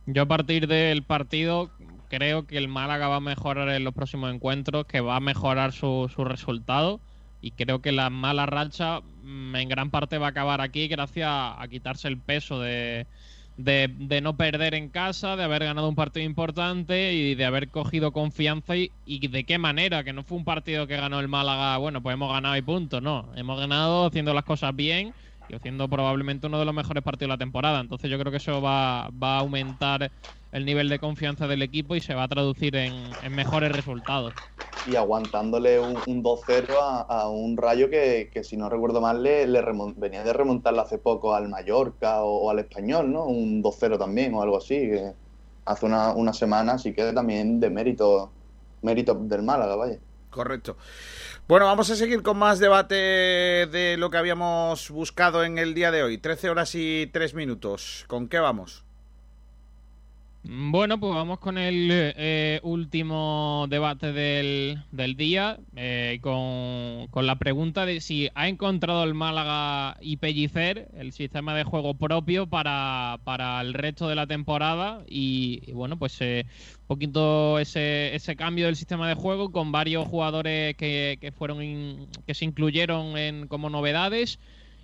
Yo 0.05 0.23
a 0.23 0.25
partir 0.25 0.67
del 0.67 1.03
partido 1.03 1.69
creo 2.09 2.47
que 2.47 2.57
el 2.57 2.67
Málaga 2.67 3.07
va 3.07 3.17
a 3.17 3.21
mejorar 3.21 3.69
en 3.69 3.83
los 3.83 3.93
próximos 3.93 4.33
encuentros, 4.33 4.85
que 4.85 5.01
va 5.01 5.17
a 5.17 5.19
mejorar 5.19 5.71
su, 5.71 6.09
su 6.13 6.23
resultado 6.25 6.99
y 7.41 7.51
creo 7.51 7.81
que 7.81 7.91
la 7.91 8.09
mala 8.09 8.45
racha 8.45 9.01
mm, 9.01 9.55
en 9.55 9.69
gran 9.69 9.91
parte 9.91 10.17
va 10.17 10.27
a 10.27 10.29
acabar 10.29 10.61
aquí 10.61 10.87
gracias 10.87 11.29
a 11.29 11.65
quitarse 11.69 12.07
el 12.07 12.17
peso 12.17 12.59
de, 12.59 13.07
de, 13.59 14.21
no 14.21 14.37
perder 14.37 14.73
en 14.73 14.89
casa, 14.89 15.35
de 15.35 15.43
haber 15.43 15.65
ganado 15.65 15.89
un 15.89 15.95
partido 15.95 16.25
importante 16.25 17.13
y 17.13 17.35
de 17.35 17.45
haber 17.45 17.69
cogido 17.69 18.11
confianza 18.11 18.77
y, 18.77 18.91
y, 19.05 19.27
de 19.27 19.43
qué 19.43 19.57
manera, 19.57 20.03
que 20.03 20.13
no 20.13 20.23
fue 20.23 20.37
un 20.37 20.45
partido 20.45 20.87
que 20.87 20.95
ganó 20.95 21.19
el 21.19 21.27
Málaga, 21.27 21.77
bueno, 21.77 22.01
pues 22.01 22.13
hemos 22.13 22.31
ganado 22.31 22.55
y 22.55 22.61
punto, 22.61 23.01
no, 23.01 23.29
hemos 23.35 23.59
ganado 23.59 24.07
haciendo 24.07 24.33
las 24.33 24.45
cosas 24.45 24.73
bien 24.75 25.13
y 25.49 25.55
haciendo 25.55 25.89
probablemente 25.89 26.47
uno 26.47 26.59
de 26.59 26.65
los 26.65 26.73
mejores 26.73 27.03
partidos 27.03 27.27
de 27.27 27.33
la 27.33 27.37
temporada. 27.37 27.81
Entonces 27.81 28.09
yo 28.09 28.17
creo 28.17 28.31
que 28.31 28.37
eso 28.37 28.61
va, 28.61 29.09
va 29.09 29.37
a 29.37 29.39
aumentar 29.39 30.09
el 30.51 30.65
nivel 30.65 30.89
de 30.89 30.99
confianza 30.99 31.47
del 31.47 31.61
equipo 31.61 31.95
y 31.95 32.01
se 32.01 32.15
va 32.15 32.23
a 32.23 32.27
traducir 32.27 32.75
en, 32.75 32.93
mejores 33.31 33.71
resultados. 33.71 34.33
Y 34.87 34.95
aguantándole 34.95 35.79
un, 35.79 35.95
2-0 35.95 36.75
a, 37.07 37.29
un 37.29 37.57
Rayo 37.57 37.89
que, 37.89 38.31
si 38.43 38.57
no 38.57 38.69
recuerdo 38.69 39.01
mal, 39.01 39.21
le, 39.21 39.45
venía 39.97 40.23
de 40.23 40.33
remontarle 40.33 40.81
hace 40.81 40.97
poco 40.97 41.35
al 41.35 41.49
Mallorca 41.49 42.23
o, 42.23 42.49
al 42.49 42.59
Español, 42.59 43.11
¿no? 43.11 43.25
Un 43.25 43.61
2-0 43.61 43.97
también 43.99 44.33
o 44.33 44.41
algo 44.41 44.57
así, 44.57 44.75
que 44.75 45.13
hace 45.65 45.85
una, 45.85 46.13
una 46.13 46.33
semana, 46.33 46.73
así 46.73 46.93
que 46.93 47.13
también 47.13 47.59
de 47.59 47.69
mérito, 47.69 48.31
mérito 48.81 49.13
del 49.13 49.43
Málaga, 49.43 49.75
vaya. 49.75 49.99
Correcto. 50.31 50.77
Bueno, 51.47 51.65
vamos 51.65 51.89
a 51.89 51.95
seguir 51.95 52.21
con 52.21 52.37
más 52.37 52.59
debate 52.59 52.95
de 52.95 53.95
lo 53.97 54.11
que 54.11 54.17
habíamos 54.17 54.91
buscado 54.91 55.43
en 55.43 55.57
el 55.57 55.73
día 55.73 55.89
de 55.91 56.03
hoy. 56.03 56.19
13 56.19 56.49
horas 56.51 56.75
y 56.75 57.07
3 57.11 57.33
minutos. 57.33 58.05
¿Con 58.07 58.27
qué 58.27 58.37
vamos? 58.37 58.85
Bueno, 60.41 60.99
pues 60.99 61.13
vamos 61.13 61.39
con 61.39 61.57
el 61.57 61.89
eh, 61.91 62.61
último 62.63 63.67
debate 63.69 64.13
del, 64.13 64.81
del 64.89 65.17
día, 65.17 65.59
eh, 65.75 66.19
con, 66.21 67.07
con, 67.09 67.27
la 67.27 67.37
pregunta 67.37 67.85
de 67.85 67.99
si 67.99 68.29
ha 68.35 68.47
encontrado 68.47 69.03
el 69.03 69.13
Málaga 69.13 69.97
y 69.99 70.15
Pellicer 70.15 70.87
el 70.95 71.11
sistema 71.11 71.53
de 71.55 71.65
juego 71.65 71.93
propio 71.95 72.47
para, 72.47 73.19
para 73.25 73.59
el 73.59 73.73
resto 73.73 74.07
de 74.07 74.15
la 74.15 74.27
temporada 74.27 75.03
y, 75.07 75.71
bueno, 75.73 75.99
pues 75.99 76.15
eh, 76.21 76.45
un 76.81 76.87
poquito 76.87 77.59
ese, 77.59 78.15
ese 78.15 78.37
cambio 78.37 78.67
del 78.67 78.77
sistema 78.77 79.09
de 79.09 79.15
juego 79.15 79.51
con 79.51 79.73
varios 79.73 80.07
jugadores 80.07 80.75
que, 80.77 81.17
que 81.19 81.33
fueron 81.33 82.07
que 82.25 82.33
se 82.33 82.45
incluyeron 82.45 83.17
en, 83.17 83.47
como 83.47 83.69
novedades. 83.69 84.39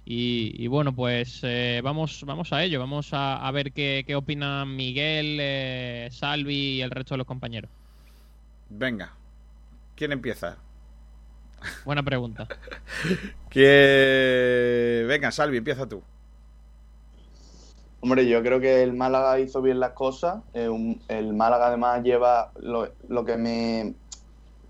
Y, 0.07 0.67
bueno, 0.67 0.93
pues 0.93 1.39
eh, 1.41 1.81
vamos, 1.83 2.23
vamos 2.25 2.53
a 2.53 2.63
ello, 2.63 2.79
vamos 2.79 3.09
a, 3.11 3.49
ver 3.51 3.71
qué, 3.71 4.03
qué, 4.05 4.15
opinan 4.15 4.75
Miguel, 4.75 5.37
eh, 5.41 6.09
Salvi 6.11 6.75
y 6.75 6.81
el 6.81 6.91
resto 6.91 7.15
de 7.15 7.19
los 7.19 7.27
compañeros. 7.27 7.71
Venga, 8.69 9.13
¿quién 9.95 10.11
empieza? 10.11 10.57
Buena 11.85 12.03
pregunta. 12.03 12.47
que... 13.49 15.05
Venga, 15.07 15.31
Salvi, 15.31 15.57
empieza 15.57 15.89
tú. 15.89 16.03
Hombre, 18.01 18.27
yo 18.27 18.43
creo 18.43 18.59
que 18.59 18.83
el 18.83 18.93
Málaga 18.93 19.39
hizo 19.39 19.63
bien 19.63 19.79
las 19.79 19.93
cosas. 19.93 20.43
Eh, 20.53 20.69
el 21.07 21.33
Málaga 21.33 21.67
además 21.67 22.03
lleva 22.03 22.51
lo, 22.59 22.93
lo 23.07 23.25
que 23.25 23.37
me, 23.37 23.95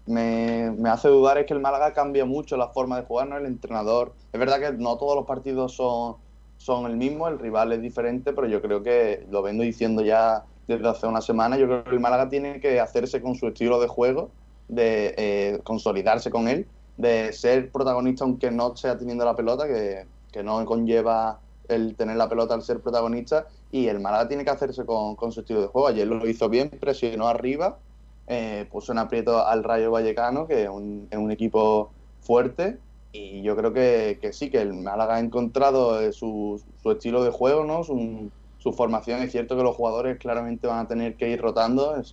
me, 0.06 0.72
hace 0.90 1.08
dudar 1.08 1.38
es 1.38 1.46
que 1.46 1.54
el 1.54 1.60
Málaga 1.60 1.94
cambia 1.94 2.26
mucho 2.26 2.58
la 2.58 2.70
forma 2.70 2.98
de 2.98 3.06
jugar, 3.06 3.28
¿no? 3.28 3.38
El 3.38 3.46
entrenador. 3.46 4.14
Es 4.32 4.40
verdad 4.40 4.60
que 4.60 4.72
no 4.74 4.98
todos 4.98 5.16
los 5.16 5.26
partidos 5.26 5.74
son, 5.74 6.18
son 6.58 6.86
el 6.86 6.98
mismo, 6.98 7.28
el 7.28 7.40
rival 7.40 7.72
es 7.72 7.82
diferente, 7.82 8.34
pero 8.34 8.48
yo 8.48 8.62
creo 8.62 8.84
que 8.84 9.26
lo 9.30 9.42
vengo 9.42 9.64
diciendo 9.64 10.04
ya 10.04 10.44
desde 10.68 10.88
hace 10.88 11.08
una 11.08 11.22
semana. 11.22 11.58
Yo 11.58 11.66
creo 11.66 11.84
que 11.84 11.90
el 11.92 12.00
Málaga 12.00 12.30
tiene 12.30 12.60
que 12.60 12.80
hacerse 12.80 13.22
con 13.22 13.36
su 13.36 13.48
estilo 13.48 13.80
de 13.80 13.88
juego, 13.88 14.30
de 14.68 15.16
eh, 15.18 15.60
consolidarse 15.64 16.30
con 16.30 16.48
él, 16.48 16.68
de 16.98 17.34
ser 17.34 17.72
protagonista 17.72 18.24
aunque 18.24 18.52
no 18.52 18.76
sea 18.76 18.98
teniendo 18.98 19.26
la 19.26 19.36
pelota, 19.36 19.68
que, 19.68 20.06
que, 20.32 20.44
no 20.44 20.64
conlleva 20.66 21.40
el 21.68 21.96
tener 21.96 22.16
la 22.16 22.30
pelota 22.30 22.54
al 22.54 22.62
ser 22.62 22.80
protagonista. 22.80 23.48
Y 23.72 23.88
el 23.88 24.00
Málaga 24.00 24.28
tiene 24.28 24.46
que 24.46 24.52
hacerse 24.52 24.86
con, 24.86 25.16
con 25.16 25.32
su 25.32 25.40
estilo 25.40 25.62
de 25.62 25.68
juego. 25.68 25.88
Ayer 25.88 26.08
lo 26.08 26.28
hizo 26.28 26.48
bien, 26.48 26.70
presionó 26.70 27.28
arriba 27.28 27.80
eh, 28.28 28.68
puso 28.72 28.92
en 28.92 28.98
aprieto 28.98 29.46
al 29.46 29.64
Rayo 29.64 29.92
Vallecano, 29.92 30.48
que 30.48 30.64
es 30.64 30.70
un, 30.70 31.08
un 31.12 31.32
equipo 31.32 31.92
fuerte, 32.22 32.80
y 33.12 33.42
yo 33.44 33.56
creo 33.56 33.72
que, 33.72 34.18
que, 34.22 34.34
sí, 34.34 34.50
que 34.50 34.62
el 34.62 34.74
Málaga 34.74 35.16
ha 35.16 35.20
encontrado 35.20 36.02
eh, 36.02 36.12
su, 36.12 36.62
su 36.82 36.92
estilo 36.92 37.24
de 37.24 37.32
juego, 37.32 37.64
¿no? 37.64 37.84
Su, 37.84 38.30
su, 38.58 38.74
formación. 38.74 39.22
Es 39.22 39.32
cierto 39.32 39.56
que 39.56 39.64
los 39.64 39.76
jugadores 39.76 40.18
claramente 40.18 40.68
van 40.68 40.80
a 40.80 40.88
tener 40.88 41.16
que 41.16 41.30
ir 41.30 41.42
rotando, 41.42 41.96
es 41.96 42.12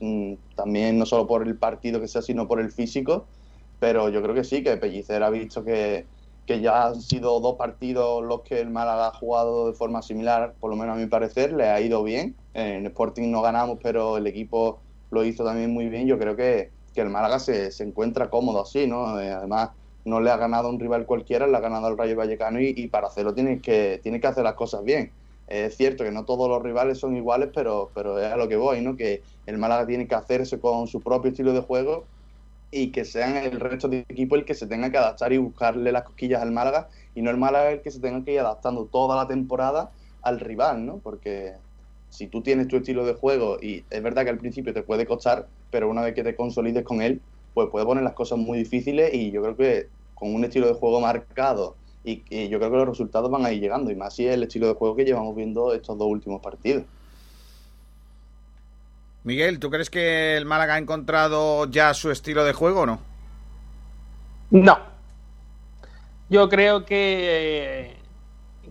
también 0.54 0.98
no 0.98 1.06
solo 1.06 1.26
por 1.26 1.42
el 1.46 1.56
partido 1.56 2.00
que 2.00 2.08
sea, 2.08 2.22
sino 2.22 2.46
por 2.46 2.60
el 2.60 2.70
físico, 2.70 3.24
pero 3.80 4.10
yo 4.10 4.22
creo 4.22 4.34
que 4.34 4.44
sí, 4.44 4.62
que 4.62 4.76
Pellicer 4.76 5.22
ha 5.22 5.30
visto 5.30 5.64
que, 5.64 6.06
que 6.46 6.60
ya 6.60 6.86
han 6.86 7.00
sido 7.00 7.40
dos 7.40 7.56
partidos 7.56 8.22
los 8.24 8.42
que 8.42 8.60
el 8.60 8.70
Málaga 8.70 9.08
ha 9.08 9.12
jugado 9.14 9.68
de 9.68 9.72
forma 9.72 10.02
similar, 10.02 10.54
por 10.60 10.70
lo 10.70 10.76
menos 10.76 10.96
a 10.96 11.00
mi 11.00 11.06
parecer, 11.06 11.52
le 11.52 11.68
ha 11.68 11.80
ido 11.80 12.02
bien. 12.04 12.36
En 12.54 12.86
Sporting 12.86 13.30
no 13.30 13.42
ganamos, 13.42 13.78
pero 13.82 14.18
el 14.18 14.26
equipo 14.26 14.78
lo 15.12 15.24
hizo 15.24 15.44
también 15.44 15.72
muy 15.72 15.88
bien. 15.88 16.06
Yo 16.08 16.18
creo 16.18 16.34
que, 16.34 16.70
el 16.94 17.08
Málaga 17.08 17.38
se, 17.38 17.70
se, 17.70 17.84
encuentra 17.84 18.28
cómodo 18.28 18.62
así, 18.62 18.86
¿no? 18.86 19.18
Eh, 19.18 19.30
además, 19.30 19.70
no 20.04 20.20
le 20.20 20.30
ha 20.30 20.36
ganado 20.36 20.68
un 20.68 20.78
rival 20.78 21.06
cualquiera, 21.06 21.46
le 21.46 21.56
ha 21.56 21.60
ganado 21.60 21.86
al 21.86 21.96
Rayo 21.96 22.16
Vallecano 22.16 22.60
y, 22.60 22.86
para 22.88 23.06
hacerlo 23.06 23.32
tiene 23.32 23.60
que, 23.60 24.00
tiene 24.02 24.20
que 24.20 24.26
hacer 24.26 24.44
las 24.44 24.54
cosas 24.54 24.84
bien. 24.84 25.10
Es 25.48 25.76
cierto 25.76 26.04
que 26.04 26.10
no 26.10 26.24
todos 26.24 26.48
los 26.48 26.62
rivales 26.62 26.98
son 26.98 27.16
iguales, 27.16 27.50
pero, 27.54 27.90
pero 27.94 28.18
es 28.18 28.32
a 28.32 28.36
lo 28.36 28.48
que 28.48 28.56
voy, 28.56 28.80
¿no? 28.80 28.96
Que 28.96 29.22
el 29.46 29.58
Málaga 29.58 29.86
tiene 29.86 30.06
que 30.06 30.14
hacerse 30.14 30.58
con 30.58 30.86
su 30.86 31.00
propio 31.00 31.30
estilo 31.30 31.52
de 31.52 31.60
juego 31.60 32.04
y 32.70 32.90
que 32.90 33.04
sean 33.04 33.36
el 33.36 33.60
resto 33.60 33.88
del 33.88 34.04
equipo 34.08 34.34
el 34.34 34.44
que 34.44 34.54
se 34.54 34.66
tenga 34.66 34.90
que 34.90 34.98
adaptar 34.98 35.32
y 35.32 35.38
buscarle 35.38 35.92
las 35.92 36.04
cosquillas 36.04 36.42
al 36.42 36.52
Málaga 36.52 36.88
y 37.14 37.22
no 37.22 37.30
el 37.30 37.36
Málaga 37.36 37.70
el 37.70 37.82
que 37.82 37.90
se 37.90 38.00
tenga 38.00 38.24
que 38.24 38.32
ir 38.32 38.40
adaptando 38.40 38.86
toda 38.86 39.16
la 39.16 39.28
temporada 39.28 39.90
al 40.22 40.40
rival, 40.40 40.86
¿no? 40.86 40.98
Porque 40.98 41.54
si 42.12 42.26
tú 42.26 42.42
tienes 42.42 42.68
tu 42.68 42.76
estilo 42.76 43.06
de 43.06 43.14
juego 43.14 43.56
y 43.60 43.84
es 43.88 44.02
verdad 44.02 44.24
que 44.24 44.30
al 44.30 44.36
principio 44.36 44.74
te 44.74 44.82
puede 44.82 45.06
costar, 45.06 45.48
pero 45.70 45.88
una 45.88 46.02
vez 46.02 46.14
que 46.14 46.22
te 46.22 46.36
consolides 46.36 46.84
con 46.84 47.00
él, 47.00 47.22
pues 47.54 47.70
puede 47.70 47.86
poner 47.86 48.04
las 48.04 48.12
cosas 48.12 48.38
muy 48.38 48.58
difíciles 48.58 49.14
y 49.14 49.30
yo 49.30 49.40
creo 49.40 49.56
que 49.56 49.88
con 50.14 50.34
un 50.34 50.44
estilo 50.44 50.66
de 50.66 50.74
juego 50.74 51.00
marcado 51.00 51.74
y, 52.04 52.22
yo 52.48 52.58
creo 52.58 52.70
que 52.70 52.76
los 52.76 52.88
resultados 52.88 53.30
van 53.30 53.46
a 53.46 53.52
ir 53.52 53.62
llegando 53.62 53.90
y 53.90 53.96
más 53.96 54.14
si 54.14 54.26
es 54.26 54.34
el 54.34 54.42
estilo 54.42 54.66
de 54.66 54.74
juego 54.74 54.94
que 54.94 55.06
llevamos 55.06 55.34
viendo 55.34 55.72
estos 55.72 55.96
dos 55.96 56.06
últimos 56.06 56.42
partidos. 56.42 56.84
Miguel, 59.24 59.58
¿tú 59.58 59.70
crees 59.70 59.88
que 59.88 60.36
el 60.36 60.44
Málaga 60.44 60.74
ha 60.74 60.78
encontrado 60.78 61.64
ya 61.70 61.94
su 61.94 62.10
estilo 62.10 62.44
de 62.44 62.52
juego 62.52 62.80
o 62.82 62.86
no? 62.86 63.00
No. 64.50 64.78
Yo 66.28 66.50
creo 66.50 66.84
que, 66.84 67.96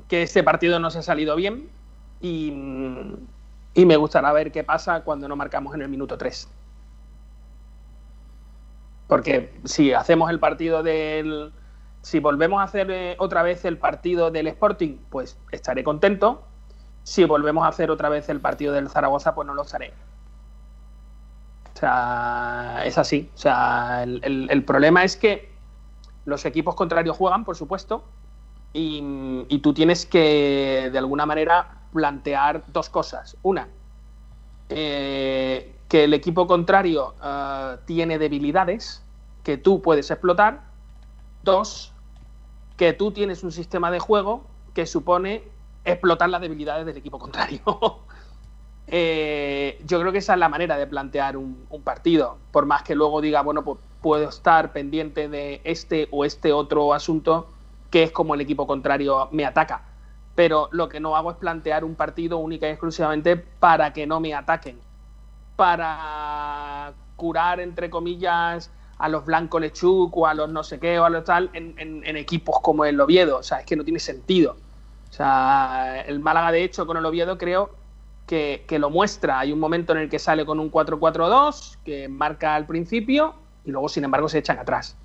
que 0.07 0.21
este 0.21 0.43
partido 0.43 0.77
no 0.77 0.91
se 0.91 0.99
ha 0.99 1.03
salido 1.03 1.35
bien 1.35 1.80
y, 2.21 2.53
y 3.73 3.85
me 3.85 3.97
gustará 3.97 4.31
ver 4.33 4.51
qué 4.51 4.63
pasa 4.63 5.01
cuando 5.03 5.27
no 5.27 5.35
marcamos 5.35 5.73
en 5.75 5.81
el 5.81 5.89
minuto 5.89 6.17
3. 6.17 6.47
Porque 9.07 9.59
si 9.65 9.93
hacemos 9.93 10.29
el 10.29 10.39
partido 10.39 10.83
del. 10.83 11.53
Si 12.01 12.19
volvemos 12.19 12.61
a 12.61 12.63
hacer 12.63 12.89
eh, 12.91 13.15
otra 13.19 13.43
vez 13.43 13.63
el 13.65 13.77
partido 13.77 14.31
del 14.31 14.47
Sporting, 14.47 14.97
pues 15.09 15.37
estaré 15.51 15.83
contento. 15.83 16.47
Si 17.03 17.23
volvemos 17.25 17.63
a 17.65 17.67
hacer 17.69 17.91
otra 17.91 18.09
vez 18.09 18.29
el 18.29 18.41
partido 18.41 18.73
del 18.73 18.89
Zaragoza, 18.89 19.35
pues 19.35 19.47
no 19.47 19.53
lo 19.53 19.63
estaré. 19.63 19.93
O 21.75 21.79
sea, 21.79 22.81
es 22.85 22.97
así. 22.97 23.31
O 23.33 23.37
sea, 23.37 24.03
el, 24.03 24.21
el- 24.23 24.47
el 24.51 24.65
problema 24.65 25.03
es 25.03 25.15
que 25.17 25.51
los 26.25 26.45
equipos 26.45 26.75
contrarios 26.75 27.17
juegan, 27.17 27.45
por 27.45 27.55
supuesto, 27.55 28.05
y, 28.73 29.45
y 29.49 29.59
tú 29.59 29.73
tienes 29.73 30.05
que, 30.05 30.89
de 30.91 30.97
alguna 30.97 31.25
manera, 31.25 31.80
plantear 31.91 32.63
dos 32.71 32.89
cosas. 32.89 33.37
Una, 33.43 33.67
eh, 34.69 35.75
que 35.87 36.05
el 36.05 36.13
equipo 36.13 36.47
contrario 36.47 37.13
eh, 37.23 37.77
tiene 37.85 38.17
debilidades 38.17 39.03
que 39.43 39.57
tú 39.57 39.81
puedes 39.81 40.09
explotar. 40.09 40.61
Dos, 41.43 41.93
que 42.77 42.93
tú 42.93 43.11
tienes 43.11 43.43
un 43.43 43.51
sistema 43.51 43.91
de 43.91 43.99
juego 43.99 44.45
que 44.73 44.85
supone 44.85 45.43
explotar 45.83 46.29
las 46.29 46.41
debilidades 46.41 46.85
del 46.85 46.97
equipo 46.97 47.19
contrario. 47.19 47.61
Eh, 48.93 49.79
yo 49.85 50.01
creo 50.01 50.11
que 50.11 50.17
esa 50.17 50.33
es 50.33 50.39
la 50.39 50.49
manera 50.49 50.75
de 50.75 50.85
plantear 50.85 51.37
un, 51.37 51.65
un 51.69 51.81
partido. 51.81 52.37
Por 52.51 52.65
más 52.65 52.83
que 52.83 52.93
luego 52.93 53.21
diga, 53.21 53.41
bueno, 53.41 53.63
pues 53.63 53.79
puedo 54.01 54.27
estar 54.27 54.73
pendiente 54.73 55.29
de 55.29 55.61
este 55.63 56.09
o 56.11 56.25
este 56.25 56.51
otro 56.51 56.93
asunto, 56.93 57.47
que 57.89 58.03
es 58.03 58.11
como 58.11 58.33
el 58.35 58.41
equipo 58.41 58.67
contrario 58.67 59.29
me 59.31 59.45
ataca. 59.45 59.90
Pero 60.35 60.69
lo 60.71 60.87
que 60.89 60.99
no 60.99 61.15
hago 61.15 61.31
es 61.31 61.37
plantear 61.37 61.83
un 61.83 61.95
partido 61.95 62.37
única 62.37 62.67
y 62.67 62.71
exclusivamente 62.71 63.35
para 63.37 63.91
que 63.93 64.07
no 64.07 64.19
me 64.19 64.33
ataquen. 64.33 64.79
Para 65.55 66.93
curar, 67.15 67.59
entre 67.59 67.89
comillas, 67.89 68.71
a 68.97 69.09
los 69.09 69.25
Blanco 69.25 69.59
Lechuk 69.59 70.15
o 70.17 70.25
a 70.27 70.33
los 70.33 70.49
no 70.49 70.63
sé 70.63 70.79
qué 70.79 70.99
o 70.99 71.05
a 71.05 71.09
los 71.09 71.23
tal 71.23 71.49
en, 71.53 71.75
en- 71.77 72.03
en 72.05 72.17
equipos 72.17 72.59
como 72.61 72.85
el 72.85 72.99
Oviedo. 72.99 73.37
O 73.37 73.43
sea, 73.43 73.59
es 73.59 73.65
que 73.65 73.75
no 73.75 73.83
tiene 73.83 73.99
sentido. 73.99 74.57
O 75.09 75.13
sea, 75.13 76.01
el 76.07 76.19
Málaga, 76.19 76.51
de 76.51 76.63
hecho, 76.63 76.85
con 76.87 76.97
el 76.97 77.05
Oviedo 77.05 77.37
creo 77.37 77.71
que, 78.25 78.63
que 78.67 78.79
lo 78.79 78.89
muestra. 78.89 79.39
Hay 79.39 79.51
un 79.51 79.59
momento 79.59 79.91
en 79.93 79.99
el 79.99 80.09
que 80.09 80.19
sale 80.19 80.45
con 80.45 80.59
un 80.59 80.71
4-4-2, 80.71 81.77
que 81.83 82.07
marca 82.07 82.55
al 82.55 82.65
principio, 82.65 83.35
y 83.65 83.71
luego, 83.71 83.89
sin 83.89 84.03
embargo, 84.05 84.29
se 84.29 84.39
echan 84.39 84.57
atrás. 84.57 84.95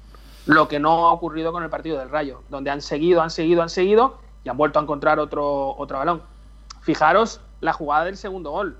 Lo 0.46 0.68
que 0.68 0.78
no 0.78 1.08
ha 1.08 1.12
ocurrido 1.12 1.52
con 1.52 1.64
el 1.64 1.70
partido 1.70 1.98
del 1.98 2.08
Rayo, 2.08 2.42
donde 2.48 2.70
han 2.70 2.80
seguido, 2.80 3.20
han 3.20 3.30
seguido, 3.30 3.62
han 3.62 3.68
seguido, 3.68 4.18
y 4.46 4.48
han 4.48 4.56
vuelto 4.56 4.78
a 4.78 4.82
encontrar 4.82 5.18
otro, 5.18 5.76
otro 5.76 5.98
balón. 5.98 6.22
Fijaros 6.80 7.40
la 7.60 7.72
jugada 7.72 8.04
del 8.04 8.16
segundo 8.16 8.52
gol. 8.52 8.78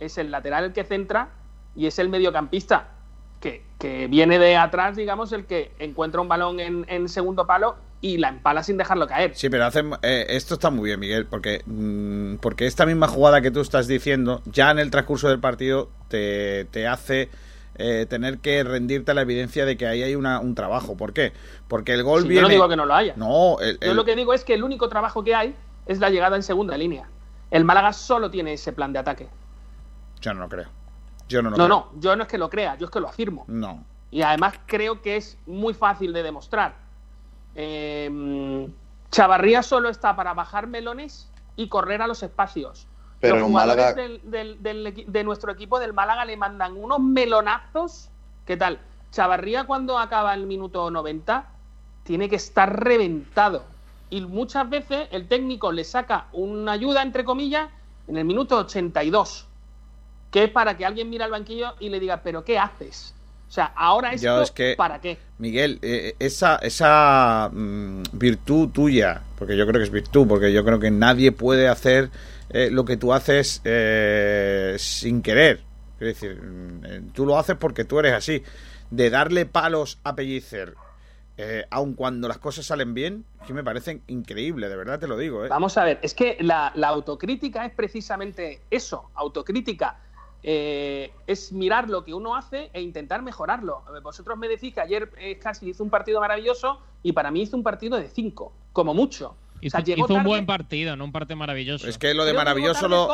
Es 0.00 0.18
el 0.18 0.32
lateral 0.32 0.64
el 0.64 0.72
que 0.72 0.82
centra 0.82 1.28
y 1.76 1.86
es 1.86 2.00
el 2.00 2.08
mediocampista 2.08 2.88
que, 3.38 3.62
que 3.78 4.08
viene 4.08 4.40
de 4.40 4.56
atrás, 4.56 4.96
digamos, 4.96 5.30
el 5.30 5.46
que 5.46 5.70
encuentra 5.78 6.20
un 6.20 6.26
balón 6.26 6.58
en, 6.58 7.08
segundo 7.08 7.46
palo 7.46 7.76
y 8.00 8.18
la 8.18 8.30
empala 8.30 8.64
sin 8.64 8.78
dejarlo 8.78 9.06
caer. 9.06 9.36
Sí, 9.36 9.48
pero 9.48 9.66
hacen, 9.66 9.92
eh, 10.02 10.26
esto 10.30 10.54
está 10.54 10.70
muy 10.70 10.86
bien, 10.86 10.98
Miguel, 10.98 11.26
porque, 11.26 11.62
mm, 11.66 12.38
porque 12.38 12.66
esta 12.66 12.84
misma 12.84 13.06
jugada 13.06 13.40
que 13.40 13.52
tú 13.52 13.60
estás 13.60 13.86
diciendo, 13.86 14.42
ya 14.44 14.72
en 14.72 14.80
el 14.80 14.90
transcurso 14.90 15.28
del 15.28 15.38
partido 15.38 15.88
te, 16.08 16.64
te 16.72 16.88
hace 16.88 17.30
eh, 17.78 18.06
tener 18.08 18.38
que 18.38 18.62
rendirte 18.64 19.10
a 19.10 19.14
la 19.14 19.22
evidencia 19.22 19.64
de 19.66 19.76
que 19.76 19.86
ahí 19.86 20.02
hay 20.02 20.14
una, 20.14 20.40
un 20.40 20.54
trabajo. 20.54 20.96
¿Por 20.96 21.12
qué? 21.12 21.32
Porque 21.68 21.92
el 21.94 22.02
gol 22.02 22.22
Sí, 22.22 22.28
viene... 22.28 22.42
Yo 22.42 22.48
no 22.48 22.52
digo 22.54 22.68
que 22.68 22.76
no 22.76 22.86
lo 22.86 22.94
haya. 22.94 23.14
No, 23.16 23.58
el- 23.60 23.78
Yo 23.80 23.94
lo 23.94 24.04
que 24.04 24.16
digo 24.16 24.32
es 24.34 24.44
que 24.44 24.54
el 24.54 24.64
único 24.64 24.88
trabajo 24.88 25.22
que 25.24 25.34
hay 25.34 25.54
es 25.86 25.98
la 26.00 26.10
llegada 26.10 26.36
en 26.36 26.42
segunda 26.42 26.76
línea. 26.76 27.08
El 27.50 27.64
Málaga 27.64 27.92
solo 27.92 28.30
tiene 28.30 28.52
ese 28.54 28.72
plan 28.72 28.92
de 28.92 28.98
ataque. 28.98 29.28
yo 30.20 30.34
no 30.34 30.40
lo 30.40 30.48
creo. 30.48 30.68
Yo 31.28 31.42
no 31.42 31.50
lo 31.50 31.56
No, 31.56 31.64
creo. 31.66 31.68
no, 31.94 32.00
yo 32.00 32.16
no 32.16 32.22
es 32.22 32.28
que 32.28 32.38
lo 32.38 32.48
crea, 32.50 32.76
yo 32.76 32.86
es 32.86 32.90
que 32.90 33.00
lo 33.00 33.08
afirmo. 33.08 33.44
No. 33.48 33.84
Y 34.10 34.22
además 34.22 34.54
creo 34.66 35.02
que 35.02 35.16
es 35.16 35.36
muy 35.46 35.74
fácil 35.74 36.12
de 36.12 36.22
demostrar. 36.22 36.74
Eh, 37.54 38.68
Chavarría 39.10 39.62
solo 39.62 39.88
está 39.88 40.14
para 40.16 40.34
bajar 40.34 40.66
melones 40.66 41.30
y 41.56 41.68
correr 41.68 42.02
a 42.02 42.06
los 42.06 42.22
espacios. 42.22 42.86
Pero 43.20 43.36
los 43.36 43.44
en 43.46 43.48
jugadores 43.50 43.76
Málaga- 43.84 44.02
del- 44.02 44.20
del- 44.30 44.62
del 44.62 44.86
equi- 44.86 45.06
de 45.06 45.24
nuestro 45.24 45.52
equipo 45.52 45.78
del 45.80 45.92
Málaga 45.92 46.24
le 46.24 46.36
mandan 46.36 46.76
unos 46.76 47.00
melonazos. 47.00 48.08
¿Qué 48.46 48.56
tal? 48.56 48.78
Chavarría 49.10 49.64
cuando 49.64 49.98
acaba 49.98 50.34
el 50.34 50.46
minuto 50.46 50.90
90 50.90 51.46
tiene 52.04 52.28
que 52.28 52.36
estar 52.36 52.82
reventado. 52.84 53.64
Y 54.10 54.20
muchas 54.20 54.68
veces 54.70 55.08
el 55.10 55.26
técnico 55.26 55.72
le 55.72 55.82
saca 55.84 56.26
una 56.32 56.72
ayuda, 56.72 57.02
entre 57.02 57.24
comillas, 57.24 57.68
en 58.06 58.16
el 58.16 58.24
minuto 58.24 58.58
82. 58.58 59.46
Que 60.30 60.44
es 60.44 60.50
para 60.50 60.76
que 60.76 60.84
alguien 60.84 61.08
mire 61.10 61.24
al 61.24 61.30
banquillo 61.30 61.74
y 61.80 61.88
le 61.88 61.98
diga, 61.98 62.18
¿pero 62.22 62.44
qué 62.44 62.58
haces? 62.58 63.14
O 63.48 63.52
sea, 63.52 63.72
ahora 63.76 64.12
esto, 64.12 64.26
Yo 64.26 64.42
es 64.42 64.50
que- 64.50 64.74
¿para 64.76 65.00
qué? 65.00 65.18
Miguel, 65.38 65.78
eh, 65.82 66.14
esa, 66.18 66.56
esa 66.56 67.48
mm, 67.52 68.02
virtud 68.12 68.68
tuya, 68.70 69.22
porque 69.38 69.56
yo 69.56 69.66
creo 69.66 69.78
que 69.80 69.84
es 69.84 69.90
virtud, 69.90 70.26
porque 70.28 70.52
yo 70.52 70.64
creo 70.64 70.78
que 70.78 70.90
nadie 70.90 71.32
puede 71.32 71.68
hacer 71.68 72.10
eh, 72.50 72.70
lo 72.70 72.84
que 72.84 72.96
tú 72.96 73.12
haces 73.12 73.60
eh, 73.64 74.76
sin 74.78 75.22
querer. 75.22 75.66
Es 76.00 76.20
decir, 76.20 76.42
mm, 76.42 76.84
eh, 76.84 77.02
tú 77.12 77.26
lo 77.26 77.38
haces 77.38 77.56
porque 77.56 77.84
tú 77.84 77.98
eres 77.98 78.12
así. 78.12 78.42
De 78.90 79.10
darle 79.10 79.46
palos 79.46 79.98
a 80.04 80.14
Pellicer, 80.14 80.74
eh, 81.36 81.64
aun 81.70 81.94
cuando 81.94 82.28
las 82.28 82.38
cosas 82.38 82.66
salen 82.66 82.94
bien, 82.94 83.24
que 83.46 83.52
me 83.52 83.64
parecen 83.64 84.02
increíble, 84.06 84.68
de 84.68 84.76
verdad 84.76 84.98
te 84.98 85.08
lo 85.08 85.16
digo. 85.16 85.44
¿eh? 85.44 85.48
Vamos 85.48 85.76
a 85.76 85.84
ver, 85.84 85.98
es 86.02 86.14
que 86.14 86.36
la, 86.40 86.68
autocrítica 86.68 87.64
es 87.64 87.74
precisamente 87.74 88.62
eso, 88.70 89.10
autocrítica. 89.14 90.00
Es 90.42 91.50
mirar 91.50 91.90
lo 91.90 92.04
que 92.04 92.14
uno 92.14 92.36
hace 92.36 92.70
e 92.72 92.80
intentar 92.80 93.20
mejorarlo. 93.20 93.82
Vosotros 94.00 94.38
me 94.38 94.46
decís 94.46 94.72
que 94.72 94.80
ayer 94.80 95.10
casi 95.40 95.70
hizo 95.70 95.82
un 95.82 95.90
partido 95.90 96.20
maravilloso 96.20 96.78
y 97.02 97.10
para 97.10 97.32
mí 97.32 97.42
hizo 97.42 97.56
un 97.56 97.64
partido 97.64 97.98
de 97.98 98.06
cinco, 98.08 98.52
como 98.72 98.94
mucho. 98.94 99.34
Hizo, 99.60 99.78
o 99.78 99.80
sea, 99.80 99.84
llegó 99.84 100.04
hizo 100.04 100.14
un 100.14 100.24
buen 100.24 100.44
partido, 100.46 100.96
no 100.96 101.04
un 101.04 101.12
partido 101.12 101.36
maravilloso. 101.36 101.88
Es 101.88 101.96
que 101.98 102.12
lo 102.14 102.24
de 102.24 102.34
maravilloso 102.34 102.88
lo, 102.88 103.08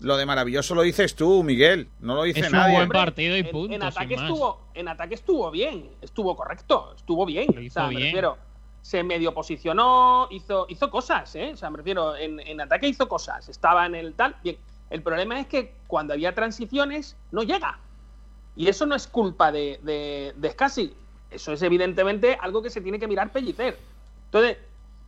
lo 0.00 0.16
de 0.16 0.26
maravilloso 0.26 0.74
lo 0.74 0.82
dices 0.82 1.14
tú, 1.14 1.42
Miguel. 1.42 1.88
No 2.00 2.14
lo 2.14 2.22
dice 2.24 2.40
Es 2.40 2.46
un 2.46 2.52
nadie. 2.52 2.72
buen 2.74 2.82
Hombre, 2.84 2.98
partido 2.98 3.36
y 3.36 3.40
en- 3.40 3.50
punto, 3.50 3.74
En, 3.74 3.82
ataque 3.82 4.08
sin 4.08 4.16
más. 4.20 4.30
estuvo, 4.30 4.60
en 4.74 4.88
ataque 4.88 5.14
estuvo 5.14 5.50
bien, 5.50 5.90
estuvo 6.02 6.36
correcto, 6.36 6.92
estuvo 6.96 7.24
bien. 7.26 7.46
Lo 7.54 7.60
O 7.60 7.62
hizo 7.62 7.74
sea, 7.74 7.84
me 7.84 7.90
bien. 7.90 8.02
refiero, 8.04 8.38
se 8.82 9.02
medio 9.02 9.32
posicionó, 9.34 10.28
hizo, 10.30 10.66
hizo 10.68 10.90
cosas, 10.90 11.34
¿eh? 11.36 11.50
O 11.54 11.56
sea, 11.56 11.70
me 11.70 11.78
refiero, 11.78 12.16
en, 12.16 12.38
en 12.40 12.60
ataque 12.60 12.86
hizo 12.88 13.08
cosas, 13.08 13.48
estaba 13.48 13.86
en 13.86 13.94
el 13.94 14.14
tal. 14.14 14.36
Bien, 14.44 14.56
el 14.90 15.02
problema 15.02 15.40
es 15.40 15.46
que 15.46 15.74
cuando 15.86 16.12
había 16.14 16.34
transiciones, 16.34 17.16
no 17.32 17.42
llega. 17.42 17.78
Y 18.56 18.68
eso 18.68 18.86
no 18.86 18.94
es 18.94 19.06
culpa 19.06 19.52
de, 19.52 19.78
de, 19.82 20.32
de 20.36 20.50
Scassi. 20.50 20.92
Eso 21.30 21.52
es 21.52 21.62
evidentemente 21.62 22.36
algo 22.40 22.62
que 22.62 22.70
se 22.70 22.80
tiene 22.80 22.98
que 22.98 23.06
mirar 23.06 23.30
Pellicer. 23.32 23.78
Entonces, 24.26 24.56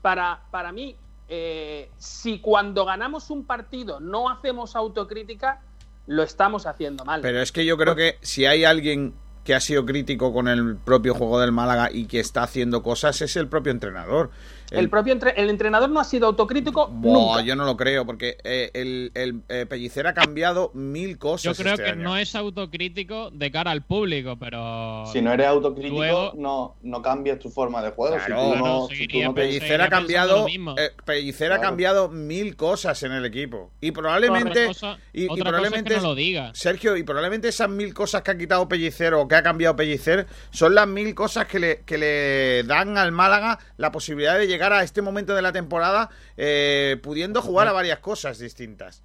para, 0.03 0.43
para 0.51 0.73
mí, 0.73 0.97
eh, 1.29 1.91
si 1.99 2.41
cuando 2.41 2.85
ganamos 2.85 3.31
un 3.31 3.45
partido 3.45 4.01
no 4.01 4.31
hacemos 4.31 4.75
autocrítica, 4.77 5.61
lo 6.07 6.23
estamos 6.23 6.67
haciendo 6.67 7.05
mal. 7.05 7.21
Pero 7.21 7.41
es 7.41 7.53
que 7.53 7.65
yo 7.65 7.77
creo 7.77 7.95
que 7.95 8.19
si 8.21 8.47
hay 8.47 8.65
alguien 8.65 9.15
que 9.45 9.55
ha 9.55 9.61
sido 9.61 9.87
crítico 9.87 10.33
con 10.33 10.49
el 10.49 10.77
propio 10.77 11.15
juego 11.15 11.41
del 11.41 11.53
Málaga 11.53 11.91
y 11.91 12.07
que 12.07 12.21
está 12.21 12.43
haciendo 12.43 12.83
cosas 12.83 13.21
es 13.23 13.37
el 13.37 13.49
propio 13.49 13.73
entrenador. 13.73 14.31
El, 14.71 14.89
propio 14.89 15.13
entre- 15.13 15.33
el 15.41 15.51
entrenador 15.51 15.91
no 15.91 16.01
ha 16.01 16.05
sido 16.05 16.27
autocrítico 16.27 16.89
Buah, 16.89 17.13
nunca. 17.37 17.43
yo 17.43 17.57
no 17.57 17.65
lo 17.65 17.77
creo, 17.77 18.07
porque 18.07 18.37
eh, 18.45 18.71
el, 18.75 19.11
el, 19.15 19.43
eh, 19.49 19.67
Pellicer 19.67 20.07
ha 20.07 20.15
cambiado 20.15 20.71
mil 20.75 21.13
Yo 21.13 21.19
cosas. 21.19 21.57
creo 21.59 21.73
este 21.75 21.85
que 21.85 21.91
año. 21.91 22.03
no 22.03 22.17
es 22.17 22.35
autocrítico 22.35 23.31
de 23.31 23.51
cara 23.51 23.71
al 23.71 23.83
público, 23.83 24.37
pero. 24.39 25.05
Si 25.13 25.21
no 25.21 25.33
eres 25.33 25.47
autocrítico, 25.47 25.97
Luego- 25.97 26.33
no, 26.37 26.77
no 26.83 27.03
cambias 27.03 27.39
tu 27.39 27.51
forma 27.51 27.83
de 27.83 27.91
juego. 27.91 28.17
Claro, 28.17 28.27
si 28.27 28.33
tú 28.47 28.51
claro, 28.53 28.67
no, 28.67 28.87
si 28.89 29.09
tú 29.09 29.19
no 29.23 29.35
te- 29.35 29.41
Pellicer 29.43 29.81
ha 29.83 29.89
cambiado, 29.89 30.39
lo 30.41 30.45
mismo. 30.45 30.75
eh, 30.79 30.91
Pellicer 31.05 31.53
ha 31.53 31.61
cambiado 31.61 32.09
mil 32.09 32.57
cosas 32.57 33.03
en 33.03 33.13
el 33.13 33.25
equipo 33.25 33.71
y 33.81 33.91
probablemente 33.93 34.51
Otra 34.51 34.67
cosa- 34.69 34.99
y, 35.13 35.23
y 35.23 35.25
otra 35.27 35.35
cosa 35.35 35.39
es 35.39 35.45
probablemente 35.45 35.91
que 35.95 35.97
no 36.01 36.03
lo 36.03 36.15
diga. 36.15 36.51
Sergio 36.55 36.97
y 36.97 37.03
probablemente 37.03 37.49
esas 37.49 37.69
mil 37.69 37.93
cosas 37.95 38.23
que 38.23 38.31
ha 38.31 38.39
quitado 38.39 38.69
Pellicer 38.69 39.15
o 39.15 39.27
que 39.27 39.35
ha 39.35 39.43
cambiado 39.43 39.75
Pellicer 39.77 40.27
son 40.51 40.75
las 40.75 40.87
mil 40.87 41.15
cosas 41.15 41.47
que 41.47 41.59
le, 41.59 41.81
que 41.85 41.99
le 41.99 42.63
dan 42.65 42.97
al 42.99 43.13
Málaga 43.13 43.59
la 43.77 43.91
posibilidad 43.91 44.39
de 44.39 44.47
llegar 44.47 44.60
a 44.73 44.83
este 44.83 45.03
momento 45.03 45.35
de 45.35 45.43
la 45.43 45.53
temporada 45.53 46.11
eh, 46.37 46.99
pudiendo 47.03 47.41
jugar 47.43 47.67
a 47.69 47.73
varias 47.73 47.99
cosas 48.01 48.39
distintas. 48.39 49.03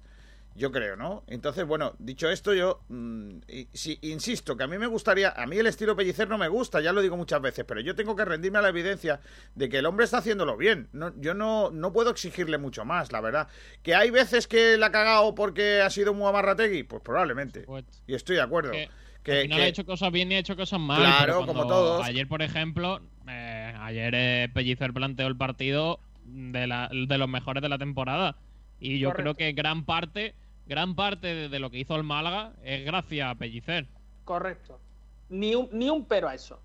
Yo 0.54 0.72
creo, 0.72 0.96
¿no? 0.96 1.22
Entonces, 1.26 1.66
bueno, 1.66 1.94
dicho 1.98 2.30
esto, 2.30 2.54
yo 2.54 2.80
mm, 2.88 3.40
insisto 4.00 4.56
que 4.56 4.64
a 4.64 4.66
mí 4.66 4.78
me 4.78 4.86
gustaría, 4.86 5.28
a 5.30 5.46
mí 5.46 5.58
el 5.58 5.66
estilo 5.66 5.94
Pellicer 5.94 6.28
no 6.30 6.38
me 6.38 6.48
gusta, 6.48 6.80
ya 6.80 6.94
lo 6.94 7.02
digo 7.02 7.14
muchas 7.16 7.42
veces, 7.42 7.66
pero 7.68 7.80
yo 7.80 7.94
tengo 7.94 8.16
que 8.16 8.24
rendirme 8.24 8.58
a 8.58 8.62
la 8.62 8.70
evidencia 8.70 9.20
de 9.54 9.68
que 9.68 9.78
el 9.78 9.86
hombre 9.86 10.04
está 10.06 10.18
haciéndolo 10.18 10.56
bien. 10.56 10.88
No, 10.92 11.12
yo 11.20 11.34
no, 11.34 11.70
no 11.70 11.92
puedo 11.92 12.08
exigirle 12.10 12.56
mucho 12.56 12.86
más, 12.86 13.12
la 13.12 13.20
verdad. 13.20 13.48
Que 13.82 13.94
hay 13.94 14.10
veces 14.10 14.46
que 14.46 14.78
la 14.78 14.86
ha 14.86 14.92
cagado 14.92 15.34
porque 15.34 15.82
ha 15.82 15.90
sido 15.90 16.14
muy 16.14 16.26
amarrategui, 16.26 16.84
pues 16.84 17.02
probablemente. 17.02 17.66
Y 18.06 18.14
estoy 18.14 18.36
de 18.36 18.42
acuerdo. 18.42 18.72
Que- 18.72 18.88
Que, 19.22 19.32
Al 19.32 19.42
final 19.42 19.58
que- 19.58 19.64
ha 19.64 19.68
hecho 19.68 19.84
cosas 19.84 20.12
bien 20.12 20.30
y 20.30 20.36
ha 20.36 20.38
hecho 20.38 20.54
cosas 20.56 20.78
mal. 20.78 21.00
Claro, 21.00 21.44
como 21.46 21.66
todos. 21.66 22.06
Ayer, 22.06 22.28
por 22.28 22.42
ejemplo, 22.42 23.00
eh, 23.28 23.74
ayer 23.78 24.14
eh, 24.14 24.48
Pellicer 24.52 24.92
planteó 24.92 25.26
el 25.26 25.36
partido 25.36 26.00
de, 26.24 26.66
la- 26.66 26.88
de 26.90 27.18
los 27.18 27.28
mejores 27.28 27.62
de 27.62 27.68
la 27.68 27.78
temporada. 27.78 28.36
Y 28.80 28.98
yo 28.98 29.12
creo 29.12 29.34
que 29.34 29.52
gran 29.52 29.84
parte, 29.84 30.34
gran 30.66 30.94
parte 30.94 31.26
de, 31.28 31.48
de 31.48 31.58
lo 31.58 31.70
que 31.70 31.78
hizo 31.78 31.96
el 31.96 32.02
Málaga 32.02 32.52
es 32.62 32.84
gracias 32.84 33.30
a 33.30 33.34
Pellicer. 33.34 33.86
Correcto. 34.24 34.78
Ni 35.28 35.54
un, 35.54 35.68
ni 35.72 35.88
un 35.90 36.04
pero 36.04 36.28
a 36.28 36.34
eso. 36.34 36.60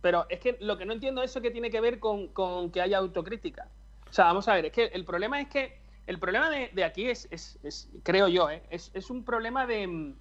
Pero 0.00 0.26
es 0.28 0.40
que 0.40 0.56
lo 0.60 0.76
que 0.76 0.84
no 0.84 0.92
entiendo 0.92 1.22
es 1.22 1.30
eso 1.30 1.40
que 1.40 1.50
tiene 1.50 1.70
que 1.70 1.80
ver 1.80 1.98
con, 1.98 2.28
con 2.28 2.70
que 2.70 2.80
haya 2.82 2.98
autocrítica. 2.98 3.68
O 4.08 4.12
sea, 4.12 4.26
vamos 4.26 4.46
a 4.48 4.54
ver, 4.54 4.66
es 4.66 4.72
que 4.72 4.84
el 4.86 5.04
problema 5.04 5.40
es 5.40 5.48
que 5.48 5.78
el 6.06 6.18
problema 6.18 6.50
de, 6.50 6.70
de 6.74 6.84
aquí 6.84 7.06
es, 7.06 7.26
es- 7.30 7.58
es, 7.62 7.88
creo 8.02 8.28
yo, 8.28 8.50
¿eh? 8.50 8.62
es, 8.70 8.90
es 8.94 9.08
un 9.10 9.24
problema 9.24 9.66
de 9.66 10.14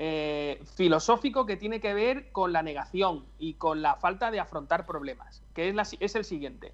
eh, 0.00 0.62
filosófico 0.76 1.44
que 1.44 1.56
tiene 1.56 1.80
que 1.80 1.92
ver 1.92 2.30
con 2.30 2.52
la 2.52 2.62
negación 2.62 3.26
y 3.36 3.54
con 3.54 3.82
la 3.82 3.96
falta 3.96 4.30
de 4.30 4.38
afrontar 4.38 4.86
problemas, 4.86 5.42
que 5.52 5.68
es, 5.68 5.74
la 5.74 5.82
es 5.98 6.14
el 6.14 6.24
siguiente. 6.24 6.72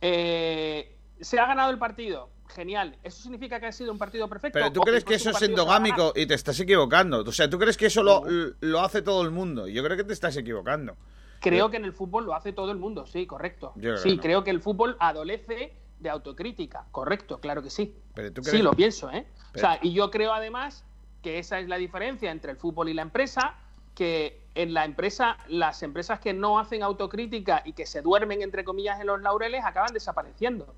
Eh, 0.00 0.96
¿Se 1.20 1.38
ha 1.38 1.46
ganado 1.46 1.70
el 1.70 1.78
partido? 1.78 2.30
Genial. 2.48 2.96
¿Eso 3.02 3.22
significa 3.22 3.60
que 3.60 3.66
ha 3.66 3.72
sido 3.72 3.92
un 3.92 3.98
partido 3.98 4.26
perfecto? 4.28 4.58
Pero 4.58 4.72
tú 4.72 4.80
¿O 4.80 4.84
crees 4.84 5.04
que 5.04 5.14
eso 5.14 5.30
es 5.30 5.42
endogámico 5.42 6.12
y 6.16 6.26
te 6.26 6.34
estás 6.34 6.58
equivocando. 6.60 7.20
O 7.20 7.32
sea, 7.32 7.48
tú 7.48 7.58
crees 7.58 7.76
que 7.76 7.86
eso 7.86 8.02
lo, 8.02 8.22
lo 8.60 8.80
hace 8.80 9.02
todo 9.02 9.22
el 9.22 9.30
mundo. 9.30 9.68
Yo 9.68 9.84
creo 9.84 9.96
que 9.96 10.04
te 10.04 10.12
estás 10.14 10.36
equivocando. 10.36 10.96
Creo 11.40 11.70
que 11.70 11.76
en 11.76 11.84
el 11.84 11.92
fútbol 11.92 12.24
lo 12.24 12.34
hace 12.34 12.52
todo 12.52 12.70
el 12.72 12.78
mundo, 12.78 13.06
sí, 13.06 13.26
correcto. 13.26 13.72
Creo 13.78 13.96
sí, 13.98 14.16
no. 14.16 14.22
creo 14.22 14.44
que 14.44 14.50
el 14.50 14.60
fútbol 14.60 14.96
adolece 14.98 15.74
de 15.98 16.08
autocrítica, 16.10 16.86
correcto, 16.90 17.38
claro 17.38 17.62
que 17.62 17.70
sí. 17.70 17.94
Pero 18.14 18.32
tú 18.32 18.42
Sí, 18.44 18.50
crees- 18.50 18.64
lo 18.64 18.72
pienso, 18.72 19.10
¿eh? 19.10 19.26
Pero- 19.52 19.66
O 19.66 19.70
sea, 19.72 19.78
y 19.82 19.92
yo 19.92 20.10
creo 20.10 20.32
además 20.32 20.84
que 21.22 21.38
esa 21.38 21.58
es 21.58 21.68
la 21.68 21.76
diferencia 21.76 22.30
entre 22.30 22.50
el 22.50 22.56
fútbol 22.56 22.88
y 22.88 22.94
la 22.94 23.02
empresa, 23.02 23.54
que 23.94 24.42
en 24.54 24.74
la 24.74 24.84
empresa, 24.84 25.38
las 25.48 25.82
empresas 25.82 26.20
que 26.20 26.34
no 26.34 26.58
hacen 26.58 26.82
autocrítica 26.82 27.62
y 27.64 27.72
que 27.72 27.86
se 27.86 28.02
duermen, 28.02 28.42
entre 28.42 28.64
comillas, 28.64 29.00
en 29.00 29.06
los 29.06 29.20
laureles, 29.20 29.64
acaban 29.64 29.92
desapareciendo. 29.92 30.74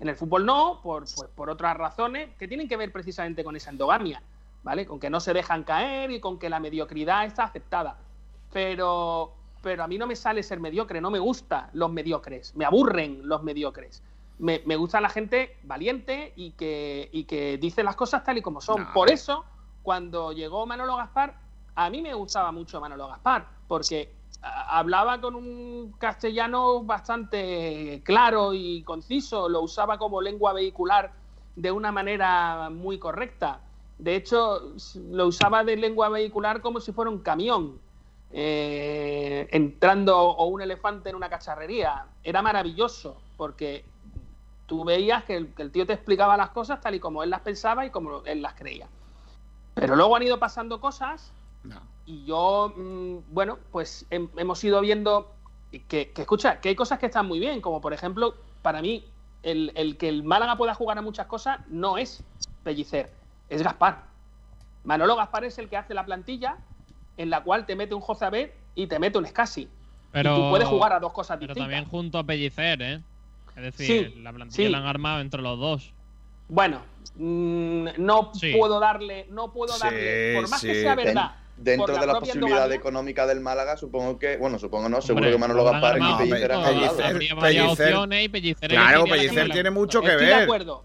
En 0.00 0.08
el 0.08 0.16
fútbol 0.16 0.46
no, 0.46 0.80
por, 0.82 1.02
pues, 1.02 1.30
por 1.34 1.50
otras 1.50 1.76
razones 1.76 2.30
que 2.38 2.46
tienen 2.46 2.68
que 2.68 2.76
ver 2.76 2.92
precisamente 2.92 3.42
con 3.42 3.56
esa 3.56 3.70
endogamia, 3.70 4.22
¿vale? 4.62 4.86
Con 4.86 5.00
que 5.00 5.10
no 5.10 5.20
se 5.20 5.32
dejan 5.32 5.64
caer 5.64 6.10
y 6.10 6.20
con 6.20 6.38
que 6.38 6.48
la 6.48 6.60
mediocridad 6.60 7.24
está 7.24 7.44
aceptada. 7.44 7.98
Pero, 8.52 9.34
pero 9.60 9.82
a 9.82 9.88
mí 9.88 9.98
no 9.98 10.06
me 10.06 10.14
sale 10.14 10.42
ser 10.42 10.60
mediocre, 10.60 11.00
no 11.00 11.10
me 11.10 11.18
gustan 11.18 11.68
los 11.72 11.90
mediocres, 11.90 12.54
me 12.54 12.64
aburren 12.64 13.28
los 13.28 13.42
mediocres. 13.42 14.02
Me, 14.38 14.62
me 14.66 14.76
gusta 14.76 15.00
la 15.00 15.08
gente 15.08 15.56
valiente 15.64 16.32
y 16.36 16.52
que, 16.52 17.08
y 17.12 17.24
que 17.24 17.58
dice 17.58 17.82
las 17.82 17.96
cosas 17.96 18.22
tal 18.22 18.38
y 18.38 18.42
como 18.42 18.60
son. 18.60 18.82
No. 18.82 18.92
Por 18.92 19.10
eso, 19.10 19.44
cuando 19.82 20.32
llegó 20.32 20.66
Manolo 20.66 20.96
Gaspar, 20.96 21.36
a 21.74 21.90
mí 21.90 22.02
me 22.02 22.14
gustaba 22.14 22.52
mucho 22.52 22.80
Manolo 22.80 23.08
Gaspar, 23.08 23.46
porque 23.66 24.12
hablaba 24.42 25.20
con 25.20 25.34
un 25.34 25.92
castellano 25.98 26.82
bastante 26.82 28.02
claro 28.04 28.52
y 28.54 28.82
conciso, 28.82 29.48
lo 29.48 29.62
usaba 29.62 29.98
como 29.98 30.20
lengua 30.20 30.52
vehicular 30.52 31.12
de 31.56 31.72
una 31.72 31.90
manera 31.92 32.70
muy 32.70 32.98
correcta. 32.98 33.60
De 33.98 34.14
hecho, 34.14 34.74
lo 35.10 35.26
usaba 35.26 35.64
de 35.64 35.76
lengua 35.76 36.08
vehicular 36.08 36.60
como 36.60 36.80
si 36.80 36.92
fuera 36.92 37.10
un 37.10 37.18
camión, 37.18 37.80
eh, 38.30 39.48
entrando 39.50 40.16
o 40.18 40.46
un 40.46 40.62
elefante 40.62 41.10
en 41.10 41.16
una 41.16 41.28
cacharrería. 41.28 42.06
Era 42.22 42.42
maravilloso, 42.42 43.20
porque 43.36 43.84
tú 44.66 44.84
veías 44.84 45.24
que 45.24 45.36
el, 45.36 45.54
que 45.54 45.62
el 45.62 45.72
tío 45.72 45.86
te 45.86 45.94
explicaba 45.94 46.36
las 46.36 46.50
cosas 46.50 46.80
tal 46.80 46.94
y 46.94 47.00
como 47.00 47.24
él 47.24 47.30
las 47.30 47.40
pensaba 47.40 47.86
y 47.86 47.90
como 47.90 48.22
él 48.24 48.40
las 48.40 48.54
creía. 48.54 48.86
Pero 49.80 49.96
luego 49.96 50.16
han 50.16 50.22
ido 50.22 50.38
pasando 50.38 50.80
cosas 50.80 51.32
y 52.06 52.24
yo, 52.24 52.72
mm, 52.76 53.16
bueno, 53.34 53.58
pues 53.70 54.06
hem- 54.10 54.30
hemos 54.36 54.62
ido 54.64 54.80
viendo 54.80 55.30
que, 55.70 56.10
que, 56.12 56.22
escucha, 56.22 56.60
que 56.60 56.70
hay 56.70 56.74
cosas 56.74 56.98
que 56.98 57.06
están 57.06 57.26
muy 57.26 57.38
bien, 57.38 57.60
como 57.60 57.80
por 57.80 57.92
ejemplo, 57.92 58.34
para 58.62 58.80
mí, 58.80 59.04
el, 59.42 59.72
el 59.74 59.96
que 59.96 60.08
el 60.08 60.22
Málaga 60.24 60.56
pueda 60.56 60.74
jugar 60.74 60.96
a 60.98 61.02
muchas 61.02 61.26
cosas 61.26 61.60
no 61.68 61.98
es 61.98 62.24
Pellicer, 62.64 63.12
es 63.48 63.62
Gaspar. 63.62 64.04
Manolo 64.84 65.14
Gaspar 65.16 65.44
es 65.44 65.58
el 65.58 65.68
que 65.68 65.76
hace 65.76 65.92
la 65.94 66.04
plantilla 66.06 66.56
en 67.16 67.30
la 67.30 67.42
cual 67.42 67.66
te 67.66 67.76
mete 67.76 67.94
un 67.94 68.00
Jozabet 68.00 68.54
y 68.74 68.86
te 68.86 68.98
mete 68.98 69.18
un 69.18 69.26
Scassi. 69.26 69.68
Pero, 70.10 70.32
y 70.32 70.34
tú 70.36 70.48
puedes 70.50 70.66
jugar 70.68 70.92
a 70.94 71.00
dos 71.00 71.12
cosas 71.12 71.36
pero 71.38 71.48
distintas. 71.52 71.64
también 71.70 71.84
junto 71.90 72.18
a 72.18 72.24
Pellicer, 72.24 72.80
¿eh? 72.80 73.02
Es 73.56 73.62
decir, 73.62 74.12
Sí, 74.14 74.20
la 74.22 74.32
plantilla 74.32 74.66
sí. 74.66 74.72
la 74.72 74.78
han 74.78 74.86
armado 74.86 75.20
entre 75.20 75.42
los 75.42 75.58
dos. 75.58 75.92
Bueno, 76.48 76.80
mm, 77.16 77.88
no 77.98 78.30
Sí. 78.34 78.54
puedo 78.56 78.78
darle, 78.80 79.26
no 79.30 79.52
puedo 79.52 79.72
Sí, 79.74 79.80
darle, 79.82 80.34
por 80.36 80.48
más 80.50 80.60
que 80.60 80.82
sea 80.82 80.94
verdad. 80.94 81.32
Dentro 81.56 81.92
la 81.94 82.00
de 82.00 82.06
la 82.06 82.20
posibilidad 82.20 82.70
económica 82.70 83.26
del 83.26 83.40
Málaga, 83.40 83.76
supongo 83.76 84.16
que, 84.16 84.36
bueno, 84.36 84.60
supongo 84.60 84.88
no, 84.88 85.00
seguro 85.02 85.24
Hombre, 85.26 85.32
que 85.32 85.38
Manolo 85.38 85.64
Gaspar 85.64 85.98
y 85.98 86.14
Pellicer 86.28 86.52
han 86.52 86.62
Pellicer- 86.62 87.18
Claro, 88.68 89.04
Pellicer 89.04 89.50
tiene 89.50 89.70
mucho 89.70 90.00
que 90.00 90.06
Estoy 90.08 90.26
de 90.26 90.32
ver. 90.34 90.42
acuerdo, 90.44 90.84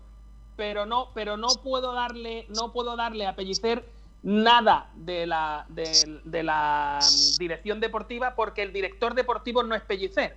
pero 0.55 0.85
no, 0.87 1.09
pero 1.13 1.37
no 1.37 1.47
puedo 1.63 1.93
darle, 1.93 2.47
no 2.49 2.71
puedo 2.73 2.95
darle 2.95 3.27
a 3.27 3.35
Pellicer 3.35 3.85
nada 4.23 4.89
de 4.95 5.27
la, 5.27 5.65
de, 5.67 6.19
de 6.23 6.41
la 6.43 6.97
dirección 7.37 7.79
deportiva 7.79 8.33
porque 8.35 8.63
el 8.63 8.73
director 8.73 9.13
deportivo 9.13 9.61
no 9.63 9.75
es 9.75 9.81
Pellicer 9.83 10.35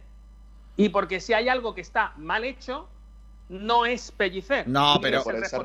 y 0.77 0.89
porque 0.91 1.21
si 1.21 1.33
hay 1.33 1.49
algo 1.49 1.75
que 1.75 1.81
está 1.81 2.13
mal 2.17 2.45
hecho 2.45 2.89
no 3.49 3.87
es 3.87 4.11
Pellicer. 4.13 4.67
No, 4.67 4.99
pero- 5.01 5.23
Por 5.23 5.37
esa 5.37 5.59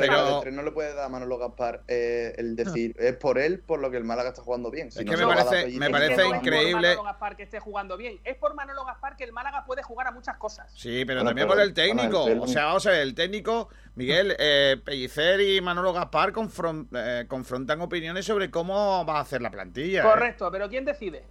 no 0.51 0.61
le 0.63 0.71
puede 0.71 0.93
dar 0.93 1.05
a 1.05 1.09
Manolo 1.09 1.37
Gaspar 1.37 1.81
eh, 1.87 2.33
el 2.37 2.55
decir, 2.55 2.95
es 2.99 3.15
por 3.15 3.39
él 3.39 3.59
por 3.59 3.79
lo 3.79 3.89
que 3.89 3.97
el 3.97 4.03
Málaga 4.03 4.29
está 4.29 4.41
jugando 4.41 4.69
bien. 4.69 4.91
Si 4.91 4.99
Es 4.99 5.05
no 5.05 5.11
que 5.11 5.17
me 5.17 5.25
parece- 5.27 5.65
me 5.65 5.73
Es 5.73 5.79
que 5.79 5.89
parece 5.91 6.15
no 6.17 6.21
es 6.21 6.27
por 6.27 6.35
increíble. 6.37 6.73
Manolo 6.89 7.03
Gaspar 7.03 7.35
que 7.35 7.43
esté 7.43 7.59
jugando 7.59 7.97
bien, 7.97 8.19
es 8.23 8.35
por 8.37 8.53
Manolo 8.53 8.85
Gaspar 8.85 9.15
que 9.17 9.23
el 9.23 9.31
Málaga 9.33 9.65
puede 9.65 9.83
jugar 9.83 10.07
a 10.07 10.11
muchas 10.11 10.37
cosas. 10.37 10.71
Sí, 10.75 11.05
pero 11.05 11.19
Bueno, 11.19 11.29
también 11.31 11.47
pero- 11.47 11.57
por 11.57 11.63
el 11.63 11.73
técnico. 11.73 12.27
el- 12.27 12.39
O 12.39 12.47
sea, 12.47 12.65
vamos 12.65 12.85
a 12.85 12.91
ver, 12.91 13.01
el 13.01 13.15
técnico, 13.15 13.69
Miguel, 13.95 14.35
eh, 14.39 14.77
Pellicer 14.83 15.41
y 15.41 15.59
Manolo 15.61 15.91
Gaspar 15.93 16.31
confron- 16.33 16.87
eh, 16.95 17.25
confrontan 17.27 17.81
opiniones 17.81 18.25
sobre 18.25 18.51
cómo 18.51 19.05
va 19.05 19.17
a 19.17 19.21
hacer 19.21 19.41
la 19.41 19.49
plantilla. 19.51 20.01
¿eh? 20.01 20.03
Correcto, 20.03 20.49
pero 20.51 20.69
¿quién 20.69 20.85
decide? 20.85 21.23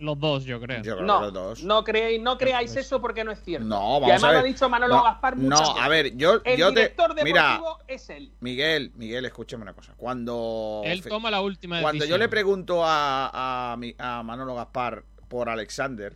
Los 0.00 0.18
dos, 0.20 0.44
yo 0.44 0.60
creo. 0.60 0.82
Yo 0.82 0.94
creo 0.94 1.06
No, 1.06 1.18
que 1.18 1.24
los 1.26 1.32
dos. 1.34 1.64
no 1.64 1.82
creéis, 1.82 2.22
no 2.22 2.38
creáis 2.38 2.76
eso 2.76 3.00
porque 3.00 3.24
no 3.24 3.32
es 3.32 3.42
cierto. 3.42 3.66
No, 3.66 3.98
y 3.98 4.00
vamos 4.02 4.10
además 4.10 4.24
a 4.24 4.26
ver. 4.28 4.34
lo 4.34 4.40
ha 4.40 4.44
dicho 4.44 4.68
Manolo 4.68 4.94
No, 4.96 5.02
Gaspar 5.02 5.36
muchas 5.36 5.60
No, 5.60 5.70
a 5.80 5.88
veces. 5.88 5.88
ver, 6.12 6.16
yo, 6.16 6.40
El 6.44 6.56
yo 6.58 6.68
te. 6.72 6.80
director 6.80 7.14
deportivo 7.14 7.24
Mira, 7.24 7.60
es 7.88 8.08
él. 8.10 8.30
Miguel, 8.40 8.92
Miguel, 8.94 9.24
escúchame 9.24 9.62
una 9.62 9.72
cosa. 9.74 9.94
Cuando. 9.96 10.82
Él 10.84 11.02
toma 11.02 11.30
la 11.32 11.40
última 11.40 11.80
Cuando 11.82 12.04
yo 12.04 12.16
le 12.16 12.28
pregunto 12.28 12.84
a, 12.84 13.72
a, 13.72 13.76
a 13.98 14.22
Manolo 14.22 14.54
Gaspar 14.54 15.02
por 15.28 15.48
Alexander, 15.48 16.14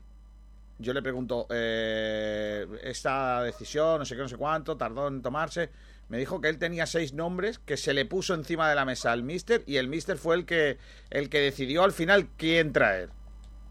yo 0.79 0.93
le 0.93 1.03
pregunto, 1.03 1.47
eh, 1.51 2.67
esta 2.83 3.43
decisión, 3.43 3.99
no 3.99 4.05
sé 4.05 4.15
qué, 4.17 4.23
no 4.23 4.29
sé 4.29 4.37
cuánto, 4.37 4.77
tardó 4.77 5.09
en 5.09 5.23
tomarse. 5.23 5.71
Me 6.09 6.19
dijo 6.19 6.41
que 6.41 6.49
él 6.49 6.59
tenía 6.59 6.87
seis 6.87 7.15
nombres 7.15 7.59
que 7.59 7.77
se 7.77 7.95
le 7.95 8.05
puso 8.05 8.35
encima 8.35 8.69
de 8.69 8.75
la 8.75 8.85
mesa 8.85 9.13
al 9.13 9.23
mister 9.23 9.63
y 9.67 9.77
el 9.77 9.89
mister 9.89 10.19
fue 10.19 10.37
el 10.37 10.45
que, 10.45 10.77
el 11.11 11.31
que 11.31 11.41
decidió 11.41 11.85
al 11.85 11.93
final 11.93 12.29
quién 12.37 12.73
traer. 12.73 13.11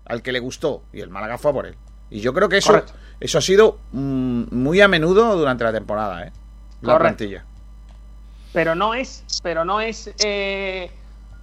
Al 0.06 0.22
que 0.22 0.32
le 0.32 0.40
gustó. 0.40 0.84
Y 0.94 1.02
el 1.02 1.10
Málaga 1.10 1.38
fue 1.38 1.52
a 1.52 1.54
por 1.54 1.66
él. 1.68 1.76
Y 2.10 2.20
yo 2.22 2.34
creo 2.34 2.50
que 2.50 2.58
eso, 2.58 2.74
Correcto. 2.74 2.94
eso 3.20 3.38
ha 3.38 3.42
sido 3.42 3.80
mm, 3.92 4.44
muy 4.52 4.82
a 4.82 4.88
menudo 4.88 5.36
durante 5.38 5.64
la 5.64 5.72
temporada, 5.72 6.24
¿eh? 6.28 6.32
La 6.82 6.94
Correcto. 6.94 7.18
plantilla. 7.18 7.46
Pero 8.54 8.76
no 8.76 8.94
es, 8.94 9.24
pero 9.44 9.64
no 9.64 9.80
es, 9.80 10.12
eh, 10.26 10.92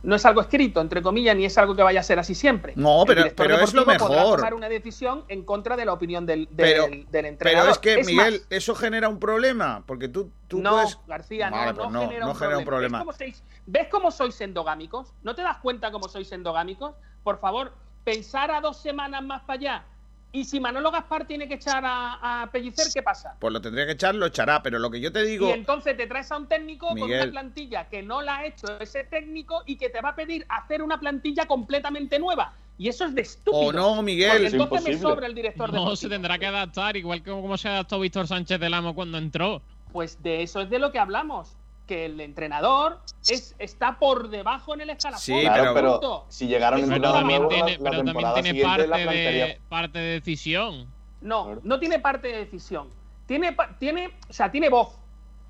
no 0.02 0.14
es 0.14 0.26
algo 0.26 0.43
escrito, 0.43 0.80
entre 0.82 1.01
comillas, 1.01 1.35
ni 1.35 1.47
es 1.47 1.56
algo 1.56 1.74
que 1.74 1.82
vaya 1.82 2.01
a 2.01 2.02
ser 2.02 2.18
así 2.18 2.35
siempre. 2.35 2.74
No, 2.76 3.05
pero- 3.06 3.22
pero 3.35 3.55
es 3.60 3.72
lo 3.72 3.80
deportivo 3.80 4.09
podrá 4.09 4.22
mejor. 4.22 4.36
tomar 4.40 4.55
una 4.55 4.68
decisión 4.68 5.24
en 5.28 5.43
contra 5.44 5.74
de 5.76 5.86
la 5.86 5.94
opinión 5.94 6.26
del, 6.26 6.47
del, 6.47 6.56
Pero, 6.56 6.82
del 6.89 7.06
pero 7.10 7.28
entrenador. 7.28 7.70
es 7.70 7.78
que, 7.78 8.05
Miguel, 8.05 8.32
más, 8.35 8.47
eso 8.51 8.74
genera 8.74 9.09
un 9.09 9.18
problema. 9.18 9.82
Porque 9.86 10.09
tú, 10.09 10.30
tú 10.48 10.60
no, 10.60 10.72
puedes. 10.72 10.98
García, 11.06 11.48
no, 11.51 11.56
pues 11.74 11.76
no, 11.76 11.90
no, 11.90 12.01
genera, 12.02 12.24
no 12.26 12.32
un, 12.32 12.36
genera 12.36 12.59
un 12.59 12.64
problema. 12.66 12.98
¿Ves 12.98 13.05
cómo, 13.06 13.12
sois, 13.16 13.44
¿Ves 13.66 13.89
cómo 13.90 14.10
sois 14.10 14.40
endogámicos? 14.43 15.14
¿No 15.22 15.35
te 15.35 15.40
das 15.43 15.56
cuenta 15.59 15.90
cómo 15.90 16.09
sois 16.10 16.30
endogámicos? 16.32 16.94
Por 17.24 17.40
favor, 17.40 17.72
pensar 18.04 18.50
a 18.50 18.60
dos 18.60 18.76
semanas 18.78 19.22
más 19.22 19.42
para 19.42 19.58
allá. 19.58 19.84
Y 20.30 20.44
si 20.44 20.60
Manolo 20.60 20.90
Gaspar 20.90 21.26
tiene 21.26 21.48
que 21.48 21.54
echar 21.54 21.82
a, 21.86 22.42
a 22.42 22.50
Pellicer, 22.50 22.86
¿qué 22.92 23.02
pasa? 23.02 23.34
Pues 23.40 23.50
lo 23.50 23.62
tendría 23.62 23.86
que 23.86 23.92
echar, 23.92 24.14
lo 24.14 24.26
echará. 24.26 24.62
Pero 24.62 24.78
lo 24.78 24.90
que 24.90 25.00
yo 25.00 25.10
te 25.10 25.22
digo. 25.24 25.48
Y 25.48 25.52
entonces 25.52 25.96
te 25.96 26.06
traes 26.06 26.30
a 26.30 26.36
un 26.36 26.46
técnico 26.46 26.86
con 26.88 27.00
una 27.02 27.30
plantilla 27.30 27.88
que 27.88 28.02
no 28.02 28.20
la 28.20 28.38
ha 28.38 28.44
hecho 28.46 28.78
ese 28.78 29.04
técnico 29.04 29.62
y 29.64 29.76
que 29.76 29.88
te 29.88 30.02
va 30.02 30.10
a 30.10 30.14
pedir 30.16 30.44
hacer 30.50 30.82
una 30.82 31.00
plantilla 31.00 31.46
completamente 31.46 32.18
nueva. 32.18 32.52
Y 32.76 32.88
eso 32.88 33.06
es 33.06 33.14
de 33.14 33.22
estúpido. 33.22 33.58
O 33.68 33.72
no, 33.72 34.02
Miguel. 34.02 34.30
Porque 34.32 34.46
Es 34.48 34.52
entonces 34.52 34.72
me 34.84 34.90
imposible. 34.90 35.10
sobra 35.14 35.26
el 35.26 35.34
director 35.34 35.68
No, 35.68 35.72
deportivo. 35.72 35.96
se 35.96 36.08
tendrá 36.10 36.38
que 36.38 36.46
adaptar, 36.46 36.96
igual 36.98 37.22
que 37.22 37.30
como 37.30 37.56
se 37.56 37.68
adaptó 37.68 37.98
Víctor 37.98 38.26
Sánchez 38.28 38.60
del 38.60 38.74
Amo 38.74 38.94
cuando 38.94 39.16
entró. 39.16 39.62
Pues 39.92 40.22
de 40.22 40.42
eso 40.42 40.60
es 40.60 40.68
de 40.68 40.78
lo 40.78 40.92
que 40.92 40.98
hablamos. 40.98 41.56
Que 41.89 42.05
el 42.05 42.20
entrenador 42.20 43.01
es, 43.28 43.56
está 43.59 43.98
por 43.98 44.28
debajo 44.28 44.74
en 44.74 44.82
el 44.82 44.90
escalafón. 44.90 45.20
Sí, 45.20 45.40
Claro, 45.40 45.74
pero- 45.74 45.98
pero 46.01 46.24
si 46.28 46.47
llegara 46.47 46.77
un 46.77 46.82
Pero 46.82 46.94
entrenador 46.94 47.20
también 47.20 47.43
nuevo, 47.43 47.55
tiene, 47.55 47.78
la, 47.78 47.85
la 47.85 47.90
pero 47.90 48.05
también 48.05 48.35
tiene 48.55 48.62
parte 48.62 48.86
la 48.86 48.97
de, 48.98 49.60
parte 49.69 49.98
de 49.98 50.06
decisión. 50.20 50.86
No, 51.20 51.59
no 51.65 51.81
tiene 51.81 51.98
parte 51.98 52.28
de 52.28 52.36
decisión. 52.44 52.89
Tiene, 53.27 53.56
tiene, 53.81 54.10
o 54.28 54.32
sea, 54.32 54.51
tiene 54.52 54.69
voz, 54.69 54.94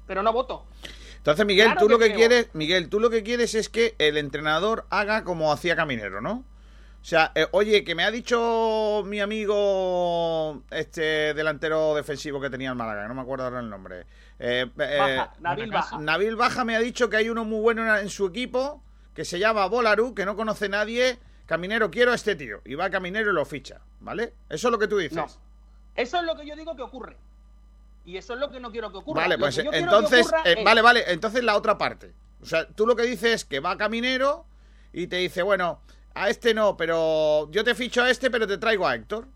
pero 0.07 0.23
no 0.23 0.33
voto. 0.33 0.65
Entonces, 1.19 1.45
Miguel, 1.45 1.67
Claro 1.67 1.81
tú 1.81 1.87
que 1.89 1.93
lo 1.93 1.99
que 1.99 2.15
quieres, 2.15 2.49
Miguel, 2.55 2.89
tú 2.89 3.01
lo 3.01 3.11
que 3.11 3.23
quieres 3.23 3.55
es 3.55 3.69
que 3.69 3.95
el 3.99 4.17
entrenador 4.17 4.87
haga 4.89 5.25
como 5.25 5.53
hacía 5.53 5.77
Caminero, 5.77 6.21
¿no? 6.21 6.45
O 7.01 7.05
sea, 7.09 7.33
eh, 7.35 7.47
oye, 7.53 7.85
que 7.85 7.95
me 7.95 8.05
ha 8.05 8.11
dicho 8.11 9.03
mi 9.07 9.21
amigo 9.21 10.63
este 10.71 11.33
delantero 11.35 11.95
defensivo 11.95 12.41
que 12.41 12.51
tenía 12.51 12.71
el 12.71 12.75
Málaga, 12.77 13.09
no 13.09 13.15
me 13.15 13.23
acuerdo 13.23 13.45
ahora 13.45 13.61
el 13.61 13.71
nombre. 13.71 14.05
Eh, 14.39 14.67
eh, 14.79 14.97
Baja, 14.99 15.33
Nabil 15.41 15.71
Baja. 15.71 15.99
Nabil 15.99 16.37
Baja 16.37 16.65
me 16.65 16.77
ha 16.77 16.81
dicho 16.81 17.09
que 17.09 17.17
hay 17.17 17.29
uno 17.31 17.45
muy 17.45 17.61
bueno 17.61 17.83
en, 17.83 18.03
en 18.03 18.11
su 18.11 18.27
equipo 18.27 18.83
que 19.15 19.25
se 19.25 19.39
llama 19.39 19.67
Bolaru, 19.67 20.15
que 20.15 20.27
no 20.27 20.37
conoce 20.37 20.69
nadie. 20.69 21.19
Caminero, 21.47 21.91
quiero 21.91 22.13
a 22.13 22.15
este 22.15 22.37
tío. 22.37 22.61
Y 22.67 22.75
va 22.75 22.91
Caminero 22.91 23.31
y 23.31 23.35
lo 23.35 23.45
ficha, 23.47 23.81
¿vale? 24.01 24.35
Eso 24.51 24.69
es 24.69 24.73
lo 24.73 24.79
que 24.79 24.87
tú 24.87 24.99
dices. 24.99 25.17
No. 25.17 25.27
Eso 25.97 26.19
es 26.19 26.23
lo 26.25 26.37
que 26.37 26.47
yo 26.47 26.55
digo 26.57 26.77
que 26.77 26.83
ocurre. 26.83 27.17
Y 28.05 28.17
eso 28.17 28.35
es 28.35 28.41
lo 28.41 28.51
que 28.51 28.61
no 28.61 28.71
quiero 28.71 28.91
que 28.93 28.99
ocurra. 28.99 29.23
Vale, 29.23 29.37
Lo 29.37 29.41
pues 29.41 29.59
entonces, 29.59 30.31
eh, 30.45 30.55
es- 30.59 30.65
vale, 30.65 30.83
vale, 30.83 31.05
entonces 31.11 31.43
la 31.43 31.57
otra 31.57 31.79
parte. 31.79 32.13
O 32.43 32.47
sea, 32.47 32.67
tú 32.69 32.87
lo 32.87 32.95
que 32.97 33.03
dices 33.05 33.33
es 33.33 33.45
que 33.45 33.61
va 33.61 33.77
Caminero 33.77 34.45
y 34.93 35.07
te 35.09 35.17
dice, 35.17 35.43
bueno, 35.43 35.81
a 36.15 36.29
este 36.29 36.55
no, 36.55 36.77
pero 36.77 37.51
yo 37.51 37.65
te 37.65 37.75
ficho 37.75 38.03
a 38.03 38.11
este, 38.11 38.31
pero 38.31 38.47
te 38.47 38.59
traigo 38.59 38.87
a 38.87 38.95
Héctor. 38.95 39.27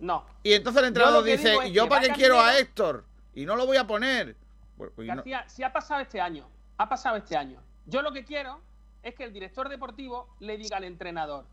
No. 0.00 0.24
Y 0.42 0.52
entonces 0.52 0.82
el 0.82 0.88
entrenador 0.88 1.24
dice, 1.24 1.50
digo 1.50 1.62
es 1.62 1.70
¿y 1.70 1.72
yo 1.72 1.88
para 1.88 2.02
qué 2.06 2.12
quiero 2.12 2.40
a 2.40 2.58
Héctor? 2.58 3.04
Y 3.34 3.46
no 3.46 3.56
lo 3.56 3.66
voy 3.66 3.76
a 3.76 3.86
poner. 3.86 4.36
Bueno, 4.76 4.92
no- 4.96 5.04
García, 5.04 5.44
si 5.48 5.62
ha 5.62 5.72
pasado 5.72 6.00
este 6.00 6.20
año, 6.20 6.48
ha 6.76 6.88
pasado 6.88 7.16
este 7.16 7.36
año. 7.36 7.60
Yo 7.86 8.02
lo 8.02 8.12
que 8.12 8.24
quiero 8.24 8.60
es 9.02 9.14
que 9.14 9.24
el 9.24 9.32
director 9.32 9.68
deportivo 9.68 10.28
le 10.40 10.56
diga 10.56 10.78
al 10.78 10.84
entrenador, 10.84 11.44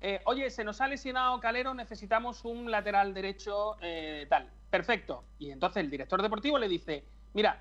eh, 0.00 0.20
oye, 0.24 0.48
se 0.50 0.64
nos 0.64 0.80
ha 0.80 0.88
lesionado 0.88 1.38
Calero, 1.40 1.74
necesitamos 1.74 2.44
un 2.44 2.70
lateral 2.70 3.12
derecho 3.12 3.76
eh, 3.80 4.26
tal. 4.30 4.48
Perfecto. 4.70 5.24
Y 5.38 5.50
entonces 5.50 5.82
el 5.82 5.90
director 5.90 6.22
deportivo 6.22 6.58
le 6.58 6.68
dice, 6.68 7.04
mira, 7.34 7.60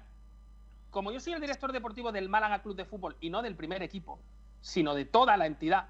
como 0.90 1.12
yo 1.12 1.20
soy 1.20 1.34
el 1.34 1.42
director 1.42 1.72
deportivo 1.72 2.12
del 2.12 2.30
Málaga 2.30 2.62
Club 2.62 2.76
de 2.76 2.86
Fútbol 2.86 3.18
y 3.20 3.30
no 3.30 3.42
del 3.42 3.56
primer 3.56 3.84
equipo, 3.84 4.20
sino 4.62 4.94
de 4.96 5.06
toda 5.06 5.36
la 5.38 5.48
entidad, 5.48 5.90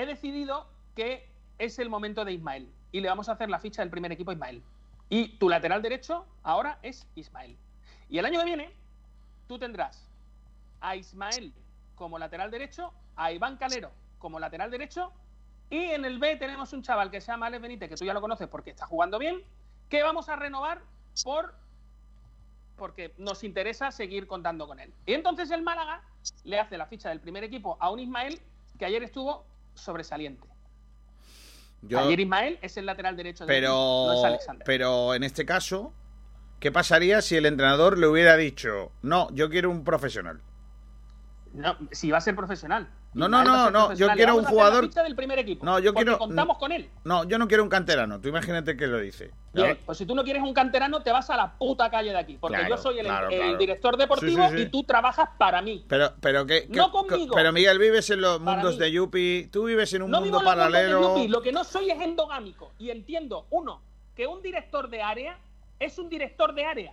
he 0.00 0.06
decidido 0.06 0.66
que 0.94 1.28
es 1.58 1.78
el 1.78 1.90
momento 1.90 2.24
de 2.24 2.32
Ismael 2.32 2.72
y 2.92 3.00
le 3.00 3.08
vamos 3.08 3.28
a 3.28 3.32
hacer 3.32 3.50
la 3.50 3.60
ficha 3.60 3.82
del 3.82 3.90
primer 3.90 4.10
equipo 4.12 4.30
a 4.30 4.34
Ismael. 4.34 4.62
Y 5.08 5.38
tu 5.38 5.48
lateral 5.48 5.82
derecho 5.82 6.26
ahora 6.42 6.78
es 6.82 7.06
Ismael. 7.14 7.56
Y 8.08 8.18
el 8.18 8.26
año 8.26 8.40
que 8.40 8.46
viene 8.46 8.72
tú 9.46 9.58
tendrás 9.58 10.08
a 10.80 10.96
Ismael 10.96 11.52
como 11.94 12.18
lateral 12.18 12.50
derecho, 12.50 12.92
a 13.16 13.32
Iván 13.32 13.56
Calero 13.56 13.90
como 14.18 14.38
lateral 14.38 14.70
derecho 14.70 15.12
y 15.68 15.78
en 15.78 16.04
el 16.04 16.18
B 16.18 16.36
tenemos 16.36 16.72
un 16.72 16.82
chaval 16.82 17.10
que 17.10 17.20
se 17.20 17.28
llama 17.30 17.46
Alex 17.46 17.62
Benítez, 17.62 17.88
que 17.88 17.96
tú 17.96 18.04
ya 18.04 18.14
lo 18.14 18.20
conoces 18.20 18.48
porque 18.48 18.70
está 18.70 18.86
jugando 18.86 19.18
bien, 19.18 19.42
que 19.88 20.02
vamos 20.02 20.28
a 20.28 20.36
renovar 20.36 20.82
por 21.22 21.54
porque 22.76 23.12
nos 23.18 23.44
interesa 23.44 23.90
seguir 23.90 24.26
contando 24.26 24.66
con 24.66 24.80
él. 24.80 24.92
Y 25.04 25.12
entonces 25.12 25.50
el 25.50 25.62
Málaga 25.62 26.02
le 26.44 26.58
hace 26.58 26.78
la 26.78 26.86
ficha 26.86 27.10
del 27.10 27.20
primer 27.20 27.44
equipo 27.44 27.76
a 27.78 27.90
un 27.90 28.00
Ismael 28.00 28.40
que 28.78 28.86
ayer 28.86 29.02
estuvo 29.02 29.44
sobresaliente. 29.74 30.46
yo- 31.82 31.98
Ayer 31.98 32.20
Ismael 32.20 32.58
es 32.62 32.76
el 32.76 32.86
lateral 32.86 33.16
derecho 33.16 33.46
del 33.46 33.56
equipo, 33.56 33.72
no 33.72 34.12
es 34.12 34.18
pero, 34.18 34.26
Alexander. 34.26 34.64
pero 34.66 35.14
en 35.14 35.22
este 35.24 35.46
caso, 35.46 35.92
¿qué 36.58 36.70
pasaría 36.70 37.22
si 37.22 37.36
el 37.36 37.46
entrenador 37.46 37.96
le 37.98 38.06
hubiera 38.06 38.36
dicho, 38.36 38.92
no, 39.02 39.28
yo 39.32 39.48
quiero 39.48 39.70
un 39.70 39.82
profesional? 39.82 40.40
No, 41.54 41.76
si 41.90 42.10
va 42.10 42.18
a 42.18 42.20
ser 42.20 42.36
profesional. 42.36 42.88
No, 43.12 43.28
no, 43.28 43.42
no, 43.42 43.70
no, 43.72 43.92
yo 43.94 44.08
quiero 44.10 44.36
un 44.36 44.44
jugador- 44.44 44.84
ficha 44.84 45.02
del 45.02 45.16
primer 45.16 45.38
equipo. 45.40 45.64
No, 45.64 45.80
yo 45.80 45.92
quiero- 45.92 46.16
contamos 46.16 46.58
con 46.58 46.70
él. 46.70 46.88
No, 47.02 47.24
yo 47.24 47.38
no 47.38 47.48
quiero 47.48 47.64
un 47.64 47.68
canterano. 47.68 48.20
Tú 48.20 48.28
imagínate 48.28 48.76
que 48.76 48.86
lo 48.86 48.98
dice. 49.00 49.32
Bien, 49.52 49.76
pues 49.84 49.98
si 49.98 50.06
tú 50.06 50.14
no 50.14 50.22
quieres 50.22 50.42
un 50.44 50.54
canterano, 50.54 51.02
te 51.02 51.10
vas 51.10 51.28
a 51.28 51.36
la 51.36 51.58
puta 51.58 51.90
calle 51.90 52.10
de 52.10 52.18
aquí. 52.18 52.38
Porque 52.40 52.56
Claro, 52.58 52.76
yo 52.76 52.80
soy 52.80 53.00
el, 53.00 53.06
claro, 53.06 53.28
el 53.28 53.36
claro. 53.40 53.58
director 53.58 53.96
deportivo 53.96 54.44
Sí, 54.44 54.50
sí, 54.50 54.56
sí. 54.58 54.62
y 54.62 54.66
tú 54.70 54.84
trabajas 54.84 55.28
para 55.38 55.60
mí. 55.60 55.84
Pero, 55.88 56.12
pero 56.20 56.46
que, 56.46 56.66
No 56.68 56.92
conmigo. 56.92 57.34
Pero 57.34 57.52
Miguel, 57.52 57.80
vives 57.80 58.08
en 58.10 58.20
los 58.20 58.38
Para 58.38 58.52
mundos 58.58 58.74
mí. 58.74 58.80
de 58.80 58.92
Yupi. 58.92 59.48
Tú 59.50 59.64
vives 59.64 59.92
en 59.92 60.02
un 60.02 60.10
no 60.12 60.20
mundo 60.20 60.38
vivo 60.38 60.38
en 60.38 60.44
los 60.44 60.54
mundos 60.64 60.72
de 60.72 60.88
paralelo. 60.88 61.28
Lo 61.28 61.42
que 61.42 61.50
no 61.50 61.64
soy 61.64 61.90
es 61.90 62.00
endogámico. 62.00 62.70
Y 62.78 62.90
entiendo, 62.90 63.46
uno, 63.50 63.82
que 64.14 64.28
un 64.28 64.40
director 64.40 64.88
de 64.88 65.02
área 65.02 65.36
es 65.80 65.98
un 65.98 66.08
director 66.08 66.54
de 66.54 66.64
área. 66.64 66.92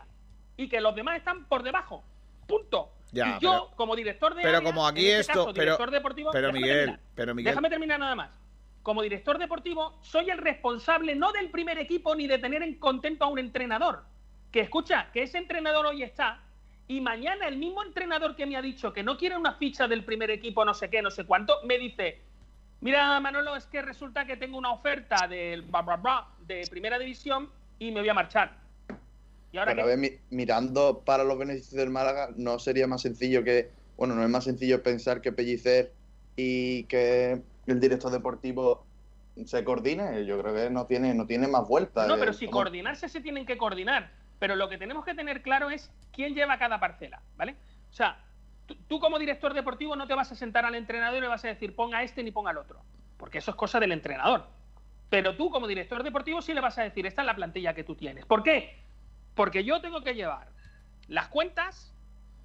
Y 0.57 0.67
que 0.67 0.81
los 0.81 0.95
demás 0.95 1.17
están 1.17 1.45
por 1.45 1.61
debajo. 1.61 2.03
Punto. 2.47 2.89
Ya, 3.11 3.37
y 3.37 3.43
yo, 3.43 3.51
pero- 3.51 3.71
como 3.75 3.95
director 3.95 4.35
de 4.35 4.41
pero 4.41 4.57
área, 4.57 4.69
como 4.69 4.85
aquí 4.87 5.05
en 5.05 5.19
este 5.19 5.31
esto- 5.31 5.45
caso, 5.45 5.53
pero- 5.53 5.63
director 5.63 5.91
deportivo, 5.91 6.31
pero 6.31 6.51
Miguel, 6.51 6.75
terminar. 6.77 6.99
pero 7.15 7.35
Miguel- 7.35 7.51
Déjame 7.51 7.69
terminar 7.69 7.99
nada 7.99 8.15
más. 8.15 8.29
Como 8.83 9.01
director 9.01 9.37
deportivo, 9.37 9.97
soy 10.01 10.29
el 10.29 10.37
responsable 10.37 11.15
no 11.15 11.31
del 11.31 11.49
primer 11.49 11.77
equipo 11.77 12.15
ni 12.15 12.27
de 12.27 12.37
tener 12.37 12.63
en 12.63 12.75
contento 12.79 13.25
a 13.25 13.27
un 13.27 13.39
entrenador. 13.39 14.03
Que 14.51 14.61
escucha, 14.61 15.09
que 15.11 15.23
ese 15.23 15.37
entrenador 15.37 15.85
hoy 15.85 16.03
está 16.03 16.39
y 16.87 17.01
mañana 17.01 17.47
el 17.47 17.57
mismo 17.57 17.83
entrenador 17.83 18.35
que 18.35 18.45
me 18.45 18.55
ha 18.55 18.61
dicho 18.61 18.93
que 18.93 19.03
no 19.03 19.17
quiere 19.17 19.35
una 19.35 19.53
ficha 19.53 19.87
del 19.89 20.05
primer 20.05 20.31
equipo, 20.31 20.63
no 20.63 20.73
sé 20.73 20.89
qué, 20.89 21.01
no 21.01 21.11
sé 21.11 21.25
cuánto, 21.25 21.57
me 21.65 21.77
dice, 21.77 22.21
mira 22.79 23.19
Manolo, 23.19 23.55
es 23.57 23.65
que 23.65 23.81
resulta 23.81 24.25
que 24.25 24.37
tengo 24.37 24.57
una 24.57 24.71
oferta 24.71 25.27
del 25.27 25.63
bla, 25.63 25.81
bla, 25.81 25.95
bla, 25.97 26.27
de 26.41 26.65
primera 26.69 26.97
división 26.97 27.49
y 27.79 27.91
me 27.91 27.99
voy 27.99 28.09
a 28.09 28.13
marchar. 28.13 28.55
¿Y 29.51 29.57
ahora 29.57 29.71
Pero 29.71 29.83
a 29.83 29.85
ver, 29.87 29.97
mi- 29.97 30.11
mirando 30.29 31.03
para 31.03 31.23
los 31.23 31.37
beneficios 31.37 31.73
del 31.73 31.89
Málaga, 31.89 32.29
¿no 32.35 32.59
sería 32.59 32.87
más 32.87 33.01
sencillo 33.01 33.43
que, 33.43 33.71
bueno, 33.95 34.15
no 34.15 34.23
es 34.23 34.29
más 34.29 34.43
sencillo 34.43 34.83
pensar 34.83 35.21
que 35.21 35.31
Pellicer 35.31 35.93
y 36.35 36.83
que 36.85 37.41
el 37.65 37.79
director 37.79 38.11
deportivo 38.11 38.85
se 39.45 39.63
coordine? 39.63 40.25
Yo 40.25 40.41
creo 40.41 40.53
que 40.53 40.69
no 40.69 40.85
tiene, 40.85 41.13
no 41.13 41.25
tiene 41.25 41.47
más 41.47 41.67
vueltas. 41.67 42.07
No, 42.07 42.15
Eh, 42.15 42.19
pero 42.19 42.33
si 42.33 42.47
coordinarse 42.47 43.07
se 43.09 43.21
tienen 43.21 43.45
que 43.45 43.57
coordinar. 43.57 44.11
Pero 44.39 44.55
lo 44.55 44.69
que 44.69 44.77
tenemos 44.77 45.03
que 45.03 45.15
tener 45.15 45.41
claro 45.41 45.71
es 45.71 45.91
quién 46.11 46.35
lleva 46.35 46.59
cada 46.59 46.79
parcela, 46.79 47.23
¿vale? 47.35 47.55
O 47.89 47.93
sea, 47.93 48.23
tú, 48.67 48.75
tú 48.87 48.99
como 48.99 49.17
director 49.17 49.53
deportivo 49.53 49.95
no 49.95 50.05
te 50.07 50.13
vas 50.13 50.31
a 50.31 50.35
sentar 50.35 50.63
al 50.63 50.75
entrenador 50.75 51.17
y 51.17 51.21
le 51.21 51.27
vas 51.27 51.43
a 51.43 51.47
decir 51.47 51.75
ponga 51.75 52.03
este 52.03 52.21
ni 52.21 52.31
ponga 52.31 52.51
el 52.51 52.57
otro. 52.57 52.83
Porque 53.17 53.39
eso 53.39 53.49
es 53.51 53.57
cosa 53.57 53.79
del 53.79 53.93
entrenador. 53.93 54.45
Pero 55.09 55.35
tú 55.35 55.49
como 55.49 55.67
director 55.67 56.03
deportivo 56.03 56.41
sí 56.41 56.53
le 56.53 56.61
vas 56.61 56.77
a 56.77 56.83
decir 56.83 57.05
esta 57.07 57.21
es 57.23 57.25
la 57.25 57.35
plantilla 57.35 57.73
que 57.73 57.83
tú 57.83 57.95
tienes. 57.95 58.25
¿Por 58.27 58.43
qué? 58.43 58.86
Porque 59.37 59.63
yo 59.63 59.79
tengo 59.79 60.01
que 60.01 60.15
llevar 60.15 60.47
las 61.07 61.27
cuentas, 61.29 61.93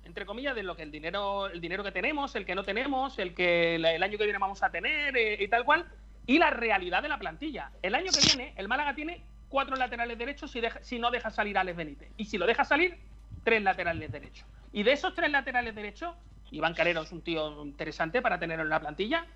entre 0.05 0.27
comillas, 0.27 0.55
de 0.55 0.62
lo 0.62 0.77
que 0.77 0.82
el 0.82 0.93
dinero, 0.93 1.47
el 1.48 1.60
dinero 1.60 1.82
que 1.82 1.90
tenemos, 1.90 2.36
el 2.36 2.44
que 2.44 2.55
no 2.55 2.62
tenemos, 2.62 3.19
el 3.19 3.35
que 3.35 3.77
el, 3.77 3.85
año 4.02 4.19
que 4.19 4.24
viene 4.24 4.39
vamos 4.39 4.62
a 4.62 4.70
tener 4.70 5.16
eh, 5.16 5.43
y 5.43 5.48
tal 5.48 5.64
cual, 5.64 5.86
y 6.27 6.39
la 6.39 6.51
realidad 6.51 7.02
de 7.02 7.09
la 7.09 7.19
plantilla. 7.19 7.73
El 7.81 7.94
año 7.94 8.12
que 8.12 8.20
viene, 8.27 8.52
el 8.56 8.69
Málaga 8.69 8.94
tiene 8.94 9.23
cuatro 9.48 9.74
laterales 9.74 10.19
derechos 10.19 10.51
si, 10.51 10.60
deja- 10.60 10.82
si 10.82 10.98
no 10.98 11.10
deja 11.10 11.31
salir 11.31 11.56
a 11.56 11.62
Alex 11.62 11.77
Benítez. 11.77 12.10
Y 12.19 12.27
si 12.27 12.36
lo 12.36 12.47
deja 12.47 12.64
salir, 12.64 12.98
tres 13.43 13.62
laterales 13.62 14.12
derechos. 14.12 14.47
Y 14.73 14.82
de 14.82 14.93
esos 14.93 15.14
tres 15.14 15.31
laterales 15.31 15.74
derechos, 15.74 16.14
Iván 16.51 16.74
Calero 16.74 17.01
es 17.02 17.10
un 17.10 17.23
tío 17.23 17.64
interesante 17.64 18.20
para 18.20 18.39
tenerlo 18.39 18.64
en 18.64 18.69
la 18.70 18.81
plantilla, 18.81 19.27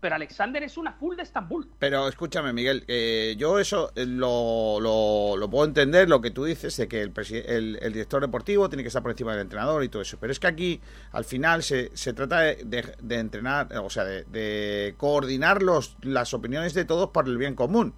pero 0.00 0.14
Alexander 0.14 0.62
es 0.62 0.76
una 0.76 0.92
full 0.92 1.16
de 1.16 1.22
Estambul. 1.22 1.68
Pero 1.78 2.08
escúchame, 2.08 2.52
Miguel, 2.52 2.84
eh, 2.88 3.34
yo 3.38 3.58
eso 3.58 3.92
eh, 3.94 4.06
lo, 4.06 4.78
lo, 4.80 5.50
puedo 5.50 5.64
entender, 5.64 6.08
lo 6.08 6.20
que 6.20 6.30
tú 6.30 6.44
dices, 6.44 6.76
de 6.76 6.88
que 6.88 7.02
el, 7.02 7.78
el, 7.80 7.92
director 7.92 8.20
deportivo 8.20 8.68
tiene 8.68 8.82
que 8.82 8.88
estar 8.88 9.02
por 9.02 9.10
encima 9.10 9.32
del 9.32 9.42
entrenador 9.42 9.82
y 9.84 9.88
todo 9.88 10.02
eso. 10.02 10.18
Pero 10.20 10.32
es 10.32 10.38
que 10.38 10.46
aquí, 10.46 10.80
al 11.12 11.24
final, 11.24 11.62
se, 11.62 11.90
se 11.94 12.12
trata 12.12 12.40
de, 12.40 12.94
entrenar, 13.10 13.76
o 13.78 13.90
sea, 13.90 14.04
de, 14.04 14.24
de 14.24 14.94
coordinar 14.96 15.62
los, 15.62 15.96
las 16.02 16.34
opiniones 16.34 16.74
de 16.74 16.84
todos 16.84 17.10
por 17.10 17.26
el 17.26 17.38
bien 17.38 17.54
común. 17.54 17.94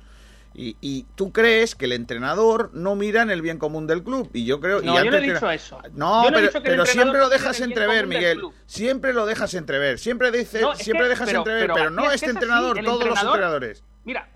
Y, 0.61 0.77
y 0.81 1.05
tú 1.15 1.31
crees 1.33 1.77
que 1.77 1.85
el 1.85 1.93
entrenador 1.93 2.71
no 2.75 2.97
mira 2.97 3.23
en 3.23 3.31
el 3.31 3.43
bien 3.43 3.59
común 3.59 3.87
del 3.87 4.03
club. 4.03 4.29
Y 4.33 4.45
yo 4.45 4.59
creo. 4.61 4.83
y 4.83 4.87
No, 4.87 4.97
yo 5.05 5.09
no 5.11 5.17
he 5.17 5.21
dicho 5.21 5.37
era- 5.37 5.55
eso. 5.55 5.81
No, 5.93 6.25
pero, 6.33 6.85
siempre 6.85 7.19
lo 7.21 7.29
dejas 7.29 7.61
entrever, 7.61 8.09
Miguel. 8.09 8.41
Siempre 8.67 9.13
lo 9.13 9.25
dejas 9.25 9.55
entrever. 9.55 10.01
Siempre 10.01 10.33
dices, 10.33 10.61
No, 10.61 10.75
siempre 10.75 11.05
que- 11.05 11.11
dejas 11.11 11.27
pero- 11.29 11.39
entrever, 11.39 11.63
pero, 11.63 11.75
pero, 11.75 11.91
no 11.91 12.07
es 12.07 12.15
este 12.15 12.27
es 12.27 12.33
entrenador, 12.33 12.75
todos 12.83 12.87
los 12.87 12.95
entrenador- 13.19 13.35
entrenadores. 13.37 13.85
Mira, 14.05 14.29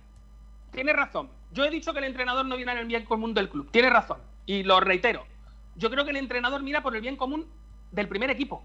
tienes 0.70 0.94
razón. 0.94 1.28
Yo 1.52 1.64
he 1.64 1.70
dicho 1.70 1.92
que 1.92 1.98
el 1.98 2.04
entrenador 2.04 2.46
no 2.46 2.56
viene 2.56 2.70
en 2.70 2.78
el 2.78 2.86
bien 2.86 3.04
común 3.04 3.34
del 3.34 3.48
club. 3.48 3.68
Tienes 3.72 3.92
razón. 3.92 4.18
Y 4.46 4.62
lo 4.62 4.78
reitero. 4.78 5.26
Yo 5.74 5.90
creo 5.90 6.04
que 6.04 6.10
el 6.12 6.18
entrenador 6.18 6.62
mira 6.62 6.84
por 6.84 6.94
el 6.94 7.02
bien 7.02 7.16
común 7.16 7.46
del 7.90 8.06
primer 8.06 8.30
equipo, 8.30 8.62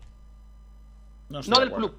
No, 1.29 1.41
del 1.41 1.53
acuerdo. 1.53 1.75
club. 1.75 1.95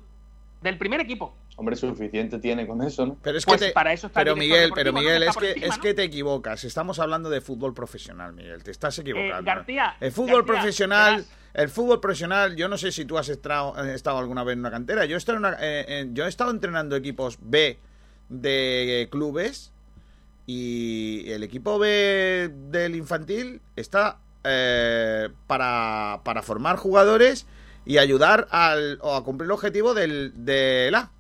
Del 0.63 0.79
primer 0.79 1.01
equipo. 1.01 1.35
Hombre, 1.61 1.75
suficiente 1.75 2.39
tiene 2.39 2.69
con 2.69 2.81
eso, 2.83 3.05
¿no? 3.05 3.19
Pero 3.21 3.37
es 3.37 3.45
Pues 3.45 3.61
que 3.61 3.67
te- 3.67 3.73
para 3.73 3.93
eso 3.93 4.07
está 4.07 4.21
pero 4.21 4.37
Miguel, 4.37 4.71
pero. 4.75 4.93
Miguel, 4.93 5.25
es 5.25 5.37
que 5.37 5.49
encima, 5.51 5.67
es 5.67 5.79
que 5.79 5.93
te 5.93 6.05
equivocas. 6.05 6.63
Estamos 6.63 7.01
hablando 7.01 7.29
de 7.31 7.41
fútbol 7.41 7.75
profesional, 7.75 8.33
Miguel. 8.33 8.63
Te 8.63 8.71
estás 8.71 8.97
equivocando. 9.01 9.39
Eh, 9.41 9.55
García, 9.55 9.97
el 9.99 10.13
fútbol 10.13 10.43
García, 10.45 10.55
profesional, 10.55 11.13
verás. 11.17 11.29
el 11.55 11.69
fútbol 11.69 12.01
profesional. 12.01 12.55
Yo 12.55 12.69
no 12.69 12.79
sé 12.79 12.93
si 12.93 13.05
tú 13.05 13.19
has 13.19 13.29
estado, 13.29 13.75
has 13.77 13.89
estado 13.89 14.19
alguna 14.19 14.45
vez 14.45 14.53
en 14.53 14.61
una 14.61 14.71
cantera. 14.71 15.05
Yo 15.05 15.17
he 15.17 15.19
estado, 15.19 15.39
en 15.39 15.45
una- 15.47 15.57
eh, 15.61 15.85
eh, 15.89 16.09
yo 16.13 16.27
he 16.27 16.29
estado 16.29 16.53
entrenando 16.53 16.95
equipos 16.95 17.39
B 17.41 17.81
de 18.29 19.09
clubes 19.11 19.73
y 20.47 21.29
el 21.31 21.43
equipo 21.43 21.79
B 21.81 22.51
del 22.71 22.95
infantil 22.95 23.61
está 23.77 24.19
eh, 24.45 25.25
eh, 25.27 25.33
para, 25.49 26.21
para 26.25 26.43
formar 26.43 26.77
jugadores 26.77 27.47
y 27.85 27.99
ayudar 27.99 28.47
al, 28.53 28.99
o 29.03 29.17
a 29.17 29.25
cumplir 29.25 29.47
el 29.47 29.51
objetivo 29.53 29.93
del, 29.95 30.33
del 30.37 30.95
A. 30.95 31.11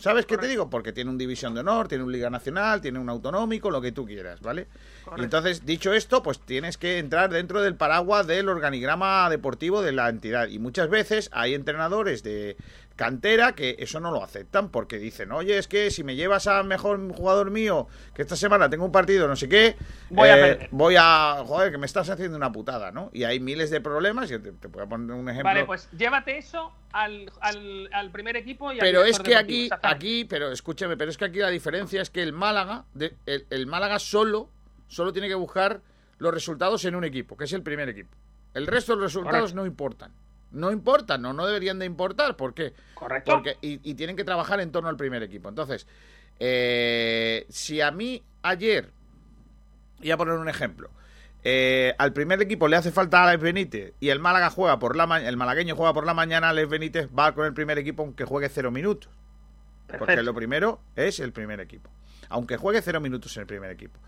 ¿Sabes 0.00 0.24
qué 0.24 0.38
te 0.38 0.48
digo? 0.48 0.70
Porque 0.70 0.92
tiene 0.92 1.10
un 1.10 1.18
división 1.18 1.52
de 1.52 1.60
honor, 1.60 1.86
tiene 1.86 2.04
un 2.04 2.10
Liga 2.10 2.30
Nacional, 2.30 2.80
tiene 2.80 2.98
un 2.98 3.10
autonómico, 3.10 3.70
lo 3.70 3.82
que 3.82 3.92
tú 3.92 4.06
quieras, 4.06 4.40
¿vale? 4.40 4.66
Y 5.16 5.22
entonces, 5.22 5.66
dicho 5.66 5.92
esto, 5.92 6.22
pues 6.22 6.40
tienes 6.40 6.78
que 6.78 6.98
entrar 6.98 7.30
dentro 7.30 7.60
del 7.60 7.74
paraguas 7.74 8.26
del 8.26 8.48
organigrama 8.48 9.28
deportivo 9.28 9.82
de 9.82 9.92
la 9.92 10.08
entidad. 10.08 10.48
Y 10.48 10.58
muchas 10.58 10.88
veces 10.88 11.28
hay 11.32 11.52
entrenadores 11.54 12.22
de 12.22 12.56
cantera 13.04 13.54
que 13.54 13.76
eso 13.78 13.98
no 13.98 14.10
lo 14.10 14.22
aceptan 14.22 14.68
porque 14.68 14.98
dicen, 14.98 15.32
oye, 15.32 15.56
es 15.56 15.66
que 15.68 15.90
si 15.90 16.04
me 16.04 16.16
llevas 16.16 16.46
a 16.46 16.62
mejor 16.62 17.00
jugador 17.14 17.50
mío, 17.50 17.88
que 18.14 18.20
esta 18.20 18.36
semana 18.36 18.68
tengo 18.68 18.84
un 18.84 18.92
partido, 18.92 19.26
no 19.26 19.36
sé 19.36 19.48
qué, 19.48 19.74
Voy 20.10 20.28
a 20.28 20.36
eh, 20.36 20.40
perder. 20.42 20.68
voy 20.70 20.96
a, 20.98 21.42
joder, 21.46 21.72
que 21.72 21.78
me 21.78 21.86
estás 21.86 22.10
haciendo 22.10 22.36
una 22.36 22.52
putada, 22.52 22.92
¿no? 22.92 23.08
Y 23.14 23.24
hay 23.24 23.40
miles 23.40 23.70
de 23.70 23.80
problemas, 23.80 24.28
yo 24.28 24.42
te, 24.42 24.52
te 24.52 24.68
voy 24.68 24.82
a 24.82 24.86
poner 24.86 25.16
un 25.16 25.26
ejemplo. 25.30 25.44
Vale, 25.50 25.64
pues 25.64 25.88
llévate 25.96 26.36
eso 26.36 26.72
al, 26.92 27.32
al, 27.40 27.88
al 27.90 28.10
primer 28.10 28.36
equipo 28.36 28.70
y 28.70 28.74
al 28.74 28.80
Pero 28.80 29.02
es 29.04 29.18
que 29.18 29.34
aquí, 29.34 29.70
aquí, 29.82 30.26
pero 30.26 30.52
escúchame, 30.52 30.98
pero 30.98 31.10
es 31.10 31.16
que 31.16 31.24
aquí 31.24 31.38
la 31.38 31.48
diferencia 31.48 32.02
es 32.02 32.10
que 32.10 32.22
el 32.22 32.34
Málaga, 32.34 32.84
de- 32.92 33.16
el, 33.24 33.46
el 33.48 33.66
Málaga 33.66 33.98
solo, 33.98 34.50
solo 34.88 35.10
tiene 35.14 35.26
que 35.28 35.34
buscar 35.36 35.80
los 36.18 36.34
resultados 36.34 36.84
en 36.84 36.94
un 36.96 37.04
equipo, 37.04 37.34
que 37.34 37.44
es 37.44 37.52
el 37.54 37.62
primer 37.62 37.88
equipo. 37.88 38.10
El 38.52 38.66
resto 38.66 38.92
de 38.92 38.96
los 39.00 39.12
resultados 39.14 39.38
Correcto. 39.40 39.56
no 39.56 39.64
importan. 39.64 40.12
No 40.52 40.70
importan, 40.72 41.22
no, 41.22 41.32
no 41.32 41.46
deberían 41.46 41.78
de 41.78 41.86
importar. 41.86 42.36
¿Por 42.36 42.54
qué? 42.54 42.72
Correcto. 42.94 43.32
Porque, 43.32 43.56
y, 43.62 43.80
y 43.88 43.94
tienen 43.94 44.16
que 44.16 44.24
trabajar 44.24 44.60
en 44.60 44.72
torno 44.72 44.88
al 44.88 44.96
primer 44.96 45.22
equipo. 45.22 45.48
Entonces, 45.48 45.86
eh, 46.40 47.46
si 47.48 47.80
a 47.80 47.90
mí 47.90 48.22
ayer, 48.42 48.90
voy 49.98 50.10
a 50.10 50.16
poner 50.16 50.34
un 50.34 50.48
ejemplo, 50.48 50.90
eh, 51.44 51.94
al 51.98 52.12
primer 52.12 52.40
equipo 52.42 52.66
le 52.68 52.76
hace 52.76 52.90
falta 52.90 53.20
a 53.22 53.28
Alex 53.28 53.42
Benítez 53.42 53.94
y 54.00 54.08
el 54.08 54.18
Málaga 54.18 54.50
juega 54.50 54.78
por 54.78 54.96
la 54.96 55.06
ma- 55.06 55.20
el 55.22 55.36
malagueño 55.36 55.76
juega 55.76 55.92
por 55.94 56.04
la 56.04 56.14
mañana, 56.14 56.48
Alex 56.50 56.68
Benítez 56.68 57.08
va 57.16 57.32
con 57.34 57.46
el 57.46 57.54
primer 57.54 57.78
equipo 57.78 58.02
aunque 58.02 58.24
juegue 58.24 58.48
cero 58.48 58.70
minutos. 58.70 59.10
Porque 59.98 60.22
lo 60.22 60.34
primero 60.34 60.80
es 60.96 61.18
el 61.20 61.32
primer 61.32 61.58
equipo. 61.60 61.90
Aunque 62.28 62.56
juegue 62.56 62.80
cero 62.80 63.00
minutos 63.00 63.36
en 63.36 63.40
el 63.42 63.46
primer 63.46 63.70
equipo. 63.70 63.98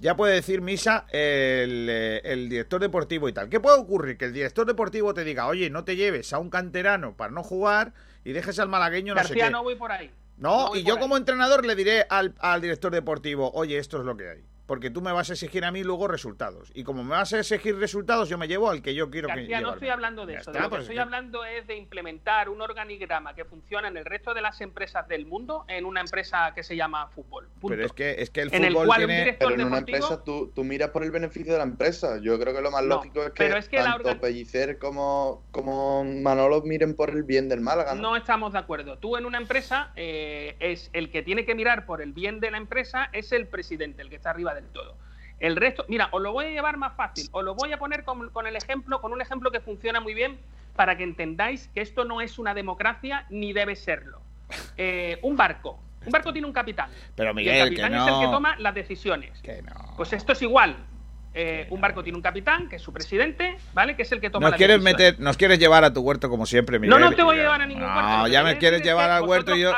Ya 0.00 0.16
puede 0.16 0.34
decir 0.34 0.62
Misa 0.62 1.06
el, 1.10 1.88
eh, 1.90 2.20
el 2.24 2.48
director 2.48 2.80
deportivo 2.80 3.28
y 3.28 3.32
tal. 3.32 3.48
¿Qué 3.48 3.60
puede 3.60 3.78
ocurrir? 3.78 4.16
Que 4.16 4.24
el 4.26 4.32
director 4.32 4.66
deportivo 4.66 5.12
te 5.14 5.24
diga, 5.24 5.46
oye, 5.46 5.68
no 5.70 5.84
te 5.84 5.96
lleves 5.96 6.32
a 6.32 6.38
un 6.38 6.48
canterano 6.50 7.16
para 7.16 7.30
no 7.32 7.42
jugar 7.42 7.92
y 8.24 8.32
dejes 8.32 8.58
al 8.58 8.68
malagueño 8.68 9.14
no 9.14 9.20
sé 9.20 9.28
García, 9.28 9.44
qué. 9.46 9.50
no 9.50 9.62
voy 9.62 9.74
por 9.74 9.92
ahí. 9.92 10.10
No, 10.38 10.74
y 10.74 10.84
yo 10.84 10.94
ahí. 10.94 11.00
como 11.00 11.16
entrenador 11.18 11.66
le 11.66 11.74
diré 11.74 12.06
al, 12.08 12.34
al 12.38 12.62
director 12.62 12.92
deportivo, 12.92 13.50
oye, 13.52 13.76
esto 13.76 13.98
es 13.98 14.04
lo 14.04 14.16
que 14.16 14.30
hay. 14.30 14.44
Porque 14.70 14.88
tú 14.88 15.00
me 15.02 15.10
vas 15.10 15.28
a 15.28 15.32
exigir 15.32 15.64
a 15.64 15.72
mí 15.72 15.82
luego 15.82 16.06
resultados. 16.06 16.70
Y 16.74 16.84
como 16.84 17.02
me 17.02 17.10
vas 17.10 17.32
a 17.32 17.40
exigir 17.40 17.74
resultados, 17.76 18.28
yo 18.28 18.38
me 18.38 18.46
llevo 18.46 18.70
al 18.70 18.82
que 18.82 18.94
yo 18.94 19.10
quiero 19.10 19.26
que 19.26 19.34
García, 19.34 19.56
no 19.56 19.60
llevarme. 19.62 19.74
estoy 19.78 19.88
hablando 19.88 20.26
de 20.26 20.32
Ya 20.34 20.38
eso. 20.38 20.50
está, 20.52 20.60
de 20.60 20.62
lo 20.62 20.68
que 20.68 20.70
pues 20.70 20.82
estoy 20.82 20.94
que- 20.94 21.00
hablando 21.00 21.44
es 21.44 21.66
de 21.66 21.74
implementar 21.76 22.48
un 22.48 22.62
organigrama 22.62 23.34
que 23.34 23.44
funciona 23.44 23.88
en 23.88 23.96
el 23.96 24.04
resto 24.04 24.32
de 24.32 24.42
las 24.42 24.60
empresas 24.60 25.08
del 25.08 25.26
mundo 25.26 25.64
en 25.66 25.84
una 25.86 26.02
empresa 26.02 26.52
que 26.54 26.62
se 26.62 26.76
llama 26.76 27.08
fútbol. 27.08 27.48
Punto. 27.60 27.66
Pero 27.74 27.84
es 27.84 27.92
que, 27.92 28.22
es 28.22 28.30
que 28.30 28.42
el 28.42 28.54
En 28.54 28.62
el 28.62 28.72
fútbol 28.74 28.86
cual 28.86 29.00
un 29.00 29.06
tiene... 29.08 29.24
director 29.24 29.48
Pero 29.50 29.60
en 29.60 29.66
una 29.66 29.76
deportivo- 29.80 29.96
empresa 29.96 30.22
tú, 30.24 30.52
tú 30.54 30.62
miras 30.62 30.90
por 30.90 31.02
el 31.02 31.10
beneficio 31.10 31.50
de 31.52 31.58
la 31.58 31.64
empresa. 31.64 32.18
Yo 32.22 32.38
creo 32.38 32.54
que 32.54 32.60
lo 32.62 32.70
más 32.70 32.82
No, 32.84 32.88
lógico 32.94 33.24
es 33.24 33.30
que, 33.32 33.42
pero 33.42 33.56
es 33.56 33.68
que 33.68 33.78
la 33.78 33.94
tanto 33.94 34.10
organ- 34.10 34.20
Pellicer 34.20 34.78
como, 34.78 35.42
como 35.50 36.04
Manolo 36.04 36.62
miren 36.62 36.94
por 36.94 37.10
el 37.10 37.24
bien 37.24 37.48
del 37.48 37.60
Málaga. 37.60 37.96
¿no? 37.96 38.02
No 38.02 38.16
estamos 38.16 38.52
de 38.52 38.60
acuerdo. 38.60 38.98
Tú 38.98 39.16
en 39.16 39.26
una 39.26 39.38
empresa 39.38 39.90
eh, 39.96 40.54
es 40.60 40.90
el 40.92 41.10
que 41.10 41.24
tiene 41.24 41.44
que 41.44 41.56
mirar 41.56 41.86
por 41.86 42.00
el 42.00 42.12
bien 42.12 42.38
de 42.38 42.52
la 42.52 42.58
empresa 42.58 43.10
es 43.12 43.32
el 43.32 43.48
presidente, 43.48 44.00
el 44.02 44.08
que 44.10 44.14
está 44.14 44.30
arriba 44.30 44.54
del 44.60 44.70
todo. 44.70 44.96
El 45.38 45.56
resto, 45.56 45.84
mira, 45.88 46.08
os 46.12 46.20
lo 46.20 46.32
voy 46.32 46.46
a 46.46 46.50
llevar 46.50 46.76
más 46.76 46.94
fácil. 46.94 47.28
Os 47.32 47.42
lo 47.42 47.54
voy 47.54 47.72
a 47.72 47.78
poner 47.78 48.04
con, 48.04 48.28
con 48.30 48.46
el 48.46 48.56
ejemplo, 48.56 49.00
con 49.00 49.12
un 49.12 49.22
ejemplo 49.22 49.50
que 49.50 49.60
funciona 49.60 50.00
muy 50.00 50.14
bien 50.14 50.38
para 50.76 50.96
que 50.96 51.04
entendáis 51.04 51.68
que 51.74 51.80
esto 51.80 52.04
no 52.04 52.20
es 52.20 52.38
una 52.38 52.54
democracia 52.54 53.26
ni 53.30 53.52
debe 53.52 53.76
serlo. 53.76 54.20
Eh, 54.76 55.18
un 55.22 55.36
barco. 55.36 55.80
Un 56.04 56.12
barco 56.12 56.32
tiene 56.32 56.46
un 56.46 56.52
capitán. 56.52 56.90
Pero 57.14 57.32
y 57.32 57.34
Miguel, 57.34 57.56
el 57.56 57.76
capitán 57.76 57.90
que 57.92 57.96
es 57.98 58.02
el 58.02 58.20
que 58.20 58.26
no. 58.26 58.30
toma 58.30 58.56
las 58.56 58.74
decisiones. 58.74 59.40
Que 59.42 59.62
no. 59.62 59.94
Pues 59.96 60.12
esto 60.12 60.32
es 60.32 60.42
igual. 60.42 60.76
Eh, 61.32 61.68
un 61.70 61.80
barco 61.80 62.02
tiene 62.02 62.16
un 62.16 62.22
capitán, 62.22 62.68
que 62.68 62.76
es 62.76 62.82
su 62.82 62.92
presidente, 62.92 63.56
¿vale? 63.72 63.94
Que 63.94 64.02
es 64.02 64.10
el 64.10 64.20
que 64.20 64.30
toma 64.30 64.46
Nos 64.46 64.50
las 64.52 64.58
quieres 64.58 64.82
meter, 64.82 65.20
nos 65.20 65.36
quieres 65.36 65.60
llevar 65.60 65.84
a 65.84 65.92
tu 65.92 66.00
huerto 66.00 66.28
como 66.28 66.44
siempre, 66.44 66.80
Miguel. 66.80 66.90
No, 66.90 66.98
no 67.10 67.14
te 67.14 67.22
voy 67.22 67.38
a 67.38 67.42
llevar 67.42 67.62
a 67.62 67.66
ningún 67.66 67.84
No, 67.86 67.94
huerto. 67.94 68.24
Que 68.24 68.30
ya 68.32 68.42
me 68.42 68.58
quieres 68.58 68.82
llevar 68.82 69.10
al 69.10 69.22
huerto 69.22 69.54
y 69.54 69.60
yo. 69.60 69.72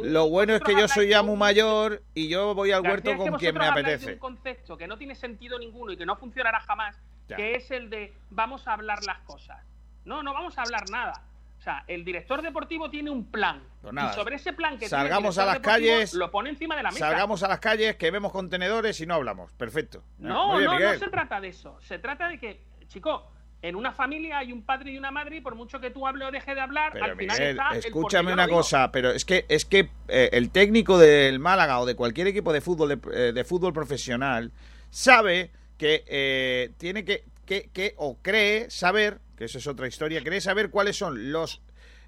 un- 0.00 0.12
Lo 0.12 0.28
bueno 0.28 0.56
es 0.56 0.62
que 0.62 0.72
yo 0.74 0.88
soy 0.88 1.08
ya 1.08 1.22
muy 1.22 1.36
mayor 1.36 2.02
y 2.12 2.28
yo 2.28 2.54
voy 2.56 2.72
al 2.72 2.82
huerto 2.82 3.10
es 3.12 3.18
que 3.20 3.30
con 3.30 3.38
quien 3.38 3.54
me 3.56 3.66
habláis 3.66 3.86
de 3.86 3.92
apetece. 3.94 4.12
un 4.14 4.18
concepto 4.18 4.76
que 4.76 4.88
no 4.88 4.98
tiene 4.98 5.14
sentido 5.14 5.58
ninguno 5.60 5.92
y 5.92 5.96
que 5.96 6.04
no 6.06 6.16
funcionará 6.16 6.58
jamás, 6.60 6.96
Ya. 7.28 7.36
que 7.36 7.54
es 7.54 7.70
el 7.70 7.88
de 7.88 8.12
vamos 8.30 8.66
a 8.66 8.72
hablar 8.72 8.98
las 9.04 9.18
cosas. 9.20 9.58
No, 10.04 10.24
no 10.24 10.32
vamos 10.34 10.58
a 10.58 10.62
hablar 10.62 10.90
nada. 10.90 11.22
O 11.66 11.68
sea, 11.68 11.84
el 11.88 12.04
director 12.04 12.42
deportivo 12.42 12.88
tiene 12.88 13.10
un 13.10 13.24
plan. 13.24 13.60
Pues 13.82 13.92
nada, 13.92 14.12
y 14.12 14.14
sobre 14.14 14.36
ese 14.36 14.52
plan 14.52 14.78
que 14.78 14.88
salgamos 14.88 15.34
tiene 15.34 15.50
el 15.50 15.50
a 15.50 15.52
las 15.54 15.62
calles, 15.62 16.14
lo 16.14 16.30
pone 16.30 16.50
encima 16.50 16.76
de 16.76 16.84
la 16.84 16.90
mesa. 16.92 17.08
Salgamos 17.08 17.42
a 17.42 17.48
las 17.48 17.58
calles, 17.58 17.96
que 17.96 18.12
vemos 18.12 18.30
contenedores 18.30 19.00
y 19.00 19.06
no 19.06 19.14
hablamos. 19.14 19.50
Perfecto. 19.54 20.04
No, 20.18 20.58
bien, 20.58 20.70
no, 20.70 20.78
no 20.78 20.96
se 20.96 21.08
trata 21.08 21.40
de 21.40 21.48
eso. 21.48 21.76
Se 21.80 21.98
trata 21.98 22.28
de 22.28 22.38
que, 22.38 22.62
chico, 22.86 23.32
en 23.62 23.74
una 23.74 23.90
familia 23.90 24.38
hay 24.38 24.52
un 24.52 24.62
padre 24.62 24.92
y 24.92 24.98
una 24.98 25.10
madre 25.10 25.38
y 25.38 25.40
por 25.40 25.56
mucho 25.56 25.80
que 25.80 25.90
tú 25.90 26.06
hables 26.06 26.28
o 26.28 26.30
dejes 26.30 26.54
de 26.54 26.60
hablar, 26.60 26.92
Pero 26.92 27.04
al 27.04 27.16
final 27.16 27.36
Miguel, 27.36 27.58
está 27.58 27.76
escúchame 27.76 28.32
una 28.32 28.46
cosa, 28.46 28.92
pero 28.92 29.10
es 29.10 29.24
que 29.24 29.44
es 29.48 29.64
que 29.64 29.90
eh, 30.06 30.30
el 30.34 30.50
técnico 30.50 30.98
del 30.98 31.40
Málaga 31.40 31.80
o 31.80 31.86
de 31.86 31.96
cualquier 31.96 32.28
equipo 32.28 32.52
de 32.52 32.60
fútbol 32.60 32.90
de, 32.90 33.00
eh, 33.12 33.32
de 33.32 33.42
fútbol 33.42 33.72
profesional 33.72 34.52
sabe 34.90 35.50
que 35.78 36.04
eh, 36.06 36.70
tiene 36.78 37.04
que, 37.04 37.24
que, 37.44 37.70
que 37.72 37.94
o 37.96 38.18
cree 38.22 38.70
saber, 38.70 39.18
que 39.36 39.44
eso 39.44 39.58
es 39.58 39.66
otra 39.66 39.86
historia, 39.86 40.22
cree 40.22 40.40
saber 40.40 40.70
cuáles 40.70 40.96
son 40.96 41.30
los 41.32 41.62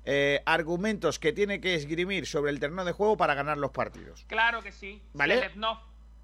eh, 0.05 0.43
argumentos 0.47 1.19
que 1.19 1.33
tiene 1.33 1.61
que 1.61 1.75
esgrimir 1.75 2.27
sobre 2.27 2.51
el 2.51 2.61
terreno 2.61 2.85
de 2.85 2.93
juego 2.93 3.17
para 3.17 3.35
ganar 3.35 3.59
los 3.59 3.71
partidos. 3.71 4.25
Claro 4.27 4.63
que 4.63 4.73
sí. 4.73 5.03
¿Vale? 5.13 5.35
Selevnov, 5.35 5.79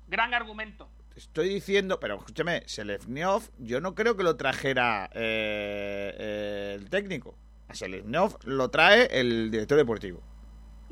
gran 0.08 0.32
argumento. 0.34 0.88
Estoy 1.14 1.48
diciendo, 1.48 2.00
pero 2.00 2.16
escúchame, 2.16 2.62
Selevniov, 2.66 3.50
yo 3.58 3.80
no 3.80 3.94
creo 3.94 4.16
que 4.16 4.24
lo 4.24 4.36
trajera 4.36 5.10
eh, 5.14 6.14
eh, 6.18 6.76
el 6.76 6.90
técnico. 6.90 7.36
A 7.68 7.74
Selevniov 7.74 8.38
lo 8.44 8.70
trae 8.70 9.08
el 9.12 9.50
director 9.50 9.78
deportivo. 9.78 10.22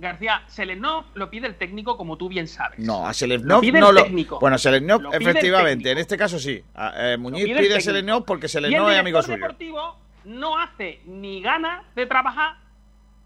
García, 0.03 0.43
Selenov 0.49 1.05
lo 1.15 1.31
pide 1.31 1.47
el 1.47 1.55
técnico 1.57 1.97
como 1.97 2.17
tú 2.19 2.29
bien 2.29 2.47
sabes. 2.49 2.79
No, 2.79 3.05
a 3.05 3.09
Lo 3.09 3.15
Selevnov 3.15 3.61
pide 3.61 3.81
no 3.81 3.89
el 3.91 3.95
lo. 3.95 4.03
técnico. 4.05 4.39
Bueno, 4.41 4.57
Lo 4.63 5.13
el 5.13 5.23
efectivamente, 5.23 5.91
en 5.91 5.99
este 5.99 6.17
caso 6.19 6.39
sí. 6.39 6.63
A- 6.75 7.13
eh, 7.13 7.17
Muñiz 7.17 7.45
pide 7.45 7.59
el 7.61 7.67
pide. 7.69 7.81
Selevnov 7.81 8.25
porque 8.25 8.45
Y 8.45 8.47
el 8.47 8.51
Selevnov 8.51 8.91
es 8.91 8.99
amigo 8.99 9.23
suyo. 9.23 9.37
deportivo 9.39 9.97
no 10.25 10.59
hace 10.59 11.01
ni 11.07 11.41
gana 11.41 11.85
de 11.95 12.07
trabajar 12.07 12.57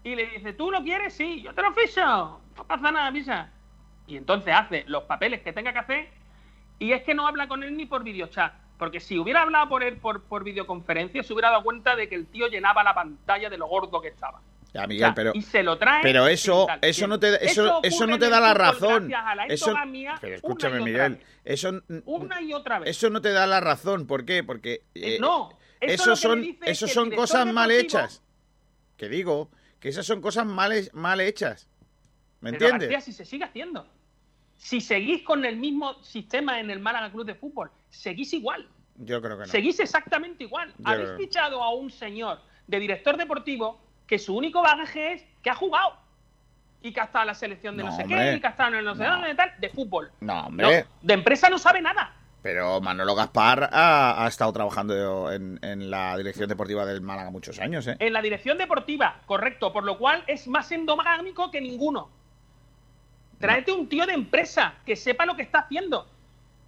y 0.03 0.15
le 0.15 0.27
dice, 0.27 0.53
¿tú 0.53 0.71
lo 0.71 0.81
quieres? 0.83 1.13
Sí, 1.13 1.41
yo 1.41 1.53
te 1.53 1.61
lo 1.61 1.73
ficho. 1.73 2.01
No 2.55 2.63
pasa 2.67 2.91
nada, 2.91 3.11
pisa. 3.11 3.49
Y 4.07 4.15
entonces 4.15 4.53
hace 4.55 4.83
los 4.87 5.03
papeles 5.03 5.41
que 5.41 5.51
tenga 5.53 5.73
que 5.73 5.79
hacer 5.79 6.09
y 6.79 6.91
es 6.93 7.03
que 7.03 7.13
no 7.13 7.27
habla 7.27 7.47
con 7.47 7.63
él 7.63 7.75
ni 7.75 7.85
por 7.85 8.03
videochat. 8.03 8.53
Porque 8.77 8.99
si 8.99 9.17
hubiera 9.17 9.41
hablado 9.41 9.67
por 9.69 9.81
él 9.83 9.97
por, 9.97 10.21
por 10.23 10.43
videoconferencia, 10.43 11.23
se 11.23 11.33
hubiera 11.33 11.49
dado 11.49 11.63
cuenta 11.63 11.95
de 11.95 12.07
que 12.07 12.15
el 12.15 12.27
tío 12.27 12.47
llenaba 12.47 12.83
la 12.83 12.93
pantalla 12.93 13.49
de 13.49 13.57
lo 13.57 13.65
gordo 13.67 13.99
que 14.01 14.07
estaba. 14.09 14.39
Ya, 14.77 14.83
O 14.83 14.87
Miguel, 14.87 15.05
sea, 15.07 15.15
pero. 15.15 15.31
y 15.33 15.41
se 15.41 15.63
lo 15.63 15.77
trae. 15.79 16.03
Pero 16.03 16.27
eso, 16.27 16.67
eso 16.81 17.07
no 17.07 17.19
te, 17.19 17.43
eso, 17.43 17.79
eso 17.81 18.05
no 18.05 18.19
te 18.19 18.29
da 18.29 18.39
la 18.39 18.53
razón. 18.53 19.11
a 19.11 19.33
la 19.33 19.45
Eso, 19.47 19.73
pero 19.73 19.85
una 19.87 20.35
escúchame, 20.35 20.81
Miguel, 20.81 21.19
eso, 21.43 21.81
Una 22.05 22.41
y 22.43 22.53
otra 22.53 22.79
vez. 22.79 22.89
eso 22.91 23.09
no 23.09 23.19
te 23.19 23.31
da 23.31 23.47
la 23.47 23.59
razón. 23.59 24.05
¿Por 24.05 24.23
qué? 24.23 24.43
Porque 24.43 24.83
eh, 24.93 25.17
no, 25.19 25.49
eso 25.81 26.15
son, 26.15 26.41
me 26.41 26.45
dice 26.47 26.59
es 26.65 26.71
esos 26.83 26.89
que 26.89 26.91
el 26.91 26.95
son 26.95 27.11
cosas 27.11 27.51
mal 27.51 27.71
hechas. 27.71 28.21
Que 28.97 29.09
digo 29.09 29.49
que 29.79 29.89
esas 29.89 30.05
son 30.05 30.21
cosas 30.21 30.45
mal, 30.45 30.71
mal 30.93 31.21
hechas. 31.21 31.67
¿Me 32.39 32.51
Pero, 32.51 32.65
entiendes? 32.67 32.89
García, 32.89 33.01
si 33.01 33.13
se 33.13 33.25
sigue 33.25 33.45
haciendo. 33.45 33.87
Si 34.57 34.79
seguís 34.79 35.23
con 35.23 35.43
el 35.43 35.57
mismo 35.57 36.03
sistema 36.03 36.59
en 36.59 36.69
el 36.69 36.79
Málaga 36.79 37.11
Club 37.11 37.25
de 37.25 37.33
Fútbol, 37.33 37.71
seguís 37.89 38.31
igual. 38.33 38.67
Yo 38.97 39.21
creo 39.23 39.37
que 39.37 39.45
no. 39.45 39.51
Seguís 39.51 39.79
exactamente 39.79 40.43
igual. 40.43 40.71
Yo 40.77 40.87
Habéis 40.87 41.09
fichado 41.17 41.63
a 41.63 41.73
un 41.73 41.89
señor 41.89 42.39
de 42.67 42.79
director 42.79 43.17
deportivo 43.17 43.86
que 44.07 44.17
su 44.17 44.35
único 44.35 44.61
bagaje 44.61 45.13
es 45.13 45.25
que 45.43 45.49
ha 45.49 45.55
jugado. 45.55 45.93
Y 46.81 46.93
que 46.93 47.01
ha 47.01 47.05
estado 47.05 47.23
en 47.23 47.27
la 47.27 47.33
selección 47.33 47.75
de 47.75 47.83
no, 47.83 47.89
No, 47.89 47.95
sé 47.95 48.03
hombre. 48.03 48.17
qué, 48.17 48.33
y 48.35 48.39
que 48.39 48.47
ha 48.47 48.51
estado 48.51 48.69
en 48.69 48.75
el 48.75 48.85
no 48.85 48.95
sé 48.95 49.03
dónde, 49.03 49.35
tal, 49.35 49.53
de 49.59 49.69
fútbol. 49.69 50.11
No, 50.21 50.47
hombre. 50.47 50.65
No, 50.83 50.87
de 51.01 51.13
empresa 51.13 51.49
no 51.49 51.57
sabe 51.57 51.81
nada. 51.81 52.13
Pero 52.43 52.79
Manolo 52.79 53.15
Gaspar 53.15 53.69
ha, 53.73 54.23
ha 54.23 54.27
estado 54.27 54.53
trabajando 54.53 55.31
en, 55.31 55.59
en 55.63 55.89
la 55.89 56.15
dirección 56.15 56.47
deportiva 56.47 56.85
del 56.85 57.01
Málaga 57.01 57.31
muchos 57.31 57.59
años, 57.59 57.87
¿eh? 57.87 57.97
En 57.99 58.13
la 58.13 58.21
dirección 58.21 58.57
deportiva, 58.57 59.19
correcto, 59.25 59.73
por 59.73 59.83
lo 59.83 59.97
cual 59.97 60.23
es 60.27 60.47
más 60.47 60.71
endogámico 60.71 61.51
que 61.51 61.59
ninguno. 61.59 62.09
Tráete 63.39 63.71
un 63.71 63.89
tío 63.89 64.05
de 64.05 64.13
empresa 64.13 64.75
que 64.85 64.95
sepa 64.95 65.25
lo 65.25 65.35
que 65.35 65.41
está 65.41 65.59
haciendo. 65.59 66.07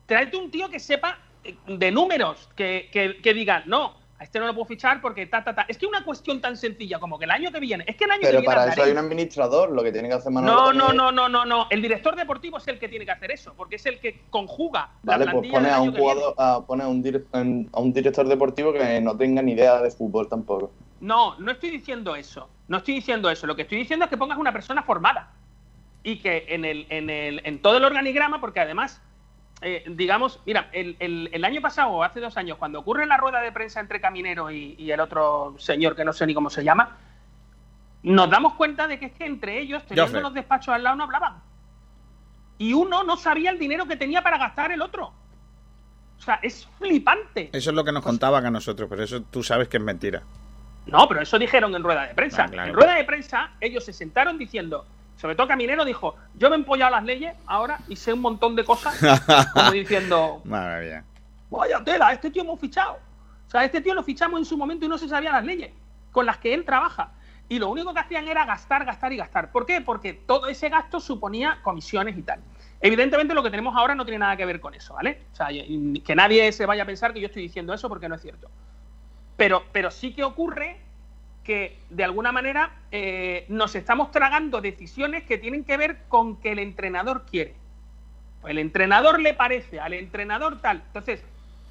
Tráete 0.08 0.38
un 0.38 0.52
tío 0.52 0.70
que 0.70 0.80
sepa 0.80 1.20
eh, 1.44 1.56
de 1.68 1.92
números, 1.92 2.50
que, 2.56 2.90
que, 2.92 3.22
que 3.22 3.34
diga, 3.34 3.64
no, 3.66 3.96
a 4.20 4.24
este 4.26 4.38
no 4.40 4.48
lo 4.48 4.54
puedo 4.54 4.66
fichar 4.66 5.00
porque 5.02 5.26
ta, 5.28 5.44
ta, 5.44 5.56
ta. 5.56 5.66
Es 5.70 5.78
que 5.78 5.86
una 5.86 6.04
cuestión 6.04 6.42
tan 6.42 6.58
sencilla 6.58 7.00
como 7.00 7.18
que 7.18 7.24
el 7.26 7.32
año 7.32 7.52
que 7.52 7.60
viene, 7.60 7.86
es 7.88 7.96
que 7.96 8.04
el 8.04 8.12
año 8.12 8.20
Pero 8.22 8.34
que 8.34 8.42
viene 8.42 8.54
para 8.56 8.72
eso 8.74 8.84
hay 8.84 8.92
un 8.92 8.98
administrador, 8.98 9.72
lo 9.72 9.82
que 9.82 9.92
tiene 9.94 10.10
que 10.10 10.16
hacer 10.16 10.32
Manolo. 10.32 10.74
no, 10.74 10.74
no, 10.74 10.94
no, 10.94 11.12
no, 11.12 11.30
no, 11.30 11.46
no. 11.46 11.68
El 11.70 11.82
director 11.82 12.16
deportivo 12.16 12.58
es 12.58 12.68
el 12.68 12.78
que 12.80 12.90
tiene 12.90 13.06
que 13.06 13.12
hacer 13.12 13.32
eso, 13.32 13.54
porque 13.56 13.78
es 13.78 13.86
el 13.86 14.00
que 14.00 14.22
conjuga 14.30 14.90
Vale, 15.04 15.26
la 15.26 15.32
pues 15.32 15.50
pone 15.50 15.70
a 15.70 15.80
un 15.80 15.96
jugador, 15.96 16.36
a, 16.38 16.62
pone 16.68 16.84
a 16.84 16.88
un, 16.90 17.04
dir- 17.04 17.26
a 17.72 17.80
un 17.80 17.94
director 17.94 18.28
deportivo 18.28 18.74
que 18.74 19.00
no 19.02 19.16
tenga 19.16 19.42
ni 19.42 19.54
idea 19.54 19.82
de 19.82 19.90
fútbol 19.90 20.28
tampoco. 20.28 20.72
No, 21.00 21.40
no 21.40 21.52
estoy 21.52 21.70
diciendo 21.72 22.16
eso. 22.16 22.50
No 22.68 22.78
estoy 22.78 22.96
diciendo 22.96 23.30
eso. 23.30 23.48
Lo 23.48 23.56
que 23.56 23.62
estoy 23.62 23.78
diciendo 23.78 24.04
es 24.06 24.10
que 24.10 24.18
pongas 24.18 24.38
una 24.38 24.52
persona 24.52 24.84
formada. 24.84 25.32
Y 26.04 26.18
que 26.20 26.46
en, 26.50 26.66
el, 26.66 26.86
en, 26.90 27.10
el, 27.10 27.42
en 27.46 27.62
todo 27.62 27.78
el 27.78 27.84
organigrama, 27.86 28.40
porque 28.42 28.60
además, 28.60 29.02
eh, 29.62 29.84
digamos, 29.88 30.40
mira, 30.46 30.70
el, 30.72 30.96
el- 31.00 31.30
el 31.34 31.46
año 31.46 31.62
pasado, 31.62 31.92
o 31.92 32.04
hace 32.04 32.20
dos 32.20 32.38
años, 32.38 32.58
cuando 32.58 32.80
ocurre 32.80 33.06
la 33.06 33.18
rueda 33.18 33.42
de 33.42 33.52
prensa 33.52 33.80
entre 33.80 34.00
Caminero 34.02 34.52
y, 34.52 34.76
y 34.78 34.92
el 34.92 35.00
otro 35.00 35.56
señor 35.58 35.96
que 35.96 36.06
no 36.06 36.14
sé 36.14 36.26
ni 36.26 36.34
cómo 36.34 36.50
se 36.50 36.64
llama, 36.64 36.98
nos 38.04 38.30
damos 38.30 38.54
cuenta 38.56 38.88
de 38.88 38.98
que 39.00 39.08
es 39.08 39.12
que 39.14 39.26
entre 39.26 39.60
ellos, 39.60 39.84
teniendo 39.86 40.22
los 40.22 40.34
despachos 40.34 40.74
al 40.74 40.84
lado, 40.84 40.96
no 40.96 41.04
hablaban. 41.04 41.36
Y 42.58 42.74
uno 42.74 43.04
no 43.04 43.18
sabía 43.18 43.52
el 43.52 43.60
dinero 43.60 43.86
que 43.86 43.96
tenía 43.98 44.22
para 44.22 44.38
gastar 44.38 44.72
el 44.72 44.82
otro. 44.82 45.14
O 46.18 46.22
sea, 46.22 46.40
es 46.44 46.68
flipante. 46.78 47.50
Eso 47.54 47.70
es 47.70 47.76
lo 47.76 47.84
que 47.86 47.92
nos 47.94 48.04
contaban 48.04 48.46
a 48.46 48.52
nosotros, 48.52 48.90
pero 48.90 49.04
eso 49.04 49.22
tú 49.24 49.42
sabes 49.44 49.68
que 49.70 49.78
es 49.78 49.84
mentira. 49.84 50.24
No, 50.86 51.08
pero 51.08 51.22
eso 51.22 51.38
dijeron 51.40 51.74
en 51.76 51.84
rueda 51.84 52.08
de 52.08 52.14
prensa. 52.16 52.44
Ah, 52.46 52.50
claro. 52.50 52.70
En 52.70 52.74
rueda 52.76 52.96
de 52.96 53.04
prensa, 53.06 53.52
ellos 53.62 53.86
se 53.86 53.94
sentaron 53.94 54.38
diciendo, 54.38 54.86
sobre 55.20 55.36
todo 55.36 55.50
Caminero 55.50 55.84
dijo, 55.84 56.16
yo 56.36 56.50
me 56.50 56.56
he 56.56 56.60
empollado 56.60 56.92
las 56.92 57.04
leyes 57.04 57.36
ahora 57.46 57.80
y 57.90 57.98
sé 57.98 58.14
un 58.14 58.22
montón 58.22 58.56
de 58.56 58.64
cosas, 58.64 58.98
como 59.54 59.72
diciendo, 59.72 60.42
vaya 61.50 61.84
tela, 61.84 62.14
este 62.14 62.32
tío 62.32 62.44
hemos 62.44 62.58
fichado. 62.58 62.94
O 63.46 63.52
sea, 63.52 63.66
este 63.66 63.82
tío 63.82 63.94
lo 63.94 64.02
fichamos 64.02 64.40
en 64.40 64.46
su 64.46 64.56
momento 64.56 64.86
y 64.86 64.88
no 64.88 64.98
se 64.98 65.10
sabía 65.10 65.34
las 65.34 65.44
leyes 65.44 65.72
con 66.12 66.26
las 66.26 66.38
que 66.38 66.54
él 66.54 66.64
trabaja. 66.64 67.12
Y 67.50 67.60
lo 67.60 67.70
único 67.70 67.94
que 67.94 68.00
hacían 68.00 68.30
era 68.30 68.46
gastar, 68.46 68.86
gastar 68.86 69.12
y 69.12 69.18
gastar. 69.18 69.52
¿Por 69.52 69.66
qué? 69.66 69.82
Porque 69.82 70.14
todo 70.14 70.48
ese 70.48 70.70
gasto 70.70 71.02
suponía 71.02 71.60
comisiones 71.64 72.18
y 72.18 72.22
tal. 72.22 72.40
Evidentemente 72.80 73.34
lo 73.34 73.44
que 73.44 73.50
tenemos 73.50 73.76
ahora 73.76 73.96
no 73.96 74.06
tiene 74.06 74.20
nada 74.20 74.38
que 74.38 74.46
ver 74.46 74.62
con 74.62 74.74
eso, 74.74 74.94
¿vale? 74.94 75.24
O 75.34 75.36
sea, 75.36 75.48
que 75.50 76.16
nadie 76.16 76.50
se 76.54 76.66
vaya 76.66 76.84
a 76.84 76.86
pensar 76.86 77.14
que 77.14 77.20
yo 77.20 77.28
estoy 77.28 77.42
diciendo 77.42 77.74
eso 77.74 77.90
porque 77.90 78.08
no 78.08 78.16
es 78.16 78.22
cierto. 78.22 78.50
Pero, 79.36 79.64
pero 79.74 79.92
sí 79.92 80.14
que 80.14 80.24
ocurre 80.24 80.80
que 81.50 81.80
de 81.90 82.04
alguna 82.04 82.32
manera 82.32 82.70
eh, 82.92 83.46
nos 83.50 83.74
estamos 83.74 84.12
tragando 84.12 84.62
decisiones 84.62 85.24
que 85.24 85.40
tienen 85.40 85.64
que 85.64 85.78
ver 85.78 85.98
con 86.08 86.36
que 86.40 86.52
el 86.52 86.60
entrenador 86.60 87.26
quiere. 87.26 87.56
El 88.48 88.60
entrenador 88.60 89.20
le 89.20 89.34
parece, 89.34 89.80
al 89.80 89.94
entrenador 89.96 90.62
tal. 90.62 90.84
Entonces, 90.86 91.24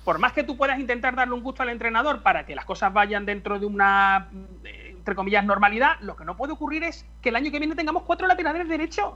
por 0.04 0.18
más 0.18 0.32
que 0.32 0.42
tú 0.42 0.56
puedas 0.56 0.80
intentar 0.80 1.14
darle 1.14 1.34
un 1.34 1.44
gusto 1.44 1.62
al 1.62 1.68
entrenador 1.68 2.22
para 2.24 2.44
que 2.44 2.56
las 2.56 2.64
cosas 2.64 2.92
vayan 2.92 3.24
dentro 3.24 3.60
de 3.60 3.66
una, 3.66 4.28
eh, 4.64 4.94
entre 4.98 5.14
comillas, 5.14 5.44
normalidad, 5.44 5.92
lo 6.00 6.16
que 6.16 6.24
no 6.24 6.36
puede 6.36 6.54
ocurrir 6.54 6.82
es 6.82 7.06
que 7.22 7.28
el 7.28 7.36
año 7.36 7.52
que 7.52 7.60
viene 7.60 7.76
tengamos 7.76 8.02
cuatro 8.02 8.26
laterales 8.26 8.68
derechos 8.68 9.14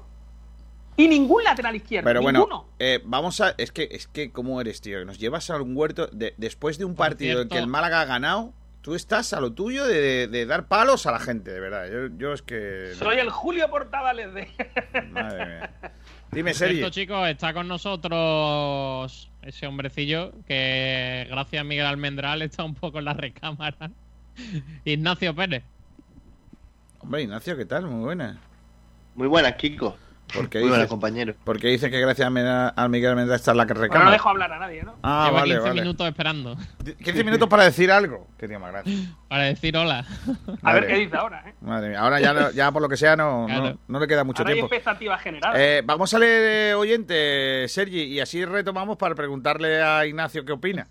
y 0.96 1.08
ningún 1.08 1.42
lateral 1.42 1.74
izquierdo. 1.74 2.06
Pero 2.06 2.20
ninguno. 2.20 2.38
bueno, 2.46 2.64
eh, 2.78 3.00
vamos 3.04 3.40
a. 3.40 3.56
Es 3.58 3.72
que, 3.72 3.88
es 3.90 4.06
que, 4.06 4.30
¿cómo 4.30 4.60
eres, 4.60 4.80
tío? 4.80 5.04
Nos 5.04 5.18
llevas 5.18 5.50
a 5.50 5.60
un 5.60 5.76
huerto. 5.76 6.06
de- 6.06 6.34
después 6.36 6.78
de 6.78 6.84
un 6.84 6.94
partido 6.94 7.42
en 7.42 7.48
que 7.48 7.58
el 7.58 7.66
Málaga 7.66 8.02
ha 8.02 8.04
ganado, 8.04 8.52
tú 8.82 8.94
estás 8.94 9.32
a 9.32 9.40
lo 9.40 9.52
tuyo 9.52 9.86
de, 9.86 10.26
de 10.26 10.46
dar 10.46 10.66
palos 10.66 11.06
a 11.06 11.12
la 11.12 11.20
gente, 11.20 11.50
de 11.50 11.60
verdad. 11.60 11.86
Yo, 11.90 12.08
yo 12.18 12.32
es 12.34 12.42
que. 12.42 12.92
Soy 12.98 13.18
el 13.18 13.30
Julio 13.30 13.70
Portavales 13.70 14.34
de. 14.34 14.48
Madre 15.10 15.46
mía. 15.46 15.70
Dime, 16.32 16.52
Sergio. 16.52 16.90
chicos, 16.90 17.28
está 17.28 17.54
con 17.54 17.68
nosotros 17.68 19.30
ese 19.42 19.66
hombrecillo 19.66 20.32
que, 20.46 21.26
gracias 21.30 21.60
a 21.60 21.64
Miguel 21.64 21.86
Almendral, 21.86 22.42
está 22.42 22.64
un 22.64 22.74
poco 22.74 22.98
en 22.98 23.06
la 23.06 23.14
recámara. 23.14 23.90
Ignacio 24.84 25.34
Pérez. 25.34 25.62
Hombre, 27.00 27.22
Ignacio, 27.22 27.56
¿qué 27.56 27.64
tal? 27.64 27.86
Muy 27.86 28.04
buena. 28.04 28.38
Muy 29.14 29.28
buenas, 29.28 29.54
Kiko. 29.56 29.96
¿Por 30.34 30.48
qué 30.48 30.60
Muy 30.60 30.70
dices, 30.70 30.86
compañero. 30.86 31.34
¿por 31.44 31.58
qué 31.58 31.68
dices 31.68 31.90
que 31.90 32.00
gracias 32.00 32.26
a 32.26 32.30
Miguel 32.88 33.10
Almendral 33.10 33.36
está 33.36 33.50
en 33.52 33.56
la 33.58 33.64
recámara? 33.64 34.04
no 34.06 34.10
dejo 34.10 34.28
hablar 34.28 34.52
a 34.52 34.58
nadie, 34.58 34.82
¿no? 34.82 34.94
Ah, 35.02 35.26
Lleva 35.28 35.40
vale, 35.40 35.54
15 35.54 35.68
vale. 35.68 35.80
minutos 35.82 36.08
esperando 36.08 36.56
15 37.04 37.24
minutos 37.24 37.48
para 37.48 37.64
decir 37.64 37.90
algo. 37.92 38.26
Qué 38.38 38.48
tío 38.48 38.58
más 38.60 38.72
grande. 38.72 38.92
para 39.28 39.44
decir 39.44 39.76
hola. 39.76 40.04
A 40.62 40.72
ver 40.74 40.86
qué 40.86 40.94
dice 40.96 41.16
ahora, 41.16 41.44
¿eh? 41.46 41.54
Madre 41.60 41.90
mía. 41.90 42.00
Ahora 42.00 42.20
ya, 42.20 42.50
ya 42.52 42.72
por 42.72 42.82
lo 42.82 42.88
que 42.88 42.96
sea 42.96 43.16
no, 43.16 43.42
no, 43.42 43.46
Claro. 43.46 43.78
no 43.88 44.00
le 44.00 44.06
queda 44.08 44.24
mucho 44.24 44.42
Ahora 44.42 44.50
hay 44.50 44.56
tiempo. 44.56 44.74
expectativa 44.74 45.18
general. 45.18 45.52
Eh, 45.56 45.82
vamos 45.84 46.12
a 46.14 46.18
leer 46.18 46.70
eh, 46.70 46.74
oyente, 46.74 47.66
Sergi, 47.68 48.02
y 48.02 48.20
así 48.20 48.44
retomamos 48.44 48.96
para 48.96 49.14
preguntarle 49.14 49.82
a 49.82 50.04
Ignacio 50.06 50.44
qué 50.44 50.52
opina. 50.52 50.86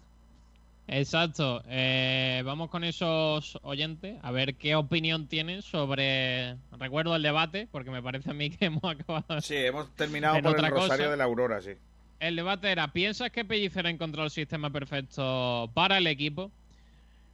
Exacto. 0.92 1.64
Eh, 1.70 2.44
vamos 2.46 2.70
con 2.70 2.84
esos 2.84 3.58
oyentes 3.64 4.18
a 4.22 4.32
ver 4.32 4.56
qué 4.56 4.76
opinión 4.76 5.28
tienen 5.28 5.62
sobre. 5.62 6.58
Recuerdo 6.78 7.16
el 7.16 7.24
debate, 7.24 7.68
porque 7.72 7.92
me 7.92 8.04
parece 8.04 8.32
a 8.32 8.34
mí 8.34 8.50
que 8.50 8.66
hemos 8.66 8.84
acabado. 8.84 9.40
Sí, 9.42 9.56
hemos 9.56 9.90
terminado 9.96 10.42
por 10.42 10.54
otra 10.54 10.68
el 10.68 10.74
Rosario 10.74 11.06
cosa. 11.06 11.12
de 11.12 11.18
la 11.18 11.24
Aurora, 11.24 11.62
sí. 11.62 11.72
El 12.20 12.36
debate 12.36 12.72
era: 12.72 12.92
¿piensas 12.92 13.32
que 13.32 13.46
Pellicer 13.46 13.88
ha 13.88 13.90
encontrado 13.90 14.26
el 14.26 14.32
sistema 14.32 14.70
perfecto 14.70 15.72
para 15.74 15.98
el 15.98 16.08
equipo? 16.08 16.52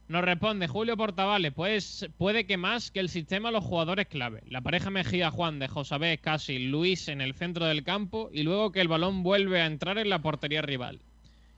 Nos 0.06 0.24
responde 0.24 0.68
Julio 0.68 0.96
Portavales, 0.96 1.52
pues 1.52 2.08
puede 2.16 2.46
que 2.46 2.56
más 2.56 2.90
que 2.90 3.00
el 3.00 3.10
sistema 3.10 3.50
los 3.50 3.62
jugadores 3.62 4.06
clave. 4.06 4.42
La 4.48 4.62
pareja 4.62 4.88
Mejía 4.88 5.30
Juan 5.30 5.58
de 5.58 5.68
Josabé, 5.68 6.16
Casi, 6.16 6.58
Luis 6.60 7.08
en 7.08 7.20
el 7.20 7.34
centro 7.34 7.66
del 7.66 7.84
campo 7.84 8.30
y 8.32 8.42
luego 8.42 8.72
que 8.72 8.80
el 8.80 8.88
balón 8.88 9.22
vuelve 9.22 9.60
a 9.60 9.66
entrar 9.66 9.98
en 9.98 10.08
la 10.08 10.20
portería 10.20 10.62
rival. 10.62 11.00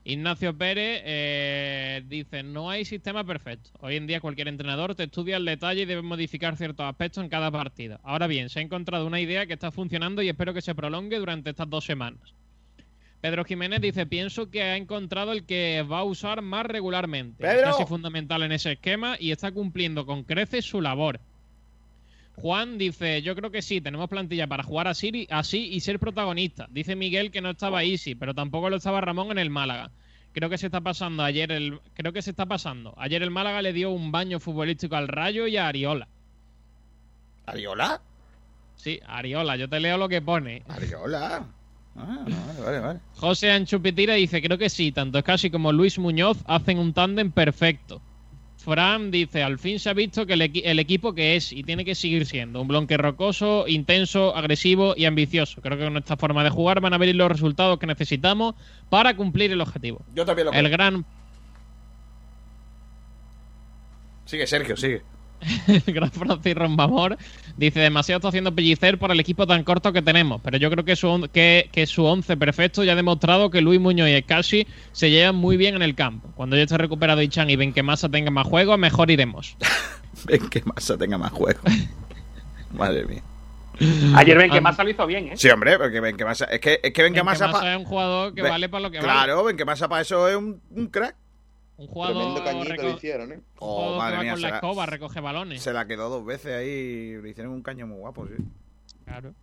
Ignacio 0.03 0.57
Pérez 0.57 1.01
eh, 1.05 2.03
dice, 2.07 2.41
no 2.41 2.69
hay 2.71 2.85
sistema 2.85 3.23
perfecto. 3.23 3.69
Hoy 3.79 3.97
en 3.97 4.07
día 4.07 4.19
cualquier 4.19 4.47
entrenador 4.47 4.95
te 4.95 5.03
estudia 5.03 5.37
el 5.37 5.45
detalle 5.45 5.81
y 5.81 5.85
debe 5.85 6.01
modificar 6.01 6.57
ciertos 6.57 6.87
aspectos 6.87 7.23
en 7.23 7.29
cada 7.29 7.51
partido. 7.51 7.99
Ahora 8.03 8.25
bien, 8.25 8.49
se 8.49 8.59
ha 8.59 8.63
encontrado 8.63 9.05
una 9.05 9.19
idea 9.19 9.45
que 9.45 9.53
está 9.53 9.71
funcionando 9.71 10.23
y 10.23 10.29
espero 10.29 10.53
que 10.55 10.61
se 10.61 10.73
prolongue 10.73 11.19
durante 11.19 11.51
estas 11.51 11.69
dos 11.69 11.85
semanas. 11.85 12.33
Pedro 13.21 13.45
Jiménez 13.45 13.79
dice, 13.79 14.07
pienso 14.07 14.49
que 14.49 14.63
ha 14.63 14.75
encontrado 14.75 15.31
el 15.31 15.45
que 15.45 15.83
va 15.83 15.99
a 15.99 16.03
usar 16.03 16.41
más 16.41 16.65
regularmente. 16.65 17.45
Es 17.45 17.87
fundamental 17.87 18.41
en 18.41 18.51
ese 18.51 18.71
esquema 18.71 19.15
y 19.19 19.31
está 19.31 19.51
cumpliendo 19.51 20.07
con 20.07 20.23
creces 20.23 20.65
su 20.65 20.81
labor. 20.81 21.19
Juan 22.41 22.79
dice, 22.79 23.21
yo 23.21 23.35
creo 23.35 23.51
que 23.51 23.61
sí, 23.61 23.81
tenemos 23.81 24.09
plantilla 24.09 24.47
para 24.47 24.63
jugar 24.63 24.87
así, 24.87 25.27
así 25.29 25.69
y 25.71 25.79
ser 25.81 25.99
protagonista. 25.99 26.67
Dice 26.71 26.95
Miguel 26.95 27.29
que 27.29 27.39
no 27.39 27.51
estaba 27.51 27.83
Easy, 27.83 28.15
pero 28.15 28.33
tampoco 28.33 28.71
lo 28.71 28.77
estaba 28.77 28.99
Ramón 28.99 29.29
en 29.29 29.37
el 29.37 29.51
Málaga. 29.51 29.91
Creo 30.33 30.49
que 30.49 30.57
se 30.57 30.65
está 30.65 30.81
pasando 30.81 31.21
ayer 31.21 31.51
el 31.51 31.79
creo 31.93 32.13
que 32.13 32.23
se 32.23 32.31
está 32.31 32.47
pasando. 32.47 32.95
Ayer 32.97 33.21
el 33.21 33.29
Málaga 33.29 33.61
le 33.61 33.73
dio 33.73 33.91
un 33.91 34.11
baño 34.11 34.39
futbolístico 34.39 34.95
al 34.95 35.07
Rayo 35.07 35.45
y 35.45 35.57
a 35.57 35.67
Ariola. 35.67 36.07
¿Ariola? 37.45 38.01
Sí, 38.75 38.99
Ariola, 39.05 39.55
yo 39.55 39.69
te 39.69 39.79
leo 39.79 39.99
lo 39.99 40.09
que 40.09 40.23
pone. 40.23 40.63
Ariola. 40.67 41.45
Ah, 41.95 42.25
vale, 42.25 42.61
vale, 42.61 42.79
vale. 42.79 42.99
José 43.17 43.51
Anchupitira 43.51 44.15
dice, 44.15 44.41
creo 44.41 44.57
que 44.57 44.69
sí, 44.69 44.91
tanto 44.91 45.19
Scassi 45.19 45.51
como 45.51 45.71
Luis 45.71 45.99
Muñoz 45.99 46.39
hacen 46.47 46.79
un 46.79 46.93
tándem 46.93 47.31
perfecto. 47.31 48.01
Fran 48.63 49.11
dice, 49.11 49.43
al 49.43 49.57
fin 49.59 49.79
se 49.79 49.89
ha 49.89 49.93
visto 49.93 50.25
que 50.25 50.33
el, 50.33 50.41
equi- 50.41 50.61
el 50.65 50.79
equipo 50.79 51.13
que 51.13 51.35
es 51.35 51.51
y 51.51 51.63
tiene 51.63 51.83
que 51.85 51.95
seguir 51.95 52.25
siendo 52.25 52.61
un 52.61 52.67
bloque 52.67 52.97
rocoso, 52.97 53.65
intenso, 53.67 54.35
agresivo 54.35 54.93
y 54.95 55.05
ambicioso. 55.05 55.61
Creo 55.61 55.77
que 55.77 55.83
con 55.85 55.97
esta 55.97 56.17
forma 56.17 56.43
de 56.43 56.49
jugar 56.49 56.79
van 56.81 56.93
a 56.93 56.97
venir 56.97 57.15
los 57.15 57.29
resultados 57.31 57.79
que 57.79 57.87
necesitamos 57.87 58.55
para 58.89 59.15
cumplir 59.15 59.51
el 59.51 59.61
objetivo. 59.61 60.05
Yo 60.13 60.25
también 60.25 60.45
lo 60.47 60.51
El 60.53 60.59
creo. 60.65 60.71
gran, 60.71 61.05
Sigue, 64.25 64.47
Sergio, 64.47 64.77
sigue. 64.77 65.01
El 65.67 65.81
gran 65.93 66.11
Francis 66.11 66.55
Rombamor 66.55 67.17
dice, 67.57 67.79
demasiado 67.79 68.17
está 68.19 68.27
haciendo 68.29 68.53
pellicer 68.53 68.97
por 68.97 69.11
el 69.11 69.19
equipo 69.19 69.45
tan 69.47 69.63
corto 69.63 69.91
que 69.93 70.01
tenemos, 70.01 70.41
pero 70.43 70.57
yo 70.57 70.69
creo 70.71 70.85
que 70.85 70.95
su, 70.95 71.07
on- 71.07 71.27
que, 71.29 71.69
que 71.71 71.85
su 71.87 72.03
once 72.05 72.37
perfecto 72.37 72.83
ya 72.83 72.93
ha 72.93 72.95
demostrado 72.95 73.49
que 73.49 73.61
Luis 73.61 73.79
Muñoz 73.79 74.09
y 74.09 74.19
Scassi 74.21 74.67
se 74.91 75.09
llevan 75.09 75.35
muy 75.35 75.57
bien 75.57 75.75
en 75.75 75.81
el 75.81 75.95
campo. 75.95 76.29
Cuando 76.35 76.55
ya 76.55 76.63
esté 76.63 76.77
recuperado 76.77 77.21
Ichan 77.21 77.49
y 77.49 77.55
ven 77.55 77.73
que 77.73 77.83
Massa 77.83 78.09
tenga 78.09 78.31
más 78.31 78.45
juego, 78.47 78.77
mejor 78.77 79.09
iremos. 79.11 79.55
Ven 80.25 80.49
que 80.49 80.61
Massa 80.65 80.97
tenga 80.97 81.17
más 81.17 81.31
juego. 81.31 81.59
Madre 82.73 83.05
mía. 83.05 83.21
Ayer 84.15 84.37
ven 84.37 84.51
que 84.51 84.57
Ah, 84.59 84.61
Massa 84.61 84.83
lo 84.83 84.91
hizo 84.91 85.07
bien, 85.07 85.29
¿eh? 85.29 85.33
Sí, 85.35 85.49
hombre, 85.49 85.77
porque 85.79 85.99
ven 85.99 86.15
que 86.15 86.23
Massa. 86.25 86.45
Es 86.45 86.59
que, 86.59 86.79
es 86.83 86.93
que 86.93 87.01
ven 87.03 87.13
que 87.13 87.21
Benzema 87.21 87.47
Massa. 87.47 87.51
pa- 87.51 87.71
es 87.73 87.77
un 87.79 87.85
jugador 87.85 88.33
que 88.35 88.41
Ve- 88.43 88.49
vale 88.49 88.69
para 88.69 88.81
lo 88.83 88.91
que 88.91 88.97
vale. 88.99 89.11
Claro, 89.11 89.43
ven 89.43 89.57
que 89.57 89.65
Massa 89.65 89.87
para 89.89 90.01
eso 90.03 90.27
es 90.29 90.35
un, 90.35 90.61
un 90.69 90.87
crack. 90.87 91.15
Un 91.81 91.87
jugador, 91.87 92.15
Tremendo 92.17 92.43
cañito 92.43 92.73
reco- 92.75 92.83
le 92.83 92.91
hicieron, 92.91 93.31
¿eh? 93.31 93.39
Oh, 93.59 93.97
madre 93.97 94.19
mía, 94.19 94.31
con 94.33 94.41
la 94.41 94.49
escoba, 94.49 94.85
recoge 94.85 95.19
balones. 95.19 95.61
Se 95.63 95.73
la 95.73 95.85
quedó 95.87 96.09
dos 96.09 96.23
veces 96.25 96.53
ahí. 96.55 97.19
Le 97.21 97.29
hicieron 97.29 97.51
un 97.53 97.63
caño 97.63 97.87
muy 97.87 97.97
guapo, 97.97 98.27
sí. 98.27 98.35
Claro. 99.05 99.33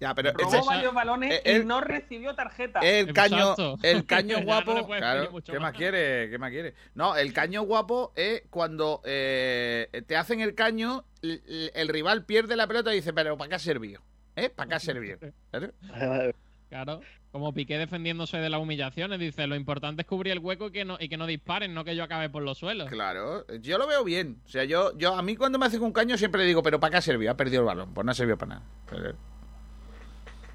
Ya, 0.00 0.14
pero 0.14 0.32
Robó 0.32 0.56
ese- 0.56 0.66
varios 0.66 0.94
balones 0.94 1.32
eh, 1.32 1.42
y 1.44 1.50
el- 1.50 1.66
no 1.66 1.80
recibió 1.80 2.34
tarjeta. 2.34 2.80
el 2.80 3.12
caño, 3.12 3.54
el 3.82 4.04
caño 4.06 4.38
no 4.40 4.44
guapo. 4.46 4.86
claro, 4.86 5.30
¿qué 5.44 5.52
más 5.52 5.60
más. 5.60 5.72
quiere? 5.74 6.28
¿Qué 6.30 6.38
más 6.38 6.50
quiere? 6.50 6.74
No, 6.94 7.14
el 7.14 7.32
caño 7.32 7.62
guapo 7.62 8.12
es 8.16 8.42
cuando 8.50 9.00
eh, 9.04 9.88
te 10.06 10.16
hacen 10.16 10.40
el 10.40 10.54
caño, 10.56 11.04
el 11.22 11.88
rival 11.88 12.24
pierde 12.24 12.56
la 12.56 12.66
pelota 12.66 12.92
y 12.92 12.96
dice, 12.96 13.12
pero 13.12 13.36
¿para 13.36 13.50
qué 13.50 13.54
ha 13.56 13.58
servido? 13.60 14.00
¿Eh? 14.34 14.48
¿Para 14.48 14.68
qué 14.70 14.74
ha 14.76 14.80
servido? 14.80 15.18
Claro. 15.52 16.32
Claro. 16.70 17.00
Como 17.32 17.54
Piqué 17.54 17.78
defendiéndose 17.78 18.36
de 18.36 18.50
las 18.50 18.60
humillaciones, 18.60 19.18
dice, 19.18 19.46
lo 19.46 19.56
importante 19.56 20.02
es 20.02 20.06
cubrir 20.08 20.34
el 20.34 20.38
hueco 20.38 20.66
y 20.66 20.70
que 20.70 20.84
no, 20.84 20.98
y 21.00 21.08
que 21.08 21.16
no 21.16 21.26
disparen, 21.26 21.72
no 21.72 21.82
que 21.82 21.96
yo 21.96 22.04
acabe 22.04 22.28
por 22.28 22.42
los 22.42 22.58
suelos. 22.58 22.90
Claro, 22.90 23.46
yo 23.62 23.78
lo 23.78 23.86
veo 23.86 24.04
bien. 24.04 24.36
O 24.44 24.48
sea, 24.50 24.64
yo, 24.64 24.96
yo 24.98 25.14
a 25.14 25.22
mí 25.22 25.34
cuando 25.34 25.58
me 25.58 25.64
hacen 25.64 25.82
un 25.82 25.92
caño 25.92 26.18
siempre 26.18 26.42
le 26.42 26.48
digo, 26.48 26.62
pero 26.62 26.78
¿para 26.78 26.90
qué 26.90 26.96
ha 26.98 27.02
servido? 27.02 27.32
Ha 27.32 27.36
perdido 27.36 27.62
el 27.62 27.66
balón. 27.66 27.94
Pues 27.94 28.04
no 28.04 28.10
ha 28.12 28.14
servido 28.14 28.36
para 28.36 28.56
nada. 28.56 28.66
Pero- 28.86 29.16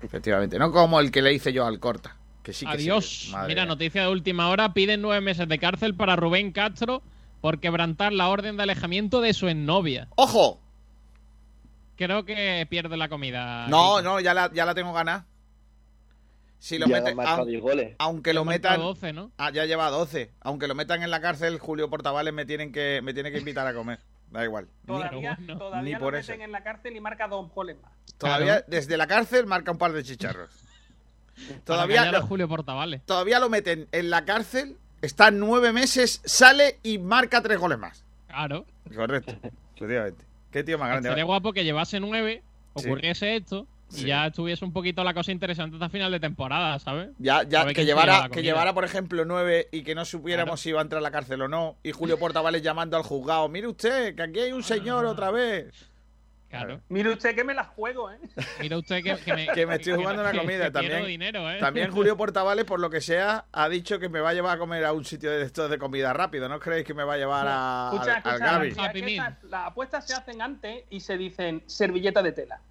efectivamente, 0.03 0.59
no 0.59 0.71
como 0.71 0.99
el 0.99 1.09
que 1.09 1.23
le 1.23 1.33
hice 1.33 1.51
yo 1.51 1.65
al 1.65 1.79
Corta. 1.79 2.15
Que 2.43 2.53
sí 2.53 2.65
que 2.67 2.73
Adiós. 2.73 3.33
Mira, 3.47 3.65
noticia 3.65 4.03
de 4.03 4.09
última 4.09 4.49
hora. 4.49 4.73
Piden 4.73 5.01
nueve 5.01 5.19
meses 5.21 5.47
de 5.47 5.57
cárcel 5.57 5.95
para 5.95 6.15
Rubén 6.15 6.51
Castro 6.51 7.01
por 7.41 7.59
quebrantar 7.59 8.13
la 8.13 8.29
orden 8.29 8.55
de 8.55 8.63
alejamiento 8.63 9.19
de 9.19 9.33
su 9.33 9.47
exnovia. 9.47 10.07
¡Ojo! 10.15 10.61
Creo 11.97 12.23
que 12.23 12.67
pierde 12.69 12.95
la 12.97 13.09
comida. 13.09 13.67
No, 13.67 14.03
no, 14.03 14.19
ya 14.19 14.35
la, 14.35 14.51
ya 14.53 14.63
la 14.63 14.75
tengo 14.75 14.93
ganada. 14.93 15.25
Si 16.59 16.77
lo 16.79 16.88
Ya 16.88 16.97
mete- 16.97 17.11
ha 17.11 17.15
marcado 17.15 17.38
aun- 17.43 17.47
10 17.47 17.61
goles. 17.61 17.95
aunque 17.99 18.34
lo 18.34 18.43
metan 18.45 18.79
12, 18.79 19.13
¿no? 19.13 19.31
Ah, 19.38 19.51
ya 19.51 19.65
lleva 19.65 19.89
12. 19.89 20.31
Aunque 20.41 20.67
lo 20.67 20.73
metan 20.75 21.03
en 21.03 21.11
la 21.11 21.21
cárcel, 21.21 21.59
Julio 21.59 21.89
Portavales 21.89 22.34
me 22.34 22.45
tienen 22.45 22.71
que 22.71 22.99
me 23.03 23.13
tiene 23.13 23.31
que 23.31 23.38
invitar 23.39 23.67
a 23.67 23.73
comer. 23.73 23.99
Da 24.31 24.43
igual. 24.43 24.67
Ni- 24.81 24.88
Todavía, 24.88 25.38
todavía 25.57 25.99
lo 25.99 26.05
meten 26.11 26.19
eso. 26.19 26.34
en 26.43 26.51
la 26.51 26.63
cárcel 26.63 26.95
y 26.95 26.99
marca 26.99 27.27
dos 27.27 27.49
goles 27.53 27.77
más. 27.81 27.91
Todavía 28.17 28.63
desde 28.67 28.97
la 28.97 29.07
cárcel 29.07 29.45
marca 29.45 29.71
un 29.71 29.77
par 29.77 29.93
de 29.93 30.03
chicharros. 30.03 30.49
Todavía 31.63 32.11
lo, 32.11 32.21
Julio 32.25 32.47
Portavales. 32.47 33.01
todavía 33.05 33.39
lo 33.39 33.49
meten 33.49 33.88
en 33.91 34.09
la 34.09 34.25
cárcel, 34.25 34.77
está 35.01 35.29
nueve 35.31 35.71
meses, 35.71 36.21
sale 36.25 36.79
y 36.84 36.97
marca 36.97 37.41
tres 37.41 37.59
goles 37.59 37.77
más. 37.77 38.03
Claro. 38.27 38.65
Correcto, 38.95 39.31
efectivamente. 39.77 40.25
Qué 40.51 40.63
tío 40.63 40.77
más 40.79 40.89
grande. 40.89 41.09
Sería 41.09 41.23
guapo 41.25 41.53
que 41.53 41.63
llevase 41.63 41.99
nueve, 41.99 42.41
Sí. 42.75 42.88
ocurriese 42.88 43.35
y 43.95 44.05
ya 44.05 44.27
estuviese 44.27 44.65
un 44.65 44.73
poquito 44.73 45.03
la 45.03 45.14
cosa 45.14 45.31
interesante 45.31 45.76
hasta 45.76 45.89
final 45.89 46.11
de 46.11 46.19
temporada, 46.19 46.77
¿sabes? 46.80 47.09
Ya, 47.19 47.43
ya 47.43 47.65
que 47.73 47.85
llevara, 47.85 48.23
que 48.23 48.30
comida. 48.30 48.41
llevara, 48.43 48.73
por 48.73 48.84
ejemplo, 48.84 49.23
nueve 49.26 49.68
y 49.72 49.84
que 49.84 49.95
no 49.95 50.03
supiéramos 50.05 50.47
Claro. 50.51 50.57
si 50.57 50.69
iba 50.69 50.80
a 50.80 50.84
entrar 50.84 50.99
a 50.99 51.01
la 51.03 51.11
cárcel 51.11 51.41
o 51.43 51.47
no. 51.47 51.77
Y 51.84 51.91
Julio 51.91 52.19
Portavales 52.19 52.61
llamando 52.61 52.97
al 52.97 53.03
juzgado. 53.03 53.47
Mire 53.49 53.68
usted, 53.68 54.15
que 54.15 54.22
aquí 54.23 54.39
hay 54.39 54.51
un 54.51 54.64
señor 54.64 55.05
otra 55.05 55.31
vez. 55.31 55.89
Claro. 56.49 56.80
Mire 56.88 57.09
usted 57.09 57.35
que 57.35 57.43
me 57.43 57.53
las 57.53 57.68
juego, 57.68 58.09
¿eh? 58.09 58.19
Mira 58.61 58.77
usted 58.77 59.03
que, 59.03 59.18
que 59.18 59.34
me, 59.34 59.47
Que 59.53 59.65
me 59.65 59.76
estoy 59.76 59.95
jugando 59.95 60.22
una 60.22 60.31
que- 60.31 60.38
comida 60.38 60.65
que 60.65 60.72
también. 60.72 61.05
dinero, 61.05 61.51
¿eh? 61.51 61.59
También 61.59 61.91
Julio 61.91 62.15
Portavales, 62.15 62.64
por 62.64 62.80
lo 62.80 62.89
que 62.89 63.01
sea, 63.01 63.45
ha 63.51 63.68
dicho 63.68 63.99
que 63.99 64.07
me 64.07 64.22
va 64.22 64.30
a 64.30 64.34
llevar 64.34 64.55
a 64.55 64.59
comer 64.59 64.85
a 64.85 64.93
un 64.93 65.03
sitio 65.03 65.30
de 65.30 65.43
estos 65.43 65.69
de 65.69 65.77
comida 65.77 66.14
rápido. 66.14 66.47
¿No 66.47 66.57
creéis 66.59 66.85
que 66.85 66.93
me 66.93 67.03
va 67.03 67.15
a 67.15 67.18
llevar 67.18 67.45
a, 67.49 67.89
Escucha, 67.93 68.15
al, 68.23 68.41
al 68.41 68.65
escucha, 68.68 68.88
Gaby? 68.88 69.18
las 69.49 69.68
apuestas 69.68 70.07
se 70.07 70.14
hacen 70.14 70.41
antes 70.41 70.85
y 70.89 71.01
se 71.01 71.18
dicen 71.18 71.64
servilleta 71.65 72.22
de 72.23 72.31
tela. 72.31 72.61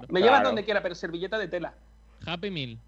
Me 0.00 0.06
Claro. 0.20 0.24
llevas 0.24 0.42
donde 0.42 0.64
quiera, 0.64 0.82
pero 0.82 0.94
servilleta 0.94 1.38
de 1.38 1.48
tela. 1.48 1.74
Happy 2.26 2.50
Meal. 2.50 2.78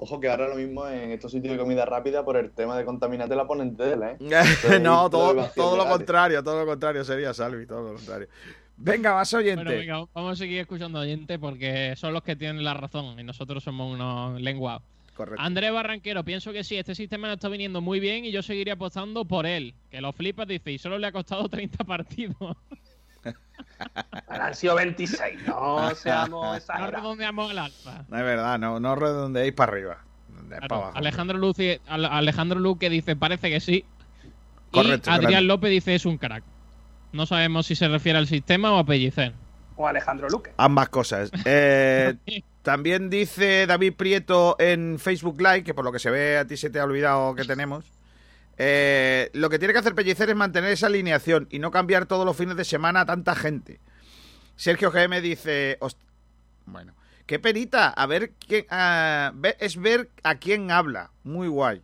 Ojo 0.00 0.20
que 0.20 0.28
ahora 0.28 0.48
lo 0.48 0.54
mismo 0.54 0.86
en 0.88 1.10
estos 1.10 1.32
sitios 1.32 1.52
de 1.54 1.58
comida 1.58 1.84
rápida 1.84 2.24
por 2.24 2.36
el 2.36 2.52
tema 2.52 2.76
de 2.78 2.84
contaminante 2.84 3.34
la 3.34 3.46
ponen 3.48 3.76
tela, 3.76 4.12
¿eh? 4.12 4.16
no, 4.80 5.10
todo, 5.10 5.50
todo 5.56 5.76
lo 5.76 5.88
contrario, 5.88 6.42
todo 6.44 6.60
lo 6.60 6.66
contrario 6.66 7.04
sería 7.04 7.34
Salvi, 7.34 7.66
todo 7.66 7.88
lo 7.90 7.94
contrario. 7.96 8.28
Venga, 8.76 9.12
más 9.14 9.34
oyente. 9.34 9.64
Bueno, 9.64 9.78
venga, 9.80 10.06
vamos 10.14 10.32
a 10.32 10.36
seguir 10.36 10.60
escuchando 10.60 11.00
oyentes 11.00 11.36
porque 11.40 11.94
son 11.96 12.12
los 12.12 12.22
que 12.22 12.36
tienen 12.36 12.62
la 12.62 12.74
razón 12.74 13.18
y 13.18 13.24
nosotros 13.24 13.64
somos 13.64 13.92
unos 13.92 14.40
lenguados. 14.40 14.82
Correcto. 15.16 15.42
Andrés 15.42 15.72
Barranquero, 15.72 16.22
pienso 16.24 16.52
que 16.52 16.62
sí, 16.62 16.76
este 16.76 16.94
sistema 16.94 17.26
no 17.26 17.34
está 17.34 17.48
viniendo 17.48 17.80
muy 17.80 17.98
bien 17.98 18.24
y 18.24 18.30
yo 18.30 18.40
seguiría 18.40 18.74
apostando 18.74 19.24
por 19.24 19.46
él. 19.46 19.74
Que 19.90 20.00
lo 20.00 20.12
flipas, 20.12 20.46
dice, 20.46 20.70
y 20.70 20.78
solo 20.78 20.96
le 20.96 21.08
ha 21.08 21.12
costado 21.12 21.48
30 21.48 21.82
partidos. 21.82 22.36
Han 24.28 24.54
sido 24.54 24.74
26, 24.76 25.46
no 25.46 25.94
seamos 25.94 26.62
No 26.78 26.90
redondeamos 26.90 27.50
el 27.50 27.58
alfa. 27.58 28.04
No 28.08 28.16
es 28.18 28.24
verdad, 28.24 28.58
no, 28.58 28.80
no 28.80 28.94
redondeéis 28.94 29.52
para 29.54 29.72
arriba. 29.72 29.98
Para 30.48 30.66
abajo. 30.76 30.92
Alejandro 30.96 31.36
Luque, 31.38 31.80
Ale- 31.88 32.08
Alejandro 32.08 32.58
Luque 32.60 32.88
dice, 32.88 33.16
parece 33.16 33.50
que 33.50 33.60
sí. 33.60 33.84
Correcto, 34.70 35.10
y 35.10 35.12
Adrián 35.14 35.30
grande. 35.32 35.46
López 35.48 35.70
dice, 35.70 35.94
es 35.94 36.06
un 36.06 36.18
crack. 36.18 36.44
No 37.12 37.26
sabemos 37.26 37.66
si 37.66 37.74
se 37.74 37.88
refiere 37.88 38.18
al 38.18 38.26
sistema 38.26 38.72
o 38.72 38.78
a 38.78 38.84
Pellicer. 38.84 39.32
O 39.76 39.86
Alejandro 39.86 40.28
Luque. 40.28 40.52
Ambas 40.56 40.88
cosas. 40.88 41.30
Eh, 41.44 42.14
también 42.62 43.08
dice 43.10 43.66
David 43.66 43.94
Prieto 43.94 44.56
en 44.58 44.98
Facebook 44.98 45.40
Live, 45.40 45.64
que 45.64 45.74
por 45.74 45.84
lo 45.84 45.92
que 45.92 45.98
se 45.98 46.10
ve 46.10 46.38
a 46.38 46.46
ti 46.46 46.56
se 46.56 46.68
te 46.70 46.80
ha 46.80 46.84
olvidado 46.84 47.34
que 47.34 47.44
tenemos. 47.44 47.84
Eh, 48.58 49.30
lo 49.34 49.48
que 49.48 49.58
tiene 49.58 49.72
que 49.72 49.78
hacer 49.80 49.94
Pellicer 49.94 50.28
es 50.30 50.36
mantener 50.36 50.72
esa 50.72 50.86
alineación 50.88 51.46
y 51.50 51.58
no 51.60 51.70
cambiar 51.70 52.06
todos 52.06 52.26
los 52.26 52.36
fines 52.36 52.56
de 52.56 52.64
semana 52.64 53.00
a 53.02 53.06
tanta 53.06 53.34
gente. 53.34 53.80
Sergio 54.56 54.90
GM 54.90 55.20
dice, 55.20 55.76
"Host- 55.80 56.00
bueno, 56.66 56.94
qué 57.26 57.38
perita, 57.38 57.88
a 57.90 58.06
ver 58.06 58.32
quién, 58.32 58.66
es 59.60 59.76
ver 59.76 60.10
a 60.24 60.34
quién 60.34 60.70
habla, 60.72 61.12
muy 61.22 61.46
guay. 61.48 61.82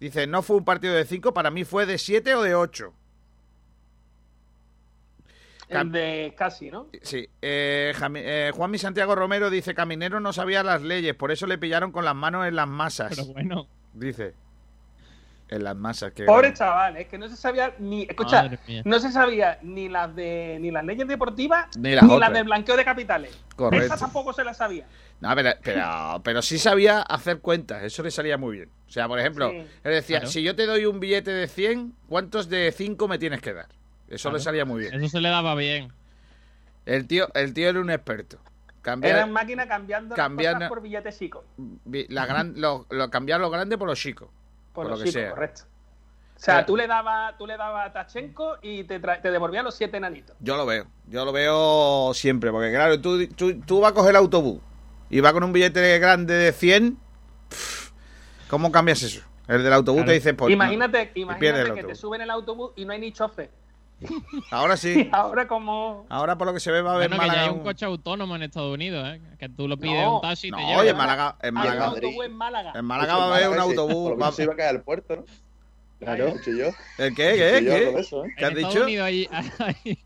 Dice, 0.00 0.26
no 0.26 0.42
fue 0.42 0.56
un 0.56 0.64
partido 0.64 0.94
de 0.94 1.04
5, 1.04 1.32
para 1.32 1.50
mí 1.50 1.64
fue 1.64 1.86
de 1.86 1.98
7 1.98 2.34
o 2.34 2.42
de 2.42 2.54
8. 2.54 2.92
El 5.68 5.92
de 5.92 6.34
casi, 6.36 6.70
¿no? 6.70 6.88
Sí, 7.02 7.28
eh, 7.42 7.92
Jami- 7.94 8.22
eh, 8.24 8.50
Juanmi 8.54 8.78
Santiago 8.78 9.14
Romero 9.14 9.50
dice, 9.50 9.74
Caminero 9.74 10.18
no 10.18 10.32
sabía 10.32 10.62
las 10.62 10.80
leyes, 10.82 11.14
por 11.14 11.30
eso 11.30 11.46
le 11.46 11.58
pillaron 11.58 11.92
con 11.92 12.04
las 12.06 12.14
manos 12.14 12.46
en 12.46 12.56
las 12.56 12.66
masas. 12.68 13.10
Pero 13.10 13.26
bueno. 13.26 13.66
Dice. 13.92 14.34
En 15.50 15.64
las 15.64 15.74
masas. 15.76 16.12
Que 16.12 16.24
Pobre 16.24 16.52
chaval, 16.52 16.98
es 16.98 17.06
que 17.08 17.16
no 17.16 17.26
se 17.28 17.34
sabía 17.36 17.74
ni. 17.78 18.02
Escucha, 18.02 18.50
no 18.84 18.98
se 19.00 19.10
sabía 19.10 19.58
ni 19.62 19.88
las 19.88 20.14
de 20.14 20.58
ni 20.60 20.70
las 20.70 20.84
leyes 20.84 21.08
deportivas 21.08 21.74
Ni 21.78 21.94
las 21.94 22.32
de 22.32 22.42
blanqueo 22.42 22.76
de 22.76 22.84
capitales. 22.84 23.38
Correcto. 23.56 23.86
Esa 23.86 23.96
tampoco 23.96 24.32
se 24.34 24.44
las 24.44 24.58
sabía. 24.58 24.86
No, 25.20 25.34
pero, 25.34 25.50
pero, 25.64 26.20
pero 26.22 26.42
sí 26.42 26.58
sabía 26.58 27.00
hacer 27.00 27.40
cuentas, 27.40 27.82
eso 27.82 28.02
le 28.02 28.10
salía 28.10 28.36
muy 28.36 28.56
bien. 28.58 28.70
O 28.86 28.90
sea, 28.90 29.08
por 29.08 29.18
ejemplo, 29.18 29.50
Sí. 29.50 29.56
él 29.56 29.92
decía, 29.92 30.18
Claro. 30.18 30.30
si 30.30 30.42
yo 30.42 30.54
te 30.54 30.66
doy 30.66 30.84
un 30.84 31.00
billete 31.00 31.30
de 31.30 31.48
100, 31.48 31.94
¿cuántos 32.08 32.48
de 32.50 32.70
5 32.70 33.08
me 33.08 33.18
tienes 33.18 33.40
que 33.40 33.52
dar? 33.54 33.66
Eso 34.08 34.30
le 34.30 34.38
salía 34.40 34.64
muy 34.64 34.80
bien. 34.82 34.94
Eso 34.94 35.08
se 35.08 35.20
le 35.20 35.28
daba 35.30 35.54
bien. 35.54 35.92
El 36.86 37.06
tío, 37.06 37.28
el 37.34 37.52
tío 37.54 37.68
era 37.68 37.80
un 37.80 37.90
experto. 37.90 38.38
Cambiar, 38.82 39.16
Eran 39.16 39.32
máquinas 39.32 39.66
cambiando 39.66 40.10
las 40.10 40.16
cambiando- 40.16 40.58
cosas 40.60 40.68
por 40.68 40.82
billetes 40.82 41.18
chicos. 41.18 41.44
vi- 41.56 42.06
la 42.08 42.24
gran, 42.26 42.54
lo, 42.60 42.86
lo- 42.90 43.10
cambiar 43.10 43.40
lo 43.40 43.50
grande 43.50 43.76
por 43.76 43.88
lo 43.88 43.94
chico. 43.94 44.30
Por, 44.78 44.84
Por, 44.84 44.90
los 44.92 45.00
lo 45.00 45.04
que 45.04 45.10
chicos, 45.10 45.22
sea. 45.22 45.30
correcto. 45.32 45.62
O 46.36 46.40
sea, 46.40 46.54
Pero- 46.54 46.66
tú 46.66 46.76
le 46.76 46.86
dabas 46.86 47.36
tú 47.36 47.46
le 47.48 47.56
dabas 47.56 47.88
a 47.88 47.92
Tachenko 47.92 48.58
y 48.62 48.84
te, 48.84 49.00
te 49.00 49.30
devolvía 49.32 49.60
los 49.64 49.74
siete 49.74 49.96
enanitos. 49.96 50.36
Yo 50.38 50.56
lo 50.56 50.64
veo, 50.66 50.86
yo 51.08 51.24
lo 51.24 51.32
veo 51.32 52.12
siempre, 52.14 52.52
porque 52.52 52.70
claro, 52.70 53.00
tú, 53.00 53.26
tú, 53.28 53.60
tú 53.62 53.80
vas 53.80 53.90
a 53.90 53.94
coger 53.94 54.10
el 54.10 54.16
autobús 54.16 54.60
y 55.10 55.18
vas 55.18 55.32
con 55.32 55.42
un 55.42 55.52
billete 55.52 55.98
grande 55.98 56.34
de 56.34 56.52
100, 56.52 56.96
pff, 57.48 57.90
¿cómo 58.48 58.70
cambias 58.70 59.02
eso? 59.02 59.20
El 59.48 59.64
del 59.64 59.72
autobús 59.72 60.02
Claro. 60.02 60.10
te 60.10 60.14
dice, 60.14 60.34
pues, 60.34 60.52
imagínate 60.52 61.06
no, 61.16 61.22
imagínate 61.22 61.74
que 61.74 61.82
te 61.82 61.94
suben 61.96 62.20
el 62.20 62.30
autobús 62.30 62.70
y 62.76 62.84
no 62.84 62.92
hay 62.92 63.00
ni 63.00 63.10
chofer. 63.10 63.50
Ahora 64.50 64.76
sí, 64.76 64.92
Y 65.08 65.10
ahora 65.12 65.48
como... 65.48 66.06
ahora 66.08 66.38
por 66.38 66.46
lo 66.46 66.54
que 66.54 66.60
se 66.60 66.70
ve 66.70 66.82
va 66.82 66.92
a 66.92 66.94
haber 66.94 67.08
Bueno, 67.08 67.22
que 67.22 67.26
ya 67.28 67.32
Málaga 67.32 67.50
hay 67.52 67.56
un 67.58 67.64
coche 67.64 67.84
autónomo 67.84 68.36
en 68.36 68.42
Estados 68.44 68.72
Unidos, 68.72 69.08
¿eh? 69.08 69.20
Que 69.38 69.48
tú 69.48 69.66
lo 69.66 69.76
pides 69.76 70.02
No, 70.04 70.16
un 70.16 70.20
taxi 70.22 70.48
y 70.48 70.50
te 70.52 70.56
lleva. 70.58 70.78
oye, 70.80 70.90
en 70.90 70.96
Málaga, 70.96 71.36
en 71.42 71.54
Málaga, 71.54 71.84
autobús 71.86 72.24
en 72.24 72.36
Málaga. 72.36 72.72
en 72.76 72.84
Málaga 72.84 73.16
va 73.16 73.24
a 73.24 73.36
haber 73.36 73.48
un 73.48 73.58
autobús. 73.58 74.10
Por 74.10 74.12
lo 74.12 74.18
va- 74.18 74.32
se 74.32 74.44
iba 74.44 74.52
a 74.52 74.56
caer 74.56 74.76
al 74.76 74.82
puerto, 74.82 75.16
¿no? 75.16 75.24
Claro. 75.98 76.34
Yo. 76.46 76.68
¿El 76.98 77.14
qué? 77.14 77.34
¿Qué? 77.34 77.64
Yo 77.64 77.70
¿Qué? 77.72 77.94
eso, 77.98 78.24
¿eh? 78.24 78.34
¿Qué 78.38 78.44
has 78.44 78.54
dicho? 78.54 78.82
Unidos 78.84 79.10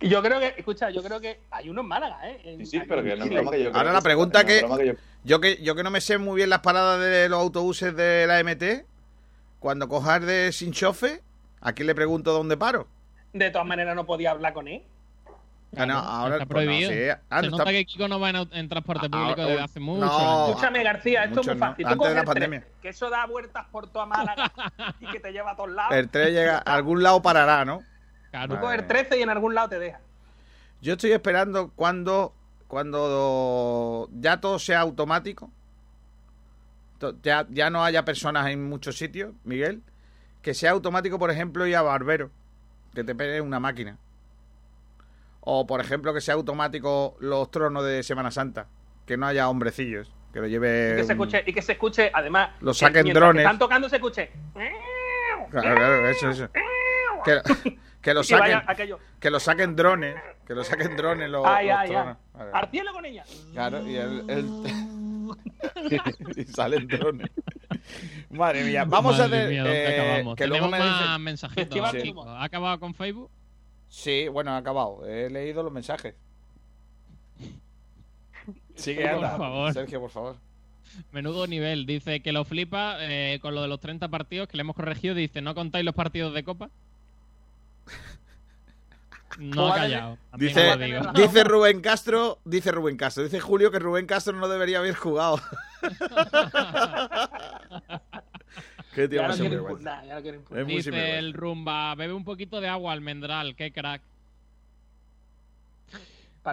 yo 0.00 0.22
creo 0.22 0.38
que, 0.38 0.54
escucha, 0.58 0.90
yo 0.90 1.02
creo 1.02 1.20
que 1.20 1.40
hay 1.50 1.68
uno 1.70 1.80
en 1.80 1.88
Málaga, 1.88 2.18
¿eh? 2.30 2.40
En- 2.44 2.58
Sí, 2.66 2.78
sí, 2.78 2.86
pero 2.86 3.02
que 3.02 3.16
no 3.16 3.24
es 3.24 3.30
broma 3.30 3.50
que 3.50 3.62
yo 3.64 3.70
Ahora 3.74 3.88
que 3.88 3.94
la 3.94 4.00
pregunta 4.02 4.44
que- 4.44 4.60
yo- 4.60 4.94
Yo 5.24 5.40
que, 5.40 5.60
yo 5.60 5.74
que 5.74 5.82
no 5.82 5.90
me 5.90 6.00
sé 6.00 6.18
muy 6.18 6.36
bien 6.36 6.50
las 6.50 6.60
paradas 6.60 7.00
de 7.00 7.28
los 7.28 7.40
autobuses 7.40 7.96
de 7.96 8.26
la 8.28 8.38
MT, 8.44 8.84
cuando 9.58 9.88
cojas 9.88 10.24
de 10.24 10.52
sin 10.52 10.70
chofe, 10.70 11.20
¿a 11.60 11.72
quién 11.72 11.86
le 11.86 11.94
pregunto 11.94 12.32
dónde 12.32 12.56
paro? 12.56 12.86
De 13.32 13.50
todas 13.50 13.66
maneras 13.66 13.94
no 13.96 14.06
podía 14.06 14.30
hablar 14.30 14.52
con 14.54 14.68
él. 14.68 14.82
Ah, 15.76 15.84
no, 15.84 15.94
Claro, 15.94 15.98
ahora 16.08 16.34
está 16.36 16.46
pues 16.46 16.64
no, 16.64 16.70
prohibido. 16.70 16.90
sí. 16.90 17.20
Ah, 17.28 17.40
Se 17.40 17.46
no, 17.46 17.50
nota 17.50 17.62
está- 17.64 17.72
que 17.72 17.84
Kiko 17.84 18.08
no 18.08 18.20
va 18.20 18.30
en, 18.30 18.68
transporte 18.68 19.06
Ah, 19.06 19.10
público 19.10 19.42
ah, 19.42 19.46
desde 19.46 19.60
oh, 19.60 19.64
hace 19.64 19.80
mucho. 19.80 20.06
no. 20.06 20.48
Escúchame, 20.48 20.82
García, 20.84 21.24
esto 21.24 21.36
mucho 21.36 21.50
es 21.52 21.56
muy 21.58 21.68
fácil. 21.68 21.84
Tú 21.84 21.92
Antes 21.92 21.98
de 21.98 22.04
coges 22.04 22.14
la 22.14 22.24
pandemia. 22.24 22.60
tren, 22.60 22.72
que 22.80 22.88
eso 22.88 23.10
da 23.10 23.26
vueltas 23.26 23.66
por 23.70 23.88
toda 23.88 24.06
Málaga 24.06 24.52
y 25.00 25.06
que 25.08 25.20
te 25.20 25.32
lleva 25.32 25.50
a 25.50 25.56
todos 25.56 25.70
lados. 25.70 25.92
El 25.94 26.08
tren 26.08 26.32
llega, 26.32 26.58
a 26.64 26.74
algún 26.74 27.02
lado 27.02 27.20
parará, 27.20 27.64
¿no? 27.64 27.82
Claro. 28.30 28.54
Tú 28.54 28.60
coges 28.60 28.78
el 28.80 28.86
13 28.86 29.18
y 29.18 29.22
en 29.22 29.28
algún 29.30 29.54
lado 29.54 29.68
te 29.68 29.78
deja. 29.78 30.00
Yo 30.80 30.92
estoy 30.94 31.12
esperando 31.12 31.72
cuando, 31.74 32.32
cuando 32.68 34.08
ya 34.12 34.40
todo 34.40 34.58
sea 34.58 34.80
automático, 34.80 35.50
to- 36.98 37.16
ya, 37.22 37.44
ya 37.50 37.70
no 37.70 37.84
haya 37.84 38.04
personas 38.04 38.48
en 38.48 38.66
muchos 38.68 38.96
sitios, 38.96 39.34
Miguel, 39.44 39.82
que 40.46 40.54
sea 40.54 40.70
automático, 40.70 41.18
por 41.18 41.28
ejemplo, 41.32 41.66
y 41.66 41.74
a 41.74 41.82
barbero, 41.82 42.30
que 42.94 43.02
te 43.02 43.16
pegue 43.16 43.40
una 43.40 43.58
máquina. 43.58 43.96
O, 45.40 45.66
por 45.66 45.80
ejemplo, 45.80 46.14
que 46.14 46.20
sea 46.20 46.34
automático 46.34 47.16
los 47.18 47.50
tronos 47.50 47.84
de 47.84 48.04
Semana 48.04 48.30
Santa, 48.30 48.68
que 49.06 49.16
no 49.16 49.26
haya 49.26 49.48
hombrecillos, 49.48 50.12
que 50.32 50.38
lo 50.38 50.46
Y 50.46 50.50
lleve... 50.50 50.94
que 50.98 51.02
se 51.02 51.14
un- 51.14 51.20
escuche, 51.20 51.42
y 51.46 51.52
que 51.52 51.62
se 51.62 51.72
escuche 51.72 52.12
además. 52.14 52.50
Lo 52.60 52.70
que 52.70 52.78
saquen 52.78 53.12
drones. 53.12 53.40
que 53.40 53.42
están 53.42 53.58
tocando 53.58 53.88
se 53.88 53.96
escuche. 53.96 54.30
Claro, 55.50 55.74
claro, 55.74 56.08
eso, 56.10 56.30
eso. 56.30 56.48
Que, 57.24 57.40
que 58.00 58.14
lo 58.14 58.20
Y 58.20 58.24
saquen, 58.24 58.60
que 59.18 59.30
lo 59.30 59.40
saquen 59.40 59.74
drones 59.74 60.14
Que 60.46 60.54
lo 60.54 60.62
saquen 60.62 60.96
drones 60.96 61.28
los, 61.28 61.44
Ay, 61.44 61.66
los 61.66 61.76
ay, 61.76 61.88
ay. 61.88 61.90
tronos. 61.90 62.70
Cielo 62.70 62.92
con 62.92 63.04
ella. 63.04 63.24
Claro, 63.52 63.84
y 63.84 63.96
el, 63.96 64.30
el- 64.30 64.62
y 66.36 66.44
salen 66.44 66.86
drones. 66.86 67.30
Madre 68.30 68.64
mía, 68.64 68.84
vamos 68.84 69.18
Madre 69.18 69.44
a 69.44 69.48
mía, 69.48 69.62
¿dónde 69.62 69.84
eh, 69.84 70.00
acabamos? 70.00 70.36
que 70.36 70.46
luego 70.46 70.68
me 70.68 70.78
dicen- 70.78 71.20
mensajitos. 71.22 71.92
Timo. 72.02 72.24
¿Ha 72.24 72.44
acabado 72.44 72.78
con 72.80 72.94
Facebook? 72.94 73.30
Sí, 73.88 74.28
bueno, 74.28 74.50
ha 74.52 74.56
acabado. 74.58 75.06
He 75.06 75.30
leído 75.30 75.62
los 75.62 75.72
mensajes. 75.72 76.14
Sigue, 78.74 79.08
anda. 79.08 79.36
favor. 79.36 79.72
Sergio, 79.72 80.00
por 80.00 80.10
favor. 80.10 80.36
Menudo 81.12 81.46
nivel. 81.46 81.86
Dice 81.86 82.20
que 82.20 82.32
lo 82.32 82.44
flipa 82.44 82.96
eh, 83.00 83.38
con 83.40 83.54
lo 83.54 83.62
de 83.62 83.68
los 83.68 83.80
30 83.80 84.08
partidos 84.08 84.48
que 84.48 84.56
le 84.56 84.62
hemos 84.62 84.76
corregido. 84.76 85.14
Dice, 85.14 85.40
¿no 85.40 85.54
contáis 85.54 85.84
los 85.84 85.94
partidos 85.94 86.34
de 86.34 86.44
Copa? 86.44 86.70
No 89.38 89.72
ha 89.72 89.76
callado. 89.76 90.18
Dice, 90.36 90.76
dice 91.14 91.44
Rubén 91.44 91.80
Castro, 91.80 92.38
dice 92.44 92.72
Rubén 92.72 92.96
Castro, 92.96 93.24
dice 93.24 93.40
Julio 93.40 93.70
que 93.70 93.78
Rubén 93.78 94.06
Castro 94.06 94.34
no 94.34 94.48
debería 94.48 94.78
haber 94.78 94.94
jugado. 94.94 95.40
Qué 98.94 99.08
tío 99.08 99.20
Ya 99.20 99.28
más. 99.28 99.38
Es 99.38 100.40
muy 100.50 100.64
Dice 100.64 101.18
el 101.18 101.34
rumba, 101.34 101.94
bebe 101.94 102.14
un 102.14 102.24
poquito 102.24 102.62
de 102.62 102.68
agua 102.68 102.94
almendral, 102.94 103.54
qué 103.54 103.70
crack. 103.70 104.00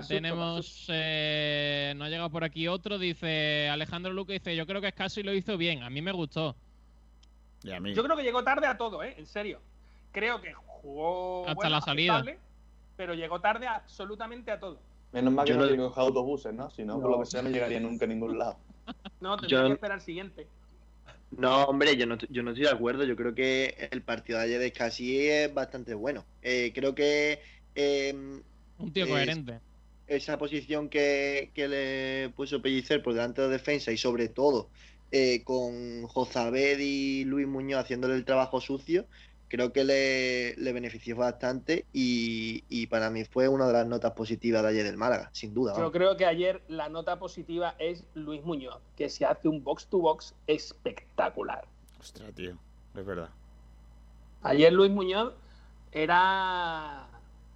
Tenemos, 0.07 0.88
eh, 0.89 1.93
no 1.95 2.03
ha 2.03 2.10
llegado 2.10 2.30
por 2.31 2.43
aquí 2.43 2.68
otro, 2.68 2.97
dice 2.97 3.69
Alejandro 3.69 4.11
Luque, 4.11 4.34
dice, 4.34 4.55
yo 4.55 4.65
creo 4.65 4.81
que 4.81 4.89
Scassi 4.89 5.23
lo 5.23 5.34
hizo 5.34 5.55
bien, 5.55 5.84
a 5.84 5.89
mí 5.89 6.01
me 6.01 6.11
gustó. 6.11 6.55
Y 7.64 7.72
a 7.72 7.80
mí. 7.80 7.93
Yo 7.93 8.03
creo 8.03 8.18
que 8.18 8.23
llegó 8.23 8.43
tarde 8.43 8.68
a 8.68 8.76
todo, 8.76 9.03
¿eh? 9.03 9.15
En 9.18 9.26
serio. 9.26 9.61
Creo 10.11 10.41
que 10.41 10.53
jugó. 10.53 11.43
Hasta 11.43 11.53
bueno, 11.53 11.69
la 11.69 11.81
salida. 11.81 12.15
aceptable, 12.15 12.39
Pero 12.98 13.14
llegó 13.14 13.40
tarde 13.41 13.68
absolutamente 13.68 14.52
a 14.52 14.60
todo. 14.60 14.80
Menos 15.11 15.34
mal 15.34 15.45
que 15.45 15.52
Yo 15.53 15.57
no 15.57 15.65
no- 15.68 15.88
coger 15.90 16.03
autobuses, 16.03 16.53
¿no? 16.53 16.70
Si 16.72 16.84
no, 16.84 16.99
por 16.99 17.11
lo 17.11 17.20
que 17.20 17.26
sea, 17.28 17.41
no 17.41 17.49
llegaría 17.49 17.80
nunca 17.80 18.06
a 18.06 18.07
ningún 18.07 18.38
lado. 18.38 18.57
No, 19.22 19.38
tendría 19.38 19.61
Yo- 19.61 19.68
que 19.68 19.74
esperar 19.74 19.95
al 19.98 20.02
siguiente. 20.02 20.48
No, 21.32 21.64
hombre, 21.65 21.95
yo 21.98 22.06
no, 22.06 22.18
yo 22.30 22.44
no 22.44 22.52
estoy 22.52 22.65
de 22.65 22.72
acuerdo. 22.72 23.03
Yo 23.03 23.15
creo 23.15 23.34
que 23.34 23.90
el 23.91 24.02
partido 24.03 24.38
de 24.40 24.45
ayer 24.45 24.60
de 24.60 24.70
Scassi 24.70 25.28
es 25.28 25.53
bastante 25.53 25.94
bueno. 25.95 26.26
Eh, 26.41 26.72
creo 26.76 26.94
que 26.94 27.40
eh, 27.76 28.14
Un 28.78 28.94
tío 28.94 29.06
Es- 29.06 29.10
coherente. 29.11 29.60
esa 30.07 30.38
posición 30.38 30.90
que, 30.90 31.49
que 31.56 31.68
le 31.68 32.30
puso 32.36 32.61
Pellicer 32.61 33.02
por 33.02 33.14
delante 33.14 33.41
de 33.41 33.48
la 33.48 33.53
defensa 33.53 33.91
y 33.91 33.98
sobre 33.98 34.28
todo 34.30 34.70
eh, 35.11 35.44
con 35.44 36.06
Jozabed 36.07 36.78
y 36.80 37.24
Luis 37.26 37.48
Muñoz 37.48 37.82
haciéndole 37.82 38.15
el 38.15 38.26
trabajo 38.26 38.60
sucio, 38.61 39.06
creo 39.53 39.71
que 39.71 39.84
le, 39.84 40.55
le 40.55 40.73
benefició 40.73 41.15
bastante 41.15 41.85
y, 41.93 42.63
y 42.69 42.88
para 42.88 43.11
mí 43.11 43.23
fue 43.23 43.47
una 43.47 43.67
de 43.67 43.73
las 43.73 43.85
notas 43.85 44.13
positivas 44.13 44.63
de 44.63 44.69
ayer 44.69 44.84
del 44.84 44.97
Málaga, 44.97 45.30
sin 45.31 45.53
duda. 45.53 45.77
Yo 45.77 45.91
creo 45.91 46.17
que 46.17 46.25
ayer 46.25 46.63
la 46.67 46.89
nota 46.89 47.19
positiva 47.19 47.75
es 47.77 48.03
Luis 48.15 48.43
Muñoz, 48.43 48.81
que 48.97 49.09
se 49.09 49.25
hace 49.25 49.47
un 49.47 49.63
box 49.63 49.85
to 49.85 49.99
box 49.99 50.34
espectacular. 50.47 51.67
Ostras, 51.99 52.34
tío. 52.34 52.57
Es 52.95 53.05
verdad. 53.05 53.30
Ayer 54.41 54.73
Luis 54.73 54.89
Muñoz 54.89 55.35
era, 55.91 57.07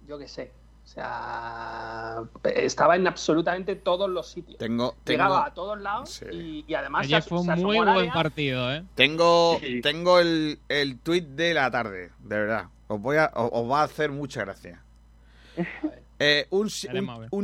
yo 0.06 0.20
qué 0.20 0.28
sé, 0.28 0.52
o 0.88 0.90
sea, 0.90 2.22
estaba 2.44 2.96
en 2.96 3.06
absolutamente 3.06 3.76
todos 3.76 4.08
los 4.08 4.26
sitios. 4.30 4.56
Tengo, 4.56 4.96
Llegaba 5.04 5.44
a 5.44 5.52
todos 5.52 5.78
lados 5.78 6.08
Sí. 6.08 6.24
y, 6.32 6.64
y 6.66 6.74
además 6.74 7.04
Ayer 7.04 7.22
se, 7.22 7.28
fue 7.28 7.40
un 7.40 7.44
se 7.46 7.56
muy 7.56 7.76
buen 7.76 7.88
área. 7.88 8.12
partido, 8.12 8.72
¿eh? 8.72 8.84
tengo, 8.94 9.58
Sí. 9.60 9.82
tengo 9.82 10.18
el, 10.18 10.58
el 10.70 10.98
tweet 10.98 11.20
de 11.22 11.52
la 11.52 11.70
tarde, 11.70 12.10
de 12.20 12.36
verdad. 12.38 12.68
Os, 12.86 12.98
voy 13.02 13.18
a, 13.18 13.30
os, 13.34 13.50
os 13.52 13.70
va 13.70 13.82
a 13.82 13.84
hacer 13.84 14.10
mucha 14.10 14.40
gracia. 14.44 14.82
Eh, 16.20 16.48
un, 16.50 16.68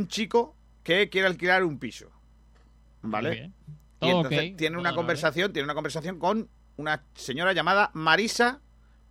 chico 0.09 0.53
que 0.83 1.09
quiere 1.09 1.27
alquilar 1.27 1.63
un 1.63 1.79
piso. 1.79 2.11
¿Vale? 3.03 3.53
Y 4.01 4.09
entonces 4.09 4.57
tiene 4.57 4.77
una 4.77 4.93
conversación, 4.93 5.53
tiene 5.53 5.63
una 5.63 5.73
conversación 5.75 6.19
con 6.19 6.49
una 6.75 7.01
señora 7.13 7.53
llamada 7.53 7.89
Marisa 7.93 8.59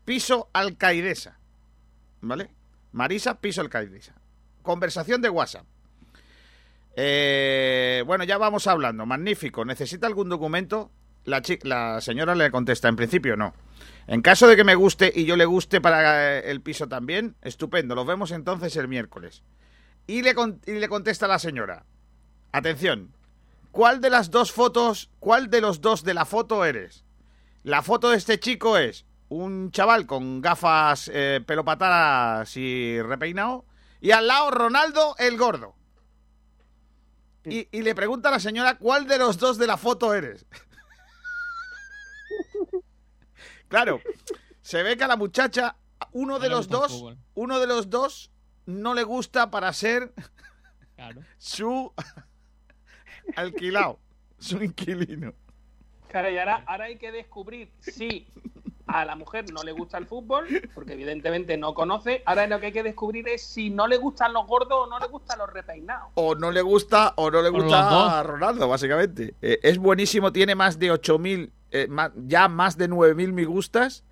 Piso 0.04 0.50
Alcaidesa. 0.52 1.38
¿Vale? 2.20 2.50
Marisa 2.92 3.40
Piso 3.40 3.62
Alcaidesa. 3.62 4.14
Conversación 4.64 5.22
de 5.22 5.28
WhatsApp. 5.30 5.64
Eh, 6.96 8.02
bueno, 8.06 8.24
ya 8.24 8.38
vamos 8.38 8.66
hablando. 8.66 9.06
Magnífico. 9.06 9.64
¿Necesita 9.64 10.08
algún 10.08 10.28
documento? 10.28 10.90
La, 11.24 12.00
señora 12.00 12.34
le 12.34 12.50
contesta, 12.50 12.88
en 12.88 12.96
principio 12.96 13.36
no. 13.36 13.54
En 14.06 14.20
caso 14.20 14.46
de 14.48 14.56
que 14.56 14.64
me 14.64 14.74
guste 14.74 15.10
y 15.14 15.24
yo 15.24 15.36
le 15.36 15.44
guste 15.46 15.80
para 15.80 16.38
eh, 16.38 16.50
el 16.50 16.60
piso 16.60 16.88
también, 16.88 17.36
estupendo. 17.42 17.94
Los 17.94 18.06
vemos 18.06 18.30
entonces 18.32 18.76
el 18.76 18.88
miércoles. 18.88 19.42
Y 20.06 20.22
le, 20.22 20.34
con- 20.34 20.60
y 20.66 20.72
le 20.72 20.88
contesta 20.88 21.26
la 21.28 21.38
señora. 21.38 21.84
Atención. 22.52 23.12
¿Cuál 23.70 24.00
de 24.00 24.10
las 24.10 24.30
dos 24.30 24.52
fotos, 24.52 25.10
cuál 25.18 25.50
de 25.50 25.60
los 25.60 25.80
dos 25.80 26.04
de 26.04 26.14
la 26.14 26.24
foto 26.26 26.64
eres? 26.64 27.04
La 27.64 27.82
foto 27.82 28.10
de 28.10 28.18
este 28.18 28.38
chico 28.38 28.76
es 28.76 29.04
un 29.30 29.70
chaval 29.72 30.06
con 30.06 30.40
gafas 30.42 31.10
eh, 31.12 31.40
pelopatadas 31.44 32.56
y 32.56 33.00
repeinado. 33.00 33.64
Y 34.04 34.10
al 34.10 34.26
lado 34.26 34.50
Ronaldo 34.50 35.14
el 35.18 35.38
gordo. 35.38 35.74
Y, 37.42 37.66
y 37.72 37.80
le 37.80 37.94
pregunta 37.94 38.28
a 38.28 38.32
la 38.32 38.38
señora 38.38 38.76
cuál 38.76 39.06
de 39.06 39.16
los 39.16 39.38
dos 39.38 39.56
de 39.56 39.66
la 39.66 39.78
foto 39.78 40.12
eres. 40.12 40.44
claro, 43.68 44.00
se 44.60 44.82
ve 44.82 44.98
que 44.98 45.04
a 45.04 45.08
la 45.08 45.16
muchacha, 45.16 45.76
uno 46.12 46.34
No 46.34 46.38
de 46.38 46.50
los 46.50 46.68
dos, 46.68 46.92
fútbol. 46.92 47.18
uno 47.34 47.58
de 47.60 47.66
los 47.66 47.88
dos 47.88 48.30
no 48.66 48.92
le 48.92 49.04
gusta 49.04 49.50
para 49.50 49.72
ser 49.72 50.12
Claro. 50.96 51.22
su 51.38 51.90
alquilado, 53.36 53.98
su 54.38 54.62
inquilino. 54.62 55.32
Claro, 56.08 56.30
y 56.30 56.36
ahora, 56.38 56.62
ahora 56.66 56.84
hay 56.84 56.98
que 56.98 57.10
descubrir 57.10 57.72
si 57.80 58.26
a 58.86 59.04
la 59.04 59.16
mujer 59.16 59.50
no 59.52 59.62
le 59.62 59.72
gusta 59.72 59.98
el 59.98 60.06
fútbol, 60.06 60.46
porque 60.74 60.92
evidentemente 60.92 61.56
no 61.56 61.74
conoce. 61.74 62.22
Ahora 62.26 62.46
lo 62.46 62.60
que 62.60 62.66
hay 62.66 62.72
que 62.72 62.82
descubrir 62.82 63.26
es 63.28 63.42
si 63.42 63.70
no 63.70 63.86
le 63.86 63.96
gustan 63.96 64.32
los 64.32 64.46
gordos 64.46 64.86
o 64.86 64.86
no 64.86 64.98
le 64.98 65.06
gustan 65.06 65.38
los 65.38 65.52
repeinados. 65.52 66.08
O 66.14 66.34
no 66.34 66.50
le 66.50 66.62
gusta 66.62 67.14
o 67.16 67.30
no 67.30 67.42
le 67.42 67.48
gusta 67.48 67.82
dos. 67.90 68.10
a 68.10 68.22
Ronaldo, 68.22 68.68
básicamente. 68.68 69.34
Eh, 69.40 69.58
es 69.62 69.78
buenísimo, 69.78 70.32
tiene 70.32 70.54
más 70.54 70.78
de 70.78 70.92
8.000, 70.92 71.50
eh, 71.70 71.88
ya 72.26 72.48
más 72.48 72.76
de 72.76 72.90
9.000 72.90 73.32
me 73.32 73.44
gustas, 73.44 74.04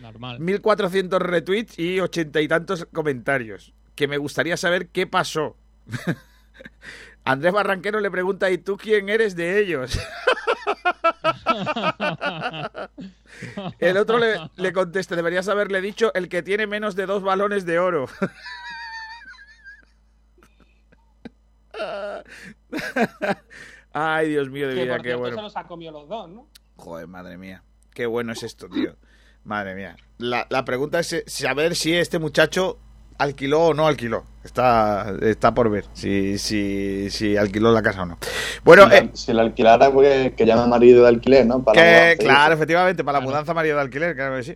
Normal. 0.00 0.38
1.400 0.38 1.18
retweets 1.18 1.78
y 1.78 2.00
ochenta 2.00 2.40
y 2.40 2.48
tantos 2.48 2.86
comentarios. 2.92 3.72
Que 3.94 4.06
me 4.06 4.18
gustaría 4.18 4.56
saber 4.56 4.88
qué 4.88 5.06
pasó. 5.06 5.56
Andrés 7.28 7.52
Barranquero 7.52 8.00
le 8.00 8.10
pregunta, 8.10 8.50
¿y 8.50 8.58
tú 8.58 8.76
quién 8.76 9.08
eres 9.08 9.36
de 9.36 9.60
ellos? 9.60 9.98
El 13.78 13.96
otro 13.98 14.18
le, 14.18 14.38
le 14.56 14.72
contesta, 14.72 15.14
deberías 15.14 15.46
haberle 15.48 15.80
dicho 15.80 16.12
el 16.14 16.28
que 16.28 16.42
tiene 16.42 16.66
menos 16.66 16.96
de 16.96 17.06
dos 17.06 17.22
balones 17.22 17.64
de 17.66 17.78
oro. 17.78 18.06
Ay, 23.92 24.28
Dios 24.30 24.48
mío 24.50 24.68
de 24.68 24.74
que 24.74 24.82
vida, 24.84 24.96
por 24.96 25.02
qué 25.02 25.14
bueno. 25.14 25.36
se 25.36 25.42
los 25.42 25.56
ha 25.56 25.64
comido 25.64 25.92
los 25.92 26.08
dos, 26.08 26.28
¿no? 26.30 26.48
Joder, 26.76 27.06
madre 27.06 27.38
mía. 27.38 27.62
Qué 27.92 28.06
bueno 28.06 28.32
es 28.32 28.42
esto, 28.42 28.68
tío. 28.68 28.96
Madre 29.44 29.74
mía. 29.74 29.96
La, 30.18 30.46
la 30.50 30.64
pregunta 30.64 31.00
es 31.00 31.12
eh, 31.12 31.24
saber 31.26 31.74
si 31.74 31.94
este 31.94 32.18
muchacho 32.18 32.78
alquiló 33.18 33.66
o 33.66 33.74
no 33.74 33.86
alquiló. 33.86 34.24
Está, 34.44 35.14
está 35.22 35.52
por 35.52 35.68
ver 35.68 35.84
si, 35.92 36.38
si, 36.38 37.10
si 37.10 37.36
alquiló 37.36 37.72
la 37.72 37.82
casa 37.82 38.02
o 38.02 38.06
no. 38.06 38.18
Bueno, 38.64 38.84
si, 38.84 38.90
la- 38.90 38.96
eh, 38.98 39.10
si 39.12 39.32
la 39.32 39.42
alquilara, 39.42 39.90
pues 39.90 40.32
que 40.32 40.46
llame 40.46 40.62
a 40.62 40.66
marido 40.66 41.02
de 41.02 41.08
alquiler, 41.08 41.44
¿no? 41.46 41.62
Para 41.62 41.80
la 41.80 42.16
que, 42.16 42.24
claro, 42.24 42.54
efectivamente, 42.54 43.04
para 43.04 43.18
la 43.18 43.24
mudanza 43.24 43.52
María 43.52 43.74
de 43.74 43.80
alquiler, 43.80 44.14
claro 44.14 44.36
que 44.36 44.42
sí. 44.44 44.52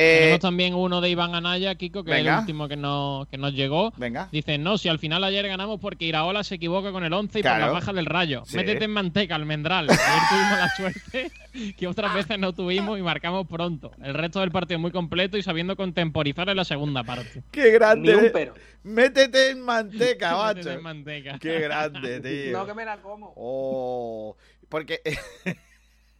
Eh, 0.00 0.18
Tenemos 0.20 0.40
también 0.40 0.74
uno 0.74 1.00
de 1.00 1.10
Iván 1.10 1.34
Anaya, 1.34 1.74
Kiko, 1.74 2.04
que 2.04 2.12
es 2.12 2.26
el 2.26 2.32
último 2.32 2.68
que 2.68 2.76
nos, 2.76 3.26
que 3.28 3.36
nos 3.36 3.52
llegó. 3.52 3.92
Venga. 3.96 4.28
Dice, 4.32 4.56
no, 4.56 4.78
si 4.78 4.88
al 4.88 4.98
final 5.00 5.22
ayer 5.24 5.46
ganamos 5.48 5.80
porque 5.80 6.04
Iraola 6.06 6.42
se 6.44 6.54
equivoca 6.54 6.92
con 6.92 7.04
el 7.04 7.12
11 7.12 7.40
y 7.40 7.42
por 7.42 7.50
Claro. 7.50 7.64
las 7.66 7.72
bajas 7.74 7.94
del 7.94 8.06
rayo. 8.06 8.42
Sí. 8.46 8.56
Métete 8.56 8.84
en 8.84 8.92
manteca, 8.92 9.34
almendral. 9.34 9.88
Ayer 9.90 9.98
tuvimos 10.30 10.58
la 10.58 10.68
suerte 10.76 11.30
que 11.76 11.86
otras 11.88 12.14
veces 12.14 12.38
no 12.38 12.52
tuvimos 12.52 12.96
y 12.98 13.02
marcamos 13.02 13.46
pronto. 13.48 13.90
El 14.02 14.14
resto 14.14 14.38
del 14.40 14.52
partido 14.52 14.78
muy 14.78 14.92
completo 14.92 15.36
y 15.36 15.42
sabiendo 15.42 15.74
contemporizar 15.76 16.48
en 16.48 16.56
la 16.56 16.64
segunda 16.64 17.02
parte. 17.02 17.42
Qué 17.50 17.70
grande. 17.72 18.12
Ni 18.12 18.18
un 18.18 18.24
eh. 18.26 18.30
pero. 18.32 18.54
Métete 19.18 19.50
en 19.50 19.60
manteca, 19.62 20.30
Métete 20.48 20.54
macho. 20.60 20.70
en 20.70 20.82
manteca. 20.82 21.38
Qué 21.38 21.60
grande, 21.60 22.20
tío. 22.50 22.58
No 22.58 22.66
que 22.66 22.74
me 22.74 22.84
la 22.84 23.00
como. 23.02 23.32
Oh, 23.36 24.36
porque 24.68 25.00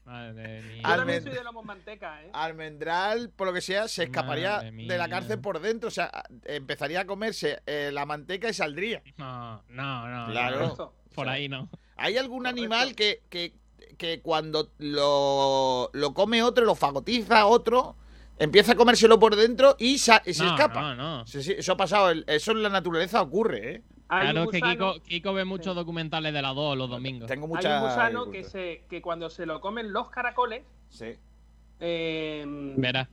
Madre 0.05 0.63
mía. 0.63 0.77
Yo 0.77 0.83
también 0.97 1.19
Almend- 1.21 1.23
soy 1.25 1.35
de 1.35 1.45
lomo 1.45 1.63
manteca, 1.63 2.23
¿eh? 2.25 2.31
Almendral, 2.33 3.29
por 3.31 3.47
lo 3.47 3.53
que 3.53 3.61
sea, 3.61 3.89
se 3.89 4.05
escaparía 4.05 4.61
de 4.61 4.97
la 4.99 5.07
cárcel 5.09 5.39
por 5.39 5.61
dentro. 5.61 5.89
O 5.89 5.91
sea, 5.91 6.11
empezaría 6.45 7.01
a 7.01 7.05
comerse 7.05 7.61
eh, 7.67 7.91
la 7.93 8.07
manteca 8.07 8.49
y 8.49 8.55
saldría. 8.55 9.03
No, 9.19 9.63
no, 9.69 10.09
no. 10.09 10.31
Claro. 10.33 10.75
no. 10.79 10.93
Por 11.15 11.29
ahí 11.29 11.49
no. 11.49 11.69
¿Hay 11.97 12.17
algún 12.17 12.47
animal 12.47 12.95
que, 12.95 13.21
que, 13.29 13.53
que 13.99 14.21
cuando 14.23 14.71
lo, 14.79 15.91
lo 15.93 16.15
come 16.15 16.43
otro, 16.43 16.65
lo 16.65 16.75
fagotiza 16.75 17.45
otro, 17.47 17.97
empieza 18.39 18.73
a 18.73 18.75
comérselo 18.77 19.19
por 19.19 19.37
dentro 19.37 19.77
y, 19.79 19.95
y 19.95 19.99
se 19.99 20.13
No, 20.13 20.51
escapa. 20.51 20.81
no, 20.81 20.95
no. 20.95 21.27
Sí, 21.27 21.43
sí, 21.43 21.55
eso 21.59 21.73
ha 21.73 21.77
pasado. 21.77 22.11
el- 22.11 22.25
Eso 22.27 22.53
en 22.53 22.63
la 22.63 22.69
naturaleza 22.69 23.21
ocurre, 23.23 23.75
¿eh? 23.75 23.83
Hay 24.11 24.31
Claro, 24.31 24.45
es 24.45 24.51
que 24.51 24.61
Kiko, 24.63 24.95
Kiko 25.07 25.33
ve 25.35 25.45
muchos 25.45 25.75
documentales 25.77 26.33
de 26.33 26.41
la 26.41 26.55
2 26.55 26.77
los 26.79 26.89
domingos. 26.89 27.29
Tengo 27.29 27.45
Hay 27.47 27.53
mucha. 27.53 27.79
un 27.83 27.89
gusano 27.89 28.31
que, 28.31 28.43
se, 28.45 28.85
que 28.89 29.03
cuando 29.03 29.29
se 29.29 29.45
lo 29.45 29.61
comen 29.61 29.93
los 29.93 30.09
caracoles. 30.09 30.63
Sí. 30.89 31.15
eh, 31.81 32.45
Verás. 32.77 33.09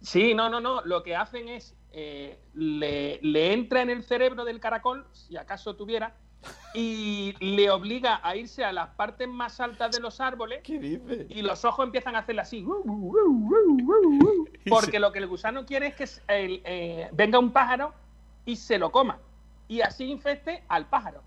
Sí, 0.00 0.34
no, 0.34 0.48
no, 0.48 0.60
no. 0.60 0.82
Lo 0.84 1.02
que 1.02 1.14
hacen 1.16 1.48
es. 1.48 1.76
eh, 1.92 2.38
le, 2.54 3.18
le 3.22 3.52
entra 3.52 3.82
en 3.82 3.90
el 3.90 4.02
cerebro 4.04 4.44
del 4.44 4.60
caracol, 4.60 5.06
si 5.12 5.36
acaso 5.36 5.74
tuviera, 5.76 6.16
y 6.72 7.34
le 7.40 7.70
obliga 7.70 8.20
a 8.22 8.36
irse 8.36 8.64
a 8.64 8.72
las 8.72 8.90
partes 8.90 9.28
más 9.28 9.60
altas 9.60 9.92
de 9.92 10.00
los 10.00 10.20
árboles. 10.20 10.60
¿Qué 10.62 10.78
dice? 10.78 11.26
Y 11.28 11.42
los 11.42 11.64
ojos 11.64 11.84
empiezan 11.84 12.14
a 12.14 12.20
hacerle 12.20 12.42
así. 12.42 12.64
Porque 14.68 15.00
lo 15.00 15.12
que 15.12 15.18
el 15.18 15.26
gusano 15.26 15.66
quiere 15.66 15.88
es 15.88 15.94
que 15.94 16.04
el, 16.28 16.62
eh, 16.64 17.08
venga 17.12 17.38
un 17.38 17.52
pájaro 17.52 17.92
y 18.46 18.56
se 18.56 18.78
lo 18.78 18.92
coma. 18.92 19.18
Y 19.68 19.80
así 19.80 20.04
infeste 20.04 20.62
al 20.68 20.86
pájaro. 20.86 21.22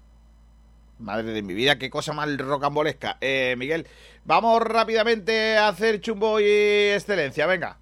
Madre 0.99 1.34
de 1.34 1.41
mi 1.41 1.53
vida, 1.53 1.77
qué 1.77 1.90
cosa 1.90 2.14
más 2.14 2.38
rocambolesca. 2.38 3.18
Eh, 3.19 3.56
Miguel, 3.57 3.88
vamos 4.23 4.61
rápidamente 4.61 5.57
a 5.57 5.68
hacer 5.68 5.99
chumbo 5.99 6.40
y 6.40 6.45
excelencia, 6.45 7.48
venga. 7.48 7.77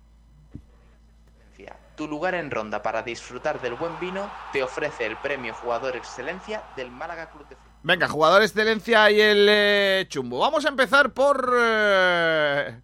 Tu 2.01 2.07
lugar 2.07 2.33
en 2.33 2.49
ronda 2.49 2.81
para 2.81 3.03
disfrutar 3.03 3.61
del 3.61 3.75
buen 3.75 3.99
vino 3.99 4.27
te 4.51 4.63
ofrece 4.63 5.05
el 5.05 5.17
premio 5.17 5.53
Jugador 5.53 5.95
Excelencia 5.95 6.63
del 6.75 6.89
Málaga 6.89 7.29
Club 7.29 7.47
de 7.47 7.55
Fútbol. 7.55 7.71
Venga, 7.83 8.07
jugador 8.07 8.41
excelencia 8.41 9.11
y 9.11 9.21
el 9.21 9.45
eh, 9.47 10.05
chumbo. 10.09 10.39
Vamos 10.39 10.65
a 10.65 10.69
empezar 10.69 11.13
por 11.13 11.53
eh, 11.55 12.81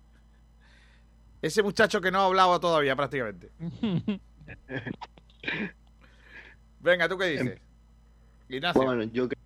ese 1.41 1.63
muchacho 1.63 1.99
que 1.99 2.11
no 2.11 2.19
ha 2.19 2.25
hablado 2.25 2.59
todavía 2.59 2.95
prácticamente. 2.95 3.49
Venga, 6.79 7.09
¿tú 7.09 7.17
qué 7.17 7.25
dices? 7.25 7.59
Ignacio. 8.49 8.83
Bueno, 8.83 9.01
yo, 9.05 9.27
cre- 9.27 9.37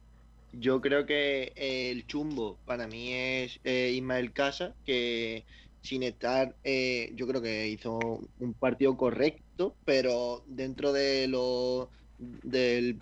yo 0.51 0.81
creo 0.81 1.05
que 1.05 1.53
eh, 1.55 1.91
el 1.91 2.05
chumbo 2.07 2.57
para 2.65 2.87
mí 2.87 3.13
es 3.13 3.57
eh, 3.63 3.91
Ismael 3.95 4.33
Casa, 4.33 4.75
que 4.85 5.45
sin 5.83 6.03
estar, 6.03 6.55
eh, 6.63 7.11
yo 7.15 7.25
creo 7.25 7.41
que 7.41 7.67
hizo 7.67 7.97
un 8.39 8.53
partido 8.53 8.95
correcto, 8.95 9.41
pero 9.85 10.43
dentro 10.47 10.93
de 10.93 11.27
lo 11.27 11.89
del 12.19 12.99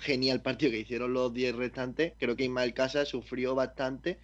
genial 0.00 0.42
partido 0.42 0.72
que 0.72 0.80
hicieron 0.80 1.12
los 1.12 1.32
10 1.32 1.56
restantes, 1.56 2.12
creo 2.18 2.36
que 2.36 2.44
Ismael 2.44 2.74
Casa 2.74 3.04
sufrió 3.04 3.54
bastante 3.54 4.18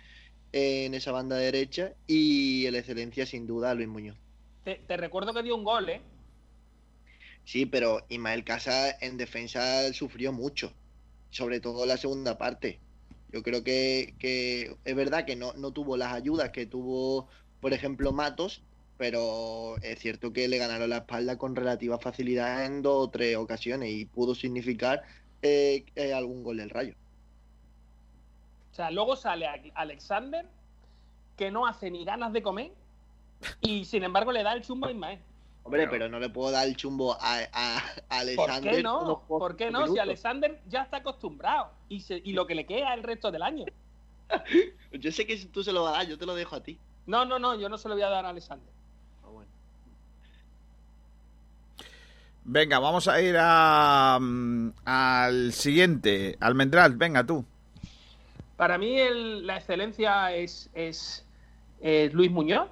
en 0.52 0.94
esa 0.94 1.12
banda 1.12 1.36
derecha 1.36 1.94
y 2.06 2.66
el 2.66 2.74
excelencia 2.74 3.26
sin 3.26 3.46
duda 3.46 3.74
Luis 3.74 3.88
Muñoz. 3.88 4.16
Te, 4.64 4.76
te 4.86 4.96
recuerdo 4.96 5.32
que 5.34 5.42
dio 5.42 5.56
un 5.56 5.64
gol, 5.64 5.88
¿eh? 5.88 6.00
Sí, 7.44 7.66
pero 7.66 8.04
Ismael 8.08 8.44
Casa 8.44 8.96
en 9.00 9.16
defensa 9.16 9.92
sufrió 9.92 10.32
mucho, 10.32 10.72
sobre 11.30 11.60
todo 11.60 11.82
en 11.82 11.88
la 11.88 11.96
segunda 11.96 12.38
parte. 12.38 12.78
Yo 13.32 13.42
creo 13.42 13.64
que, 13.64 14.14
que 14.18 14.76
es 14.84 14.94
verdad 14.94 15.24
que 15.24 15.36
no, 15.36 15.52
no 15.54 15.72
tuvo 15.72 15.96
las 15.96 16.12
ayudas 16.12 16.50
que 16.50 16.66
tuvo, 16.66 17.28
por 17.60 17.72
ejemplo, 17.72 18.12
Matos, 18.12 18.62
pero 19.02 19.78
es 19.82 19.98
cierto 19.98 20.32
que 20.32 20.46
le 20.46 20.58
ganaron 20.58 20.88
la 20.88 20.98
espalda 20.98 21.36
con 21.36 21.56
relativa 21.56 21.98
facilidad 21.98 22.64
en 22.64 22.82
dos 22.82 23.08
o 23.08 23.10
tres 23.10 23.36
ocasiones 23.36 23.90
y 23.90 24.04
pudo 24.04 24.32
significar 24.32 25.02
eh, 25.42 25.84
eh, 25.96 26.14
algún 26.14 26.44
gol 26.44 26.58
del 26.58 26.70
Rayo. 26.70 26.94
O 28.70 28.74
sea, 28.76 28.92
luego 28.92 29.16
sale 29.16 29.48
Alexander, 29.74 30.46
que 31.36 31.50
no 31.50 31.66
hace 31.66 31.90
ni 31.90 32.04
ganas 32.04 32.32
de 32.32 32.44
comer, 32.44 32.70
y 33.60 33.84
sin 33.86 34.04
embargo 34.04 34.30
le 34.30 34.44
da 34.44 34.52
el 34.52 34.62
chumbo 34.62 34.86
a 34.86 34.92
Ismael. 34.92 35.18
Hombre, 35.64 35.88
pero 35.88 36.08
no 36.08 36.20
le 36.20 36.28
puedo 36.28 36.52
dar 36.52 36.68
el 36.68 36.76
chumbo 36.76 37.14
a, 37.14 37.38
a- 37.52 37.78
a 37.78 37.82
¿Por 37.82 38.16
Alexander. 38.20 38.76
qué 38.76 38.82
no? 38.84 39.24
¿Por 39.26 39.56
qué 39.56 39.72
no? 39.72 39.88
Si. 39.88 39.98
Alexander 39.98 40.60
ya 40.68 40.82
está 40.82 40.98
acostumbrado 40.98 41.72
y, 41.88 41.98
se- 42.02 42.22
y 42.24 42.34
lo 42.34 42.46
que 42.46 42.54
le 42.54 42.66
queda 42.66 42.94
el 42.94 43.02
resto 43.02 43.32
del 43.32 43.42
año. 43.42 43.64
Yo 44.92 45.10
sé 45.10 45.26
que 45.26 45.36
tú 45.46 45.64
se 45.64 45.72
lo 45.72 45.82
vas 45.82 45.94
a 45.94 45.98
dar, 45.98 46.06
yo 46.06 46.16
te 46.16 46.24
lo 46.24 46.36
dejo 46.36 46.54
a 46.54 46.62
ti. 46.62 46.78
No, 47.04 47.24
no, 47.24 47.40
no, 47.40 47.58
yo 47.58 47.68
no 47.68 47.78
se 47.78 47.88
lo 47.88 47.96
voy 47.96 48.04
a 48.04 48.08
dar 48.08 48.24
a 48.26 48.28
Alexander. 48.28 48.72
Venga, 52.44 52.78
vamos 52.80 53.06
a 53.06 53.20
ir 53.20 53.36
mm, 53.36 54.72
al 54.84 55.52
siguiente. 55.52 56.36
Almendral, 56.40 56.96
venga 56.96 57.24
tú. 57.24 57.44
Para 58.56 58.78
mí 58.78 58.96
la 59.42 59.56
excelencia 59.56 60.32
es, 60.34 60.70
es 60.74 61.24
Luis 62.12 62.30
Muñoz. 62.30 62.68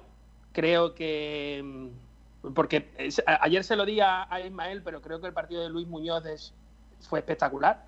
Creo 0.51 0.93
que... 0.93 1.61
mm, 1.63 2.53
Porque 2.53 2.89
ayer 3.25 3.63
se 3.63 3.75
lo 3.75 3.85
di 3.85 3.99
a, 4.01 4.27
Ismael, 4.45 4.81
pero 4.83 5.01
creo 5.01 5.21
que 5.21 5.27
el 5.27 5.33
partido 5.33 5.63
de 5.63 5.69
Luis 5.69 5.87
Muñoz 5.87 6.53
fue 7.01 7.19
espectacular. 7.19 7.87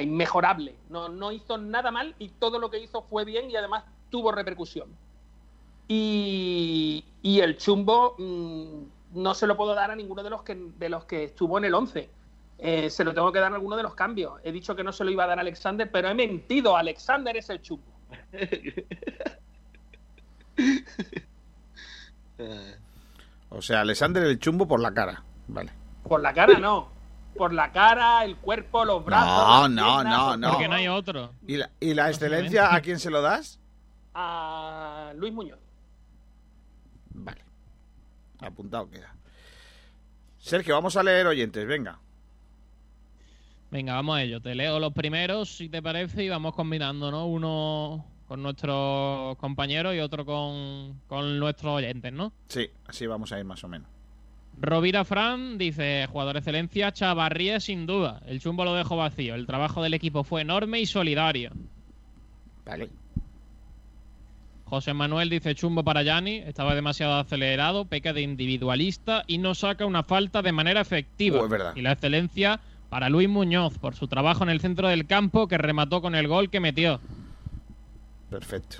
Inmejorable. 0.00 0.74
No, 0.88 1.08
no 1.08 1.32
hizo 1.32 1.58
nada 1.58 1.90
mal 1.90 2.14
y 2.18 2.28
todo 2.30 2.58
lo 2.58 2.70
que 2.70 2.78
hizo 2.78 3.02
fue 3.02 3.24
bien 3.24 3.50
y 3.50 3.56
además 3.56 3.84
tuvo 4.10 4.32
repercusión. 4.32 4.88
Y, 5.88 7.04
y 7.22 7.40
el 7.40 7.56
chumbo 7.56 8.14
mm, 8.18 8.97
no 9.14 9.34
se 9.34 9.46
lo 9.46 9.56
puedo 9.56 9.74
dar 9.74 9.90
a 9.90 9.96
ninguno 9.96 10.22
de 10.22 10.30
los 10.30 10.42
que, 10.42 10.54
de 10.54 10.88
los 10.88 11.04
que 11.04 11.24
estuvo 11.24 11.58
en 11.58 11.64
el 11.64 11.74
11. 11.74 12.10
Eh, 12.60 12.90
se 12.90 13.04
lo 13.04 13.14
tengo 13.14 13.30
que 13.32 13.38
dar 13.38 13.52
a 13.52 13.54
alguno 13.54 13.76
de 13.76 13.82
los 13.82 13.94
cambios. 13.94 14.40
He 14.42 14.50
dicho 14.52 14.74
que 14.74 14.82
no 14.82 14.92
se 14.92 15.04
lo 15.04 15.10
iba 15.10 15.24
a 15.24 15.28
dar 15.28 15.38
a 15.38 15.42
Alexander, 15.42 15.90
pero 15.90 16.08
he 16.08 16.14
mentido. 16.14 16.76
Alexander 16.76 17.36
es 17.36 17.48
el 17.50 17.62
chumbo. 17.62 17.84
O 23.50 23.62
sea, 23.62 23.80
Alexander 23.80 24.22
el 24.24 24.38
chumbo 24.38 24.68
por 24.68 24.80
la 24.80 24.92
cara. 24.92 25.22
Vale. 25.48 25.72
Por 26.04 26.20
la 26.20 26.32
cara 26.32 26.58
no. 26.58 26.88
Por 27.36 27.52
la 27.52 27.72
cara, 27.72 28.24
el 28.24 28.36
cuerpo, 28.36 28.84
los 28.84 29.04
brazos. 29.04 29.26
No, 29.28 29.68
no, 29.68 29.94
piernas, 29.96 30.18
no, 30.18 30.36
no. 30.36 30.50
Porque 30.50 30.68
no 30.68 30.74
hay 30.74 30.88
otro. 30.88 31.32
¿Y 31.46 31.56
la, 31.56 31.70
y 31.80 31.94
la 31.94 32.08
excelencia 32.08 32.74
a 32.74 32.80
quién 32.80 32.98
se 32.98 33.10
lo 33.10 33.22
das? 33.22 33.58
A 34.14 35.12
Luis 35.16 35.32
Muñoz. 35.32 35.58
Apuntado 38.40 38.88
queda. 38.90 39.14
Sergio, 40.38 40.74
vamos 40.74 40.96
a 40.96 41.02
leer 41.02 41.26
oyentes, 41.26 41.66
venga. 41.66 41.98
Venga, 43.70 43.94
vamos 43.94 44.16
a 44.16 44.22
ello. 44.22 44.40
Te 44.40 44.54
leo 44.54 44.78
los 44.78 44.92
primeros, 44.92 45.56
si 45.56 45.68
te 45.68 45.82
parece, 45.82 46.24
y 46.24 46.28
vamos 46.28 46.54
combinando, 46.54 47.10
¿no? 47.10 47.26
Uno 47.26 48.04
con 48.26 48.42
nuestros 48.42 49.36
compañeros 49.38 49.94
y 49.94 50.00
otro 50.00 50.24
con, 50.24 51.00
con 51.06 51.38
nuestros 51.38 51.74
oyentes, 51.74 52.12
¿no? 52.12 52.32
Sí, 52.48 52.68
así 52.86 53.06
vamos 53.06 53.32
a 53.32 53.38
ir 53.38 53.44
más 53.44 53.62
o 53.64 53.68
menos. 53.68 53.88
Rovira 54.60 55.04
Fran 55.04 55.56
dice, 55.56 56.06
jugador 56.10 56.34
de 56.34 56.40
excelencia, 56.40 56.92
Chavarría 56.92 57.60
sin 57.60 57.86
duda. 57.86 58.20
El 58.26 58.40
chumbo 58.40 58.64
lo 58.64 58.74
dejó 58.74 58.96
vacío. 58.96 59.34
El 59.34 59.46
trabajo 59.46 59.82
del 59.82 59.94
equipo 59.94 60.24
fue 60.24 60.42
enorme 60.42 60.80
y 60.80 60.86
solidario. 60.86 61.52
Vale. 62.64 62.88
José 64.68 64.92
Manuel 64.92 65.30
dice, 65.30 65.54
chumbo 65.54 65.82
para 65.82 66.02
Yanni. 66.02 66.36
Estaba 66.38 66.74
demasiado 66.74 67.18
acelerado, 67.18 67.86
peca 67.86 68.12
de 68.12 68.20
individualista 68.20 69.24
y 69.26 69.38
no 69.38 69.54
saca 69.54 69.86
una 69.86 70.02
falta 70.02 70.42
de 70.42 70.52
manera 70.52 70.80
efectiva. 70.80 71.40
Es 71.42 71.48
verdad. 71.48 71.72
Y 71.74 71.82
la 71.82 71.92
excelencia 71.92 72.60
para 72.90 73.08
Luis 73.08 73.28
Muñoz 73.28 73.78
por 73.78 73.94
su 73.94 74.08
trabajo 74.08 74.44
en 74.44 74.50
el 74.50 74.60
centro 74.60 74.88
del 74.88 75.06
campo 75.06 75.48
que 75.48 75.58
remató 75.58 76.02
con 76.02 76.14
el 76.14 76.28
gol 76.28 76.50
que 76.50 76.60
metió. 76.60 77.00
Perfecto. 78.30 78.78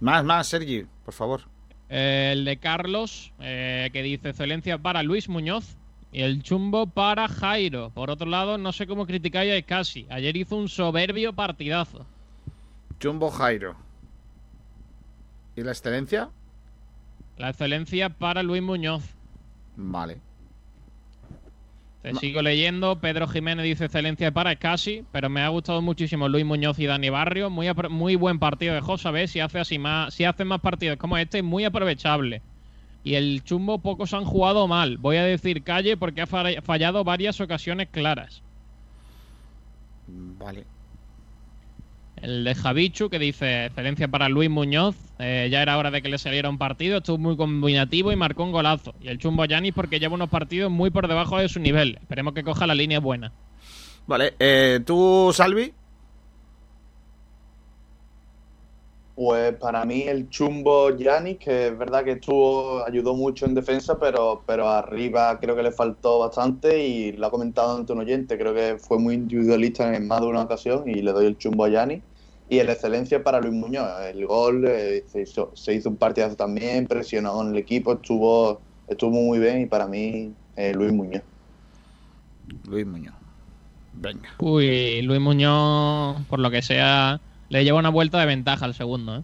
Más, 0.00 0.24
más, 0.24 0.46
Sergi, 0.46 0.84
por 1.04 1.14
favor. 1.14 1.42
El 1.88 2.44
de 2.44 2.56
Carlos, 2.58 3.32
eh, 3.40 3.90
que 3.92 4.02
dice 4.02 4.30
excelencia 4.30 4.78
para 4.78 5.02
Luis 5.02 5.28
Muñoz. 5.28 5.76
Y 6.12 6.22
el 6.22 6.44
chumbo 6.44 6.86
para 6.86 7.26
Jairo. 7.26 7.90
Por 7.90 8.08
otro 8.08 8.28
lado, 8.28 8.56
no 8.56 8.72
sé 8.72 8.86
cómo 8.86 9.04
criticáis 9.04 9.52
a 9.52 9.66
Casi. 9.66 10.06
Ayer 10.10 10.36
hizo 10.36 10.56
un 10.56 10.68
soberbio 10.68 11.32
partidazo. 11.32 12.06
Chumbo 13.00 13.30
Jairo. 13.30 13.76
¿Y 15.56 15.62
la 15.62 15.70
excelencia? 15.72 16.30
La 17.36 17.50
excelencia 17.50 18.08
para 18.10 18.42
Luis 18.42 18.62
Muñoz. 18.62 19.02
Vale. 19.76 20.18
Te 22.02 22.14
sigo 22.16 22.42
leyendo. 22.42 23.00
Pedro 23.00 23.26
Jiménez 23.26 23.64
dice 23.64 23.86
excelencia 23.86 24.30
para 24.30 24.56
Casi, 24.56 25.04
pero 25.10 25.30
me 25.30 25.40
ha 25.40 25.48
gustado 25.48 25.80
muchísimo 25.80 26.28
Luis 26.28 26.44
Muñoz 26.44 26.78
y 26.78 26.86
Dani 26.86 27.08
Barrio. 27.08 27.48
Muy, 27.50 27.68
muy 27.88 28.16
buen 28.16 28.38
partido 28.38 28.74
de 28.74 28.80
José 28.82 29.10
B. 29.10 29.26
Si 29.26 29.40
hace 29.40 29.58
así 29.58 29.78
más, 29.78 30.12
si 30.12 30.24
hace 30.24 30.44
más 30.44 30.60
partidos 30.60 30.98
como 30.98 31.16
este, 31.16 31.42
muy 31.42 31.64
aprovechable. 31.64 32.42
Y 33.04 33.14
el 33.14 33.42
chumbo 33.42 33.78
pocos 33.78 34.12
han 34.14 34.24
jugado 34.24 34.68
mal. 34.68 34.98
Voy 34.98 35.16
a 35.16 35.24
decir 35.24 35.62
calle 35.62 35.96
porque 35.96 36.22
ha 36.22 36.26
fa- 36.26 36.60
fallado 36.62 37.04
varias 37.04 37.40
ocasiones 37.40 37.88
claras. 37.90 38.42
Vale. 40.06 40.64
El 42.24 42.42
de 42.42 42.54
Javichu 42.54 43.10
que 43.10 43.18
dice 43.18 43.66
excelencia 43.66 44.08
para 44.08 44.30
Luis 44.30 44.48
Muñoz. 44.48 44.96
eh, 45.18 45.48
ya 45.52 45.60
era 45.60 45.76
hora 45.76 45.90
de 45.90 46.00
que 46.00 46.08
le 46.08 46.16
saliera 46.16 46.48
un 46.48 46.56
partido. 46.56 46.96
Estuvo 46.96 47.18
muy 47.18 47.36
combinativo 47.36 48.12
y 48.12 48.16
marcó 48.16 48.44
un 48.44 48.52
golazo. 48.52 48.94
Y 48.98 49.08
el 49.08 49.18
chumbo 49.18 49.42
a 49.42 49.46
Yanis 49.46 49.74
porque 49.74 50.00
lleva 50.00 50.14
unos 50.14 50.30
partidos 50.30 50.70
muy 50.70 50.88
por 50.88 51.06
debajo 51.06 51.36
de 51.36 51.50
su 51.50 51.60
nivel. 51.60 51.98
Esperemos 52.00 52.32
que 52.32 52.42
coja 52.42 52.66
la 52.66 52.74
línea 52.74 52.98
buena. 52.98 53.30
Vale, 54.06 54.32
eh, 54.38 54.80
¿tú, 54.86 55.32
Salvi? 55.34 55.70
Pues 59.16 59.54
para 59.56 59.84
mí 59.84 60.04
el 60.04 60.30
chumbo 60.30 60.96
Yanis, 60.96 61.36
que 61.36 61.66
es 61.66 61.78
verdad 61.78 62.04
que 62.04 62.12
estuvo, 62.12 62.86
ayudó 62.86 63.14
mucho 63.14 63.44
en 63.44 63.54
defensa, 63.54 63.98
pero, 63.98 64.42
pero 64.46 64.66
arriba 64.70 65.38
creo 65.38 65.54
que 65.54 65.62
le 65.62 65.72
faltó 65.72 66.20
bastante 66.20 66.82
y 66.86 67.12
lo 67.12 67.26
ha 67.26 67.30
comentado 67.30 67.76
ante 67.76 67.92
un 67.92 68.00
oyente, 68.00 68.38
creo 68.38 68.54
que 68.54 68.78
fue 68.78 68.98
muy 68.98 69.14
individualista 69.14 69.94
en 69.94 70.08
más 70.08 70.22
de 70.22 70.26
una 70.26 70.42
ocasión 70.42 70.88
y 70.88 70.94
le 71.02 71.12
doy 71.12 71.26
el 71.26 71.36
chumbo 71.36 71.66
a 71.66 71.68
Yanis. 71.68 72.02
Y 72.48 72.58
el 72.58 72.68
excelencia 72.68 73.22
para 73.24 73.40
Luis 73.40 73.54
Muñoz, 73.54 73.88
el 74.02 74.26
gol 74.26 74.64
eh, 74.66 75.04
se, 75.06 75.22
hizo, 75.22 75.50
se 75.54 75.74
hizo 75.74 75.88
un 75.88 75.96
partidazo 75.96 76.36
también, 76.36 76.86
presionó 76.86 77.40
en 77.42 77.48
el 77.52 77.56
equipo, 77.56 77.94
estuvo, 77.94 78.60
estuvo 78.86 79.10
muy 79.12 79.38
bien 79.38 79.62
y 79.62 79.66
para 79.66 79.86
mí 79.86 80.32
eh, 80.56 80.74
Luis 80.74 80.92
Muñoz. 80.92 81.22
Luis 82.68 82.86
Muñoz. 82.86 83.14
Venga. 83.94 84.28
Uy, 84.38 85.00
Luis 85.02 85.20
Muñoz, 85.20 86.20
por 86.28 86.38
lo 86.38 86.50
que 86.50 86.60
sea, 86.62 87.20
le 87.48 87.64
lleva 87.64 87.78
una 87.78 87.88
vuelta 87.90 88.18
de 88.20 88.26
ventaja 88.26 88.64
al 88.66 88.74
segundo, 88.74 89.16
¿eh? 89.16 89.22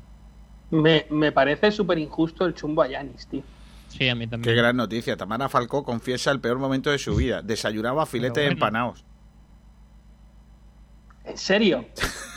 Me, 0.70 1.06
me 1.10 1.32
parece 1.32 1.72
súper 1.72 1.98
injusto 1.98 2.46
el 2.46 2.54
chumbo 2.54 2.82
a 2.82 2.88
Yanis, 2.88 3.26
tío. 3.26 3.42
Sí, 3.88 4.08
a 4.08 4.14
mí 4.14 4.26
Qué 4.26 4.30
también. 4.30 4.56
gran 4.56 4.76
noticia. 4.76 5.16
Tamara 5.16 5.48
Falcó 5.48 5.82
confiesa 5.82 6.30
el 6.30 6.40
peor 6.40 6.58
momento 6.58 6.90
de 6.90 6.98
su 6.98 7.16
vida. 7.16 7.42
Desayunaba 7.42 8.06
filetes 8.06 8.44
bueno. 8.44 8.52
empanados. 8.52 9.04
¿En 11.30 11.38
serio? 11.38 11.86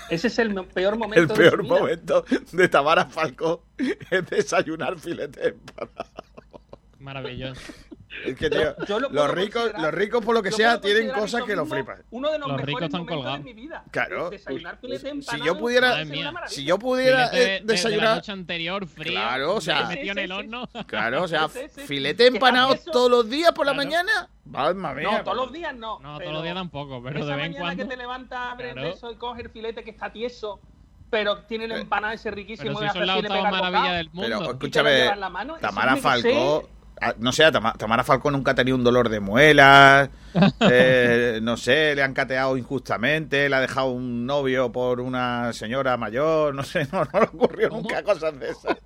Ese 0.09 0.27
es 0.27 0.39
el 0.39 0.53
peor 0.67 0.97
momento 0.97 1.21
El 1.21 1.27
de 1.27 1.33
peor 1.33 1.63
vida. 1.63 1.75
momento 1.79 2.25
de 2.51 2.67
Tamara 2.67 3.05
Falcó 3.05 3.65
es 3.77 4.29
desayunar 4.29 4.99
filetes 4.99 5.47
empanados. 5.47 6.11
Maravilloso. 6.99 7.61
Es 8.25 8.35
que, 8.37 8.49
tío, 8.49 8.75
yo 8.87 8.99
lo 8.99 9.09
puedo 9.09 9.25
los 9.27 9.35
ricos, 9.35 9.71
los 9.77 9.91
ricos 9.93 10.23
por 10.23 10.33
lo 10.35 10.41
que 10.43 10.51
yo 10.51 10.55
sea 10.57 10.79
tienen 10.79 11.09
cosas 11.11 11.43
que 11.43 11.55
lo 11.55 11.65
flipan. 11.65 12.03
Uno 12.11 12.31
de 12.31 12.39
los, 12.39 12.47
Los 12.47 12.57
mejores 12.57 12.65
ricos 12.67 12.83
están 12.83 13.01
momentos 13.01 13.17
colgados. 13.17 13.39
de 13.39 13.53
mi 13.53 13.61
vida. 13.61 13.83
Claro. 13.91 14.29
Desayunar 14.29 14.77
filete 14.77 14.99
Si 15.01 15.07
empanado 15.09 15.45
yo 15.45 15.57
pudiera, 15.59 15.89
Madre 16.05 16.47
si 16.47 16.63
yo 16.63 16.79
pudiera 16.79 17.27
Filete 17.29 17.43
eh, 17.43 17.47
de- 17.47 17.53
de 17.53 17.59
la 17.61 17.73
desayunar, 17.73 18.15
noche 18.15 18.31
anterior, 18.31 18.87
frío. 18.87 19.11
Claro, 19.13 19.55
o 19.55 19.61
sea- 19.61 19.85
metido 19.87 20.11
en 20.13 20.19
el 20.19 20.31
horno. 20.31 20.69
claro, 20.87 21.23
o 21.23 21.27
sea, 21.27 21.47
Sí, 21.49 21.59
sí, 21.63 21.69
sí. 21.75 21.81
filete 21.87 22.27
empanado 22.27 22.75
todos 22.91 23.09
los 23.11 23.29
días 23.29 23.51
por 23.51 23.65
la 23.65 23.73
Claro. 23.73 23.87
mañana. 23.89 24.29
Mamma 24.45 24.93
mía. 24.93 25.09
No, 25.11 25.23
todos 25.23 25.37
los 25.37 25.51
días 25.53 25.75
no. 25.75 25.99
No, 25.99 26.19
todos 26.19 26.33
los 26.33 26.43
días 26.43 26.55
tampoco, 26.55 27.01
pero 27.03 27.19
esa 27.19 27.27
de 27.29 27.35
vez 27.35 27.45
en 27.45 27.51
mañana 27.53 27.65
cuando. 27.65 27.83
que 27.83 27.89
te 27.89 27.97
levantas, 27.97 28.39
abres 28.51 28.73
Claro. 28.73 28.87
eso 28.89 29.11
y 29.11 29.15
coges 29.15 29.45
el 29.45 29.51
filete 29.51 29.83
que 29.83 29.91
está 29.91 30.11
tieso, 30.11 30.59
pero 31.09 31.39
tiene 31.43 31.65
el 31.65 31.71
empanado 31.73 32.13
ese 32.13 32.29
riquísimo. 32.31 32.77
Pero 32.79 32.91
si 32.93 32.99
pegas 32.99 33.17
el 33.23 33.41
maravilla 33.51 33.93
del 33.93 34.07
mundo. 34.11 34.21
Pero 34.23 34.39
lo 34.41 34.51
escúchame, 34.51 35.15
la 35.15 35.29
mano, 35.29 35.55
Tamara 35.59 35.95
Falcó, 35.97 36.69
no 37.19 37.31
sé, 37.31 37.51
Tama- 37.51 37.73
Tamara 37.73 38.03
Falcó 38.03 38.31
nunca 38.31 38.51
ha 38.51 38.55
tenido 38.55 38.77
un 38.77 38.83
dolor 38.83 39.09
de 39.09 39.19
muelas, 39.19 40.09
eh, 40.61 41.39
no 41.41 41.57
sé, 41.57 41.95
le 41.95 42.03
han 42.03 42.13
cateado 42.13 42.57
injustamente, 42.57 43.49
le 43.49 43.55
ha 43.55 43.61
dejado 43.61 43.91
un 43.91 44.25
novio 44.25 44.71
por 44.71 44.99
una 45.01 45.51
señora 45.53 45.97
mayor, 45.97 46.55
no 46.55 46.63
sé, 46.63 46.87
no, 46.91 47.03
no 47.11 47.19
le 47.19 47.25
ocurrió 47.25 47.69
nunca 47.69 48.03
cosas 48.03 48.39
de 48.39 48.49
esas. 48.49 48.77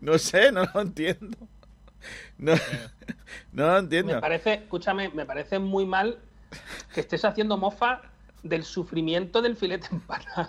No 0.00 0.16
sé, 0.18 0.52
no 0.52 0.64
lo 0.72 0.80
entiendo. 0.80 1.36
No, 2.38 2.54
no 3.52 3.66
lo 3.66 3.78
entiendo. 3.78 4.14
Me 4.14 4.20
parece, 4.20 4.54
escúchame, 4.54 5.08
me 5.10 5.26
parece 5.26 5.58
muy 5.58 5.84
mal 5.86 6.18
que 6.94 7.00
estés 7.00 7.24
haciendo 7.24 7.56
mofa 7.56 8.00
del 8.42 8.64
sufrimiento 8.64 9.42
del 9.42 9.56
filete 9.56 9.88
empanado. 9.92 10.48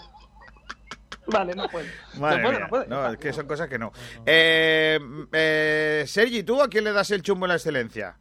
Vale, 1.27 1.55
no 1.55 1.67
puedo. 1.69 1.85
Madre 2.19 2.37
no 2.37 2.43
puedo, 2.43 2.51
mía. 2.51 2.59
no 2.59 2.69
puedo. 2.69 2.85
No, 2.87 3.11
es 3.11 3.17
que 3.17 3.33
son 3.33 3.47
cosas 3.47 3.67
que 3.67 3.77
no. 3.77 3.91
Eh, 4.25 4.99
eh, 5.33 6.03
Sergi, 6.07 6.43
¿tú 6.43 6.61
a 6.61 6.67
quién 6.69 6.83
le 6.83 6.93
das 6.93 7.11
el 7.11 7.21
chumbo 7.21 7.45
en 7.45 7.49
la 7.49 7.55
excelencia? 7.55 8.17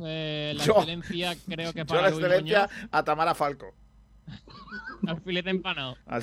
Eh, 0.00 0.52
la 0.56 0.64
Yo- 0.64 0.74
excelencia 0.74 1.34
creo 1.46 1.72
que 1.72 1.78
Yo 1.80 1.86
para 1.86 2.02
la 2.02 2.10
Luis 2.10 2.20
excelencia 2.22 2.68
Muñoz, 2.70 2.88
a 2.92 3.02
Tamara 3.04 3.34
Falco. 3.34 3.74
al 5.06 5.20
filete 5.22 5.50
empanado. 5.50 5.96
A- 6.06 6.20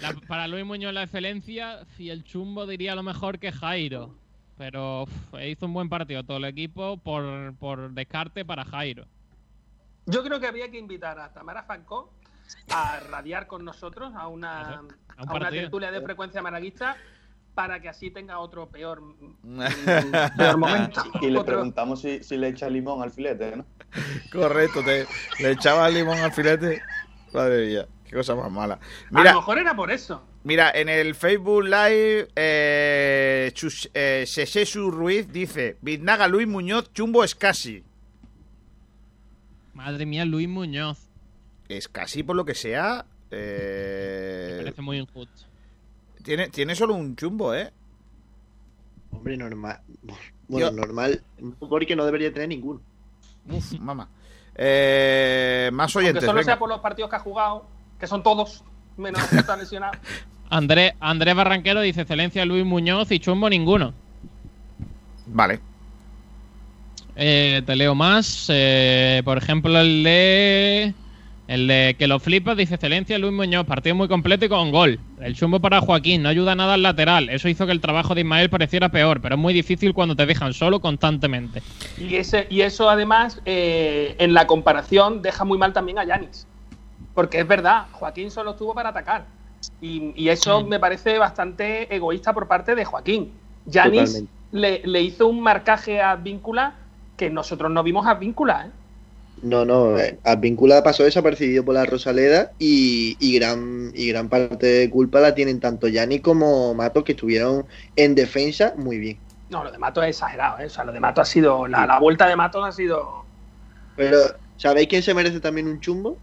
La- 0.00 0.12
para 0.28 0.46
Luis 0.46 0.64
Muñoz 0.64 0.92
la 0.92 1.04
excelencia, 1.04 1.86
y 1.98 2.10
el 2.10 2.22
chumbo 2.24 2.66
diría 2.66 2.92
a 2.92 2.96
lo 2.96 3.02
mejor 3.02 3.38
que 3.38 3.50
Jairo. 3.52 4.14
Pero 4.58 5.02
uf, 5.04 5.10
hizo 5.42 5.66
un 5.66 5.74
buen 5.74 5.88
partido 5.88 6.22
todo 6.24 6.38
el 6.38 6.44
equipo 6.46 6.96
por, 6.98 7.54
por 7.56 7.90
descarte 7.92 8.44
para 8.44 8.64
Jairo. 8.64 9.06
Yo 10.06 10.22
creo 10.22 10.38
que 10.40 10.46
habría 10.46 10.70
que 10.70 10.78
invitar 10.78 11.18
a 11.18 11.32
Tamara 11.32 11.64
Falcó 11.64 12.12
a 12.70 13.00
radiar 13.00 13.46
con 13.46 13.64
nosotros 13.64 14.12
a 14.16 14.28
una, 14.28 14.60
a 14.76 14.80
un 14.80 14.88
a 15.28 15.34
una 15.34 15.50
tertulia 15.50 15.90
de 15.90 16.00
frecuencia 16.02 16.42
maraguista 16.42 16.96
para 17.54 17.80
que 17.80 17.88
así 17.88 18.10
tenga 18.10 18.38
otro 18.38 18.68
peor, 18.68 19.02
peor 20.36 20.56
momento. 20.58 21.02
Y 21.22 21.30
le 21.30 21.38
Otro- 21.38 21.54
preguntamos 21.54 22.02
si, 22.02 22.22
si 22.22 22.36
le 22.36 22.48
echa 22.48 22.68
limón 22.68 23.02
al 23.02 23.10
filete, 23.10 23.56
¿no? 23.56 23.64
Correcto, 24.30 24.82
te, 24.84 25.06
le 25.40 25.52
echaba 25.52 25.88
limón 25.88 26.18
al 26.18 26.32
filete. 26.32 26.82
Madre 27.32 27.66
mía, 27.66 27.86
qué 28.04 28.14
cosa 28.16 28.34
más 28.34 28.50
mala. 28.52 28.78
A 29.14 29.24
lo 29.24 29.34
mejor 29.36 29.58
era 29.58 29.74
por 29.74 29.90
eso. 29.90 30.22
mira 30.44 30.70
en 30.70 30.88
el 30.90 31.14
Facebook 31.14 31.64
Live, 31.64 32.28
eh, 32.36 33.50
Chus- 33.54 33.90
eh, 33.94 34.24
Sesesu 34.26 34.90
Ruiz 34.90 35.32
dice: 35.32 35.78
Biznaga 35.80 36.28
Luis 36.28 36.46
Muñoz, 36.46 36.92
chumbo 36.92 37.24
es 37.24 37.34
casi. 37.34 37.82
Madre 39.72 40.04
mía, 40.06 40.24
Luis 40.24 40.48
Muñoz. 40.48 41.05
Es 41.68 41.88
casi 41.88 42.22
por 42.22 42.36
lo 42.36 42.44
que 42.44 42.54
sea. 42.54 43.04
eh, 43.30 44.54
Parece 44.62 44.82
muy 44.82 44.98
injusto. 44.98 45.44
tiene, 46.22 46.48
tiene 46.48 46.74
solo 46.74 46.94
un 46.94 47.16
chumbo, 47.16 47.54
¿eh? 47.54 47.72
Hombre, 49.12 49.36
normal. 49.36 49.80
Bueno, 50.48 50.70
Yo- 50.70 50.76
normal, 50.76 51.24
porque 51.58 51.96
no 51.96 52.04
debería 52.04 52.32
tener 52.32 52.48
ninguno. 52.48 52.80
Uf, 53.50 53.72
mamá. 53.80 54.08
Eh, 54.54 55.70
más 55.72 55.94
Aunque 55.96 56.06
oyentes, 56.10 56.24
solo 56.24 56.38
sea 56.44 56.52
venga. 56.54 56.58
por 56.60 56.68
los 56.68 56.78
partidos 56.78 57.10
que 57.10 57.16
ha 57.16 57.18
jugado, 57.18 57.66
que 57.98 58.06
son 58.06 58.22
todos, 58.22 58.62
menos 58.96 59.20
que 59.24 59.38
está 59.38 59.56
lesionado. 59.56 59.98
Andrés, 60.48 60.92
Andrés 61.00 61.34
Barranquero 61.34 61.80
dice 61.80 62.02
excelencia 62.02 62.44
Luis 62.44 62.64
Muñoz 62.64 63.10
y 63.10 63.18
chumbo 63.18 63.50
ninguno. 63.50 63.92
Vale. 65.26 65.58
Eh, 67.16 67.60
te 67.66 67.74
leo 67.74 67.96
más. 67.96 68.46
eh, 68.50 69.20
por 69.24 69.38
ejemplo, 69.38 69.76
el 69.80 70.04
de. 70.04 70.94
El 71.48 71.68
de 71.68 71.94
que 71.96 72.08
lo 72.08 72.18
flipas 72.18 72.56
dice 72.56 72.74
excelencia 72.74 73.18
Luis 73.18 73.32
Muñoz, 73.32 73.66
partido 73.66 73.94
muy 73.94 74.08
completo 74.08 74.44
y 74.44 74.48
con 74.48 74.72
gol. 74.72 74.98
El 75.20 75.36
chumbo 75.36 75.60
para 75.60 75.80
Joaquín, 75.80 76.22
no 76.22 76.28
ayuda 76.28 76.56
nada 76.56 76.74
al 76.74 76.82
lateral. 76.82 77.28
Eso 77.28 77.48
hizo 77.48 77.66
que 77.66 77.72
el 77.72 77.80
trabajo 77.80 78.14
de 78.16 78.22
Ismael 78.22 78.50
pareciera 78.50 78.88
peor, 78.88 79.20
pero 79.20 79.36
es 79.36 79.40
muy 79.40 79.54
difícil 79.54 79.94
cuando 79.94 80.16
te 80.16 80.26
dejan 80.26 80.52
solo 80.52 80.80
constantemente. 80.80 81.62
Y, 81.98 82.16
ese, 82.16 82.48
y 82.50 82.62
eso 82.62 82.90
además, 82.90 83.40
eh, 83.44 84.16
en 84.18 84.34
la 84.34 84.48
comparación, 84.48 85.22
deja 85.22 85.44
muy 85.44 85.56
mal 85.56 85.72
también 85.72 86.00
a 86.00 86.04
Yanis. 86.04 86.48
Porque 87.14 87.38
es 87.40 87.46
verdad, 87.46 87.86
Joaquín 87.92 88.30
solo 88.32 88.50
estuvo 88.50 88.74
para 88.74 88.88
atacar. 88.88 89.26
Y, 89.80 90.12
y 90.16 90.28
eso 90.30 90.62
Mm. 90.62 90.68
me 90.68 90.80
parece 90.80 91.16
bastante 91.18 91.94
egoísta 91.94 92.32
por 92.32 92.48
parte 92.48 92.74
de 92.74 92.84
Joaquín. 92.84 93.30
Yanis 93.66 94.24
le, 94.50 94.82
le 94.84 95.02
hizo 95.02 95.28
un 95.28 95.40
marcaje 95.40 96.00
a 96.02 96.16
Víncula 96.16 96.74
que 97.16 97.30
nosotros 97.30 97.70
no 97.70 97.82
vimos 97.84 98.04
a 98.06 98.14
Víncula. 98.14 98.66
¿eh? 98.66 98.70
No, 99.42 99.64
no, 99.66 99.98
eh, 99.98 100.18
Advíncula 100.24 100.82
pasó 100.82 101.04
desapercibido 101.04 101.64
por 101.64 101.74
la 101.74 101.84
Rosaleda 101.84 102.54
y, 102.58 103.16
y 103.20 103.38
gran 103.38 103.90
y 103.94 104.08
gran 104.08 104.28
parte 104.30 104.66
de 104.66 104.90
culpa 104.90 105.20
la 105.20 105.34
tienen 105.34 105.60
tanto 105.60 105.88
Yanni 105.88 106.20
como 106.20 106.74
Matos 106.74 107.04
que 107.04 107.12
estuvieron 107.12 107.66
en 107.96 108.14
defensa 108.14 108.74
muy 108.76 108.98
bien. 108.98 109.20
No, 109.48 109.62
lo 109.64 109.70
de 109.70 109.78
Mato 109.78 110.02
es 110.02 110.10
exagerado. 110.10 110.58
¿eh? 110.58 110.66
O 110.66 110.68
sea, 110.68 110.84
lo 110.84 110.92
de 110.92 111.00
Mato 111.00 111.20
ha 111.20 111.24
sido. 111.24 111.66
La, 111.68 111.86
la 111.86 111.98
vuelta 112.00 112.26
de 112.26 112.36
Matos 112.36 112.64
ha 112.64 112.72
sido. 112.72 113.26
Pero, 113.94 114.18
¿sabéis 114.56 114.88
quién 114.88 115.02
se 115.02 115.14
merece 115.14 115.40
también 115.40 115.68
un 115.68 115.80
chumbo? 115.80 116.22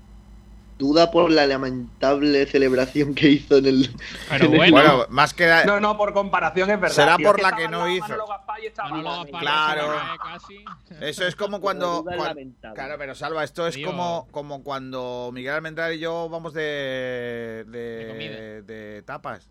Duda 0.84 1.12
por 1.12 1.32
la 1.32 1.48
lamentable 1.48 2.46
celebración 2.46 3.16
que 3.16 3.30
hizo 3.30 3.56
en 3.58 3.68
el. 3.68 3.96
Pero 4.28 4.46
en 4.48 4.52
el- 4.52 4.58
bueno. 4.58 4.74
Bueno, 4.74 5.06
más 5.08 5.34
que. 5.34 5.50
No, 5.66 5.80
no, 5.80 5.96
por 5.98 6.12
comparación 6.12 6.70
es 6.72 6.78
verdad. 6.78 6.94
Será 6.96 7.16
tío. 7.16 7.26
por 7.28 7.42
la 7.42 7.56
que 7.56 7.70
no 7.70 7.88
hizo. 7.90 8.06
Manolo 8.90 9.26
Claro. 9.40 9.94
Eso 11.00 11.26
es 11.26 11.38
como 11.38 11.62
cuando. 11.62 12.04
Claro, 12.76 12.96
pero 12.98 13.16
Salva, 13.16 13.46
esto 13.46 13.66
es 13.66 13.76
Tío. 13.76 13.88
como, 13.88 14.28
como 14.32 14.62
cuando 14.62 15.32
Miguel 15.34 15.54
Almendral 15.54 15.94
y 15.94 16.00
yo 16.00 16.28
vamos 16.30 16.54
de, 16.54 17.64
De 17.68 18.62
de, 18.64 19.02
tapas. 19.04 19.50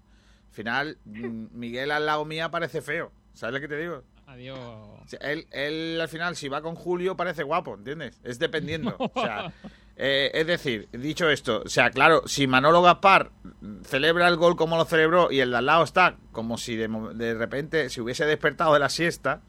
Al 0.48 0.54
final, 0.54 0.98
mm, 1.06 1.46
Miguel 1.52 1.90
al 1.92 2.04
lado 2.04 2.26
mía 2.26 2.50
parece 2.50 2.82
feo. 2.82 3.10
¿Sabes 3.32 3.54
lo 3.54 3.60
que 3.60 3.68
te 3.68 3.78
digo? 3.78 4.02
Adiós. 4.26 5.16
Él, 5.20 5.46
él 5.50 5.98
al 6.00 6.08
final, 6.08 6.36
si 6.36 6.48
va 6.48 6.60
con 6.62 6.74
Julio, 6.74 7.16
parece 7.16 7.42
guapo, 7.42 7.74
¿entiendes? 7.74 8.20
Es 8.22 8.38
dependiendo. 8.38 8.94
O 8.98 9.10
sea, 9.20 9.52
eh, 10.04 10.32
es 10.34 10.48
decir, 10.48 10.88
dicho 10.90 11.30
esto, 11.30 11.62
o 11.64 11.68
sea, 11.68 11.90
claro, 11.92 12.26
si 12.26 12.48
Manolo 12.48 12.82
Gaspar 12.82 13.30
celebra 13.84 14.26
el 14.26 14.34
gol 14.34 14.56
como 14.56 14.76
lo 14.76 14.84
celebró 14.84 15.30
y 15.30 15.38
el 15.38 15.52
de 15.52 15.58
al 15.58 15.66
lado 15.66 15.84
está 15.84 16.16
como 16.32 16.58
si 16.58 16.74
de, 16.74 16.88
de 17.14 17.34
repente 17.34 17.88
se 17.88 18.00
hubiese 18.00 18.26
despertado 18.26 18.74
de 18.74 18.80
la 18.80 18.88
siesta, 18.88 19.42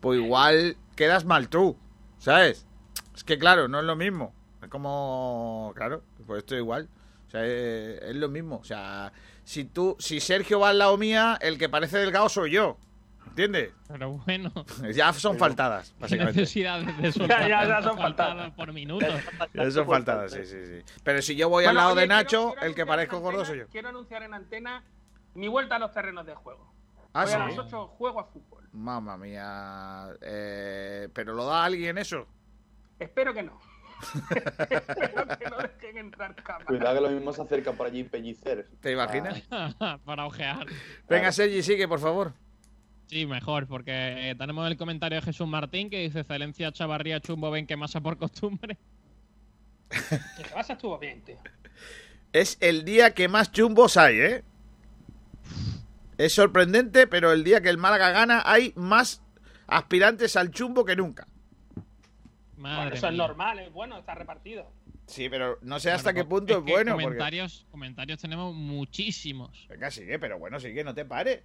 pues 0.00 0.18
igual 0.18 0.76
quedas 0.96 1.24
mal 1.24 1.48
tú, 1.48 1.76
¿sabes? 2.18 2.66
Es 3.14 3.22
que 3.22 3.38
claro, 3.38 3.68
no 3.68 3.78
es 3.78 3.84
lo 3.84 3.94
mismo. 3.94 4.34
Es 4.60 4.68
como, 4.68 5.72
claro, 5.76 6.02
pues 6.26 6.38
esto 6.38 6.56
igual. 6.56 6.88
O 7.28 7.30
sea, 7.30 7.46
es 7.46 8.16
lo 8.16 8.28
mismo. 8.28 8.56
O 8.56 8.64
sea, 8.64 9.12
si 9.44 9.66
tú, 9.66 9.94
si 10.00 10.18
Sergio 10.18 10.58
va 10.58 10.70
al 10.70 10.78
lado 10.78 10.96
mía, 10.96 11.38
el 11.40 11.58
que 11.58 11.68
parece 11.68 11.98
delgado 11.98 12.28
soy 12.28 12.50
yo. 12.50 12.76
¿Entiendes? 13.36 13.70
Pero 13.86 14.12
bueno. 14.12 14.50
Ya 14.94 15.12
son 15.12 15.36
faltadas, 15.36 15.90
¿Qué 15.90 16.00
básicamente. 16.00 16.40
necesidad 16.40 16.80
de 16.80 17.02
Ya, 17.02 17.12
soltar 17.12 17.46
ya, 17.48 17.82
son 17.82 17.98
faltadas. 17.98 18.50
por 18.54 18.72
minuto. 18.72 19.06
Ya 19.52 19.70
son 19.70 19.86
faltadas, 19.86 20.32
sí, 20.32 20.46
sí, 20.46 20.56
sí. 20.64 20.94
Pero 21.04 21.20
si 21.20 21.36
yo 21.36 21.50
voy 21.50 21.66
al 21.66 21.74
lado 21.74 21.92
oye, 21.92 22.00
de 22.00 22.06
Nacho, 22.06 22.52
quiero 22.52 22.66
el 22.66 22.74
que 22.74 22.86
parezco 22.86 23.20
gordo 23.20 23.44
soy 23.44 23.58
yo. 23.58 23.66
Quiero 23.68 23.90
anunciar 23.90 24.22
en 24.22 24.32
antena 24.32 24.82
mi 25.34 25.48
vuelta 25.48 25.76
a 25.76 25.78
los 25.78 25.92
terrenos 25.92 26.24
de 26.24 26.34
juego. 26.34 26.72
Ah, 27.12 27.24
Hoy 27.26 27.32
a 27.34 27.38
las 27.40 27.58
8 27.58 27.88
juego 27.88 28.20
a 28.20 28.24
fútbol. 28.24 28.66
Mamma 28.72 29.18
mía. 29.18 30.06
Eh, 30.22 31.10
¿Pero 31.12 31.34
lo 31.34 31.44
da 31.44 31.62
alguien 31.62 31.98
eso? 31.98 32.26
Espero 32.98 33.34
que 33.34 33.42
no. 33.42 33.60
Espero 34.30 35.38
que 35.38 35.50
no 35.50 35.58
dejen 35.58 35.98
entrar 35.98 36.34
cámaras. 36.36 36.66
Cuidado 36.68 36.94
que 36.94 37.00
lo 37.02 37.10
mismo 37.10 37.34
se 37.34 37.42
acerca 37.42 37.72
por 37.72 37.86
allí 37.86 38.04
Pellicer. 38.04 38.66
¿Te 38.80 38.92
imaginas? 38.92 39.42
Para 40.06 40.24
ojear. 40.24 40.66
Venga, 41.06 41.32
Sergi, 41.32 41.62
sigue, 41.62 41.86
por 41.86 42.00
favor. 42.00 42.32
Sí, 43.08 43.24
mejor, 43.26 43.66
porque 43.66 44.30
eh, 44.30 44.34
tenemos 44.34 44.66
el 44.68 44.76
comentario 44.76 45.16
de 45.20 45.22
Jesús 45.22 45.46
Martín 45.46 45.90
que 45.90 46.00
dice: 46.02 46.20
Excelencia 46.20 46.72
Chavarría 46.72 47.20
Chumbo 47.20 47.50
ven 47.50 47.66
que 47.66 47.76
masa 47.76 48.00
por 48.00 48.16
costumbre. 48.18 48.76
Que 49.88 50.54
vas 50.54 50.68
estuvo 50.68 50.98
bien, 50.98 51.22
tío. 51.22 51.36
Es 52.32 52.58
el 52.60 52.84
día 52.84 53.14
que 53.14 53.28
más 53.28 53.52
chumbos 53.52 53.96
hay, 53.96 54.18
¿eh? 54.18 54.44
Es 56.18 56.34
sorprendente, 56.34 57.06
pero 57.06 57.32
el 57.32 57.44
día 57.44 57.60
que 57.60 57.68
el 57.68 57.78
Málaga 57.78 58.10
gana 58.10 58.42
hay 58.44 58.72
más 58.74 59.22
aspirantes 59.68 60.34
al 60.36 60.50
chumbo 60.50 60.84
que 60.84 60.96
nunca. 60.96 61.28
Madre 62.56 62.76
Bueno, 62.76 62.96
eso 62.96 63.08
es 63.08 63.14
normal, 63.14 63.58
es 63.60 63.72
bueno, 63.72 63.98
está 63.98 64.14
repartido. 64.14 64.72
Sí, 65.06 65.28
pero 65.28 65.58
no 65.62 65.78
sé 65.78 65.92
hasta 65.92 66.12
qué 66.12 66.24
punto 66.24 66.58
es, 66.58 66.64
que 66.64 66.72
bueno. 66.72 66.92
porque- 66.92 67.04
Comentarios, 67.04 67.66
comentarios 67.70 68.20
tenemos 68.20 68.54
muchísimos. 68.54 69.66
Venga, 69.68 69.90
sigue, 69.90 70.18
pero 70.18 70.38
bueno, 70.38 70.58
sigue, 70.58 70.82
no 70.82 70.94
te 70.94 71.04
pares. 71.04 71.42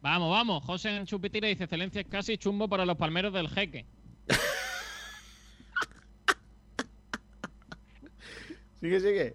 Vamos, 0.00 0.30
vamos. 0.30 0.64
José 0.64 0.96
en 0.96 1.06
Chupitira 1.06 1.48
dice: 1.48 1.64
Excelencia 1.64 2.00
es 2.00 2.06
casi 2.06 2.38
chumbo 2.38 2.68
para 2.68 2.84
los 2.86 2.96
palmeros 2.96 3.32
del 3.32 3.48
jeque. 3.48 3.86
Sigue, 8.80 9.00
sigue. 9.00 9.34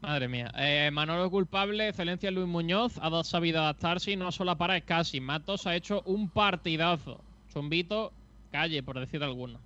Madre 0.00 0.28
mía. 0.28 0.52
Eh, 0.56 0.90
Manolo 0.92 1.30
culpable, 1.30 1.88
excelencia 1.88 2.30
Luis 2.30 2.46
Muñoz, 2.46 2.98
ha 3.00 3.24
sabido 3.24 3.60
adaptarse 3.60 4.12
y 4.12 4.16
no 4.16 4.30
solo 4.32 4.56
para 4.56 4.76
es 4.76 4.84
casi. 4.84 5.20
Matos 5.20 5.66
ha 5.66 5.74
hecho 5.76 6.02
un 6.04 6.28
partidazo. 6.28 7.20
Chumbito, 7.52 8.12
calle, 8.50 8.82
por 8.82 8.98
decir 8.98 9.22
alguno. 9.22 9.60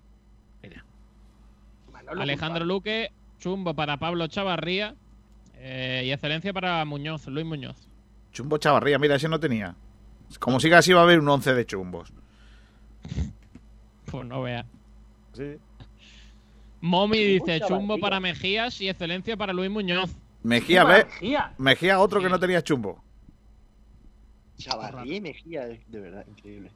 Manolo 1.92 2.22
Alejandro 2.22 2.64
Luque, 2.64 3.12
chumbo 3.38 3.74
para 3.74 3.98
Pablo 3.98 4.26
Chavarría. 4.26 4.94
eh, 5.54 6.02
y 6.06 6.12
excelencia 6.12 6.52
para 6.52 6.84
Muñoz, 6.84 7.26
Luis 7.26 7.46
Muñoz. 7.46 7.91
Chumbo 8.32 8.58
Chavarría, 8.58 8.98
mira, 8.98 9.16
ese 9.16 9.28
no 9.28 9.38
tenía. 9.38 9.74
Como 10.38 10.58
siga 10.60 10.78
así 10.78 10.92
va 10.92 11.00
a 11.00 11.02
haber 11.04 11.20
un 11.20 11.28
11 11.28 11.54
de 11.54 11.66
chumbos. 11.66 12.12
Pues 14.06 14.26
no 14.26 14.42
vea. 14.42 14.64
Sí. 15.34 15.56
Momi 16.80 17.18
dice 17.18 17.60
Chavarría. 17.60 17.68
chumbo 17.68 17.98
para 17.98 18.20
Mejías 18.20 18.80
y 18.80 18.88
excelencia 18.88 19.36
para 19.36 19.52
Luis 19.52 19.70
Muñoz. 19.70 20.10
Mejía, 20.42 20.84
ve. 20.84 21.04
Mejía. 21.04 21.54
Mejía, 21.58 22.00
otro 22.00 22.20
que 22.20 22.28
no 22.28 22.38
tenía 22.40 22.62
chumbo. 22.62 23.02
Chavarría 24.58 25.16
y 25.16 25.20
Mejía, 25.20 25.66
de 25.66 26.00
verdad, 26.00 26.24
increíble. 26.28 26.70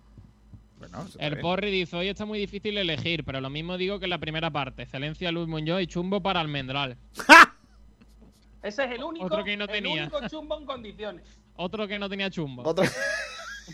Bueno, 0.79 1.07
El. 1.19 1.39
Porri 1.41 1.71
dice, 1.71 1.97
hoy 1.97 2.09
está 2.09 2.27
muy 2.27 2.39
difícil 2.39 2.77
elegir, 2.77 3.25
pero 3.25 3.41
lo 3.41 3.49
mismo 3.49 3.79
digo 3.79 3.99
que 3.99 4.05
en 4.05 4.11
la 4.11 4.19
primera 4.19 4.51
parte. 4.51 4.83
Excelencia 4.83 5.33
Luis 5.33 5.49
Muñoz 5.49 5.81
y 5.83 5.87
chumbo 5.87 6.21
para 6.23 6.41
Almendral. 6.41 6.97
Ese 8.63 8.85
es 8.85 8.91
el 8.93 9.03
único, 9.03 9.25
Otro 9.27 9.43
que 9.45 9.57
no 9.57 9.65
el 9.65 9.71
tenía. 9.71 10.03
único 10.03 10.29
chumbo 10.29 10.59
en 10.59 10.67
condiciones. 10.67 11.25
Otro 11.57 11.89
que 11.89 11.99
no 11.99 12.09
tenía 12.09 12.31
chumbo. 12.31 12.63
Otro- 12.65 12.85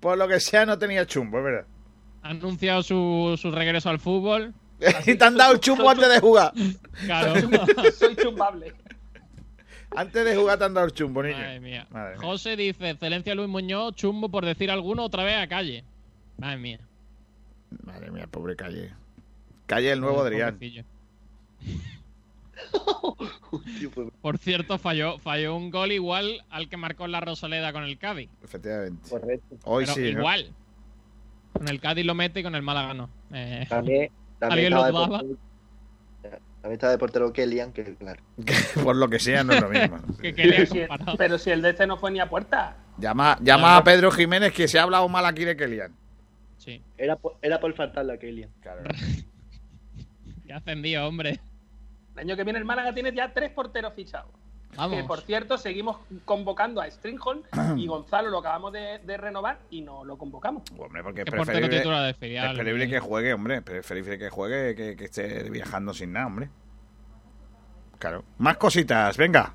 Por 0.00 0.16
lo 0.16 0.28
que 0.28 0.40
sea, 0.40 0.64
no 0.64 0.78
tenía 0.78 1.06
chumbo, 1.06 1.38
es 1.38 1.44
verdad. 1.44 1.66
Ha 2.22 2.30
anunciado 2.30 2.82
su, 2.82 3.38
su 3.40 3.50
regreso 3.50 3.90
al 3.90 3.98
fútbol. 3.98 4.54
y 5.06 5.14
te 5.16 5.24
han 5.24 5.36
dado 5.36 5.54
el 5.54 5.60
chumbo 5.60 5.90
antes 5.90 6.08
de 6.08 6.20
jugar. 6.20 6.52
Claro. 7.04 7.34
Soy 7.98 8.14
chumbable. 8.16 8.74
Antes 9.96 10.24
de 10.24 10.36
jugar 10.36 10.58
te 10.58 10.64
han 10.64 10.74
dado 10.74 10.86
el 10.86 10.92
chumbo, 10.92 11.22
niño. 11.22 11.36
Madre 11.38 11.60
mía. 11.60 11.86
Madre 11.90 12.16
mía. 12.18 12.26
José 12.26 12.56
dice, 12.56 12.90
excelencia 12.90 13.34
Luis 13.34 13.48
Muñoz, 13.48 13.94
chumbo 13.94 14.28
por 14.28 14.44
decir 14.44 14.70
alguno, 14.70 15.04
otra 15.04 15.24
vez 15.24 15.36
a 15.36 15.48
calle. 15.48 15.82
Madre 16.36 16.58
mía. 16.58 16.80
Madre 17.84 18.10
mía, 18.10 18.26
pobre 18.30 18.56
Calle. 18.56 18.92
Calle 19.66 19.92
el 19.92 20.00
nuevo 20.00 20.22
Adrián. 20.22 20.58
Pues, 23.94 24.08
Por 24.20 24.38
cierto, 24.38 24.78
falló, 24.78 25.18
falló 25.18 25.56
un 25.56 25.70
gol 25.70 25.92
igual 25.92 26.44
al 26.50 26.68
que 26.68 26.76
marcó 26.76 27.06
en 27.06 27.12
la 27.12 27.20
Rosaleda 27.20 27.72
con 27.72 27.82
el 27.84 27.98
Cádiz. 27.98 28.28
Efectivamente. 28.42 29.08
correcto. 29.08 29.56
Hoy 29.64 29.84
Pero 29.84 29.94
sí. 29.94 30.00
¿no? 30.12 30.20
igual. 30.20 30.52
Con 31.54 31.68
el 31.68 31.80
Cádiz 31.80 32.04
lo 32.04 32.14
mete 32.14 32.40
y 32.40 32.42
con 32.42 32.54
el 32.54 32.62
Málaga 32.62 32.92
no. 32.94 33.08
Eh, 33.32 33.64
También, 33.68 34.10
¿Alguien 34.40 34.72
también 34.72 34.72
estaba, 34.72 34.90
lo 34.90 34.98
dudaba? 34.98 35.18
portero, 35.20 35.38
también 36.60 36.72
estaba 36.72 36.90
de 36.92 36.98
portero 36.98 37.32
Kellyan, 37.32 37.72
que 37.72 37.94
claro. 37.96 38.22
Por 38.84 38.96
lo 38.96 39.08
que 39.08 39.18
sea, 39.18 39.42
no 39.44 39.54
es 39.54 39.62
lo 39.62 39.68
mismo. 39.70 39.98
que 40.20 40.32
Pero 40.34 40.66
si, 40.66 40.80
comparado. 40.80 41.16
pero 41.16 41.38
si 41.38 41.50
el 41.50 41.62
de 41.62 41.70
este 41.70 41.86
no 41.86 41.96
fue 41.96 42.10
ni 42.10 42.20
a 42.20 42.28
puerta. 42.28 42.76
Llama, 42.98 43.38
llama 43.40 43.76
a 43.78 43.84
Pedro 43.84 44.10
Jiménez 44.10 44.52
que 44.52 44.68
se 44.68 44.78
ha 44.78 44.82
hablado 44.82 45.08
mal 45.08 45.24
aquí 45.24 45.44
de 45.44 45.56
Kelian. 45.56 45.94
Sí. 46.58 46.82
Era 46.98 47.16
por, 47.16 47.36
era 47.40 47.58
por 47.60 47.72
faltarle 47.74 48.12
a 48.12 48.18
Kellyan. 48.18 48.50
Claro. 48.60 48.82
Ya 50.44 50.56
ascendido, 50.56 51.06
hombre. 51.06 51.40
El 52.18 52.26
año 52.26 52.36
que 52.36 52.42
viene 52.44 52.58
el 52.58 52.64
Málaga 52.64 52.92
tiene 52.92 53.12
ya 53.12 53.32
tres 53.32 53.50
porteros 53.50 53.94
fichados. 53.94 54.32
Vamos. 54.76 54.96
Que 54.96 55.04
por 55.04 55.20
cierto, 55.20 55.56
seguimos 55.56 55.98
convocando 56.24 56.80
a 56.80 56.90
Stringholm 56.90 57.42
y 57.76 57.86
Gonzalo 57.88 58.28
lo 58.28 58.38
acabamos 58.38 58.72
de, 58.72 58.98
de 58.98 59.16
renovar 59.16 59.58
y 59.70 59.80
no 59.82 60.04
lo 60.04 60.18
convocamos. 60.18 60.64
Hombre, 60.76 61.02
porque 61.02 61.22
es 61.22 61.24
portero 61.26 61.68
preferible, 61.68 61.76
es 61.78 62.44
preferible 62.52 62.88
que 62.88 63.00
juegue, 63.00 63.32
hombre. 63.32 63.62
Preferible 63.62 64.18
que 64.18 64.30
juegue 64.30 64.74
que, 64.74 64.96
que 64.96 65.04
esté 65.04 65.48
viajando 65.48 65.94
sin 65.94 66.12
nada, 66.12 66.26
hombre. 66.26 66.48
Claro. 67.98 68.24
Más 68.38 68.56
cositas, 68.56 69.16
venga. 69.16 69.54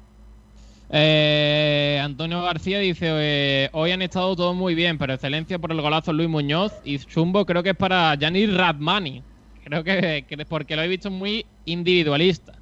Eh, 0.90 2.00
Antonio 2.02 2.42
García 2.42 2.80
dice: 2.80 3.08
eh, 3.10 3.70
Hoy 3.74 3.92
han 3.92 4.02
estado 4.02 4.36
todos 4.36 4.56
muy 4.56 4.74
bien, 4.74 4.98
pero 4.98 5.14
excelencia 5.14 5.60
por 5.60 5.72
el 5.72 5.82
golazo 5.82 6.14
Luis 6.14 6.30
Muñoz. 6.30 6.74
Y 6.84 6.98
chumbo 7.00 7.46
creo 7.46 7.62
que 7.62 7.72
es 7.72 7.78
para 7.78 8.16
Yanis 8.16 8.56
Radmani. 8.56 9.24
Creo 9.64 9.84
que, 9.84 10.26
que 10.28 10.46
porque 10.46 10.76
lo 10.76 10.82
he 10.82 10.88
visto 10.88 11.10
muy 11.10 11.46
individualista. 11.66 12.54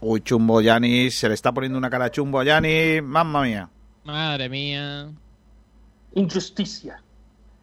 Uy, 0.00 0.20
chumbo 0.20 0.60
Yanis. 0.60 1.18
Se 1.18 1.28
le 1.28 1.34
está 1.34 1.52
poniendo 1.52 1.78
una 1.78 1.90
cara 1.90 2.10
chumbo 2.10 2.40
a 2.40 2.44
Yanis. 2.44 3.02
Mamma 3.02 3.42
mía. 3.42 3.70
Madre 4.04 4.48
mía. 4.48 5.10
Injusticia. 6.14 7.02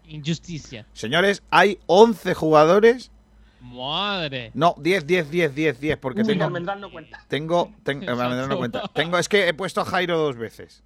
Injusticia. 0.08 0.86
Señores, 0.94 1.44
hay 1.50 1.80
11 1.88 2.34
jugadores. 2.34 3.12
Madre. 3.62 4.52
No, 4.54 4.76
10, 4.78 5.08
10, 5.08 5.32
10, 5.32 5.56
10, 5.56 5.80
10. 5.80 5.98
Porque 5.98 6.22
Uy, 6.22 6.28
tengo. 6.28 6.50
No 6.50 6.92
cuenta. 6.92 7.26
Tengo. 7.28 7.74
ten- 7.84 8.02
dado 8.06 8.58
cuenta. 8.58 8.84
Tengo, 8.94 9.18
es 9.18 9.28
que 9.28 9.48
he 9.48 9.54
puesto 9.54 9.82
a 9.82 9.86
Jairo 9.86 10.18
dos 10.18 10.36
veces. 10.38 10.84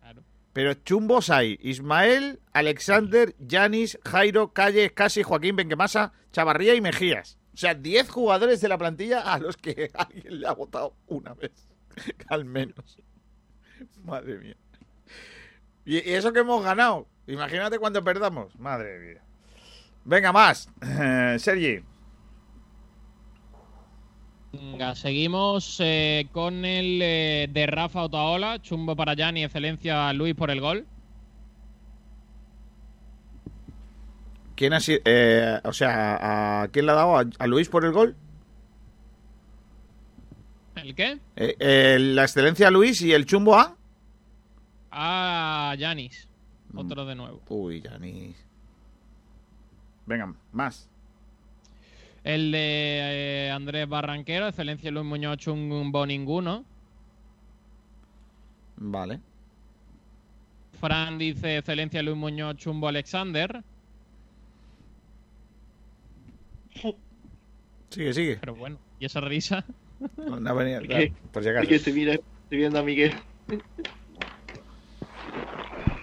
Claro. 0.00 0.22
Pero 0.52 0.74
chumbos 0.74 1.30
hay 1.30 1.58
Ismael, 1.62 2.40
Alexander, 2.52 3.34
Yanis, 3.38 3.98
Jairo, 4.04 4.52
Calle, 4.52 4.90
Casi, 4.92 5.22
Joaquín 5.22 5.56
Benquemasa, 5.56 6.12
Chavarría 6.32 6.74
y 6.74 6.80
Mejías. 6.80 7.38
O 7.54 7.56
sea, 7.56 7.74
10 7.74 8.10
jugadores 8.10 8.60
de 8.60 8.68
la 8.68 8.76
plantilla 8.76 9.20
a 9.20 9.38
los 9.38 9.56
que 9.56 9.90
alguien 9.94 10.40
le 10.40 10.46
ha 10.46 10.52
votado 10.52 10.94
una 11.06 11.34
vez. 11.34 11.68
Al 12.28 12.44
menos. 12.44 12.98
Madre 14.02 14.38
mía. 14.38 14.56
Y 15.84 15.96
y 15.96 16.14
eso 16.14 16.32
que 16.32 16.40
hemos 16.40 16.64
ganado. 16.64 17.06
Imagínate 17.26 17.78
cuando 17.78 18.02
perdamos. 18.02 18.58
Madre 18.58 18.98
mía. 18.98 19.22
Venga, 20.04 20.32
más. 20.32 20.68
Sergi. 21.38 21.82
Venga, 24.52 24.94
seguimos 24.94 25.78
eh, 25.80 26.28
con 26.30 26.64
el 26.64 27.00
eh, 27.02 27.48
de 27.50 27.66
Rafa 27.66 28.02
Otaola. 28.02 28.60
Chumbo 28.62 28.94
para 28.94 29.14
Yanni, 29.14 29.42
excelencia 29.42 30.12
Luis 30.12 30.34
por 30.34 30.50
el 30.50 30.60
gol. 30.60 30.86
¿Quién 34.56 34.72
ha 34.72 34.80
sido? 34.80 35.00
eh, 35.04 35.60
o 35.64 35.72
sea, 35.72 36.62
¿a 36.62 36.68
quién 36.68 36.86
le 36.86 36.92
ha 36.92 36.94
dado? 36.94 37.18
¿A, 37.18 37.24
a 37.38 37.46
Luis 37.46 37.68
por 37.68 37.84
el 37.84 37.92
gol? 37.92 38.16
¿El 40.76 40.94
qué? 40.94 41.18
Eh, 41.36 41.56
eh, 41.58 41.98
la 41.98 42.22
excelencia 42.22 42.68
a 42.68 42.70
Luis 42.70 43.00
y 43.02 43.12
el 43.12 43.26
chumbo 43.26 43.56
a. 43.56 43.76
A 44.90 45.74
Yanis. 45.78 46.28
Otro 46.74 47.04
de 47.04 47.14
nuevo. 47.14 47.40
Uy, 47.48 47.80
Yanis. 47.80 48.36
Venga, 50.06 50.34
más. 50.52 50.88
El 52.24 52.52
de 52.52 53.46
eh, 53.46 53.50
Andrés 53.50 53.88
Barranquero, 53.88 54.48
excelencia 54.48 54.90
Luis 54.90 55.04
Muñoz, 55.06 55.36
chumbo 55.38 56.06
ninguno. 56.06 56.64
Vale. 58.76 59.20
Fran 60.80 61.18
dice 61.18 61.58
excelencia 61.58 62.02
Luis 62.02 62.16
Muñoz, 62.16 62.56
chumbo 62.56 62.88
Alexander. 62.88 63.62
Sigue, 67.90 68.12
sigue. 68.12 68.36
Pero 68.40 68.54
bueno, 68.54 68.78
¿y 68.98 69.04
esa 69.06 69.20
risa? 69.20 69.64
No, 70.16 70.38
no 70.40 70.54
venía, 70.54 70.80
por 71.32 71.42
si 71.42 71.48
acaso. 71.48 71.68
Estoy, 71.70 71.92
mira- 71.92 72.14
estoy 72.14 72.58
viendo 72.58 72.78
a 72.78 72.82
Miguel. 72.82 73.14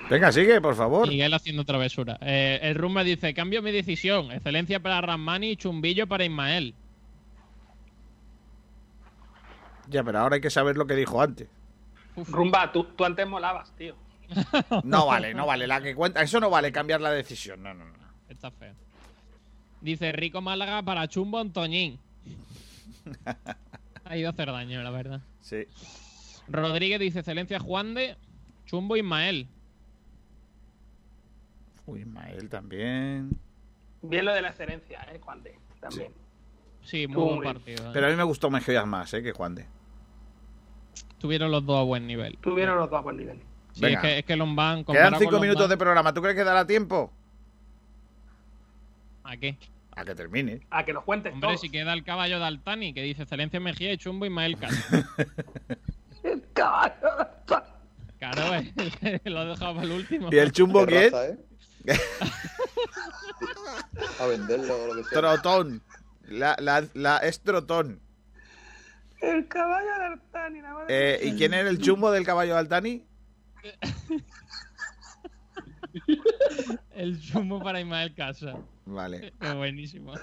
Venga, 0.10 0.32
sigue, 0.32 0.60
por 0.60 0.76
favor. 0.76 1.08
Miguel 1.08 1.34
haciendo 1.34 1.64
travesura. 1.64 2.18
Eh, 2.22 2.60
el 2.64 2.76
Rumba 2.76 3.04
dice, 3.04 3.34
cambio 3.34 3.62
mi 3.62 3.72
decisión. 3.72 4.32
Excelencia 4.32 4.80
para 4.82 5.00
Ramani 5.02 5.52
y 5.52 5.56
Chumbillo 5.56 6.08
para 6.08 6.26
Ismael. 6.26 6.74
Ya, 9.88 10.04
pero 10.04 10.20
ahora 10.20 10.36
hay 10.36 10.42
que 10.42 10.50
saber 10.50 10.78
lo 10.78 10.86
que 10.88 10.96
dijo 10.96 11.22
antes. 11.22 11.48
Rumba, 12.28 12.72
tú, 12.72 12.84
tú 12.96 13.06
antes 13.06 13.26
molabas, 13.28 13.74
tío. 13.76 13.96
No 14.84 15.06
vale, 15.08 15.34
no 15.34 15.46
vale. 15.46 15.68
La 15.68 15.82
que 15.82 15.94
cuenta, 15.96 16.22
eso 16.22 16.40
no 16.40 16.50
vale 16.50 16.72
cambiar 16.72 17.02
la 17.02 17.12
decisión. 17.12 17.62
No, 17.64 17.74
no, 17.74 17.86
no. 17.86 17.94
Está 18.30 18.52
feo. 18.52 18.74
Dice 19.82 20.12
Rico 20.12 20.42
Málaga 20.42 20.84
para 20.84 21.08
Chumbo 21.08 21.40
Antoñín. 21.40 22.00
ha 24.06 24.18
ido 24.18 24.30
a 24.30 24.32
hacer 24.32 24.52
daño, 24.52 24.82
la 24.84 24.92
verdad. 24.92 25.22
Sí. 25.42 25.66
Rodríguez 26.48 27.00
dice 27.00 27.20
excelencia 27.20 27.60
Juan 27.60 27.94
de 27.94 28.16
Chumbo 28.66 28.96
Ismael. 28.96 29.48
Uy, 31.86 32.02
Ismael 32.02 32.50
también. 32.50 33.32
Bien 34.04 34.26
lo 34.26 34.34
de 34.34 34.42
la 34.42 34.50
excelencia, 34.50 35.02
¿eh, 35.12 35.20
Juan 35.20 35.44
de? 35.44 35.56
También. 35.80 36.12
Sí, 36.84 37.08
muy 37.08 37.36
buen 37.36 37.42
partido. 37.42 37.88
¿eh? 37.88 37.92
Pero 37.94 38.08
a 38.08 38.10
mí 38.10 38.16
me 38.16 38.24
gustó 38.24 38.50
Mejías 38.50 38.86
más, 38.86 39.14
¿eh? 39.14 39.24
Que 39.24 39.32
Juan 39.32 39.56
de. 39.56 39.66
Tuvieron 41.20 41.52
los 41.52 41.66
dos 41.66 41.80
a 41.80 41.84
buen 41.84 42.08
nivel. 42.08 42.38
Tuvieron 42.38 42.78
los 42.78 42.90
dos 42.90 43.00
a 43.00 43.02
buen 43.02 43.18
nivel. 43.18 43.40
Sí, 43.74 43.82
Venga. 43.82 44.00
es 44.00 44.02
que, 44.02 44.20
es 44.20 44.26
que 44.26 44.36
Lombán... 44.36 44.84
Quedan 44.84 45.18
cinco 45.18 45.40
minutos 45.40 45.70
de 45.70 45.78
programa. 45.78 46.14
¿Tú 46.14 46.22
crees 46.22 46.36
que 46.36 46.44
dará 46.44 46.66
tiempo? 46.66 47.12
¿A 49.24 49.38
qué? 49.38 49.58
A 49.96 50.06
que 50.06 50.16
termine. 50.16 50.62
A 50.70 50.86
que 50.86 50.94
nos 50.94 51.04
cuentes 51.04 51.34
Hombre, 51.34 51.50
todo. 51.50 51.58
si 51.58 51.70
queda 51.70 51.94
el 51.94 52.04
caballo 52.04 52.40
de 52.40 52.46
Altani, 52.46 52.94
que 52.94 53.02
dice 53.04 53.24
excelencia 53.24 53.60
Mejía 53.60 53.92
y 53.94 53.98
Chumbo 53.98 54.26
Ismael 54.26 54.58
Castro. 54.58 55.04
Claro, 58.20 58.54
eh, 59.02 59.20
lo 59.26 59.42
he 59.42 59.46
dejado 59.48 59.76
para 59.76 59.86
el 59.86 59.92
último. 59.92 60.30
¿Y 60.32 60.38
el 60.38 60.52
chumbo 60.52 60.86
Qué 60.86 61.08
¿eh? 61.08 61.38
A 64.20 64.26
venderlo 64.28 64.84
o 64.84 64.88
lo 64.88 64.96
que 64.96 65.10
sea. 65.10 65.20
Trotón. 65.20 65.82
La, 66.28 66.56
la, 66.60 66.86
la 66.94 67.18
es 67.18 67.42
Trotón. 67.42 68.00
El 69.22 69.48
caballo 69.48 69.88
de 69.88 70.06
Artani, 70.06 70.62
la 70.62 70.74
madre 70.74 71.16
Eh, 71.16 71.20
¿Y 71.28 71.36
quién 71.36 71.54
era 71.54 71.70
el 71.70 71.80
chumbo 71.80 72.12
del 72.12 72.26
caballo 72.26 72.54
de 72.54 72.60
Altani? 72.60 73.06
El 76.96 77.20
chumbo 77.20 77.62
para 77.62 77.82
Ismael 77.82 78.14
Casa. 78.16 78.56
Vale. 78.94 79.34
Qué 79.42 79.54
buenísimo. 79.54 80.14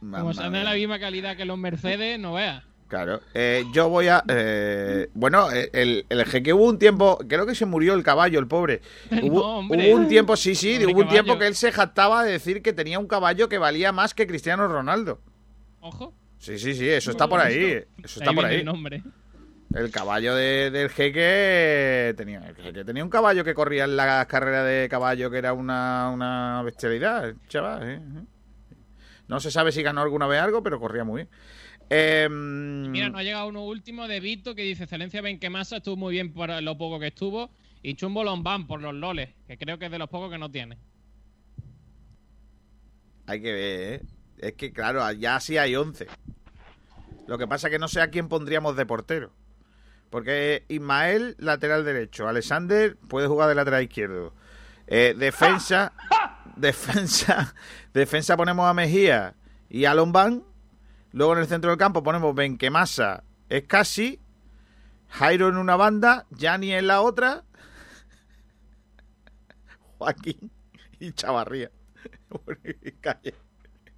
Mamma 0.00 0.18
Como 0.20 0.34
sean 0.34 0.52
de 0.52 0.64
la 0.64 0.74
misma 0.74 0.98
calidad 0.98 1.36
que 1.36 1.44
los 1.44 1.56
Mercedes, 1.58 2.18
no 2.18 2.34
veas. 2.34 2.62
Claro. 2.88 3.20
Eh, 3.32 3.64
yo 3.72 3.88
voy 3.88 4.08
a. 4.08 4.22
eh, 4.28 5.08
bueno, 5.14 5.50
eh, 5.50 5.70
el, 5.72 6.04
el 6.08 6.24
jeque 6.26 6.52
hubo 6.52 6.64
un 6.66 6.78
tiempo. 6.78 7.18
Creo 7.28 7.46
que 7.46 7.54
se 7.54 7.64
murió 7.66 7.94
el 7.94 8.02
caballo, 8.02 8.38
el 8.38 8.46
pobre. 8.46 8.82
Hubo, 9.22 9.40
No, 9.40 9.58
hombre. 9.58 9.88
hubo 9.92 9.96
un 10.00 10.06
tiempo, 10.08 10.36
sí, 10.36 10.54
sí, 10.54 10.74
Pobre 10.78 10.92
hubo 10.92 11.00
un 11.00 11.08
tiempo 11.08 11.38
que 11.38 11.46
él 11.46 11.54
se 11.54 11.72
jactaba 11.72 12.22
de 12.24 12.32
decir 12.32 12.62
que 12.62 12.72
tenía 12.72 12.98
un 12.98 13.06
caballo 13.06 13.48
que 13.48 13.58
valía 13.58 13.90
más 13.92 14.12
que 14.14 14.26
Cristiano 14.26 14.68
Ronaldo. 14.68 15.20
Ojo. 15.80 16.14
Sí, 16.38 16.58
sí, 16.58 16.74
sí, 16.74 16.86
eso 16.88 17.10
está 17.10 17.26
por 17.26 17.40
ahí. 17.40 17.82
Eso 18.02 18.20
está 18.20 18.30
Ahí 18.30 18.36
por 18.36 18.44
ahí. 18.44 18.56
el 18.56 18.64
nombre. 18.66 19.02
El 19.74 19.90
caballo 19.90 20.34
de- 20.36 20.70
del 20.70 20.88
jeque 20.88 22.14
tenía, 22.16 22.38
el 22.46 22.54
jeque 22.54 22.84
tenía 22.84 23.02
un 23.02 23.10
caballo 23.10 23.42
que 23.44 23.54
corría 23.54 23.84
en 23.84 23.96
las 23.96 24.24
carreras 24.26 24.64
de 24.66 24.88
caballo 24.88 25.30
que 25.30 25.38
era 25.38 25.52
una, 25.52 26.10
una 26.10 26.62
bestialidad, 26.62 27.34
chaval. 27.48 27.82
¿eh? 27.90 28.00
No 29.26 29.40
se 29.40 29.50
sabe 29.50 29.72
si 29.72 29.82
ganó 29.82 30.00
alguna 30.02 30.26
vez 30.28 30.40
algo, 30.40 30.62
pero 30.62 30.78
corría 30.78 31.02
muy 31.02 31.22
bien. 31.22 31.28
Em, 31.90 32.90
Mira, 32.90 33.08
nos 33.08 33.18
ha 33.20 33.24
llegado 33.24 33.48
uno 33.48 33.64
último 33.64 34.06
de 34.06 34.20
Vito 34.20 34.54
que 34.54 34.62
dice 34.62 34.84
Excelencia 34.84 35.20
Benquemasa 35.20 35.78
estuvo 35.78 35.96
muy 35.96 36.12
bien 36.12 36.32
por 36.32 36.50
lo 36.62 36.78
poco 36.78 37.00
que 37.00 37.08
estuvo. 37.08 37.50
Y 37.82 37.94
Chumbo 37.96 38.22
Lombán 38.24 38.66
por 38.66 38.80
los 38.80 38.94
loles, 38.94 39.30
que 39.46 39.58
creo 39.58 39.78
que 39.78 39.86
es 39.86 39.90
de 39.90 39.98
los 39.98 40.08
pocos 40.08 40.30
que 40.30 40.38
no 40.38 40.50
tiene. 40.50 40.78
Hay 43.26 43.42
que 43.42 43.52
ver, 43.52 43.92
¿eh? 43.94 44.02
Es 44.38 44.52
que, 44.54 44.72
claro, 44.72 45.10
ya 45.12 45.40
sí 45.40 45.58
hay 45.58 45.74
11. 45.76 46.06
Lo 47.26 47.38
que 47.38 47.46
pasa 47.46 47.68
es 47.68 47.72
que 47.72 47.78
no 47.78 47.88
sé 47.88 48.00
a 48.00 48.08
quién 48.10 48.28
pondríamos 48.28 48.76
de 48.76 48.86
portero. 48.86 49.32
Porque 50.10 50.64
Ismael, 50.68 51.34
lateral 51.38 51.84
derecho. 51.84 52.28
Alexander 52.28 52.96
puede 52.96 53.26
jugar 53.26 53.48
de 53.48 53.54
lateral 53.54 53.82
izquierdo. 53.82 54.34
Eh, 54.86 55.14
defensa. 55.16 55.92
defensa. 56.56 57.54
Defensa 57.92 58.36
ponemos 58.36 58.66
a 58.66 58.74
Mejía 58.74 59.34
y 59.68 59.84
a 59.86 59.94
Lombán. 59.94 60.44
Luego 61.12 61.34
en 61.34 61.40
el 61.40 61.46
centro 61.46 61.70
del 61.70 61.78
campo 61.78 62.02
ponemos 62.02 62.34
Benquemasa, 62.34 63.22
Escasi, 63.48 64.20
Jairo 65.08 65.48
en 65.48 65.58
una 65.58 65.76
banda, 65.76 66.26
Yanni 66.30 66.72
en 66.72 66.88
la 66.88 67.02
otra, 67.02 67.44
Joaquín 69.98 70.50
y 70.98 71.12
Chavarría. 71.12 71.70
calle. 73.00 73.34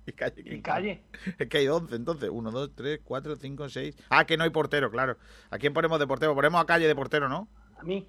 Y 0.10 0.12
calle. 0.12 0.42
Y 0.44 0.60
calle. 0.62 1.02
Es 1.38 1.48
que 1.48 1.58
hay 1.58 1.68
11, 1.68 1.94
entonces. 1.96 2.30
1, 2.32 2.50
2, 2.50 2.70
3, 2.74 3.00
4, 3.02 3.36
5, 3.36 3.68
6. 3.68 3.96
Ah, 4.08 4.24
que 4.24 4.36
no 4.36 4.44
hay 4.44 4.50
portero, 4.50 4.90
claro. 4.90 5.16
¿A 5.50 5.58
quién 5.58 5.72
ponemos 5.72 5.98
de 5.98 6.06
portero? 6.06 6.34
Ponemos 6.34 6.60
a 6.60 6.66
calle 6.66 6.86
de 6.86 6.94
portero, 6.94 7.28
¿no? 7.28 7.48
A 7.78 7.82
mí. 7.82 8.06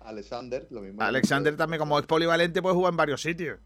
Alexander, 0.00 0.66
lo 0.70 0.82
mismo. 0.82 1.02
Alexander 1.02 1.56
también, 1.56 1.80
como 1.80 1.98
es 1.98 2.06
polivalente, 2.06 2.62
puede 2.62 2.74
jugar 2.74 2.92
en 2.92 2.96
varios 2.96 3.22
sitios. 3.22 3.58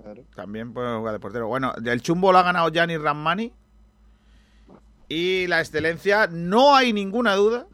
Claro. 0.00 0.24
También 0.34 0.72
puede 0.72 0.96
jugar 0.96 1.12
de 1.12 1.20
portero. 1.20 1.48
Bueno, 1.48 1.72
el 1.84 2.02
chumbo 2.02 2.32
lo 2.32 2.38
ha 2.38 2.42
ganado 2.42 2.70
Gianni 2.70 2.96
Ramani. 2.96 3.52
Y 5.08 5.46
la 5.46 5.60
excelencia, 5.60 6.26
no 6.26 6.76
hay 6.76 6.92
ninguna 6.92 7.34
duda 7.34 7.66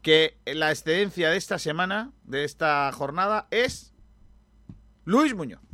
que 0.00 0.38
la 0.46 0.70
excelencia 0.70 1.30
de 1.30 1.36
esta 1.36 1.58
semana, 1.58 2.12
de 2.22 2.44
esta 2.44 2.90
jornada, 2.92 3.48
es 3.50 3.92
Luis 5.04 5.34
Muñoz. 5.34 5.65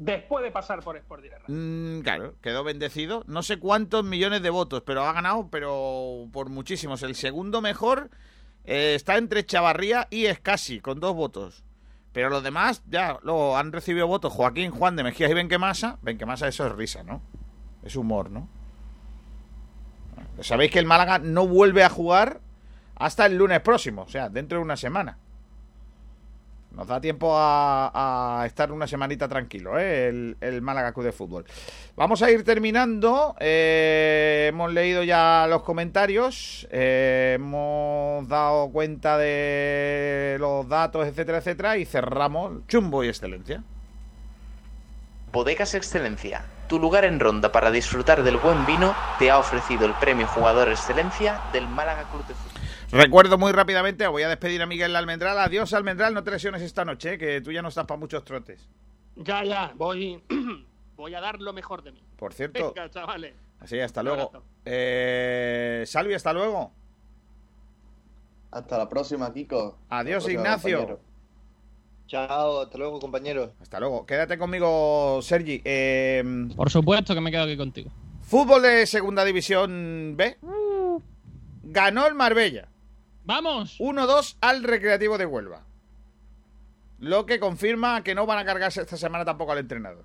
Después 0.00 0.42
de 0.42 0.50
pasar 0.50 0.82
por 0.82 0.96
Sport 0.96 1.22
Direct. 1.22 1.44
Mm, 1.46 2.00
claro, 2.00 2.34
quedó 2.40 2.64
bendecido. 2.64 3.22
No 3.26 3.42
sé 3.42 3.58
cuántos 3.58 4.02
millones 4.02 4.40
de 4.40 4.48
votos, 4.48 4.82
pero 4.86 5.04
ha 5.04 5.12
ganado, 5.12 5.48
pero 5.50 6.26
por 6.32 6.48
muchísimos. 6.48 7.02
El 7.02 7.14
segundo 7.14 7.60
mejor 7.60 8.08
eh, 8.64 8.94
está 8.94 9.18
entre 9.18 9.44
Chavarría 9.44 10.08
y 10.08 10.24
Escasi, 10.24 10.80
con 10.80 11.00
dos 11.00 11.14
votos. 11.14 11.64
Pero 12.14 12.30
los 12.30 12.42
demás 12.42 12.82
ya 12.88 13.18
luego 13.22 13.58
han 13.58 13.72
recibido 13.72 14.06
votos 14.06 14.32
Joaquín, 14.32 14.70
Juan 14.70 14.96
de 14.96 15.02
Mejías 15.02 15.30
y 15.30 15.34
Benquemasa. 15.34 15.98
Benquemasa, 16.00 16.48
eso 16.48 16.66
es 16.66 16.72
risa, 16.72 17.02
¿no? 17.02 17.20
Es 17.82 17.94
humor, 17.94 18.30
¿no? 18.30 18.48
Sabéis 20.40 20.70
que 20.70 20.78
el 20.78 20.86
Málaga 20.86 21.18
no 21.18 21.46
vuelve 21.46 21.84
a 21.84 21.90
jugar 21.90 22.40
hasta 22.94 23.26
el 23.26 23.36
lunes 23.36 23.60
próximo, 23.60 24.04
o 24.04 24.08
sea, 24.08 24.30
dentro 24.30 24.56
de 24.56 24.64
una 24.64 24.78
semana. 24.78 25.18
Nos 26.80 26.88
da 26.88 26.98
tiempo 26.98 27.34
a, 27.36 28.42
estar 28.46 28.72
una 28.72 28.86
semanita 28.86 29.28
tranquilo, 29.28 29.78
¿eh? 29.78 30.08
el, 30.08 30.38
el 30.40 30.62
Málaga 30.62 30.94
Club 30.94 31.04
de 31.04 31.12
Fútbol. 31.12 31.44
Vamos 31.94 32.22
a 32.22 32.30
ir 32.30 32.42
terminando. 32.42 33.36
eh, 33.38 34.46
hemos 34.48 34.72
leído 34.72 35.02
ya 35.02 35.46
los 35.46 35.62
comentarios. 35.62 36.66
eh, 36.70 37.32
hemos 37.34 38.26
dado 38.28 38.70
cuenta 38.70 39.18
de 39.18 40.38
los 40.40 40.66
datos, 40.70 41.06
etcétera, 41.06 41.36
etcétera. 41.36 41.76
Y 41.76 41.84
cerramos 41.84 42.66
chumbo 42.66 43.04
y 43.04 43.08
excelencia. 43.08 43.62
Bodegas 45.34 45.74
Excelencia, 45.74 46.46
tu 46.66 46.78
lugar 46.78 47.04
en 47.04 47.20
Ronda 47.20 47.52
para 47.52 47.70
disfrutar 47.70 48.22
del 48.22 48.38
buen 48.38 48.64
vino, 48.64 48.94
te 49.18 49.30
ha 49.30 49.38
ofrecido 49.38 49.84
el 49.84 49.92
premio 50.00 50.26
Jugador 50.28 50.70
Excelencia 50.70 51.42
del 51.52 51.68
Málaga 51.68 52.04
Club 52.10 52.26
de 52.26 52.32
Fútbol. 52.32 52.49
Recuerdo 52.92 53.38
muy 53.38 53.52
rápidamente, 53.52 54.06
voy 54.08 54.22
a 54.24 54.28
despedir 54.28 54.60
a 54.62 54.66
Miguel 54.66 54.96
Almendral. 54.96 55.38
Adiós, 55.38 55.72
Almendral, 55.74 56.12
no 56.12 56.24
te 56.24 56.32
lesiones 56.32 56.60
esta 56.62 56.84
noche, 56.84 57.14
¿eh? 57.14 57.18
que 57.18 57.40
tú 57.40 57.52
ya 57.52 57.62
no 57.62 57.68
estás 57.68 57.86
para 57.86 57.98
muchos 58.00 58.24
trotes. 58.24 58.68
Ya, 59.16 59.44
ya, 59.44 59.72
voy, 59.76 60.20
voy 60.96 61.14
a 61.14 61.20
dar 61.20 61.40
lo 61.40 61.52
mejor 61.52 61.82
de 61.84 61.92
mí. 61.92 62.02
Por 62.16 62.32
cierto, 62.32 62.72
Venga, 62.74 62.90
chavales. 62.90 63.34
así, 63.60 63.78
hasta 63.78 64.02
luego. 64.02 64.32
Eh, 64.64 65.84
Salvi, 65.86 66.14
hasta 66.14 66.32
luego. 66.32 66.72
Hasta 68.50 68.76
la 68.78 68.88
próxima, 68.88 69.32
Kiko. 69.32 69.78
Adiós, 69.88 70.24
próxima, 70.24 70.42
Ignacio. 70.42 70.78
compañero. 70.78 71.00
Chao, 72.08 72.60
hasta 72.62 72.76
luego, 72.76 72.98
compañeros. 72.98 73.50
Hasta 73.62 73.78
luego. 73.78 74.04
Quédate 74.04 74.36
conmigo, 74.36 75.20
Sergi. 75.22 75.62
Eh, 75.64 76.24
Por 76.56 76.68
supuesto 76.68 77.14
que 77.14 77.20
me 77.20 77.30
quedo 77.30 77.44
aquí 77.44 77.56
contigo. 77.56 77.90
fútbol 78.22 78.62
de 78.62 78.84
Segunda 78.86 79.24
División 79.24 80.14
B. 80.16 80.36
Ganó 81.62 82.08
el 82.08 82.16
Marbella. 82.16 82.66
¡Vamos! 83.24 83.78
1-2 83.78 84.36
al 84.40 84.62
Recreativo 84.64 85.18
de 85.18 85.26
Huelva. 85.26 85.64
Lo 86.98 87.26
que 87.26 87.40
confirma 87.40 88.02
que 88.02 88.14
no 88.14 88.26
van 88.26 88.38
a 88.38 88.44
cargarse 88.44 88.80
esta 88.82 88.96
semana 88.96 89.24
tampoco 89.24 89.52
al 89.52 89.58
entrenador. 89.58 90.04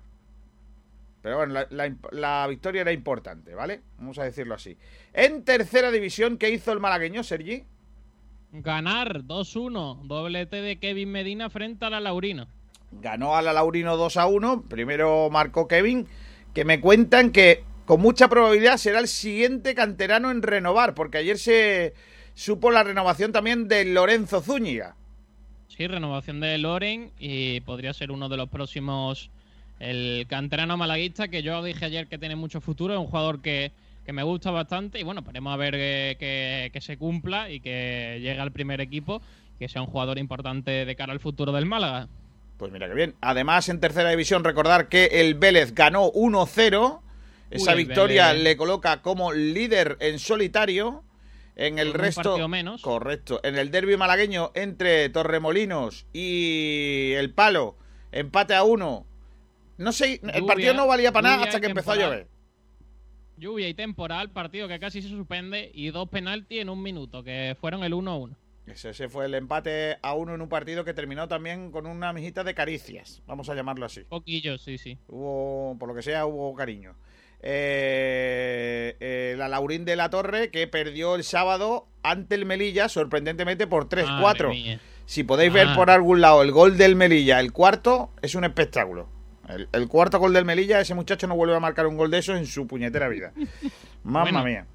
Pero 1.22 1.38
bueno, 1.38 1.52
la, 1.54 1.66
la 1.70 1.86
imp- 1.88 2.10
la 2.12 2.46
victoria 2.48 2.82
era 2.82 2.92
importante, 2.92 3.54
¿vale? 3.54 3.82
Vamos 3.98 4.18
a 4.18 4.24
decirlo 4.24 4.54
así. 4.54 4.76
En 5.12 5.44
tercera 5.44 5.90
división, 5.90 6.38
¿qué 6.38 6.50
hizo 6.50 6.72
el 6.72 6.80
malagueño, 6.80 7.22
Sergi? 7.24 7.64
Ganar 8.52 9.22
2-1. 9.24 10.02
Doblete 10.06 10.62
de 10.62 10.78
Kevin 10.78 11.10
Medina 11.10 11.50
frente 11.50 11.84
a 11.84 11.90
la 11.90 12.00
Laurina. 12.00 12.46
Ganó 12.92 13.34
a 13.36 13.42
la 13.42 13.52
Laurino 13.52 13.96
2 13.96 14.16
a 14.16 14.26
1. 14.26 14.62
Primero 14.68 15.28
marcó 15.30 15.66
Kevin, 15.66 16.06
que 16.54 16.64
me 16.64 16.80
cuentan 16.80 17.32
que 17.32 17.64
con 17.84 18.00
mucha 18.00 18.28
probabilidad 18.28 18.76
será 18.78 19.00
el 19.00 19.08
siguiente 19.08 19.74
canterano 19.74 20.30
en 20.30 20.42
renovar, 20.42 20.94
porque 20.94 21.18
ayer 21.18 21.38
se 21.38 21.92
supo 22.36 22.70
la 22.70 22.84
renovación 22.84 23.32
también 23.32 23.66
de 23.66 23.84
Lorenzo 23.86 24.40
Zúñiga. 24.40 24.94
Sí, 25.68 25.86
renovación 25.88 26.38
de 26.38 26.58
Loren 26.58 27.10
y 27.18 27.60
podría 27.62 27.92
ser 27.92 28.12
uno 28.12 28.28
de 28.28 28.36
los 28.36 28.48
próximos. 28.48 29.30
El 29.80 30.26
canterano 30.28 30.76
malaguista, 30.76 31.28
que 31.28 31.42
yo 31.42 31.62
dije 31.62 31.84
ayer 31.84 32.06
que 32.06 32.18
tiene 32.18 32.36
mucho 32.36 32.60
futuro, 32.60 32.94
es 32.94 33.00
un 33.00 33.06
jugador 33.06 33.40
que, 33.40 33.72
que 34.04 34.12
me 34.12 34.22
gusta 34.22 34.50
bastante 34.50 35.00
y 35.00 35.02
bueno, 35.02 35.20
esperemos 35.20 35.52
a 35.52 35.56
ver 35.56 35.72
que, 35.74 36.16
que, 36.20 36.70
que 36.72 36.80
se 36.80 36.96
cumpla 36.96 37.50
y 37.50 37.60
que 37.60 38.18
llegue 38.20 38.38
al 38.40 38.52
primer 38.52 38.80
equipo, 38.80 39.20
que 39.58 39.68
sea 39.68 39.82
un 39.82 39.88
jugador 39.88 40.18
importante 40.18 40.84
de 40.84 40.96
cara 40.96 41.12
al 41.12 41.20
futuro 41.20 41.52
del 41.52 41.66
Málaga. 41.66 42.08
Pues 42.58 42.70
mira 42.72 42.86
que 42.88 42.94
bien. 42.94 43.14
Además, 43.20 43.68
en 43.68 43.80
tercera 43.80 44.10
división, 44.10 44.44
recordar 44.44 44.88
que 44.88 45.06
el 45.06 45.34
Vélez 45.34 45.74
ganó 45.74 46.10
1-0. 46.12 47.00
Esa 47.50 47.72
Uy, 47.72 47.84
victoria 47.84 48.28
Vélez. 48.28 48.44
le 48.44 48.56
coloca 48.56 49.02
como 49.02 49.32
líder 49.32 49.96
en 50.00 50.18
solitario. 50.18 51.02
En 51.56 51.78
el 51.78 51.94
resto. 51.94 52.48
menos. 52.48 52.82
Correcto. 52.82 53.40
En 53.42 53.56
el 53.56 53.70
derby 53.70 53.96
malagueño 53.96 54.52
entre 54.54 55.08
Torremolinos 55.08 56.06
y 56.12 57.12
el 57.14 57.32
Palo, 57.32 57.76
empate 58.12 58.54
a 58.54 58.62
uno. 58.62 59.06
No 59.78 59.92
sé, 59.92 60.20
el 60.22 60.44
partido 60.44 60.74
no 60.74 60.86
valía 60.86 61.12
para 61.12 61.30
nada 61.30 61.44
hasta 61.44 61.60
que 61.60 61.66
empezó 61.66 61.92
a 61.92 61.96
llover. 61.96 62.28
Lluvia 63.38 63.68
y 63.68 63.74
temporal, 63.74 64.30
partido 64.30 64.68
que 64.68 64.78
casi 64.78 65.02
se 65.02 65.08
suspende 65.08 65.70
y 65.74 65.90
dos 65.90 66.08
penaltis 66.08 66.60
en 66.60 66.70
un 66.70 66.82
minuto, 66.82 67.22
que 67.22 67.54
fueron 67.60 67.84
el 67.84 67.92
1-1. 67.92 68.34
Ese, 68.66 68.90
ese 68.90 69.08
fue 69.08 69.26
el 69.26 69.34
empate 69.34 69.98
a 70.02 70.14
uno 70.14 70.34
en 70.34 70.40
un 70.40 70.48
partido 70.48 70.84
que 70.84 70.94
terminó 70.94 71.28
también 71.28 71.70
con 71.70 71.86
una 71.86 72.12
mijita 72.12 72.42
de 72.44 72.54
caricias. 72.54 73.22
Vamos 73.26 73.48
a 73.48 73.54
llamarlo 73.54 73.86
así. 73.86 74.00
Poquillo, 74.08 74.58
sí, 74.58 74.78
sí. 74.78 74.98
Hubo, 75.06 75.76
por 75.78 75.88
lo 75.88 75.94
que 75.94 76.02
sea, 76.02 76.26
hubo 76.26 76.54
cariño. 76.54 76.96
Eh, 77.48 78.96
eh, 79.00 79.34
la 79.38 79.48
Laurín 79.48 79.84
de 79.84 79.94
la 79.96 80.10
Torre 80.10 80.50
que 80.50 80.66
perdió 80.66 81.14
el 81.14 81.22
sábado 81.24 81.86
ante 82.02 82.34
el 82.34 82.44
Melilla, 82.44 82.88
sorprendentemente 82.88 83.66
por 83.66 83.88
3-4. 83.88 84.20
Madre 84.20 84.48
mía. 84.48 84.80
Si 85.04 85.22
podéis 85.22 85.52
ver 85.52 85.68
Ah. 85.70 85.74
por 85.76 85.90
algún 85.90 86.20
lado 86.20 86.42
el 86.42 86.50
gol 86.50 86.76
del 86.76 86.96
Melilla, 86.96 87.38
el 87.38 87.52
cuarto, 87.52 88.10
es 88.22 88.34
un 88.34 88.44
espectáculo. 88.44 89.08
El, 89.48 89.68
el 89.72 89.86
cuarto 89.86 90.18
gol 90.18 90.32
del 90.32 90.44
Melilla, 90.44 90.80
ese 90.80 90.94
muchacho 90.94 91.28
no 91.28 91.36
vuelve 91.36 91.54
a 91.54 91.60
marcar 91.60 91.86
un 91.86 91.96
gol 91.96 92.10
de 92.10 92.18
eso 92.18 92.34
en 92.34 92.46
su 92.46 92.66
puñetera 92.66 93.08
vida. 93.08 93.32
Mamma 94.02 94.22
Bueno. 94.30 94.44
mía. 94.44 94.66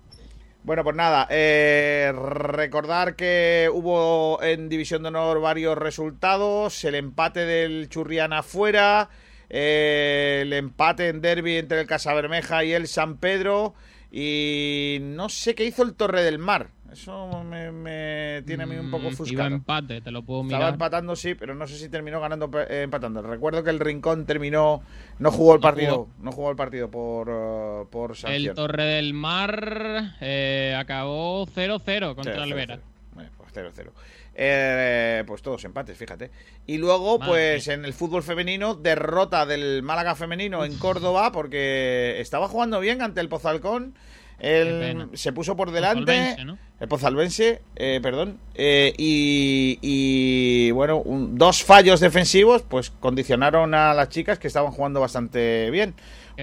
Bueno, 0.64 0.84
pues 0.84 0.96
nada, 0.96 1.28
eh, 1.32 2.14
recordar 2.16 3.16
que 3.16 3.68
hubo 3.74 4.42
en 4.44 4.70
División 4.70 5.02
de 5.02 5.08
Honor 5.10 5.42
varios 5.42 5.76
resultados, 5.78 6.84
el 6.86 6.94
empate 6.96 7.46
del 7.46 7.90
Churriana 7.90 8.44
fuera, 8.44 9.10
eh, 9.54 10.40
el 10.44 10.54
empate 10.54 11.10
en 11.10 11.20
derby 11.22 11.58
entre 11.58 11.82
el 11.82 11.88
Casabermeja 11.88 12.64
y 12.64 12.72
el 12.74 12.88
San 12.88 13.18
Pedro, 13.18 13.74
y 14.12 14.98
no 15.02 15.30
sé 15.30 15.54
qué 15.56 15.66
hizo 15.66 15.84
el 15.84 15.94
Torre 15.94 16.24
del 16.24 16.40
Mar, 16.40 16.70
eso 16.92 17.44
me, 17.44 17.72
me 17.72 18.44
tiene 18.46 18.64
a 18.64 18.66
mí 18.66 18.76
un 18.76 18.92
poco 18.92 19.04
Mm, 19.04 19.08
Iba 19.08 19.14
ofuscado. 19.14 19.48
empate, 19.48 20.02
te 20.02 20.12
lo 20.12 20.24
puedo 20.24 20.42
Estaba 20.44 20.60
mirar. 20.60 20.74
empatando, 20.74 21.16
sí, 21.16 21.36
pero 21.36 21.56
no 21.56 21.66
sé 21.66 21.78
si 21.78 21.88
terminó 21.88 22.20
ganando 22.20 22.50
eh, 22.70 22.82
empatando. 22.84 23.22
Recuerdo 23.22 23.64
que 23.64 23.70
el 23.70 23.80
Rincón 23.80 24.26
terminó, 24.26 24.82
no 25.20 25.32
jugó 25.32 25.54
el 25.56 25.60
No 25.60 25.62
partido, 25.62 25.96
jugó. 25.96 26.10
no 26.20 26.32
jugó 26.34 26.50
el 26.52 26.58
partido 26.58 26.92
por, 26.92 27.30
eh, 27.30 27.86
por 27.90 28.18
sanción. 28.18 28.50
El 28.50 28.54
Torre 28.56 28.84
del 28.84 29.14
Mar 29.14 30.16
eh, 30.20 30.76
acabó 30.78 31.46
0-0 31.48 32.16
contra 32.16 32.44
el 32.44 32.54
Vera. 32.54 32.76
cero. 32.76 32.88
Bueno, 33.14 33.30
pues 33.38 33.54
0-0. 33.54 33.92
Eh, 34.34 35.24
pues 35.28 35.42
todos 35.42 35.64
empates, 35.66 35.98
fíjate. 35.98 36.32
Y 36.66 36.78
luego, 36.78 37.20
Madre 37.20 37.32
pues 37.32 37.68
en 37.68 37.84
el 37.86 37.94
fútbol 37.94 38.24
femenino, 38.24 38.76
derrota 38.76 39.46
del 39.46 39.84
Málaga 39.84 40.16
femenino 40.16 40.64
en 40.66 40.78
Córdoba 40.78 41.32
porque 41.32 42.16
estaba 42.20 42.48
jugando 42.48 42.80
bien 42.80 43.02
ante 43.02 43.20
el 43.22 43.30
Pozalcón. 43.30 43.94
El, 44.40 45.10
se 45.14 45.34
puso 45.34 45.56
por 45.56 45.70
delante. 45.70 46.02
Pozalbense, 46.04 46.46
¿no? 46.46 46.58
El 46.80 46.88
Pozalbense, 46.88 47.62
eh, 47.76 48.00
perdón. 48.02 48.40
eh, 48.56 48.92
y, 48.98 49.78
y, 49.84 50.72
bueno, 50.72 50.98
un- 50.98 51.38
dos 51.38 51.64
fallos 51.64 52.00
defensivos, 52.00 52.64
pues 52.64 52.90
condicionaron 52.90 53.76
a 53.76 53.94
las 53.94 54.10
chicas 54.10 54.40
que 54.40 54.48
estaban 54.48 54.72
jugando 54.72 55.00
bastante 55.00 55.70
bien. 55.70 55.94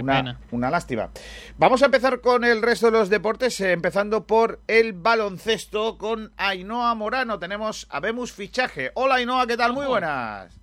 Una, 0.02 0.38
una 0.50 0.70
lástima. 0.70 1.10
Vamos 1.56 1.82
a 1.82 1.86
empezar 1.86 2.20
con 2.20 2.44
el 2.44 2.62
resto 2.62 2.86
de 2.86 2.92
los 2.92 3.08
deportes, 3.08 3.60
eh, 3.60 3.72
empezando 3.72 4.26
por 4.26 4.60
el 4.66 4.92
baloncesto 4.92 5.98
con 5.98 6.32
Ainhoa 6.36 6.94
Morano. 6.94 7.38
Tenemos 7.38 7.86
a 7.90 8.00
Bemus 8.00 8.32
Fichaje. 8.32 8.90
Hola 8.94 9.16
Ainhoa, 9.16 9.46
¿qué 9.46 9.56
tal? 9.56 9.72
Muy 9.72 9.86
buenas. 9.86 10.57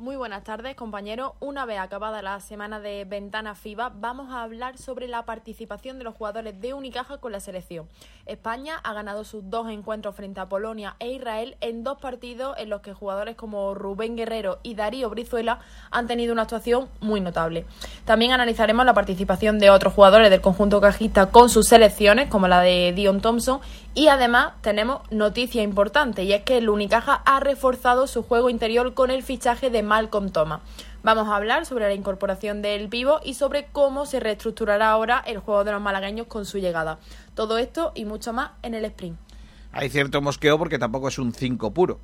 Muy 0.00 0.14
buenas 0.14 0.44
tardes, 0.44 0.76
compañeros. 0.76 1.32
Una 1.40 1.66
vez 1.66 1.80
acabada 1.80 2.22
la 2.22 2.38
semana 2.38 2.78
de 2.78 3.04
ventana 3.04 3.56
FIBA, 3.56 3.90
vamos 3.96 4.30
a 4.30 4.44
hablar 4.44 4.78
sobre 4.78 5.08
la 5.08 5.24
participación 5.24 5.98
de 5.98 6.04
los 6.04 6.14
jugadores 6.14 6.60
de 6.60 6.72
Unicaja 6.72 7.18
con 7.18 7.32
la 7.32 7.40
selección. 7.40 7.88
España 8.24 8.76
ha 8.84 8.92
ganado 8.92 9.24
sus 9.24 9.50
dos 9.50 9.68
encuentros 9.68 10.14
frente 10.14 10.38
a 10.38 10.48
Polonia 10.48 10.94
e 11.00 11.10
Israel 11.10 11.56
en 11.60 11.82
dos 11.82 11.98
partidos 11.98 12.56
en 12.58 12.68
los 12.68 12.80
que 12.80 12.92
jugadores 12.94 13.34
como 13.34 13.74
Rubén 13.74 14.14
Guerrero 14.14 14.60
y 14.62 14.76
Darío 14.76 15.10
Brizuela 15.10 15.58
han 15.90 16.06
tenido 16.06 16.32
una 16.32 16.42
actuación 16.42 16.88
muy 17.00 17.20
notable. 17.20 17.66
También 18.04 18.30
analizaremos 18.30 18.86
la 18.86 18.94
participación 18.94 19.58
de 19.58 19.70
otros 19.70 19.94
jugadores 19.94 20.30
del 20.30 20.40
conjunto 20.40 20.80
cajista 20.80 21.32
con 21.32 21.48
sus 21.48 21.66
selecciones, 21.66 22.28
como 22.28 22.46
la 22.46 22.60
de 22.60 22.92
Dion 22.94 23.20
Thompson, 23.20 23.60
y 23.98 24.06
además 24.06 24.52
tenemos 24.60 25.00
noticia 25.10 25.60
importante 25.60 26.22
y 26.22 26.32
es 26.32 26.44
que 26.44 26.58
el 26.58 26.68
Unicaja 26.68 27.14
ha 27.26 27.40
reforzado 27.40 28.06
su 28.06 28.22
juego 28.22 28.48
interior 28.48 28.94
con 28.94 29.10
el 29.10 29.24
fichaje 29.24 29.70
de 29.70 29.82
Malcolm 29.82 30.30
Thomas. 30.30 30.60
Vamos 31.02 31.26
a 31.26 31.34
hablar 31.34 31.66
sobre 31.66 31.88
la 31.88 31.94
incorporación 31.94 32.62
del 32.62 32.88
pivo 32.88 33.18
y 33.24 33.34
sobre 33.34 33.66
cómo 33.72 34.06
se 34.06 34.20
reestructurará 34.20 34.90
ahora 34.90 35.20
el 35.26 35.38
juego 35.38 35.64
de 35.64 35.72
los 35.72 35.82
malagueños 35.82 36.28
con 36.28 36.44
su 36.44 36.58
llegada. 36.58 37.00
Todo 37.34 37.58
esto 37.58 37.90
y 37.96 38.04
mucho 38.04 38.32
más 38.32 38.52
en 38.62 38.74
el 38.74 38.84
sprint. 38.84 39.18
Hay 39.72 39.88
cierto 39.88 40.22
mosqueo 40.22 40.56
porque 40.58 40.78
tampoco 40.78 41.08
es 41.08 41.18
un 41.18 41.32
5 41.32 41.72
puro. 41.72 41.98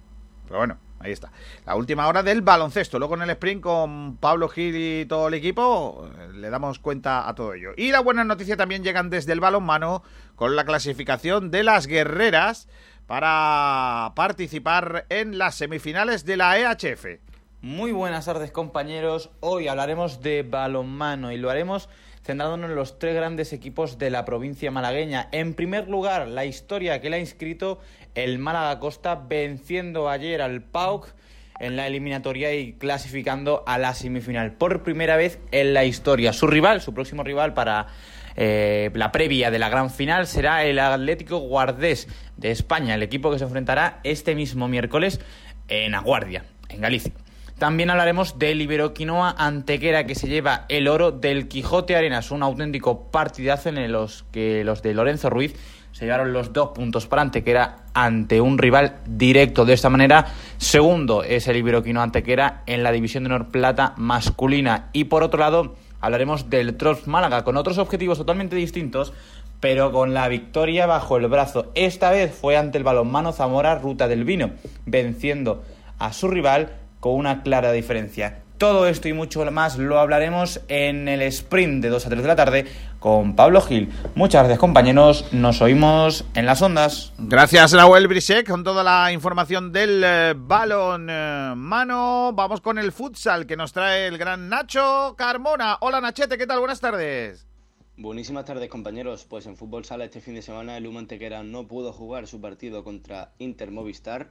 Pero 0.47 0.59
bueno, 0.59 0.79
ahí 1.01 1.13
está. 1.13 1.31
La 1.67 1.77
última 1.77 2.07
hora 2.09 2.23
del 2.23 2.43
baloncesto. 2.43 2.99
Luego 2.99 3.15
en 3.15 3.23
el 3.23 3.31
sprint 3.31 3.63
con 3.63 4.17
Pablo 4.17 4.49
Gil 4.49 4.75
y 4.77 5.07
todo 5.07 5.29
el 5.29 5.35
equipo 5.35 6.11
eh, 6.19 6.29
le 6.35 6.51
damos 6.51 6.79
cuenta 6.79 7.29
a 7.29 7.35
todo 7.35 7.55
ello. 7.55 7.73
Y 7.77 7.91
la 7.91 8.01
buena 8.01 8.25
noticia 8.25 8.57
también 8.57 8.83
llegan 8.85 9.11
desde 9.11 9.33
el 9.33 9.41
balonmano 9.41 10.03
con 10.37 10.57
la 10.57 10.65
clasificación 10.65 11.51
de 11.51 11.63
las 11.63 11.87
guerreras 11.87 12.69
para 13.07 14.13
participar 14.17 15.07
en 15.09 15.39
las 15.39 15.55
semifinales 15.57 16.25
de 16.25 16.37
la 16.37 16.59
EHF. 16.59 17.21
Muy 17.61 17.93
buenas 17.93 18.27
tardes 18.27 18.51
compañeros, 18.51 19.31
hoy 19.41 19.69
hablaremos 19.69 20.21
de 20.21 20.43
balonmano 20.43 21.33
y 21.33 21.39
lo 21.39 21.49
haremos 21.49 21.89
centrándonos 22.25 22.71
en 22.71 22.77
los 22.77 22.99
tres 22.99 23.15
grandes 23.15 23.53
equipos 23.53 23.99
de 23.99 24.11
la 24.11 24.25
provincia 24.25 24.71
malagueña. 24.71 25.29
En 25.31 25.55
primer 25.55 25.89
lugar, 25.89 26.27
la 26.27 26.47
historia 26.47 27.01
que 27.01 27.11
le 27.11 27.17
ha 27.17 27.21
inscrito 27.21 27.79
el 28.15 28.39
Málaga 28.39 28.79
Costa 28.79 29.15
venciendo 29.15 30.09
ayer 30.09 30.41
al 30.41 30.63
PAOK 30.63 31.15
en 31.61 31.77
la 31.77 31.87
eliminatoria 31.87 32.55
y 32.55 32.73
clasificando 32.73 33.63
a 33.67 33.79
la 33.79 33.95
semifinal 33.95 34.53
por 34.53 34.83
primera 34.83 35.17
vez 35.17 35.39
en 35.53 35.75
la 35.75 35.85
historia. 35.85 36.33
Su 36.33 36.47
rival, 36.47 36.81
su 36.81 36.95
próximo 36.95 37.23
rival 37.23 37.55
para 37.55 37.89
eh, 38.37 38.91
la 38.95 39.13
previa 39.13 39.51
de 39.51 39.59
la 39.59 39.69
gran 39.69 39.91
final 39.91 40.27
será 40.27 40.65
el 40.65 40.79
Atlético 40.79 41.39
Guardés 41.39 42.09
de 42.37 42.51
España, 42.51 42.95
el 42.95 43.03
equipo 43.03 43.31
que 43.31 43.39
se 43.39 43.45
enfrentará 43.45 44.01
este 44.03 44.35
mismo 44.35 44.67
miércoles 44.67 45.21
en 45.69 45.95
Aguardia, 45.95 46.45
en 46.69 46.81
Galicia. 46.81 47.13
También 47.59 47.89
hablaremos 47.91 48.39
del 48.39 48.61
Iberoquinoa 48.61 49.37
Antequera 49.39 50.07
que 50.07 50.17
se 50.17 50.27
lleva 50.27 50.65
el 50.69 50.89
oro 50.89 51.13
del 51.13 51.47
Quijote 51.47 51.95
Arenas, 51.95 52.33
un 52.33 52.43
auténtico 52.43 53.13
partidazo 53.13 53.69
en 53.69 53.93
los 53.93 54.25
que 54.33 54.65
los 54.65 54.83
de 54.83 54.93
Lorenzo 54.93 55.31
Ruiz 55.31 55.55
se 55.93 56.07
llevaron 56.07 56.33
los 56.33 56.53
dos 56.53 56.71
puntos 56.71 57.07
para 57.07 57.23
Antequera 57.23 57.85
ante 57.95 58.41
un 58.41 58.59
rival 58.59 58.97
directo. 59.07 59.65
De 59.65 59.75
esta 59.75 59.89
manera, 59.89 60.27
segundo 60.59 61.23
es 61.23 61.47
el 61.47 61.57
Iberoquinoa 61.57 62.03
Antequera 62.03 62.65
en 62.67 62.83
la 62.83 62.91
división 62.91 63.23
de 63.23 63.29
honor 63.29 63.49
plata 63.53 63.95
masculina. 63.99 64.89
Y 64.93 65.05
por 65.05 65.23
otro 65.23 65.39
lado, 65.39 65.77
hablaremos 66.01 66.51
del 66.51 66.77
Trops 66.77 67.07
Málaga 67.07 67.45
con 67.45 67.57
otros 67.57 67.79
objetivos 67.79 68.19
totalmente 68.19 68.57
distintos, 68.57 69.13
pero 69.61 69.93
con 69.93 70.13
la 70.13 70.27
victoria 70.27 70.87
bajo 70.87 71.17
el 71.17 71.29
brazo. 71.29 71.71
Esta 71.77 72.11
vez 72.11 72.35
fue 72.35 72.57
ante 72.57 72.79
el 72.79 72.85
balonmano 72.85 73.31
Zamora 73.31 73.77
Ruta 73.77 74.09
del 74.09 74.25
Vino, 74.25 74.51
venciendo 74.87 75.63
a 76.01 76.13
su 76.13 76.27
rival 76.27 76.84
con 77.05 77.17
una 77.17 77.43
clara 77.43 77.71
diferencia. 77.71 78.41
Todo 78.57 78.87
esto 78.87 79.09
y 79.09 79.13
mucho 79.13 79.45
más 79.51 79.77
lo 79.77 79.99
hablaremos 79.99 80.63
en 80.69 81.07
el 81.07 81.21
sprint 81.21 81.83
de 81.83 81.91
2 81.91 82.07
a 82.07 82.09
3 82.09 82.23
de 82.23 82.29
la 82.29 82.35
tarde 82.35 82.67
con 82.99 83.37
Pablo 83.37 83.61
Gil. 83.61 83.93
Muchas 84.15 84.41
gracias 84.41 84.59
compañeros, 84.59 85.27
nos 85.31 85.61
oímos 85.61 86.25
en 86.35 86.47
las 86.47 86.63
ondas. 86.63 87.13
Gracias 87.19 87.75
Nahuel 87.75 88.09
Brisek 88.09 88.49
con 88.49 88.65
toda 88.65 88.83
la 88.83 89.13
información 89.13 89.71
del 89.71 90.03
eh, 90.03 90.35
balón 90.35 91.09
eh, 91.11 91.53
mano. 91.55 92.33
Vamos 92.33 92.63
con 92.63 92.79
el 92.79 92.91
futsal 92.91 93.45
que 93.45 93.59
nos 93.59 93.75
trae 93.75 94.07
el 94.07 94.17
gran 94.17 94.49
Nacho 94.49 95.15
Carmona. 95.19 95.77
Hola 95.83 96.01
Nachete, 96.01 96.39
¿qué 96.39 96.47
tal? 96.47 96.61
Buenas 96.61 96.81
tardes. 96.81 97.47
Buenísimas 97.99 98.47
tardes 98.47 98.71
compañeros, 98.71 99.27
pues 99.29 99.45
en 99.45 99.59
fútbol 99.59 99.85
sala 99.85 100.07
este 100.07 100.23
fin 100.23 100.37
de 100.37 100.41
semana 100.41 100.79
el 100.79 100.87
Humo 100.87 101.01
Antequera 101.01 101.43
no 101.43 101.69
pudo 101.69 101.93
jugar 101.93 102.27
su 102.27 102.41
partido 102.41 102.83
contra 102.83 103.35
Inter 103.39 103.71
Movistar 103.71 104.31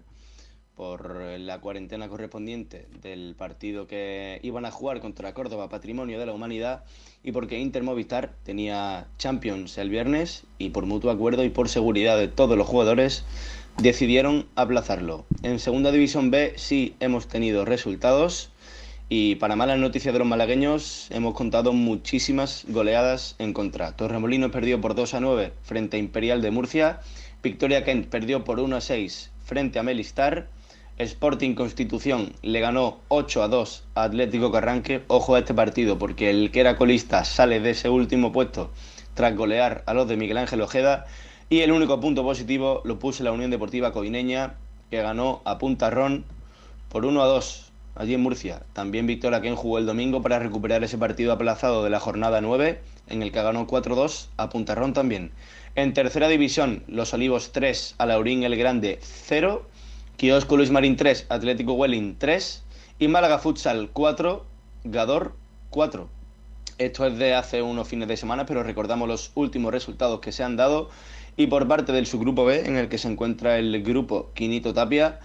por 0.76 1.16
la 1.40 1.60
cuarentena 1.62 2.10
correspondiente 2.10 2.88
del 3.02 3.36
partido 3.38 3.88
que 3.88 4.40
iban 4.41 4.66
a 4.66 4.72
jugar 4.72 5.02
contra 5.02 5.34
Córdoba 5.34 5.70
Patrimonio 5.70 6.20
de 6.20 6.26
la 6.26 6.34
Humanidad 6.34 6.84
y 7.24 7.32
porque 7.32 7.60
Inter 7.60 7.84
Movistar 7.84 8.34
tenía 8.44 9.08
Champions 9.18 9.78
el 9.78 9.90
viernes 9.90 10.44
y 10.58 10.70
por 10.70 10.86
mutuo 10.86 11.12
acuerdo 11.12 11.44
y 11.44 11.50
por 11.50 11.70
seguridad 11.70 12.18
de 12.18 12.28
todos 12.28 12.58
los 12.58 12.68
jugadores 12.68 13.24
decidieron 13.78 14.48
aplazarlo. 14.56 15.26
En 15.44 15.60
Segunda 15.60 15.91
División 15.91 16.32
B 16.32 16.54
sí 16.56 16.95
hemos 17.00 17.28
tenido 17.28 17.66
resultados 17.66 18.52
y 19.10 19.36
para 19.36 19.56
malas 19.56 19.78
noticias 19.78 20.14
de 20.14 20.20
los 20.20 20.28
malagueños 20.28 21.08
hemos 21.12 21.36
contado 21.36 21.74
muchísimas 21.74 22.66
goleadas 22.68 23.36
en 23.38 23.54
contra. 23.54 23.95
Torremolinos 23.95 24.52
perdió 24.52 24.82
por 24.82 24.95
2 24.95 25.14
a 25.14 25.20
9 25.20 25.54
frente 25.62 25.98
a 25.98 26.00
Imperial 26.00 26.41
de 26.41 26.52
Murcia, 26.52 27.00
Victoria 27.44 27.84
Kent 27.84 28.08
perdió 28.08 28.44
por 28.44 28.60
1 28.60 28.76
a 28.76 28.82
6 28.82 29.32
frente 29.44 29.78
a 29.78 29.84
Melistar, 29.84 30.48
Sporting 30.99 31.56
Constitución 31.56 32.34
le 32.44 32.60
ganó 32.60 32.99
8 33.07 33.41
a 33.41 33.48
2 33.48 33.84
a 33.95 34.03
Atlético 34.03 34.52
Carranque. 34.52 35.02
Ojo 35.07 35.34
a 35.34 35.40
este 35.40 35.56
partido 35.56 35.98
porque 35.98 36.30
el 36.30 36.52
que 36.52 36.60
era 36.60 36.78
colista 36.78 37.26
sale 37.26 37.60
de 37.60 37.72
ese 37.72 37.90
último 37.90 38.32
puesto 38.32 38.70
tras 39.15 39.36
golear 39.36 39.84
a 39.88 39.95
los 39.95 40.07
de 40.07 40.18
Miguel 40.18 40.38
Ángel 40.38 40.61
Ojeda. 40.61 41.06
Y 41.49 41.61
el 41.61 41.72
único 41.72 41.99
punto 41.99 42.24
positivo 42.24 42.82
lo 42.86 42.99
puso 42.99 43.24
la 43.24 43.32
Unión 43.32 43.49
Deportiva 43.49 43.91
Coineña, 43.91 44.53
que 44.91 45.02
ganó 45.02 45.41
a 45.45 45.57
Punta 45.57 45.90
Ron 45.90 46.26
por 46.90 47.06
1 47.06 47.24
a 47.24 47.26
2 47.26 47.72
allí 47.95 48.14
en 48.14 48.22
Murcia. 48.22 48.61
También 48.74 49.07
Victoria 49.07 49.41
Ken 49.41 49.56
jugó 49.56 49.80
el 49.80 49.88
domingo 49.88 50.22
para 50.22 50.38
recuperar 50.38 50.84
ese 50.84 50.99
partido 50.99 51.34
aplazado 51.34 51.84
de 51.84 51.90
la 51.90 51.99
jornada 51.99 52.40
9, 52.40 52.80
en 53.07 53.24
el 53.24 53.32
que 53.32 53.41
ganó 53.41 53.65
4-2 53.65 54.28
a 54.38 54.49
Punta 54.49 54.76
Ron 54.76 54.94
también. 54.94 55.32
En 55.74 55.94
tercera 55.94 56.28
división, 56.28 56.84
Los 56.88 57.15
Olivos 57.15 57.52
3, 57.52 57.95
a 57.98 58.06
Laurín 58.06 58.44
el 58.44 58.56
Grande 58.56 58.99
0, 59.02 59.65
Kiosco 60.18 60.57
Luis 60.57 60.69
Marín 60.69 60.95
3, 60.95 61.26
Atlético 61.30 61.73
Welling 61.73 62.15
3 62.18 62.64
y 62.99 63.07
Málaga 63.07 63.40
Futsal 63.40 63.90
4, 63.91 64.45
Gador 64.84 65.34
4. 65.72 66.07
Esto 66.77 67.06
es 67.07 67.18
de 67.18 67.34
hace 67.34 67.61
unos 67.61 67.88
fines 67.88 68.07
de 68.07 68.15
semana, 68.15 68.45
pero 68.45 68.64
recordamos 68.64 69.07
los 69.07 69.31
últimos 69.34 69.72
resultados 69.72 70.19
que 70.19 70.31
se 70.31 70.44
han 70.44 70.56
dado. 70.56 70.90
Y 71.35 71.48
por 71.48 71.68
parte 71.68 71.91
del 71.91 72.06
subgrupo 72.06 72.45
B, 72.45 72.65
en 72.65 72.77
el 72.77 72.90
que 72.90 72.99
se 72.99 73.07
encuentra 73.07 73.57
el 73.57 73.81
grupo 73.81 74.30
Quinito 74.35 74.73
Tapia, 74.73 75.19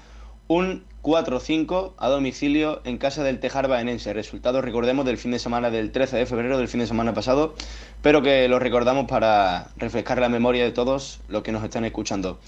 un 0.48 0.84
4-5 1.02 1.92
a 1.98 2.08
domicilio 2.08 2.80
en 2.84 2.96
casa 2.96 3.22
del 3.22 3.40
Tejar 3.40 3.68
Baenense. 3.68 4.14
Resultado, 4.14 4.62
recordemos, 4.62 5.04
del 5.04 5.18
fin 5.18 5.30
de 5.30 5.38
semana 5.38 5.70
del 5.70 5.92
13 5.92 6.16
de 6.16 6.26
febrero, 6.26 6.56
del 6.56 6.68
fin 6.68 6.80
de 6.80 6.86
semana 6.86 7.12
pasado, 7.12 7.54
pero 8.00 8.22
que 8.22 8.48
lo 8.48 8.58
recordamos 8.58 9.06
para 9.06 9.68
refrescar 9.76 10.18
la 10.18 10.30
memoria 10.30 10.64
de 10.64 10.72
todos 10.72 11.20
los 11.28 11.42
que 11.42 11.52
nos 11.52 11.62
están 11.62 11.84
escuchando. 11.84 12.38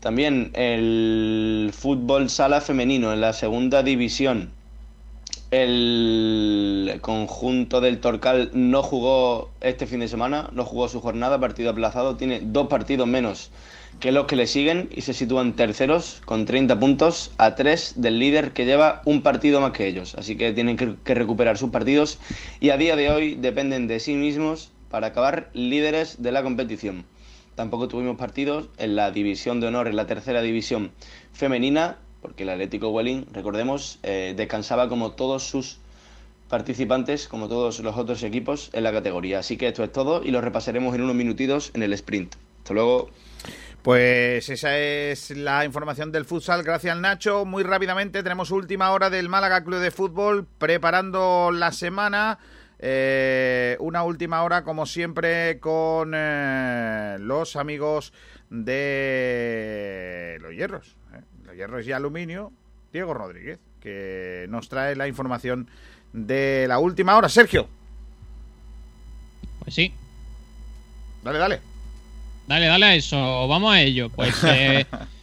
También 0.00 0.50
el 0.54 1.70
fútbol 1.72 2.30
sala 2.30 2.60
femenino 2.60 3.12
en 3.12 3.20
la 3.20 3.32
segunda 3.32 3.82
división. 3.82 4.50
El 5.50 6.98
conjunto 7.00 7.80
del 7.80 8.00
Torcal 8.00 8.50
no 8.52 8.82
jugó 8.82 9.50
este 9.60 9.86
fin 9.86 10.00
de 10.00 10.08
semana, 10.08 10.50
no 10.52 10.64
jugó 10.64 10.88
su 10.88 11.00
jornada, 11.00 11.40
partido 11.40 11.70
aplazado, 11.70 12.16
tiene 12.16 12.40
dos 12.42 12.68
partidos 12.68 13.06
menos 13.06 13.50
que 14.00 14.12
los 14.12 14.26
que 14.26 14.36
le 14.36 14.46
siguen 14.46 14.90
y 14.94 15.00
se 15.02 15.14
sitúan 15.14 15.54
terceros 15.54 16.20
con 16.24 16.44
30 16.44 16.78
puntos 16.78 17.32
a 17.38 17.54
3 17.54 17.94
del 17.96 18.18
líder 18.18 18.52
que 18.52 18.66
lleva 18.66 19.02
un 19.04 19.22
partido 19.22 19.60
más 19.60 19.72
que 19.72 19.86
ellos. 19.86 20.14
Así 20.16 20.36
que 20.36 20.52
tienen 20.52 20.76
que, 20.76 20.94
que 21.02 21.14
recuperar 21.14 21.56
sus 21.56 21.70
partidos 21.70 22.18
y 22.60 22.70
a 22.70 22.76
día 22.76 22.96
de 22.96 23.10
hoy 23.10 23.34
dependen 23.36 23.86
de 23.86 24.00
sí 24.00 24.14
mismos 24.14 24.70
para 24.90 25.08
acabar 25.08 25.50
líderes 25.54 26.22
de 26.22 26.32
la 26.32 26.42
competición. 26.42 27.04
Tampoco 27.56 27.88
tuvimos 27.88 28.16
partidos 28.16 28.68
en 28.76 28.94
la 28.94 29.10
división 29.10 29.60
de 29.60 29.66
honor, 29.66 29.88
en 29.88 29.96
la 29.96 30.06
tercera 30.06 30.42
división 30.42 30.92
femenina, 31.32 31.96
porque 32.20 32.44
el 32.44 32.50
Atlético 32.50 32.90
Welling, 32.90 33.26
recordemos, 33.32 33.98
eh, 34.02 34.34
descansaba 34.36 34.88
como 34.88 35.12
todos 35.12 35.42
sus 35.42 35.78
participantes, 36.48 37.28
como 37.28 37.48
todos 37.48 37.80
los 37.80 37.96
otros 37.96 38.22
equipos 38.22 38.70
en 38.72 38.84
la 38.84 38.92
categoría. 38.92 39.40
Así 39.40 39.56
que 39.56 39.68
esto 39.68 39.82
es 39.82 39.90
todo 39.90 40.22
y 40.22 40.30
lo 40.30 40.40
repasaremos 40.40 40.94
en 40.94 41.02
unos 41.02 41.16
minutitos 41.16 41.70
en 41.74 41.82
el 41.82 41.92
sprint. 41.94 42.34
Hasta 42.58 42.74
luego. 42.74 43.10
Pues 43.82 44.48
esa 44.48 44.76
es 44.76 45.30
la 45.30 45.64
información 45.64 46.10
del 46.12 46.24
futsal. 46.24 46.62
Gracias, 46.62 46.96
Nacho. 46.98 47.44
Muy 47.44 47.62
rápidamente 47.62 48.22
tenemos 48.22 48.50
última 48.50 48.90
hora 48.90 49.10
del 49.10 49.28
Málaga 49.28 49.62
Club 49.64 49.78
de 49.78 49.92
Fútbol 49.92 50.46
preparando 50.58 51.50
la 51.52 51.72
semana. 51.72 52.38
Eh, 52.78 53.76
una 53.80 54.02
última 54.02 54.42
hora, 54.42 54.62
como 54.64 54.84
siempre, 54.86 55.58
con 55.60 56.12
eh, 56.14 57.16
los 57.20 57.56
amigos 57.56 58.12
de 58.50 60.38
los 60.40 60.52
hierros. 60.54 60.96
eh, 61.14 61.20
Los 61.44 61.54
hierros 61.56 61.86
y 61.86 61.92
aluminio, 61.92 62.52
Diego 62.92 63.14
Rodríguez, 63.14 63.58
que 63.80 64.46
nos 64.48 64.68
trae 64.68 64.94
la 64.96 65.08
información 65.08 65.68
de 66.12 66.66
la 66.68 66.78
última 66.78 67.16
hora. 67.16 67.28
Sergio. 67.28 67.68
Pues 69.60 69.74
sí. 69.74 69.92
Dale, 71.22 71.38
dale. 71.38 71.60
Dale, 72.46 72.66
dale 72.66 72.86
a 72.86 72.94
eso. 72.94 73.48
Vamos 73.48 73.74
a 73.74 73.80
ello. 73.80 74.08
Pues 74.10 74.34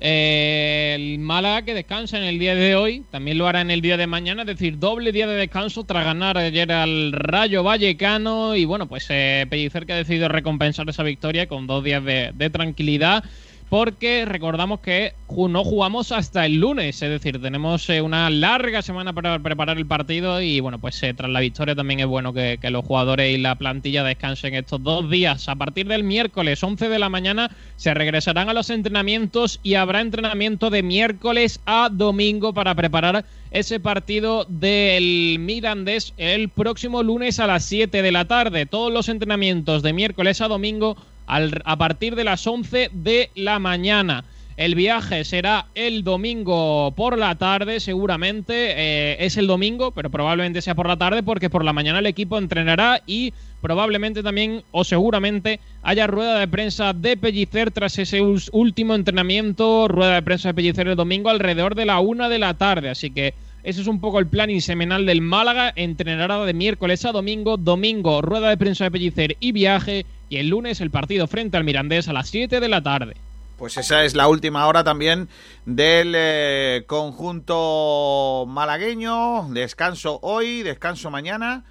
el 0.00 1.18
Málaga 1.18 1.62
que 1.62 1.74
descansa 1.74 2.16
en 2.16 2.24
el 2.24 2.38
día 2.38 2.54
de 2.54 2.74
hoy, 2.74 3.04
también 3.10 3.38
lo 3.38 3.46
hará 3.46 3.60
en 3.60 3.70
el 3.70 3.82
día 3.82 3.96
de 3.96 4.06
mañana, 4.06 4.42
es 4.42 4.48
decir, 4.48 4.78
doble 4.78 5.12
día 5.12 5.26
de 5.26 5.34
descanso 5.34 5.84
tras 5.84 6.04
ganar 6.04 6.38
ayer 6.38 6.72
al 6.72 7.12
Rayo 7.12 7.62
Vallecano 7.62 8.56
y 8.56 8.64
bueno, 8.64 8.88
pues 8.88 9.06
eh, 9.10 9.46
Pellicer 9.50 9.86
que 9.86 9.92
ha 9.92 9.96
decidido 9.96 10.28
recompensar 10.28 10.88
esa 10.88 11.02
victoria 11.02 11.46
con 11.46 11.66
dos 11.66 11.84
días 11.84 12.02
de 12.04 12.50
tranquilidad. 12.50 13.24
Porque 13.70 14.24
recordamos 14.24 14.80
que 14.80 15.14
no 15.48 15.62
jugamos 15.62 16.10
hasta 16.10 16.44
el 16.44 16.56
lunes, 16.56 17.00
es 17.02 17.08
decir, 17.08 17.40
tenemos 17.40 17.88
eh, 17.88 18.02
una 18.02 18.28
larga 18.28 18.82
semana 18.82 19.12
para 19.12 19.38
preparar 19.38 19.78
el 19.78 19.86
partido 19.86 20.42
y 20.42 20.58
bueno, 20.58 20.80
pues 20.80 21.00
eh, 21.04 21.14
tras 21.14 21.30
la 21.30 21.38
victoria 21.38 21.76
también 21.76 22.00
es 22.00 22.06
bueno 22.06 22.32
que 22.32 22.58
los 22.64 22.84
jugadores 22.84 23.32
y 23.32 23.38
la 23.38 23.54
plantilla 23.54 24.02
descansen 24.02 24.54
estos 24.54 24.82
dos 24.82 25.08
días. 25.08 25.48
A 25.48 25.54
partir 25.54 25.86
del 25.86 26.02
miércoles 26.02 26.60
11 26.64 26.88
de 26.88 26.98
la 26.98 27.08
mañana 27.08 27.48
se 27.76 27.94
regresarán 27.94 28.48
a 28.48 28.54
los 28.54 28.70
entrenamientos 28.70 29.60
y 29.62 29.74
habrá 29.74 30.00
entrenamiento 30.00 30.68
de 30.68 30.82
miércoles 30.82 31.60
a 31.64 31.90
domingo 31.92 32.52
para 32.52 32.74
preparar 32.74 33.24
ese 33.52 33.80
partido 33.80 34.46
del 34.48 35.38
Mirandés 35.38 36.12
el 36.16 36.48
próximo 36.48 37.02
lunes 37.02 37.38
a 37.38 37.46
las 37.46 37.64
7 37.64 38.02
de 38.02 38.12
la 38.12 38.24
tarde. 38.26 38.66
Todos 38.66 38.92
los 38.92 39.08
entrenamientos 39.08 39.82
de 39.82 39.92
miércoles 39.92 40.40
a 40.40 40.48
domingo 40.48 40.96
al- 41.30 41.62
a 41.64 41.76
partir 41.76 42.14
de 42.16 42.24
las 42.24 42.46
11 42.46 42.90
de 42.92 43.30
la 43.34 43.58
mañana. 43.58 44.24
El 44.56 44.74
viaje 44.74 45.24
será 45.24 45.68
el 45.74 46.04
domingo 46.04 46.92
por 46.94 47.16
la 47.16 47.34
tarde, 47.36 47.80
seguramente. 47.80 48.52
eh, 48.76 49.16
es 49.20 49.38
el 49.38 49.46
domingo, 49.46 49.90
pero 49.92 50.10
probablemente 50.10 50.60
sea 50.60 50.74
por 50.74 50.86
la 50.86 50.98
tarde 50.98 51.22
porque 51.22 51.48
por 51.48 51.64
la 51.64 51.72
mañana 51.72 52.00
el 52.00 52.06
equipo 52.06 52.36
entrenará 52.36 53.00
y 53.06 53.32
probablemente 53.62 54.22
también 54.22 54.62
o 54.70 54.84
seguramente 54.84 55.60
haya 55.82 56.06
rueda 56.06 56.38
de 56.38 56.48
prensa 56.48 56.92
de 56.92 57.16
Pellicer 57.16 57.70
tras 57.70 57.98
ese 57.98 58.20
último 58.52 58.94
entrenamiento. 58.94 59.88
Rueda 59.88 60.14
de 60.16 60.22
prensa 60.22 60.48
de 60.48 60.54
Pellicer 60.54 60.88
el 60.88 60.96
domingo 60.96 61.30
alrededor 61.30 61.74
de 61.74 61.86
la 61.86 62.00
una 62.00 62.28
de 62.28 62.38
la 62.38 62.52
tarde. 62.54 62.90
Así 62.90 63.10
que 63.10 63.32
ese 63.62 63.80
es 63.80 63.86
un 63.86 64.00
poco 64.00 64.18
el 64.18 64.26
plan 64.26 64.60
semanal 64.60 65.06
del 65.06 65.22
Málaga. 65.22 65.72
Entrenará 65.74 66.44
de 66.44 66.52
miércoles 66.52 67.04
a 67.06 67.12
domingo. 67.12 67.56
Domingo, 67.56 68.20
rueda 68.20 68.50
de 68.50 68.56
prensa 68.58 68.84
de 68.84 68.90
Pellicer 68.90 69.36
y 69.40 69.52
viaje. 69.52 70.04
Y 70.30 70.36
el 70.36 70.48
lunes 70.48 70.80
el 70.80 70.92
partido 70.92 71.26
frente 71.26 71.56
al 71.56 71.64
Mirandés 71.64 72.06
a 72.06 72.12
las 72.12 72.28
7 72.28 72.60
de 72.60 72.68
la 72.68 72.82
tarde. 72.82 73.16
Pues 73.58 73.76
esa 73.76 74.04
es 74.04 74.14
la 74.14 74.28
última 74.28 74.68
hora 74.68 74.84
también 74.84 75.28
del 75.66 76.14
eh, 76.16 76.84
conjunto 76.86 78.46
malagueño. 78.48 79.52
Descanso 79.52 80.20
hoy, 80.22 80.62
descanso 80.62 81.10
mañana 81.10 81.64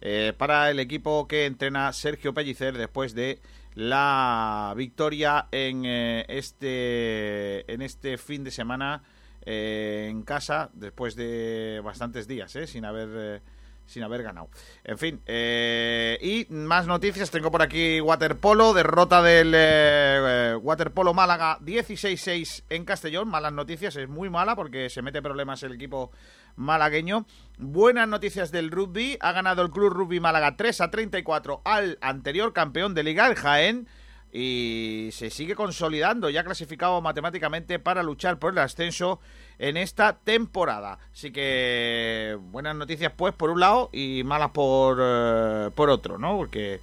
eh, 0.00 0.32
para 0.36 0.70
el 0.70 0.80
equipo 0.80 1.28
que 1.28 1.44
entrena 1.44 1.92
Sergio 1.92 2.32
Pellicer 2.32 2.78
después 2.78 3.14
de 3.14 3.38
la 3.74 4.72
victoria 4.78 5.46
en 5.52 5.84
eh, 5.84 6.24
este 6.28 7.70
en 7.70 7.82
este 7.82 8.16
fin 8.16 8.42
de 8.42 8.50
semana 8.50 9.02
en 9.42 10.22
casa 10.22 10.70
después 10.72 11.14
de 11.14 11.80
bastantes 11.84 12.26
días 12.26 12.56
sin 12.66 12.84
haber 12.86 13.42
sin 13.86 14.02
haber 14.02 14.22
ganado. 14.22 14.48
En 14.84 14.98
fin, 14.98 15.20
eh, 15.26 16.18
y 16.20 16.52
más 16.52 16.86
noticias. 16.86 17.30
Tengo 17.30 17.50
por 17.50 17.62
aquí 17.62 18.00
waterpolo, 18.00 18.74
derrota 18.74 19.22
del 19.22 19.54
eh, 19.54 19.58
eh, 19.58 20.56
waterpolo 20.60 21.14
Málaga 21.14 21.58
16-6 21.60 22.64
en 22.68 22.84
Castellón. 22.84 23.28
Malas 23.28 23.52
noticias, 23.52 23.96
es 23.96 24.08
muy 24.08 24.28
mala 24.28 24.56
porque 24.56 24.90
se 24.90 25.02
mete 25.02 25.22
problemas 25.22 25.62
el 25.62 25.72
equipo 25.72 26.10
malagueño. 26.56 27.26
Buenas 27.58 28.08
noticias 28.08 28.50
del 28.50 28.70
rugby. 28.70 29.16
Ha 29.20 29.32
ganado 29.32 29.62
el 29.62 29.70
Club 29.70 29.92
Rugby 29.92 30.20
Málaga 30.20 30.56
3 30.56 30.80
a 30.80 30.90
34 30.90 31.62
al 31.64 31.98
anterior 32.00 32.52
campeón 32.52 32.94
de 32.94 33.04
Liga, 33.04 33.26
el 33.26 33.36
Jaén. 33.36 33.88
Y 34.32 35.08
se 35.12 35.30
sigue 35.30 35.54
consolidando, 35.54 36.28
ya 36.28 36.44
clasificado 36.44 37.00
matemáticamente 37.00 37.78
para 37.78 38.02
luchar 38.02 38.38
por 38.38 38.52
el 38.52 38.58
ascenso 38.58 39.20
en 39.58 39.76
esta 39.76 40.14
temporada. 40.14 40.98
Así 41.12 41.30
que 41.30 42.36
buenas 42.50 42.76
noticias 42.76 43.12
pues 43.16 43.34
por 43.34 43.50
un 43.50 43.60
lado 43.60 43.90
y 43.92 44.22
malas 44.24 44.50
por, 44.50 44.98
eh, 45.00 45.70
por 45.74 45.90
otro, 45.90 46.18
¿no? 46.18 46.36
Porque... 46.36 46.80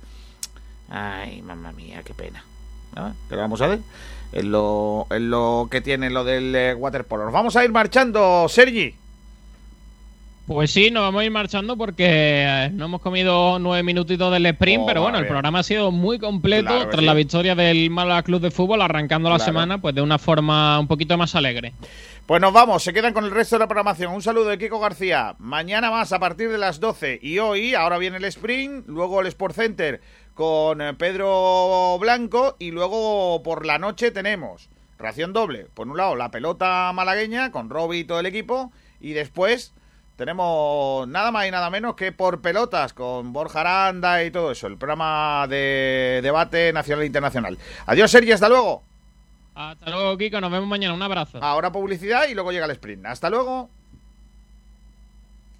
Ay, 0.89 1.41
mamá 1.41 1.71
mía, 1.71 2.01
qué 2.05 2.13
pena. 2.13 2.43
¿no? 2.95 3.15
¿Qué 3.29 3.35
vamos 3.35 3.61
a 3.61 3.67
ver? 3.67 3.79
Es 4.31 4.43
lo, 4.45 5.07
es 5.09 5.21
lo 5.21 5.67
que 5.71 5.81
tiene 5.81 6.09
lo 6.09 6.23
del 6.23 6.53
eh, 6.55 6.73
waterpolo. 6.75 7.23
Nos 7.25 7.33
vamos 7.33 7.55
a 7.55 7.63
ir 7.63 7.71
marchando, 7.71 8.45
Sergi. 8.49 8.95
Pues 10.45 10.71
sí, 10.71 10.91
nos 10.91 11.03
vamos 11.03 11.21
a 11.21 11.25
ir 11.25 11.31
marchando 11.31 11.77
porque 11.77 12.05
eh, 12.45 12.69
no 12.73 12.85
hemos 12.85 13.01
comido 13.01 13.59
nueve 13.59 13.81
minutitos 13.81 14.29
del 14.31 14.45
sprint, 14.47 14.83
Oh, 14.83 14.85
pero 14.85 15.01
bueno, 15.01 15.17
el 15.17 15.25
programa 15.25 15.59
ha 15.59 15.63
sido 15.63 15.89
muy 15.89 16.19
completo 16.19 16.67
Claro 16.67 16.89
tras 16.89 16.99
sí. 16.99 17.05
la 17.05 17.13
victoria 17.13 17.55
del 17.55 17.89
Málaga 17.89 18.23
Club 18.23 18.41
de 18.41 18.51
Fútbol, 18.51 18.81
arrancando 18.81 19.29
la 19.29 19.37
Claro. 19.37 19.51
semana 19.51 19.77
pues 19.77 19.95
de 19.95 20.01
una 20.01 20.17
forma 20.19 20.77
un 20.79 20.87
poquito 20.87 21.17
más 21.17 21.33
alegre. 21.35 21.73
Pues 22.25 22.39
nos 22.39 22.53
vamos, 22.53 22.81
se 22.81 22.93
quedan 22.93 23.13
con 23.13 23.25
el 23.25 23.31
resto 23.31 23.57
de 23.57 23.59
la 23.59 23.67
programación. 23.67 24.13
Un 24.13 24.21
saludo 24.21 24.45
de 24.45 24.57
Kiko 24.57 24.79
García. 24.79 25.35
Mañana 25.39 25.91
más 25.91 26.13
a 26.13 26.19
partir 26.19 26.49
de 26.49 26.57
las 26.57 26.79
12. 26.79 27.19
Y 27.21 27.39
hoy, 27.39 27.75
ahora 27.75 27.97
viene 27.97 28.15
el 28.15 28.23
Sprint, 28.23 28.87
luego 28.87 29.19
el 29.19 29.27
Sport 29.27 29.55
Center 29.55 29.99
con 30.33 30.81
eh, 30.81 30.93
Pedro 30.93 31.97
Blanco 31.99 32.55
y 32.59 32.71
luego 32.71 33.43
por 33.43 33.65
la 33.65 33.77
noche 33.77 34.09
tenemos 34.11 34.69
ración 34.97 35.33
doble. 35.33 35.67
Por 35.73 35.89
un 35.89 35.97
lado, 35.97 36.15
la 36.15 36.31
pelota 36.31 36.89
malagueña 36.93 37.51
con 37.51 37.69
Robbie 37.69 37.99
y 37.99 38.03
todo 38.05 38.21
el 38.21 38.25
equipo. 38.25 38.71
Y 39.01 39.11
después 39.11 39.73
tenemos 40.15 41.05
nada 41.09 41.29
más 41.29 41.45
y 41.45 41.51
nada 41.51 41.69
menos 41.69 41.95
que 41.95 42.13
por 42.13 42.41
pelotas 42.41 42.93
con 42.93 43.33
Borja 43.33 43.59
Aranda 43.59 44.23
y 44.23 44.31
todo 44.31 44.53
eso. 44.53 44.67
El 44.67 44.77
programa 44.77 45.45
de 45.49 46.21
debate 46.23 46.71
nacional 46.71 47.03
e 47.03 47.07
internacional. 47.07 47.57
Adiós, 47.85 48.09
Sergi, 48.09 48.31
hasta 48.31 48.47
luego. 48.47 48.92
Hasta 49.55 49.89
luego, 49.89 50.17
Kiko, 50.17 50.41
nos 50.41 50.51
vemos 50.51 50.67
mañana. 50.67 50.93
Un 50.93 51.01
abrazo. 51.01 51.39
Ahora 51.41 51.71
publicidad 51.71 52.27
y 52.27 52.33
luego 52.33 52.51
llega 52.51 52.65
el 52.65 52.71
sprint. 52.71 53.05
Hasta 53.05 53.29
luego. 53.29 53.69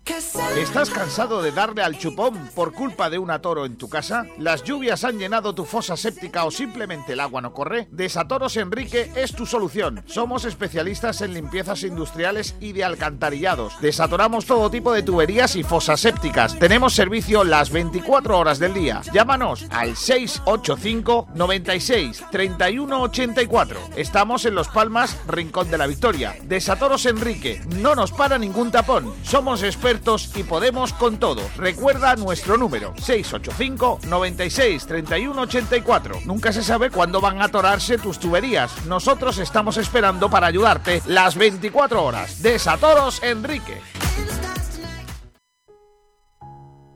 ¿Estás 0.06 0.90
cansado 0.90 1.42
de 1.42 1.54
darle 1.54 1.82
al 1.82 1.98
chupón 1.98 2.50
por 2.54 2.74
culpa 2.74 3.10
de 3.10 3.18
un 3.18 3.32
atoro 3.32 3.66
en 3.66 3.78
tu 3.78 3.88
casa? 3.88 4.26
¿Las 4.38 4.62
lluvias 4.62 5.06
han 5.06 5.18
llenado 5.18 5.56
tu 5.56 5.64
fosa 5.64 5.96
séptica 5.96 6.44
o 6.44 6.52
simplemente 6.52 7.14
el 7.14 7.22
agua 7.22 7.40
no 7.40 7.54
corre? 7.54 7.88
Desatoros 7.90 8.58
Enrique 8.58 9.10
es 9.16 9.34
tu 9.34 9.46
solución. 9.46 10.04
Somos 10.06 10.44
especialistas 10.44 11.22
en 11.22 11.34
limpiezas 11.34 11.84
industriales 11.84 12.56
y 12.60 12.74
de 12.74 12.84
alcantarillados. 12.84 13.80
Desatoramos 13.80 14.46
todo 14.46 14.70
tipo 14.70 14.92
de 14.92 15.04
tuberías 15.04 15.56
y 15.56 15.64
fosas 15.64 16.02
sépticas. 16.02 16.60
Tenemos 16.60 16.94
servicio 16.94 17.46
las 17.46 17.70
24 17.70 18.38
horas 18.38 18.60
del 18.60 18.74
día. 18.74 19.02
Llámanos 19.14 19.66
al 19.70 19.96
685 19.96 21.30
96 21.34 22.26
31 22.30 23.02
84. 23.04 23.80
Estamos 23.96 24.44
en 24.44 24.56
Los 24.56 24.68
Palmas, 24.68 25.18
Rincón 25.28 25.72
de 25.72 25.78
la 25.78 25.88
Victoria. 25.88 26.36
Desatoros 26.44 27.06
Enrique. 27.06 27.62
No 27.80 27.96
nos 27.96 28.12
para 28.12 28.38
ningún 28.38 28.70
tapón. 28.70 29.14
Somos 29.24 29.64
expertos 29.64 29.93
y 30.36 30.44
podemos 30.44 30.92
con 30.94 31.18
todo. 31.18 31.42
Recuerda 31.56 32.16
nuestro 32.16 32.58
número 32.58 32.94
685 32.98 34.00
96 34.08 34.86
31 34.86 35.42
84. 35.42 36.22
Nunca 36.26 36.52
se 36.52 36.64
sabe 36.64 36.90
cuándo 36.90 37.22
van 37.22 37.42
a 37.42 37.46
atorarse 37.46 37.98
tus 37.98 38.20
tuberías. 38.20 38.86
Nosotros 38.86 39.38
estamos 39.38 39.78
esperando 39.78 40.30
para 40.30 40.48
ayudarte 40.48 41.02
las 41.06 41.36
24 41.36 42.04
horas. 42.04 42.42
Desatoros 42.42 43.22
Enrique. 43.24 43.80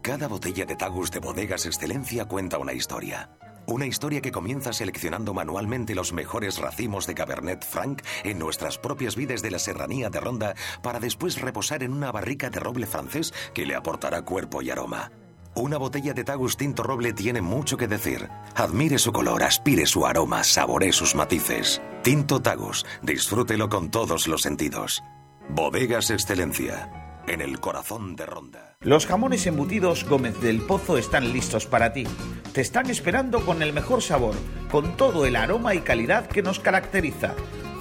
Cada 0.02 0.28
botella 0.28 0.65
de 0.65 0.76
Tagus 0.76 1.11
de 1.11 1.19
Bodegas 1.19 1.65
Excelencia 1.65 2.26
cuenta 2.26 2.57
una 2.57 2.74
historia. 2.74 3.30
Una 3.69 3.85
historia 3.85 4.22
que 4.22 4.31
comienza 4.31 4.72
seleccionando 4.72 5.34
manualmente 5.34 5.94
los 5.94 6.14
mejores 6.14 6.57
racimos 6.57 7.06
de 7.06 7.14
Cabernet 7.14 7.65
Franc 7.65 8.02
en 8.23 8.39
nuestras 8.39 8.77
propias 8.77 9.18
vides 9.18 9.41
de 9.41 9.52
la 9.52 9.60
serranía 9.60 10.10
de 10.10 10.22
Ronda 10.22 10.56
para 10.81 11.02
después 11.02 11.41
reposar 11.41 11.84
en 11.84 11.91
una 11.91 12.14
barrica 12.14 12.49
de 12.49 12.61
roble 12.61 12.88
francés 12.88 13.34
que 13.53 13.65
le 13.65 13.76
aportará 13.76 14.22
cuerpo 14.22 14.61
y 14.61 14.69
aroma. 14.69 15.11
Una 15.53 15.77
botella 15.77 16.14
de 16.14 16.23
Tagus 16.23 16.56
Tinto 16.56 16.81
Roble 16.81 17.11
tiene 17.11 17.41
mucho 17.41 17.76
que 17.76 17.89
decir. 17.89 18.30
Admire 18.56 18.99
su 18.99 19.11
color, 19.11 19.44
aspire 19.44 19.85
su 19.85 20.06
aroma, 20.06 20.45
saboree 20.45 20.94
sus 20.94 21.14
matices. 21.14 21.81
Tinto 22.03 22.41
Tagus, 22.41 22.85
disfrútelo 23.02 23.68
con 23.68 23.91
todos 23.91 24.30
los 24.30 24.44
sentidos. 24.44 25.03
Bodegas 25.49 26.10
Excelencia, 26.10 27.22
en 27.27 27.41
el 27.41 27.60
corazón 27.60 28.15
de 28.15 28.26
Ronda. 28.27 28.66
Los 28.87 29.07
jamones 29.07 29.47
embutidos 29.47 30.05
Gómez 30.05 30.39
del 30.39 30.61
Pozo 30.61 30.99
están 30.99 31.33
listos 31.33 31.65
para 31.65 31.93
ti. 31.93 32.05
Te 32.53 32.61
están 32.61 32.91
esperando 32.91 33.43
con 33.43 33.63
el 33.63 33.73
mejor 33.73 34.03
sabor, 34.03 34.35
con 34.71 34.95
todo 34.95 35.25
el 35.25 35.35
aroma 35.35 35.73
y 35.73 35.79
calidad 35.79 36.27
que 36.27 36.43
nos 36.43 36.59
caracteriza. 36.59 37.33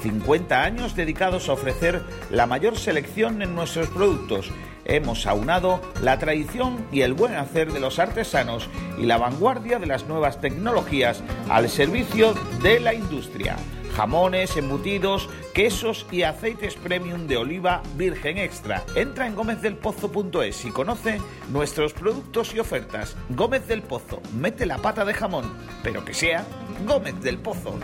50 0.03 0.65
años 0.65 0.97
dedicados 0.97 1.49
a 1.49 1.53
ofrecer 1.53 2.03
la 2.31 2.47
mayor 2.47 2.79
selección 2.79 3.43
en 3.43 3.55
nuestros 3.55 3.89
productos. 3.89 4.51
Hemos 4.87 5.27
aunado 5.27 5.83
la 6.03 6.19
tradición 6.19 6.85
y 6.91 7.03
el 7.03 7.13
buen 7.13 7.35
hacer 7.35 7.73
de 7.73 7.81
los 7.81 7.99
artesanos 7.99 8.69
y 8.99 9.05
la 9.05 9.19
vanguardia 9.19 9.79
de 9.79 9.87
las 9.87 10.07
nuevas 10.07 10.41
tecnologías 10.41 11.23
al 11.51 11.69
servicio 11.69 12.35
de 12.63 12.81
la 12.81 12.95
industria 12.95 13.57
jamones, 13.97 14.57
embutidos, 14.59 15.31
quesos 15.55 16.07
y 16.11 16.23
aceites 16.23 16.75
premium 16.75 17.27
de 17.27 17.39
oliva 17.39 17.83
virgen 17.95 18.37
extra. 18.37 18.85
Entra 18.95 19.27
en 19.27 19.35
gómezdelpozo.es 19.35 20.65
y 20.67 20.71
conoce 20.71 21.21
nuestros 21.49 21.95
productos 21.95 22.55
y 22.55 22.61
ofertas. 22.61 23.17
Gómez 23.31 23.67
del 23.67 23.83
Pozo, 23.83 24.21
mete 24.35 24.67
la 24.67 24.79
pata 24.79 25.07
de 25.07 25.15
jamón, 25.15 25.51
pero 25.83 26.05
que 26.05 26.13
sea 26.13 26.45
Gómez 26.85 27.19
del 27.23 27.39
Pozo. 27.39 27.81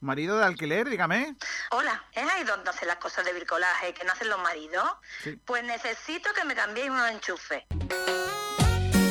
Marido 0.00 0.38
de 0.38 0.44
alquiler, 0.44 0.88
dígame. 0.88 1.34
Hola, 1.70 2.04
¿es 2.12 2.22
ahí 2.22 2.44
donde 2.44 2.70
hacen 2.70 2.86
las 2.86 2.98
cosas 2.98 3.24
de 3.24 3.32
bricolaje 3.32 3.94
que 3.94 4.04
no 4.04 4.12
hacen 4.12 4.28
los 4.28 4.38
maridos? 4.38 4.84
Sí. 5.22 5.36
Pues 5.44 5.64
necesito 5.64 6.30
que 6.34 6.44
me 6.44 6.54
cambiéis 6.54 6.90
unos 6.90 7.10
enchufes. 7.10 7.64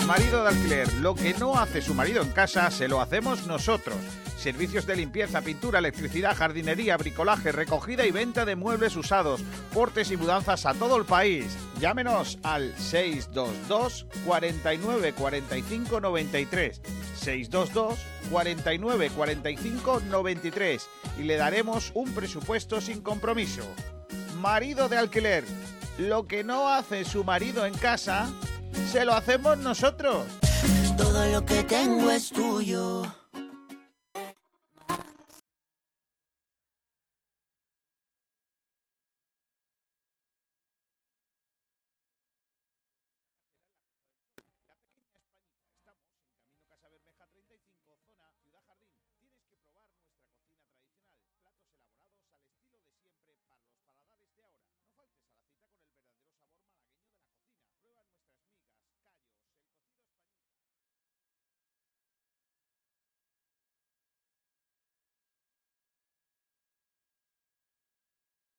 Marido 0.07 0.43
de 0.43 0.49
alquiler, 0.49 0.93
lo 0.95 1.15
que 1.15 1.33
no 1.33 1.57
hace 1.57 1.81
su 1.81 1.93
marido 1.93 2.21
en 2.21 2.29
casa, 2.31 2.69
se 2.71 2.89
lo 2.89 2.99
hacemos 2.99 3.47
nosotros. 3.47 3.95
Servicios 4.37 4.85
de 4.85 4.97
limpieza, 4.97 5.41
pintura, 5.41 5.79
electricidad, 5.79 6.35
jardinería, 6.35 6.97
bricolaje, 6.97 7.53
recogida 7.53 8.05
y 8.05 8.11
venta 8.11 8.43
de 8.43 8.57
muebles 8.57 8.97
usados, 8.97 9.41
portes 9.73 10.11
y 10.11 10.17
mudanzas 10.17 10.65
a 10.65 10.73
todo 10.73 10.97
el 10.97 11.05
país. 11.05 11.57
Llámenos 11.79 12.37
al 12.43 12.77
622 12.77 14.05
49 14.25 15.13
45 15.13 16.01
93. 16.01 16.81
622 17.15 17.99
49 18.29 19.09
45 19.09 20.01
93 20.09 20.89
y 21.17 21.23
le 21.23 21.37
daremos 21.37 21.91
un 21.93 22.13
presupuesto 22.13 22.81
sin 22.81 23.01
compromiso. 23.01 23.63
Marido 24.41 24.89
de 24.89 24.97
alquiler, 24.97 25.45
lo 25.97 26.27
que 26.27 26.43
no 26.43 26.67
hace 26.67 27.05
su 27.05 27.23
marido 27.23 27.65
en 27.65 27.73
casa, 27.75 28.29
se 28.91 29.05
lo 29.05 29.13
hacemos 29.13 29.57
nosotros. 29.57 30.25
Todo 30.97 31.25
lo 31.27 31.45
que 31.45 31.63
tengo 31.63 32.11
es 32.11 32.29
tuyo. 32.29 33.03